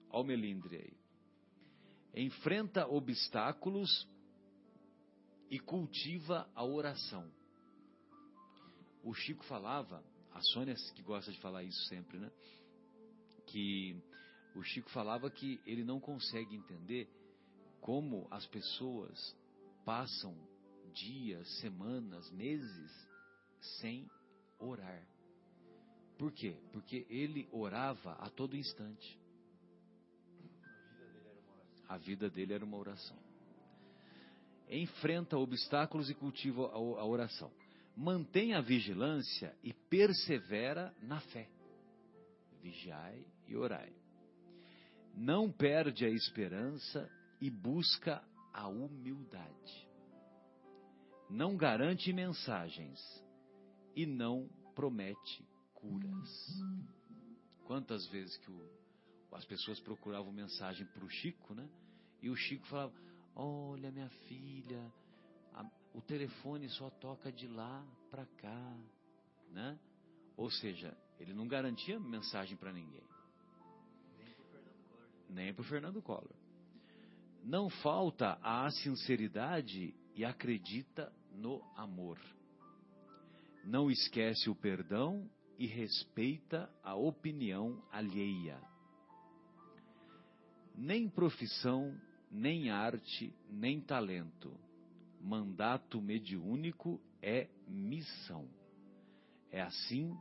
Olha 0.08 0.22
o 0.22 0.26
melindre 0.26 0.76
aí. 2.14 2.24
Enfrenta 2.24 2.86
obstáculos 2.86 4.08
e 5.50 5.58
cultiva 5.58 6.50
a 6.54 6.64
oração. 6.64 7.30
O 9.04 9.12
Chico 9.12 9.44
falava, 9.44 10.02
a 10.32 10.40
Sônia 10.40 10.74
que 10.94 11.02
gosta 11.02 11.30
de 11.30 11.38
falar 11.38 11.64
isso 11.64 11.84
sempre, 11.84 12.18
né? 12.18 12.32
Que 13.50 14.00
o 14.54 14.62
Chico 14.62 14.90
falava 14.90 15.30
que 15.30 15.60
ele 15.66 15.84
não 15.84 16.00
consegue 16.00 16.56
entender 16.56 17.08
como 17.80 18.26
as 18.30 18.46
pessoas 18.46 19.36
passam 19.84 20.36
dias, 20.92 21.48
semanas, 21.60 22.30
meses 22.30 23.08
sem 23.78 24.08
orar. 24.58 25.06
Por 26.18 26.32
quê? 26.32 26.56
Porque 26.72 27.06
ele 27.08 27.48
orava 27.50 28.12
a 28.14 28.28
todo 28.28 28.56
instante. 28.56 29.18
A 31.88 31.96
vida 31.96 32.28
dele 32.28 32.52
era 32.52 32.64
uma 32.64 32.76
oração. 32.76 33.16
Enfrenta 34.68 35.36
obstáculos 35.36 36.10
e 36.10 36.14
cultiva 36.14 36.70
a 36.70 37.04
oração. 37.04 37.50
Mantém 37.96 38.54
a 38.54 38.60
vigilância 38.60 39.56
e 39.64 39.72
persevera 39.72 40.94
na 41.02 41.20
fé. 41.20 41.48
Vigiai 42.62 43.26
e 43.46 43.56
orai. 43.56 43.92
Não 45.14 45.50
perde 45.50 46.04
a 46.04 46.08
esperança 46.08 47.10
e 47.40 47.50
busca 47.50 48.22
a 48.52 48.68
humildade. 48.68 49.88
Não 51.28 51.56
garante 51.56 52.12
mensagens 52.12 52.98
e 53.94 54.06
não 54.06 54.48
promete 54.74 55.44
curas. 55.74 56.62
Quantas 57.64 58.06
vezes 58.08 58.36
que 58.38 58.50
o, 58.50 58.70
as 59.32 59.44
pessoas 59.44 59.80
procuravam 59.80 60.32
mensagem 60.32 60.86
para 60.86 61.04
o 61.04 61.08
Chico, 61.08 61.54
né? 61.54 61.68
E 62.20 62.28
o 62.28 62.36
Chico 62.36 62.66
falava: 62.66 62.92
Olha, 63.34 63.90
minha 63.90 64.10
filha, 64.26 64.92
a, 65.54 65.64
o 65.94 66.00
telefone 66.02 66.68
só 66.68 66.90
toca 66.90 67.30
de 67.32 67.46
lá 67.46 67.86
para 68.10 68.26
cá, 68.26 68.76
né? 69.50 69.78
Ou 70.36 70.50
seja, 70.50 70.96
ele 71.20 71.34
não 71.34 71.46
garantia 71.46 72.00
mensagem 72.00 72.56
para 72.56 72.72
ninguém. 72.72 73.04
Nem 75.28 75.52
para 75.52 75.60
o 75.60 75.66
Fernando 75.66 76.00
Collor. 76.00 76.34
Não 77.44 77.68
falta 77.68 78.38
a 78.42 78.68
sinceridade 78.70 79.94
e 80.14 80.24
acredita 80.24 81.12
no 81.32 81.62
amor. 81.76 82.18
Não 83.62 83.90
esquece 83.90 84.48
o 84.48 84.54
perdão 84.54 85.30
e 85.58 85.66
respeita 85.66 86.70
a 86.82 86.94
opinião 86.94 87.82
alheia. 87.92 88.58
Nem 90.74 91.08
profissão, 91.08 91.94
nem 92.30 92.70
arte, 92.70 93.34
nem 93.50 93.78
talento. 93.80 94.58
Mandato 95.20 96.00
mediúnico 96.00 96.98
é 97.20 97.46
missão. 97.68 98.48
É 99.50 99.60
assim 99.60 100.16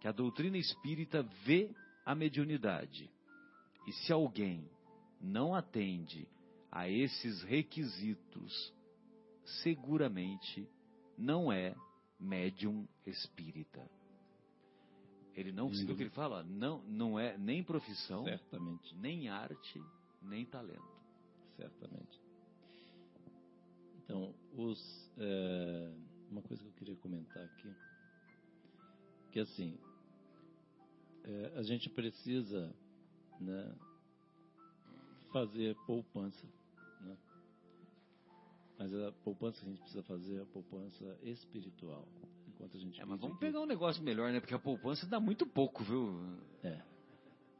que 0.00 0.08
a 0.08 0.12
doutrina 0.12 0.56
espírita 0.56 1.22
vê 1.44 1.70
a 2.04 2.14
mediunidade. 2.14 3.10
E 3.86 3.92
se 3.92 4.12
alguém 4.12 4.68
não 5.20 5.54
atende 5.54 6.28
a 6.70 6.88
esses 6.88 7.42
requisitos, 7.42 8.72
seguramente 9.62 10.68
não 11.16 11.50
é 11.52 11.74
médium 12.18 12.86
espírita. 13.06 13.88
Ele 15.34 15.52
não, 15.52 15.68
o 15.68 15.70
que 15.70 16.02
ele 16.02 16.10
fala, 16.10 16.42
não, 16.42 16.82
não 16.82 17.18
é 17.18 17.38
nem 17.38 17.62
profissão, 17.62 18.24
Certamente. 18.24 18.94
nem 18.96 19.28
arte, 19.28 19.80
nem 20.20 20.44
talento. 20.44 20.98
Certamente. 21.56 22.20
Então, 23.98 24.34
os, 24.56 25.12
é, 25.16 25.92
uma 26.30 26.42
coisa 26.42 26.62
que 26.62 26.68
eu 26.68 26.72
queria 26.72 26.96
comentar 26.96 27.44
aqui, 27.44 27.72
que 29.30 29.38
assim, 29.38 29.78
é, 31.28 31.52
a 31.58 31.62
gente 31.62 31.88
precisa 31.90 32.72
né, 33.40 33.74
fazer 35.32 35.76
poupança, 35.86 36.46
né? 37.00 37.16
Mas 38.78 38.94
a 38.94 39.12
poupança 39.24 39.60
que 39.60 39.66
a 39.66 39.70
gente 39.70 39.80
precisa 39.80 40.02
fazer 40.04 40.36
é 40.38 40.42
a 40.42 40.46
poupança 40.46 41.18
espiritual. 41.22 42.06
Enquanto 42.48 42.76
a 42.76 42.80
gente 42.80 43.00
É, 43.00 43.04
mas 43.04 43.20
vamos 43.20 43.36
aqui- 43.36 43.46
pegar 43.46 43.60
um 43.60 43.66
negócio 43.66 44.02
melhor, 44.02 44.32
né? 44.32 44.40
Porque 44.40 44.54
a 44.54 44.58
poupança 44.58 45.06
dá 45.06 45.20
muito 45.20 45.46
pouco, 45.46 45.82
viu? 45.84 46.18
É. 46.64 46.80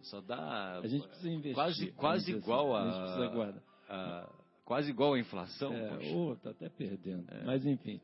Só 0.03 0.21
dá 0.21 0.79
A 0.79 0.87
gente 0.87 1.07
precisa 1.07 1.29
investir. 1.31 1.55
quase, 1.55 1.93
quase 1.93 2.31
igual 2.33 2.75
assim. 2.75 2.89
a, 2.89 2.91
A 2.91 2.93
gente 2.93 3.03
precisa 3.13 3.35
guardar. 3.35 3.63
a- 3.89 4.33
quase 4.65 4.91
igual 4.91 5.15
a 5.15 5.19
inflação. 5.19 5.73
É, 5.75 6.13
ou 6.15 6.37
tá 6.37 6.51
até 6.51 6.69
perdendo. 6.69 7.25
É. 7.33 7.45
Mas 7.45 7.67
enfim. 7.67 8.01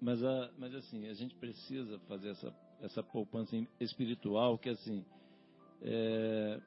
Mas, 0.00 0.22
a, 0.24 0.50
mas 0.58 0.74
assim, 0.74 1.06
a 1.08 1.14
gente 1.14 1.34
precisa 1.34 1.98
fazer 2.00 2.30
essa, 2.30 2.54
essa 2.82 3.02
poupança 3.02 3.56
espiritual 3.78 4.58
que 4.58 4.68
assim. 4.68 5.04
é, 5.82 6.60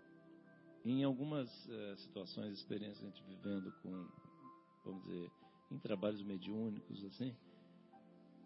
em 0.85 1.03
algumas 1.03 1.49
é, 1.69 1.95
situações, 1.97 2.59
experiências 2.59 3.01
a 3.01 3.07
gente 3.07 3.23
vivendo 3.23 3.71
com, 3.81 4.05
vamos 4.83 5.03
dizer, 5.03 5.31
em 5.71 5.77
trabalhos 5.79 6.21
mediúnicos, 6.23 7.03
assim, 7.05 7.33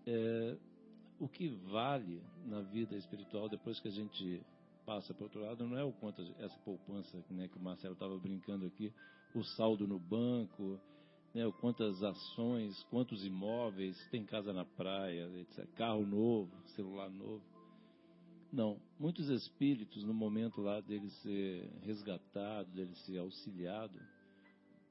é, 0.05 0.57
o 1.19 1.27
que 1.27 1.49
vale 1.49 2.21
na 2.45 2.61
vida 2.61 2.95
espiritual 2.95 3.49
depois 3.49 3.79
que 3.79 3.87
a 3.87 3.91
gente 3.91 4.41
passa 4.85 5.13
para 5.13 5.23
outro 5.23 5.41
lado 5.41 5.67
não 5.67 5.77
é 5.77 5.83
o 5.83 5.91
quanto 5.91 6.21
essa 6.39 6.57
poupança 6.59 7.21
né, 7.29 7.47
que 7.47 7.57
o 7.57 7.61
Marcelo 7.61 7.93
estava 7.93 8.17
brincando 8.17 8.65
aqui, 8.65 8.93
o 9.33 9.43
saldo 9.43 9.87
no 9.87 9.99
banco, 9.99 10.79
né, 11.33 11.51
quantas 11.59 12.01
ações, 12.03 12.81
quantos 12.89 13.25
imóveis, 13.25 13.97
tem 14.09 14.23
casa 14.23 14.53
na 14.53 14.63
praia, 14.63 15.29
etc, 15.39 15.67
carro 15.75 16.05
novo, 16.05 16.51
celular 16.75 17.09
novo. 17.09 17.43
Não, 18.57 18.81
muitos 18.99 19.29
espíritos 19.29 20.03
no 20.03 20.15
momento 20.15 20.61
lá 20.61 20.81
dele 20.81 21.11
ser 21.21 21.69
resgatado, 21.83 22.71
dele 22.71 22.95
ser 23.05 23.19
auxiliado, 23.19 23.99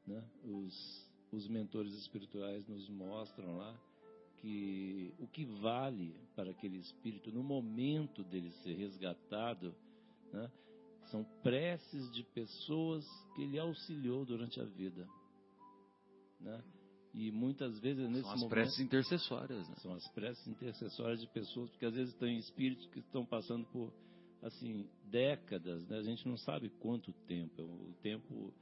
né, 0.06 0.22
os, 0.44 1.10
os 1.32 1.48
mentores 1.48 1.92
espirituais 1.94 2.64
nos 2.68 2.88
mostram 2.88 3.56
lá 3.56 3.76
que 4.36 5.12
o 5.18 5.26
que 5.26 5.44
vale 5.44 6.14
para 6.36 6.52
aquele 6.52 6.78
espírito 6.78 7.32
no 7.32 7.42
momento 7.42 8.22
dele 8.22 8.52
ser 8.62 8.74
resgatado 8.74 9.74
né, 10.32 10.48
são 11.06 11.24
preces 11.42 12.08
de 12.12 12.22
pessoas 12.22 13.04
que 13.34 13.42
ele 13.42 13.58
auxiliou 13.58 14.24
durante 14.24 14.60
a 14.60 14.64
vida. 14.64 15.08
Né? 16.38 16.62
E 17.18 17.30
muitas 17.30 17.78
vezes 17.80 18.06
nesse 18.10 18.24
São 18.24 18.32
as 18.32 18.40
momento, 18.40 18.50
preces 18.50 18.78
intercessórias. 18.78 19.66
Né? 19.66 19.74
São 19.78 19.94
as 19.94 20.06
preces 20.08 20.46
intercessórias 20.46 21.18
de 21.18 21.26
pessoas, 21.28 21.70
porque 21.70 21.86
às 21.86 21.94
vezes 21.94 22.14
tem 22.16 22.36
espíritos 22.36 22.86
que 22.88 22.98
estão 22.98 23.24
passando 23.24 23.64
por 23.68 23.90
assim 24.42 24.86
décadas, 25.10 25.82
né? 25.88 25.96
A 25.96 26.02
gente 26.02 26.28
não 26.28 26.36
sabe 26.36 26.68
quanto 26.78 27.14
tempo. 27.26 27.62
O 27.62 27.94
tempo 28.02 28.52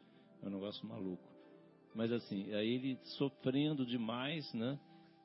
é 0.41 0.47
um 0.47 0.51
negócio 0.51 0.87
maluco. 0.87 1.29
Mas 1.97 2.13
assim, 2.13 2.55
aí 2.55 2.75
ele 2.75 2.99
sofrendo 3.19 3.85
demais, 3.85 4.53
né? 4.55 4.79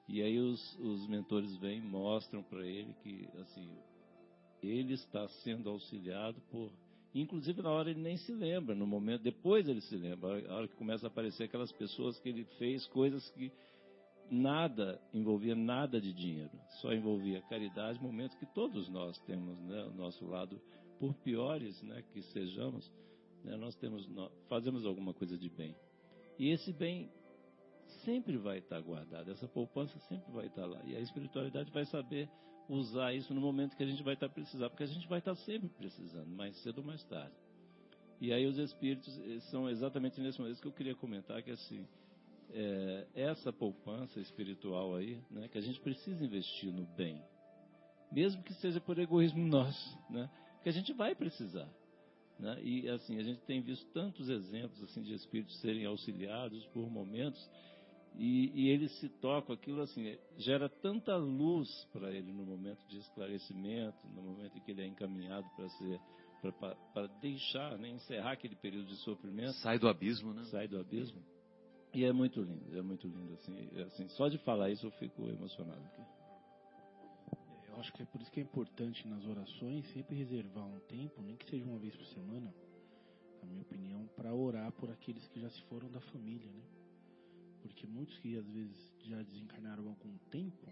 E 0.08 0.24
aí 0.24 0.40
os, 0.40 0.80
os 0.80 1.08
mentores 1.08 1.56
vêm 1.58 1.80
mostram 1.82 2.42
para 2.42 2.66
ele 2.66 2.96
que 3.04 3.30
assim 3.42 3.70
ele 4.64 4.94
está 4.94 5.28
sendo 5.44 5.70
auxiliado 5.70 6.42
por 6.50 6.72
Inclusive 7.14 7.62
na 7.62 7.72
hora 7.72 7.90
ele 7.90 8.02
nem 8.02 8.18
se 8.18 8.32
lembra, 8.32 8.76
no 8.76 8.86
momento 8.86 9.24
depois 9.24 9.68
ele 9.68 9.82
se 9.82 9.96
lembra, 9.96 10.48
a 10.48 10.56
hora 10.56 10.68
que 10.68 10.76
começa 10.76 11.08
a 11.08 11.10
aparecer 11.10 11.46
aquelas 11.46 11.72
pessoas 11.72 12.20
que 12.20 12.30
ele 12.30 12.46
fez 12.58 12.86
coisas 12.88 13.28
que 13.32 13.52
nada 14.30 15.02
envolvia 15.12 15.56
nada 15.56 16.00
de 16.00 16.14
dinheiro, 16.14 16.52
só 16.82 16.94
envolvia 16.94 17.42
caridade, 17.50 18.00
momentos 18.00 18.38
que 18.38 18.46
todos 18.46 18.88
nós 18.90 19.18
temos, 19.22 19.60
né, 19.62 19.84
o 19.86 19.94
nosso 19.94 20.24
lado, 20.26 20.62
por 21.00 21.16
piores, 21.16 21.82
né, 21.82 22.04
que 22.14 22.22
sejamos, 22.22 22.92
né, 23.44 23.58
nós 23.58 23.76
temos, 23.76 24.08
nós 24.10 24.32
fazemos 24.48 24.86
alguma 24.86 25.14
coisa 25.14 25.36
de 25.36 25.50
bem. 25.50 25.76
E 26.38 26.50
esse 26.50 26.72
bem 26.72 27.10
sempre 28.04 28.38
vai 28.38 28.60
estar 28.60 28.80
guardado, 28.82 29.32
essa 29.32 29.48
poupança 29.48 29.98
sempre 30.08 30.32
vai 30.32 30.48
estar 30.48 30.66
lá. 30.66 30.82
E 30.86 30.96
a 30.96 31.00
espiritualidade 31.00 31.72
vai 31.72 31.86
saber 31.86 32.30
usar 32.68 33.14
isso 33.14 33.34
no 33.34 33.42
momento 33.42 33.76
que 33.76 33.84
a 33.84 33.88
gente 33.88 34.04
vai 34.04 34.14
estar 34.14 34.30
precisando, 34.30 34.70
porque 34.70 34.84
a 34.84 34.88
gente 34.88 35.08
vai 35.08 35.20
estar 35.20 35.36
sempre 35.36 35.70
precisando, 35.70 36.28
mais 36.28 36.56
cedo 36.58 36.80
ou 36.80 36.84
mais 36.84 37.04
tarde. 37.06 37.34
E 38.22 38.34
aí 38.34 38.46
os 38.46 38.58
espíritos 38.58 39.14
são 39.50 39.70
exatamente 39.70 40.20
nesse 40.20 40.40
momento 40.40 40.62
que 40.62 40.68
eu 40.68 40.72
queria 40.72 40.94
comentar 40.94 41.42
que 41.42 41.52
assim 41.52 41.88
é, 42.52 43.08
essa 43.14 43.54
poupança 43.54 44.20
espiritual 44.20 44.96
aí, 44.96 45.22
né, 45.32 45.48
que 45.48 45.58
a 45.58 45.62
gente 45.62 45.80
precisa 45.80 46.24
investir 46.24 46.72
no 46.72 46.86
bem, 46.86 47.22
mesmo 48.12 48.44
que 48.44 48.54
seja 48.56 48.82
por 48.82 49.00
egoísmo 49.00 49.46
nosso, 49.48 49.98
né, 50.10 50.30
que 50.62 50.70
a 50.70 50.72
gente 50.72 50.92
vai 50.94 51.16
precisar. 51.16 51.70
Né? 52.38 52.58
E 52.64 52.90
assim 52.90 53.18
a 53.18 53.24
gente 53.24 53.42
tem 53.42 53.62
visto 53.62 53.86
tantos 53.92 54.30
exemplos 54.30 54.82
assim 54.84 55.02
de 55.02 55.14
espíritos 55.14 55.60
serem 55.60 55.86
auxiliados 55.86 56.66
por 56.68 56.90
momentos 56.90 57.50
e, 58.20 58.52
e 58.54 58.70
ele 58.70 58.90
se 58.90 59.08
toca, 59.08 59.54
aquilo 59.54 59.82
assim, 59.82 60.18
gera 60.36 60.68
tanta 60.68 61.16
luz 61.16 61.70
para 61.94 62.12
ele 62.12 62.34
no 62.34 62.44
momento 62.44 62.86
de 62.90 62.98
esclarecimento, 62.98 64.06
no 64.10 64.22
momento 64.22 64.58
em 64.58 64.60
que 64.60 64.72
ele 64.72 64.82
é 64.82 64.88
encaminhado 64.88 65.48
para 65.56 65.70
ser 65.70 66.02
para 66.94 67.08
deixar, 67.22 67.78
né, 67.78 67.90
encerrar 67.90 68.32
aquele 68.32 68.56
período 68.56 68.88
de 68.88 68.96
sofrimento. 68.98 69.54
Sai 69.56 69.78
do 69.78 69.90
abismo, 69.90 70.34
né? 70.34 70.44
Sai 70.46 70.70
do 70.70 70.80
abismo. 70.80 71.22
E 71.94 72.06
é 72.06 72.14
muito 72.14 72.42
lindo, 72.42 72.78
é 72.78 72.82
muito 72.82 73.08
lindo 73.08 73.34
assim, 73.34 73.70
é 73.74 73.84
assim. 73.84 74.08
Só 74.10 74.28
de 74.28 74.38
falar 74.40 74.70
isso 74.70 74.86
eu 74.86 74.92
fico 74.92 75.28
emocionado 75.28 75.82
aqui. 75.82 76.02
Eu 77.70 77.76
acho 77.78 77.92
que 77.94 78.04
é 78.04 78.06
por 78.06 78.22
isso 78.22 78.32
que 78.32 78.42
é 78.42 78.44
importante 78.44 79.08
nas 79.08 79.26
orações 79.26 79.86
sempre 79.94 80.16
reservar 80.16 80.66
um 80.66 80.80
tempo, 80.82 81.22
nem 81.22 81.38
que 81.38 81.50
seja 81.50 81.64
uma 81.66 81.80
vez 81.80 81.96
por 81.96 82.06
semana, 82.08 82.54
na 83.42 83.48
minha 83.48 83.62
opinião, 83.62 84.08
para 84.16 84.34
orar 84.34 84.72
por 84.74 84.90
aqueles 84.92 85.26
que 85.30 85.40
já 85.40 85.50
se 85.50 85.62
foram 85.64 85.90
da 85.90 86.02
família, 86.02 86.52
né? 86.52 86.79
Porque 87.62 87.86
muitos 87.88 88.18
que 88.20 88.38
às 88.38 88.48
vezes 88.50 88.94
já 89.02 89.22
desencarnaram 89.22 89.86
há 89.86 89.90
algum 89.90 90.18
tempo, 90.30 90.68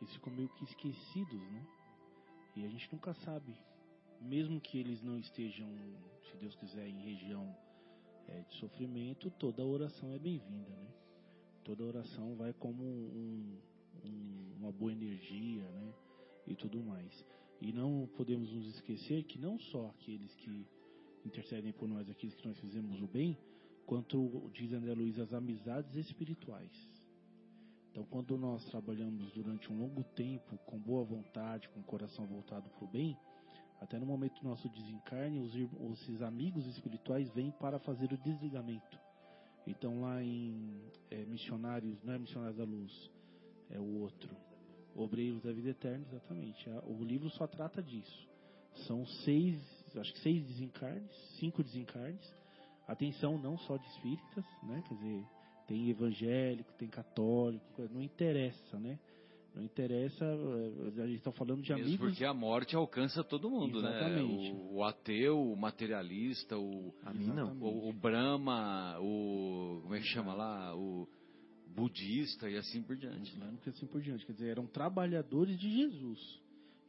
eles 0.00 0.12
ficam 0.14 0.32
meio 0.32 0.48
que 0.50 0.64
esquecidos, 0.64 1.40
né? 1.50 1.66
E 2.54 2.64
a 2.64 2.68
gente 2.68 2.90
nunca 2.92 3.12
sabe, 3.14 3.54
mesmo 4.20 4.60
que 4.60 4.78
eles 4.78 5.02
não 5.02 5.18
estejam, 5.18 5.68
se 6.30 6.36
Deus 6.38 6.54
quiser, 6.56 6.88
em 6.88 7.00
região 7.02 7.54
é, 8.28 8.42
de 8.42 8.54
sofrimento, 8.56 9.30
toda 9.32 9.64
oração 9.64 10.12
é 10.12 10.18
bem-vinda, 10.18 10.70
né? 10.70 10.88
Toda 11.64 11.84
oração 11.84 12.34
vai 12.36 12.52
como 12.52 12.82
um, 12.82 13.58
um, 14.04 14.54
uma 14.58 14.72
boa 14.72 14.92
energia, 14.92 15.70
né? 15.70 15.92
E 16.46 16.54
tudo 16.54 16.82
mais. 16.82 17.26
E 17.60 17.72
não 17.72 18.08
podemos 18.16 18.52
nos 18.52 18.66
esquecer 18.68 19.24
que 19.24 19.38
não 19.38 19.58
só 19.58 19.88
aqueles 19.88 20.34
que 20.36 20.66
intercedem 21.24 21.72
por 21.72 21.88
nós, 21.88 22.08
aqueles 22.08 22.34
que 22.34 22.46
nós 22.46 22.58
fizemos 22.60 23.00
o 23.02 23.06
bem, 23.06 23.36
quanto 23.86 24.50
diz 24.52 24.72
André 24.72 24.92
Luiz, 24.92 25.18
as 25.18 25.32
amizades 25.32 25.94
espirituais. 25.94 26.72
Então, 27.90 28.04
quando 28.10 28.36
nós 28.36 28.62
trabalhamos 28.66 29.32
durante 29.32 29.72
um 29.72 29.78
longo 29.78 30.04
tempo, 30.14 30.58
com 30.66 30.78
boa 30.78 31.04
vontade, 31.04 31.68
com 31.70 31.80
o 31.80 31.84
coração 31.84 32.26
voltado 32.26 32.68
para 32.68 32.84
o 32.84 32.88
bem, 32.88 33.16
até 33.80 33.98
no 33.98 34.04
momento 34.04 34.40
do 34.40 34.48
nosso 34.48 34.68
desencarne, 34.68 35.40
os, 35.40 35.54
esses 36.00 36.20
amigos 36.20 36.66
espirituais 36.66 37.30
vêm 37.30 37.50
para 37.52 37.78
fazer 37.78 38.12
o 38.12 38.18
desligamento. 38.18 38.98
Então, 39.66 40.02
lá 40.02 40.22
em 40.22 40.82
é, 41.10 41.24
Missionários, 41.24 42.02
não 42.02 42.12
é 42.12 42.18
Missionários 42.18 42.58
da 42.58 42.64
Luz, 42.64 43.10
é 43.70 43.78
o 43.78 44.00
outro, 44.00 44.36
Obreiros 44.94 45.42
da 45.42 45.52
Vida 45.52 45.70
Eterna, 45.70 46.04
exatamente. 46.06 46.68
O 46.86 47.02
livro 47.04 47.30
só 47.30 47.46
trata 47.46 47.82
disso. 47.82 48.28
São 48.86 49.06
seis, 49.24 49.58
acho 49.96 50.12
que 50.12 50.20
seis 50.20 50.44
desencarnes, 50.46 51.10
cinco 51.38 51.62
desencarnes 51.62 52.45
atenção 52.86 53.38
não 53.38 53.58
só 53.58 53.76
de 53.76 53.86
espíritas, 53.88 54.44
né? 54.62 54.82
Quer 54.88 54.94
dizer, 54.94 55.24
tem 55.66 55.88
evangélico, 55.90 56.72
tem 56.74 56.88
católico, 56.88 57.88
não 57.92 58.02
interessa, 58.02 58.78
né? 58.78 58.98
Não 59.54 59.62
interessa, 59.62 60.22
eh, 60.24 61.02
a 61.02 61.06
gente 61.06 61.16
está 61.16 61.32
falando 61.32 61.62
de 61.62 61.72
Mesmo 61.72 61.86
amigos. 61.86 62.08
porque 62.10 62.24
a 62.26 62.34
morte 62.34 62.76
alcança 62.76 63.24
todo 63.24 63.48
mundo, 63.48 63.80
né? 63.80 63.88
Exatamente. 63.88 64.52
né? 64.52 64.58
O, 64.70 64.74
o, 64.74 64.84
ateu, 64.84 65.40
o 65.40 65.56
materialista, 65.56 66.58
o, 66.58 66.94
a 67.02 67.12
mim 67.12 67.28
não. 67.28 67.56
O, 67.58 67.88
o 67.88 67.92
Brahma, 67.92 68.98
o. 69.00 69.80
Como 69.82 69.94
é 69.94 70.00
que 70.00 70.06
chama 70.08 70.34
lá? 70.34 70.76
O 70.76 71.08
budista 71.74 72.50
e 72.50 72.56
assim 72.56 72.82
por 72.82 72.96
diante. 72.96 73.32
Islâmico 73.32 73.66
e 73.66 73.70
assim 73.70 73.86
por 73.86 74.02
diante. 74.02 74.26
Quer 74.26 74.32
dizer, 74.32 74.48
eram 74.50 74.66
trabalhadores 74.66 75.58
de 75.58 75.74
Jesus, 75.74 76.38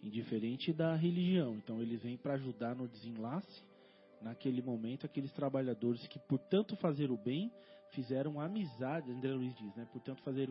indiferente 0.03 0.74
da 0.74 0.94
religião. 0.94 1.56
Então 1.56 1.82
eles 1.82 2.02
vêm 2.02 2.18
para 2.18 2.34
ajudar 2.34 2.76
no 2.76 2.88
desenlace 2.90 3.64
naquele 4.22 4.61
momento 4.61 5.06
aqueles 5.06 5.31
trabalhadores 5.31 6.06
que 6.07 6.19
por 6.19 6.39
tanto 6.39 6.76
fazer 6.77 7.11
o 7.11 7.18
bem 7.18 7.52
fizeram 7.91 8.39
amizade 8.39 9.11
André 9.11 9.31
Luiz 9.31 9.56
diz 9.56 9.76
né? 9.76 9.88
Por 9.91 10.02
tanto 10.02 10.22
fazer 10.22 10.49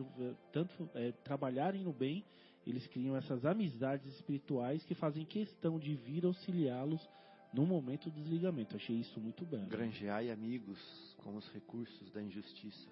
tanto 0.51 0.89
é, 0.95 1.11
trabalharem 1.23 1.83
no 1.83 1.93
bem 1.93 2.23
eles 2.65 2.85
criam 2.87 3.15
essas 3.15 3.45
amizades 3.45 4.05
espirituais 4.15 4.83
que 4.83 4.93
fazem 4.93 5.25
questão 5.25 5.79
de 5.79 5.95
vir 5.95 6.25
auxiliá-los 6.25 7.07
no 7.53 7.65
momento 7.65 8.09
do 8.09 8.15
desligamento. 8.21 8.75
Achei 8.75 8.97
isso 8.97 9.19
muito 9.19 9.45
bem 9.45 9.65
granjeai 9.67 10.31
amigos 10.31 10.79
com 11.17 11.35
os 11.35 11.47
recursos 11.53 12.11
da 12.11 12.21
injustiça. 12.21 12.89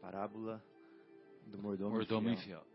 Parábola 0.00 0.64
do 1.46 1.58
mordomo, 1.58 1.90
mordomo 1.90 2.30
infiel. 2.30 2.60
infiel. 2.60 2.66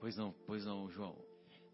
Pois 0.00 0.16
não 0.16 0.34
pois 0.46 0.64
não 0.64 0.90
João 0.90 1.16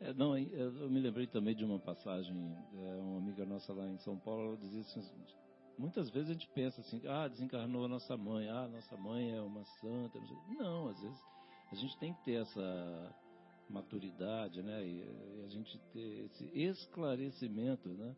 é, 0.01 0.15
não, 0.15 0.37
eu 0.37 0.91
me 0.91 0.99
lembrei 0.99 1.27
também 1.27 1.55
de 1.55 1.65
uma 1.65 1.79
passagem, 1.79 2.35
é, 2.75 2.97
uma 2.97 3.19
amiga 3.19 3.45
nossa 3.45 3.73
lá 3.73 3.87
em 3.87 3.99
São 3.99 4.19
Paulo, 4.19 4.49
ela 4.49 4.57
dizia 4.57 4.81
assim, 4.81 5.03
muitas 5.79 6.09
vezes 6.11 6.31
a 6.31 6.33
gente 6.33 6.49
pensa 6.49 6.81
assim, 6.81 7.03
ah, 7.07 7.29
desencarnou 7.29 7.85
a 7.85 7.89
nossa 7.89 8.17
mãe, 8.17 8.49
ah, 8.49 8.67
nossa 8.67 8.97
mãe 8.97 9.31
é 9.31 9.41
uma 9.41 9.65
santa. 9.65 10.19
Não, 10.19 10.55
não 10.59 10.89
às 10.89 11.01
vezes 11.01 11.21
a 11.71 11.75
gente 11.75 11.99
tem 11.99 12.15
que 12.15 12.25
ter 12.25 12.41
essa 12.41 13.15
maturidade, 13.69 14.63
né, 14.63 14.85
e, 14.85 15.05
e 15.39 15.45
a 15.45 15.49
gente 15.49 15.79
ter 15.93 16.25
esse 16.25 16.45
esclarecimento, 16.59 17.89
né, 17.91 18.17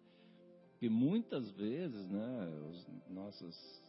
que 0.78 0.88
muitas 0.88 1.50
vezes, 1.50 2.08
né, 2.08 2.48
os 2.70 3.10
nossos 3.10 3.82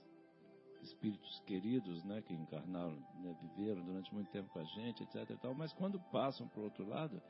espíritos 0.81 1.39
queridos, 1.41 2.03
né, 2.03 2.21
que 2.21 2.33
encarnaram, 2.33 2.97
né, 3.21 3.35
viveram 3.41 3.83
durante 3.85 4.13
muito 4.13 4.29
tempo 4.31 4.49
com 4.49 4.59
a 4.59 4.65
gente, 4.65 5.03
etc. 5.03 5.29
E 5.29 5.37
tal, 5.37 5.53
mas 5.53 5.71
quando 5.73 5.99
passam 6.11 6.47
para 6.47 6.59
o 6.59 6.63
outro 6.65 6.87
lado, 6.87 7.21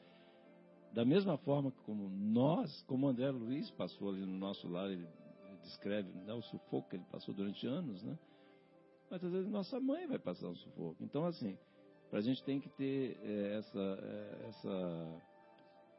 da 0.93 1.03
mesma 1.03 1.37
forma 1.37 1.71
como 1.85 2.07
nós, 2.07 2.83
como 2.83 3.07
André 3.07 3.31
Luiz 3.31 3.69
passou 3.71 4.09
ali 4.09 4.21
no 4.21 4.37
nosso 4.37 4.67
lar, 4.67 4.89
ele 4.89 5.07
descreve 5.63 6.11
né, 6.19 6.33
o 6.33 6.41
sufoco 6.43 6.89
que 6.89 6.95
ele 6.97 7.05
passou 7.11 7.33
durante 7.33 7.65
anos, 7.65 8.03
né? 8.03 8.17
Mas 9.09 9.23
às 9.23 9.31
vezes 9.31 9.49
nossa 9.49 9.79
mãe 9.79 10.05
vai 10.07 10.19
passar 10.19 10.47
o 10.47 10.55
sufoco. 10.55 11.03
Então, 11.03 11.25
assim, 11.25 11.57
a 12.11 12.21
gente 12.21 12.43
tem 12.43 12.59
que 12.59 12.69
ter 12.69 13.17
é, 13.23 13.57
essa, 13.57 13.79
é, 13.79 14.45
essa 14.49 15.21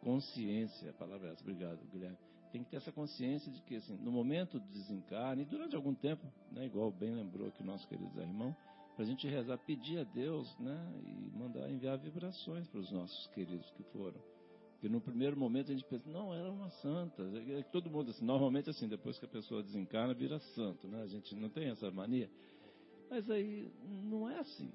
consciência, 0.00 0.90
a 0.90 0.92
palavra 0.92 1.28
é 1.28 1.32
essa, 1.32 1.42
obrigado, 1.42 1.78
Guilherme. 1.90 2.18
Tem 2.52 2.62
que 2.62 2.70
ter 2.70 2.76
essa 2.76 2.92
consciência 2.92 3.50
de 3.50 3.60
que, 3.62 3.76
assim, 3.76 3.96
no 3.96 4.12
momento 4.12 4.60
do 4.60 4.66
desencarne, 4.68 5.42
e 5.42 5.44
durante 5.44 5.74
algum 5.74 5.94
tempo, 5.94 6.24
né, 6.52 6.66
igual 6.66 6.92
bem 6.92 7.12
lembrou 7.12 7.48
aqui 7.48 7.62
o 7.62 7.66
nosso 7.66 7.86
querido 7.88 8.12
Zé 8.14 8.22
Irmão, 8.22 8.54
para 8.94 9.04
a 9.04 9.08
gente 9.08 9.26
rezar, 9.26 9.58
pedir 9.58 9.98
a 9.98 10.04
Deus, 10.04 10.56
né, 10.58 10.92
e 11.04 11.36
mandar 11.36 11.68
enviar 11.68 11.98
vibrações 11.98 12.68
para 12.68 12.78
os 12.78 12.92
nossos 12.92 13.26
queridos 13.28 13.68
que 13.72 13.82
foram. 13.84 14.33
Porque 14.84 14.92
no 14.92 15.00
primeiro 15.00 15.34
momento 15.34 15.72
a 15.72 15.74
gente 15.74 15.88
pensa, 15.88 16.06
não, 16.10 16.34
era 16.34 16.52
uma 16.52 16.68
santa. 16.68 17.22
É 17.22 17.62
todo 17.62 17.88
mundo, 17.88 18.10
assim, 18.10 18.22
normalmente 18.22 18.68
assim, 18.68 18.86
depois 18.86 19.18
que 19.18 19.24
a 19.24 19.28
pessoa 19.28 19.62
desencarna, 19.62 20.12
vira 20.12 20.38
santo, 20.54 20.86
né? 20.86 21.00
A 21.00 21.06
gente 21.06 21.34
não 21.34 21.48
tem 21.48 21.70
essa 21.70 21.90
mania. 21.90 22.30
Mas 23.08 23.30
aí 23.30 23.72
não 23.82 24.28
é 24.28 24.40
assim, 24.40 24.70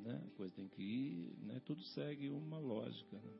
né? 0.00 0.20
A 0.26 0.36
coisa 0.36 0.52
tem 0.56 0.66
que 0.66 0.82
ir, 0.82 1.36
né? 1.44 1.62
Tudo 1.64 1.80
segue 1.94 2.28
uma 2.28 2.58
lógica, 2.58 3.16
né? 3.16 3.32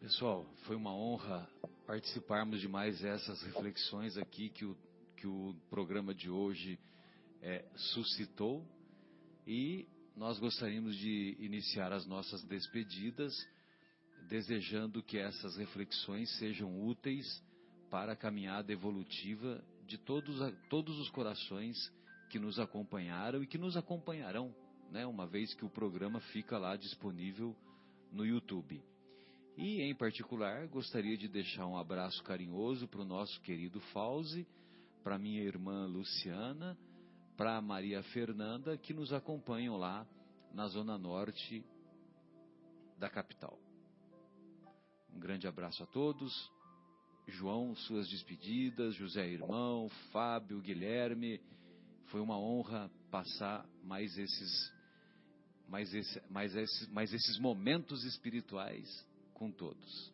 Pessoal, 0.00 0.44
foi 0.66 0.76
uma 0.76 0.94
honra 0.94 1.48
participarmos 1.86 2.60
de 2.60 2.68
mais 2.68 3.02
essas 3.02 3.40
reflexões 3.40 4.18
aqui 4.18 4.50
que 4.50 4.66
o, 4.66 4.76
que 5.16 5.26
o 5.26 5.56
programa 5.70 6.14
de 6.14 6.28
hoje 6.28 6.78
é, 7.40 7.64
suscitou. 7.74 8.62
E 9.46 9.88
nós 10.14 10.38
gostaríamos 10.38 10.94
de 10.94 11.38
iniciar 11.40 11.90
as 11.90 12.04
nossas 12.04 12.44
despedidas 12.44 13.34
desejando 14.28 15.02
que 15.02 15.18
essas 15.18 15.56
reflexões 15.56 16.30
sejam 16.38 16.86
úteis 16.86 17.42
para 17.90 18.12
a 18.12 18.16
caminhada 18.16 18.72
evolutiva 18.72 19.62
de 19.86 19.98
todos, 19.98 20.40
todos 20.68 20.98
os 20.98 21.10
corações 21.10 21.76
que 22.30 22.38
nos 22.38 22.58
acompanharam 22.58 23.42
e 23.42 23.46
que 23.46 23.58
nos 23.58 23.76
acompanharão, 23.76 24.54
né, 24.90 25.06
uma 25.06 25.26
vez 25.26 25.54
que 25.54 25.64
o 25.64 25.70
programa 25.70 26.20
fica 26.20 26.58
lá 26.58 26.76
disponível 26.76 27.54
no 28.10 28.24
YouTube. 28.24 28.82
E, 29.56 29.82
em 29.82 29.94
particular, 29.94 30.66
gostaria 30.66 31.16
de 31.16 31.28
deixar 31.28 31.66
um 31.66 31.76
abraço 31.76 32.22
carinhoso 32.24 32.88
para 32.88 33.02
o 33.02 33.04
nosso 33.04 33.40
querido 33.42 33.80
Fauzi, 33.92 34.46
para 35.02 35.18
minha 35.18 35.42
irmã 35.42 35.86
Luciana, 35.86 36.76
para 37.36 37.60
Maria 37.60 38.02
Fernanda, 38.04 38.76
que 38.76 38.92
nos 38.92 39.12
acompanham 39.12 39.76
lá 39.76 40.06
na 40.52 40.66
zona 40.66 40.98
norte 40.98 41.64
da 42.98 43.08
capital. 43.08 43.63
Um 45.14 45.20
grande 45.20 45.46
abraço 45.46 45.82
a 45.82 45.86
todos. 45.86 46.50
João, 47.28 47.74
suas 47.74 48.08
despedidas, 48.08 48.94
José 48.96 49.26
Irmão, 49.28 49.88
Fábio, 50.10 50.60
Guilherme. 50.60 51.40
Foi 52.06 52.20
uma 52.20 52.38
honra 52.38 52.90
passar 53.10 53.64
mais 53.82 54.16
esses, 54.18 54.72
mais, 55.68 55.94
esse, 55.94 56.20
mais, 56.30 56.54
esses, 56.54 56.88
mais 56.88 57.12
esses 57.14 57.38
momentos 57.38 58.04
espirituais 58.04 59.06
com 59.32 59.50
todos. 59.50 60.12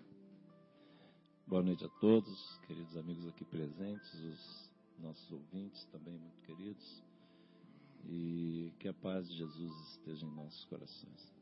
Boa 1.47 1.62
noite 1.62 1.85
a 1.85 1.89
todos, 2.01 2.59
queridos 2.66 2.97
amigos 2.97 3.27
aqui 3.27 3.44
presentes, 3.44 4.14
os 4.14 4.70
nossos 5.01 5.32
ouvintes 5.32 5.85
também 5.86 6.16
muito 6.16 6.40
queridos. 6.43 7.02
E 8.05 8.72
que 8.78 8.89
a 8.89 8.94
paz 8.94 9.28
de 9.28 9.36
Jesus 9.36 9.72
esteja 9.93 10.24
em 10.24 10.35
nossos 10.35 10.64
corações. 10.66 11.39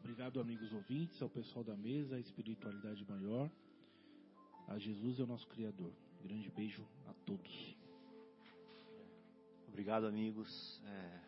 Obrigado, 0.00 0.40
amigos 0.40 0.72
ouvintes, 0.72 1.20
ao 1.22 1.28
pessoal 1.28 1.64
da 1.64 1.76
mesa, 1.76 2.16
à 2.16 2.18
espiritualidade 2.18 3.04
maior. 3.08 3.50
A 4.66 4.78
Jesus 4.78 5.20
é 5.20 5.22
o 5.22 5.26
nosso 5.26 5.46
Criador. 5.48 5.92
Grande 6.22 6.50
beijo 6.50 6.84
a 7.06 7.12
todos. 7.24 7.76
Obrigado, 9.68 10.06
amigos. 10.06 10.82
É, 10.84 11.20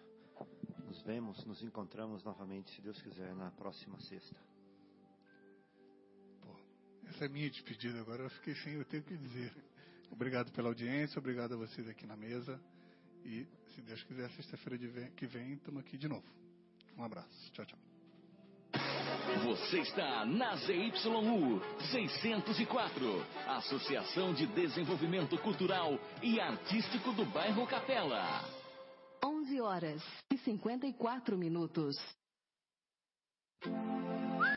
nos 0.87 1.01
vemos, 1.03 1.45
nos 1.45 1.63
encontramos 1.63 2.25
novamente, 2.25 2.71
se 2.71 2.81
Deus 2.81 3.01
quiser, 3.01 3.35
na 3.35 3.51
próxima 3.51 3.99
sexta. 4.01 4.37
Pô, 6.41 6.57
essa 7.09 7.27
é 7.27 7.29
minha 7.29 7.49
despedida 7.51 8.01
agora. 8.01 8.25
Eu 8.25 8.31
fiquei 8.31 8.55
sem 8.57 8.75
eu 8.75 8.85
tenho 8.85 9.03
que 9.03 9.17
dizer. 9.17 9.55
Obrigado 10.11 10.53
pela 10.53 10.69
audiência, 10.69 11.19
obrigado 11.19 11.55
a 11.55 11.57
vocês 11.57 11.89
aqui 11.89 12.07
na 12.07 12.17
mesa. 12.17 12.61
E, 13.25 13.47
se 13.75 13.81
Deus 13.83 14.03
quiser, 14.03 14.31
sexta-feira 14.33 14.79
que 15.17 15.27
vem, 15.27 15.55
estamos 15.55 15.81
aqui 15.81 15.97
de 15.97 16.09
novo. 16.09 16.27
Um 16.97 17.05
abraço. 17.05 17.51
Tchau, 17.53 17.65
tchau. 17.65 17.92
Você 19.41 19.81
está 19.81 20.25
na 20.27 20.55
ZYU 20.57 21.61
604, 21.91 23.27
Associação 23.49 24.35
de 24.35 24.47
Desenvolvimento 24.47 25.39
Cultural 25.39 25.99
e 26.23 26.39
Artístico 26.39 27.13
do 27.13 27.25
Bairro 27.25 27.67
Capela. 27.67 28.45
11 29.25 29.61
horas 29.61 30.03
e 30.31 30.37
54 30.37 31.37
minutos. 31.39 31.97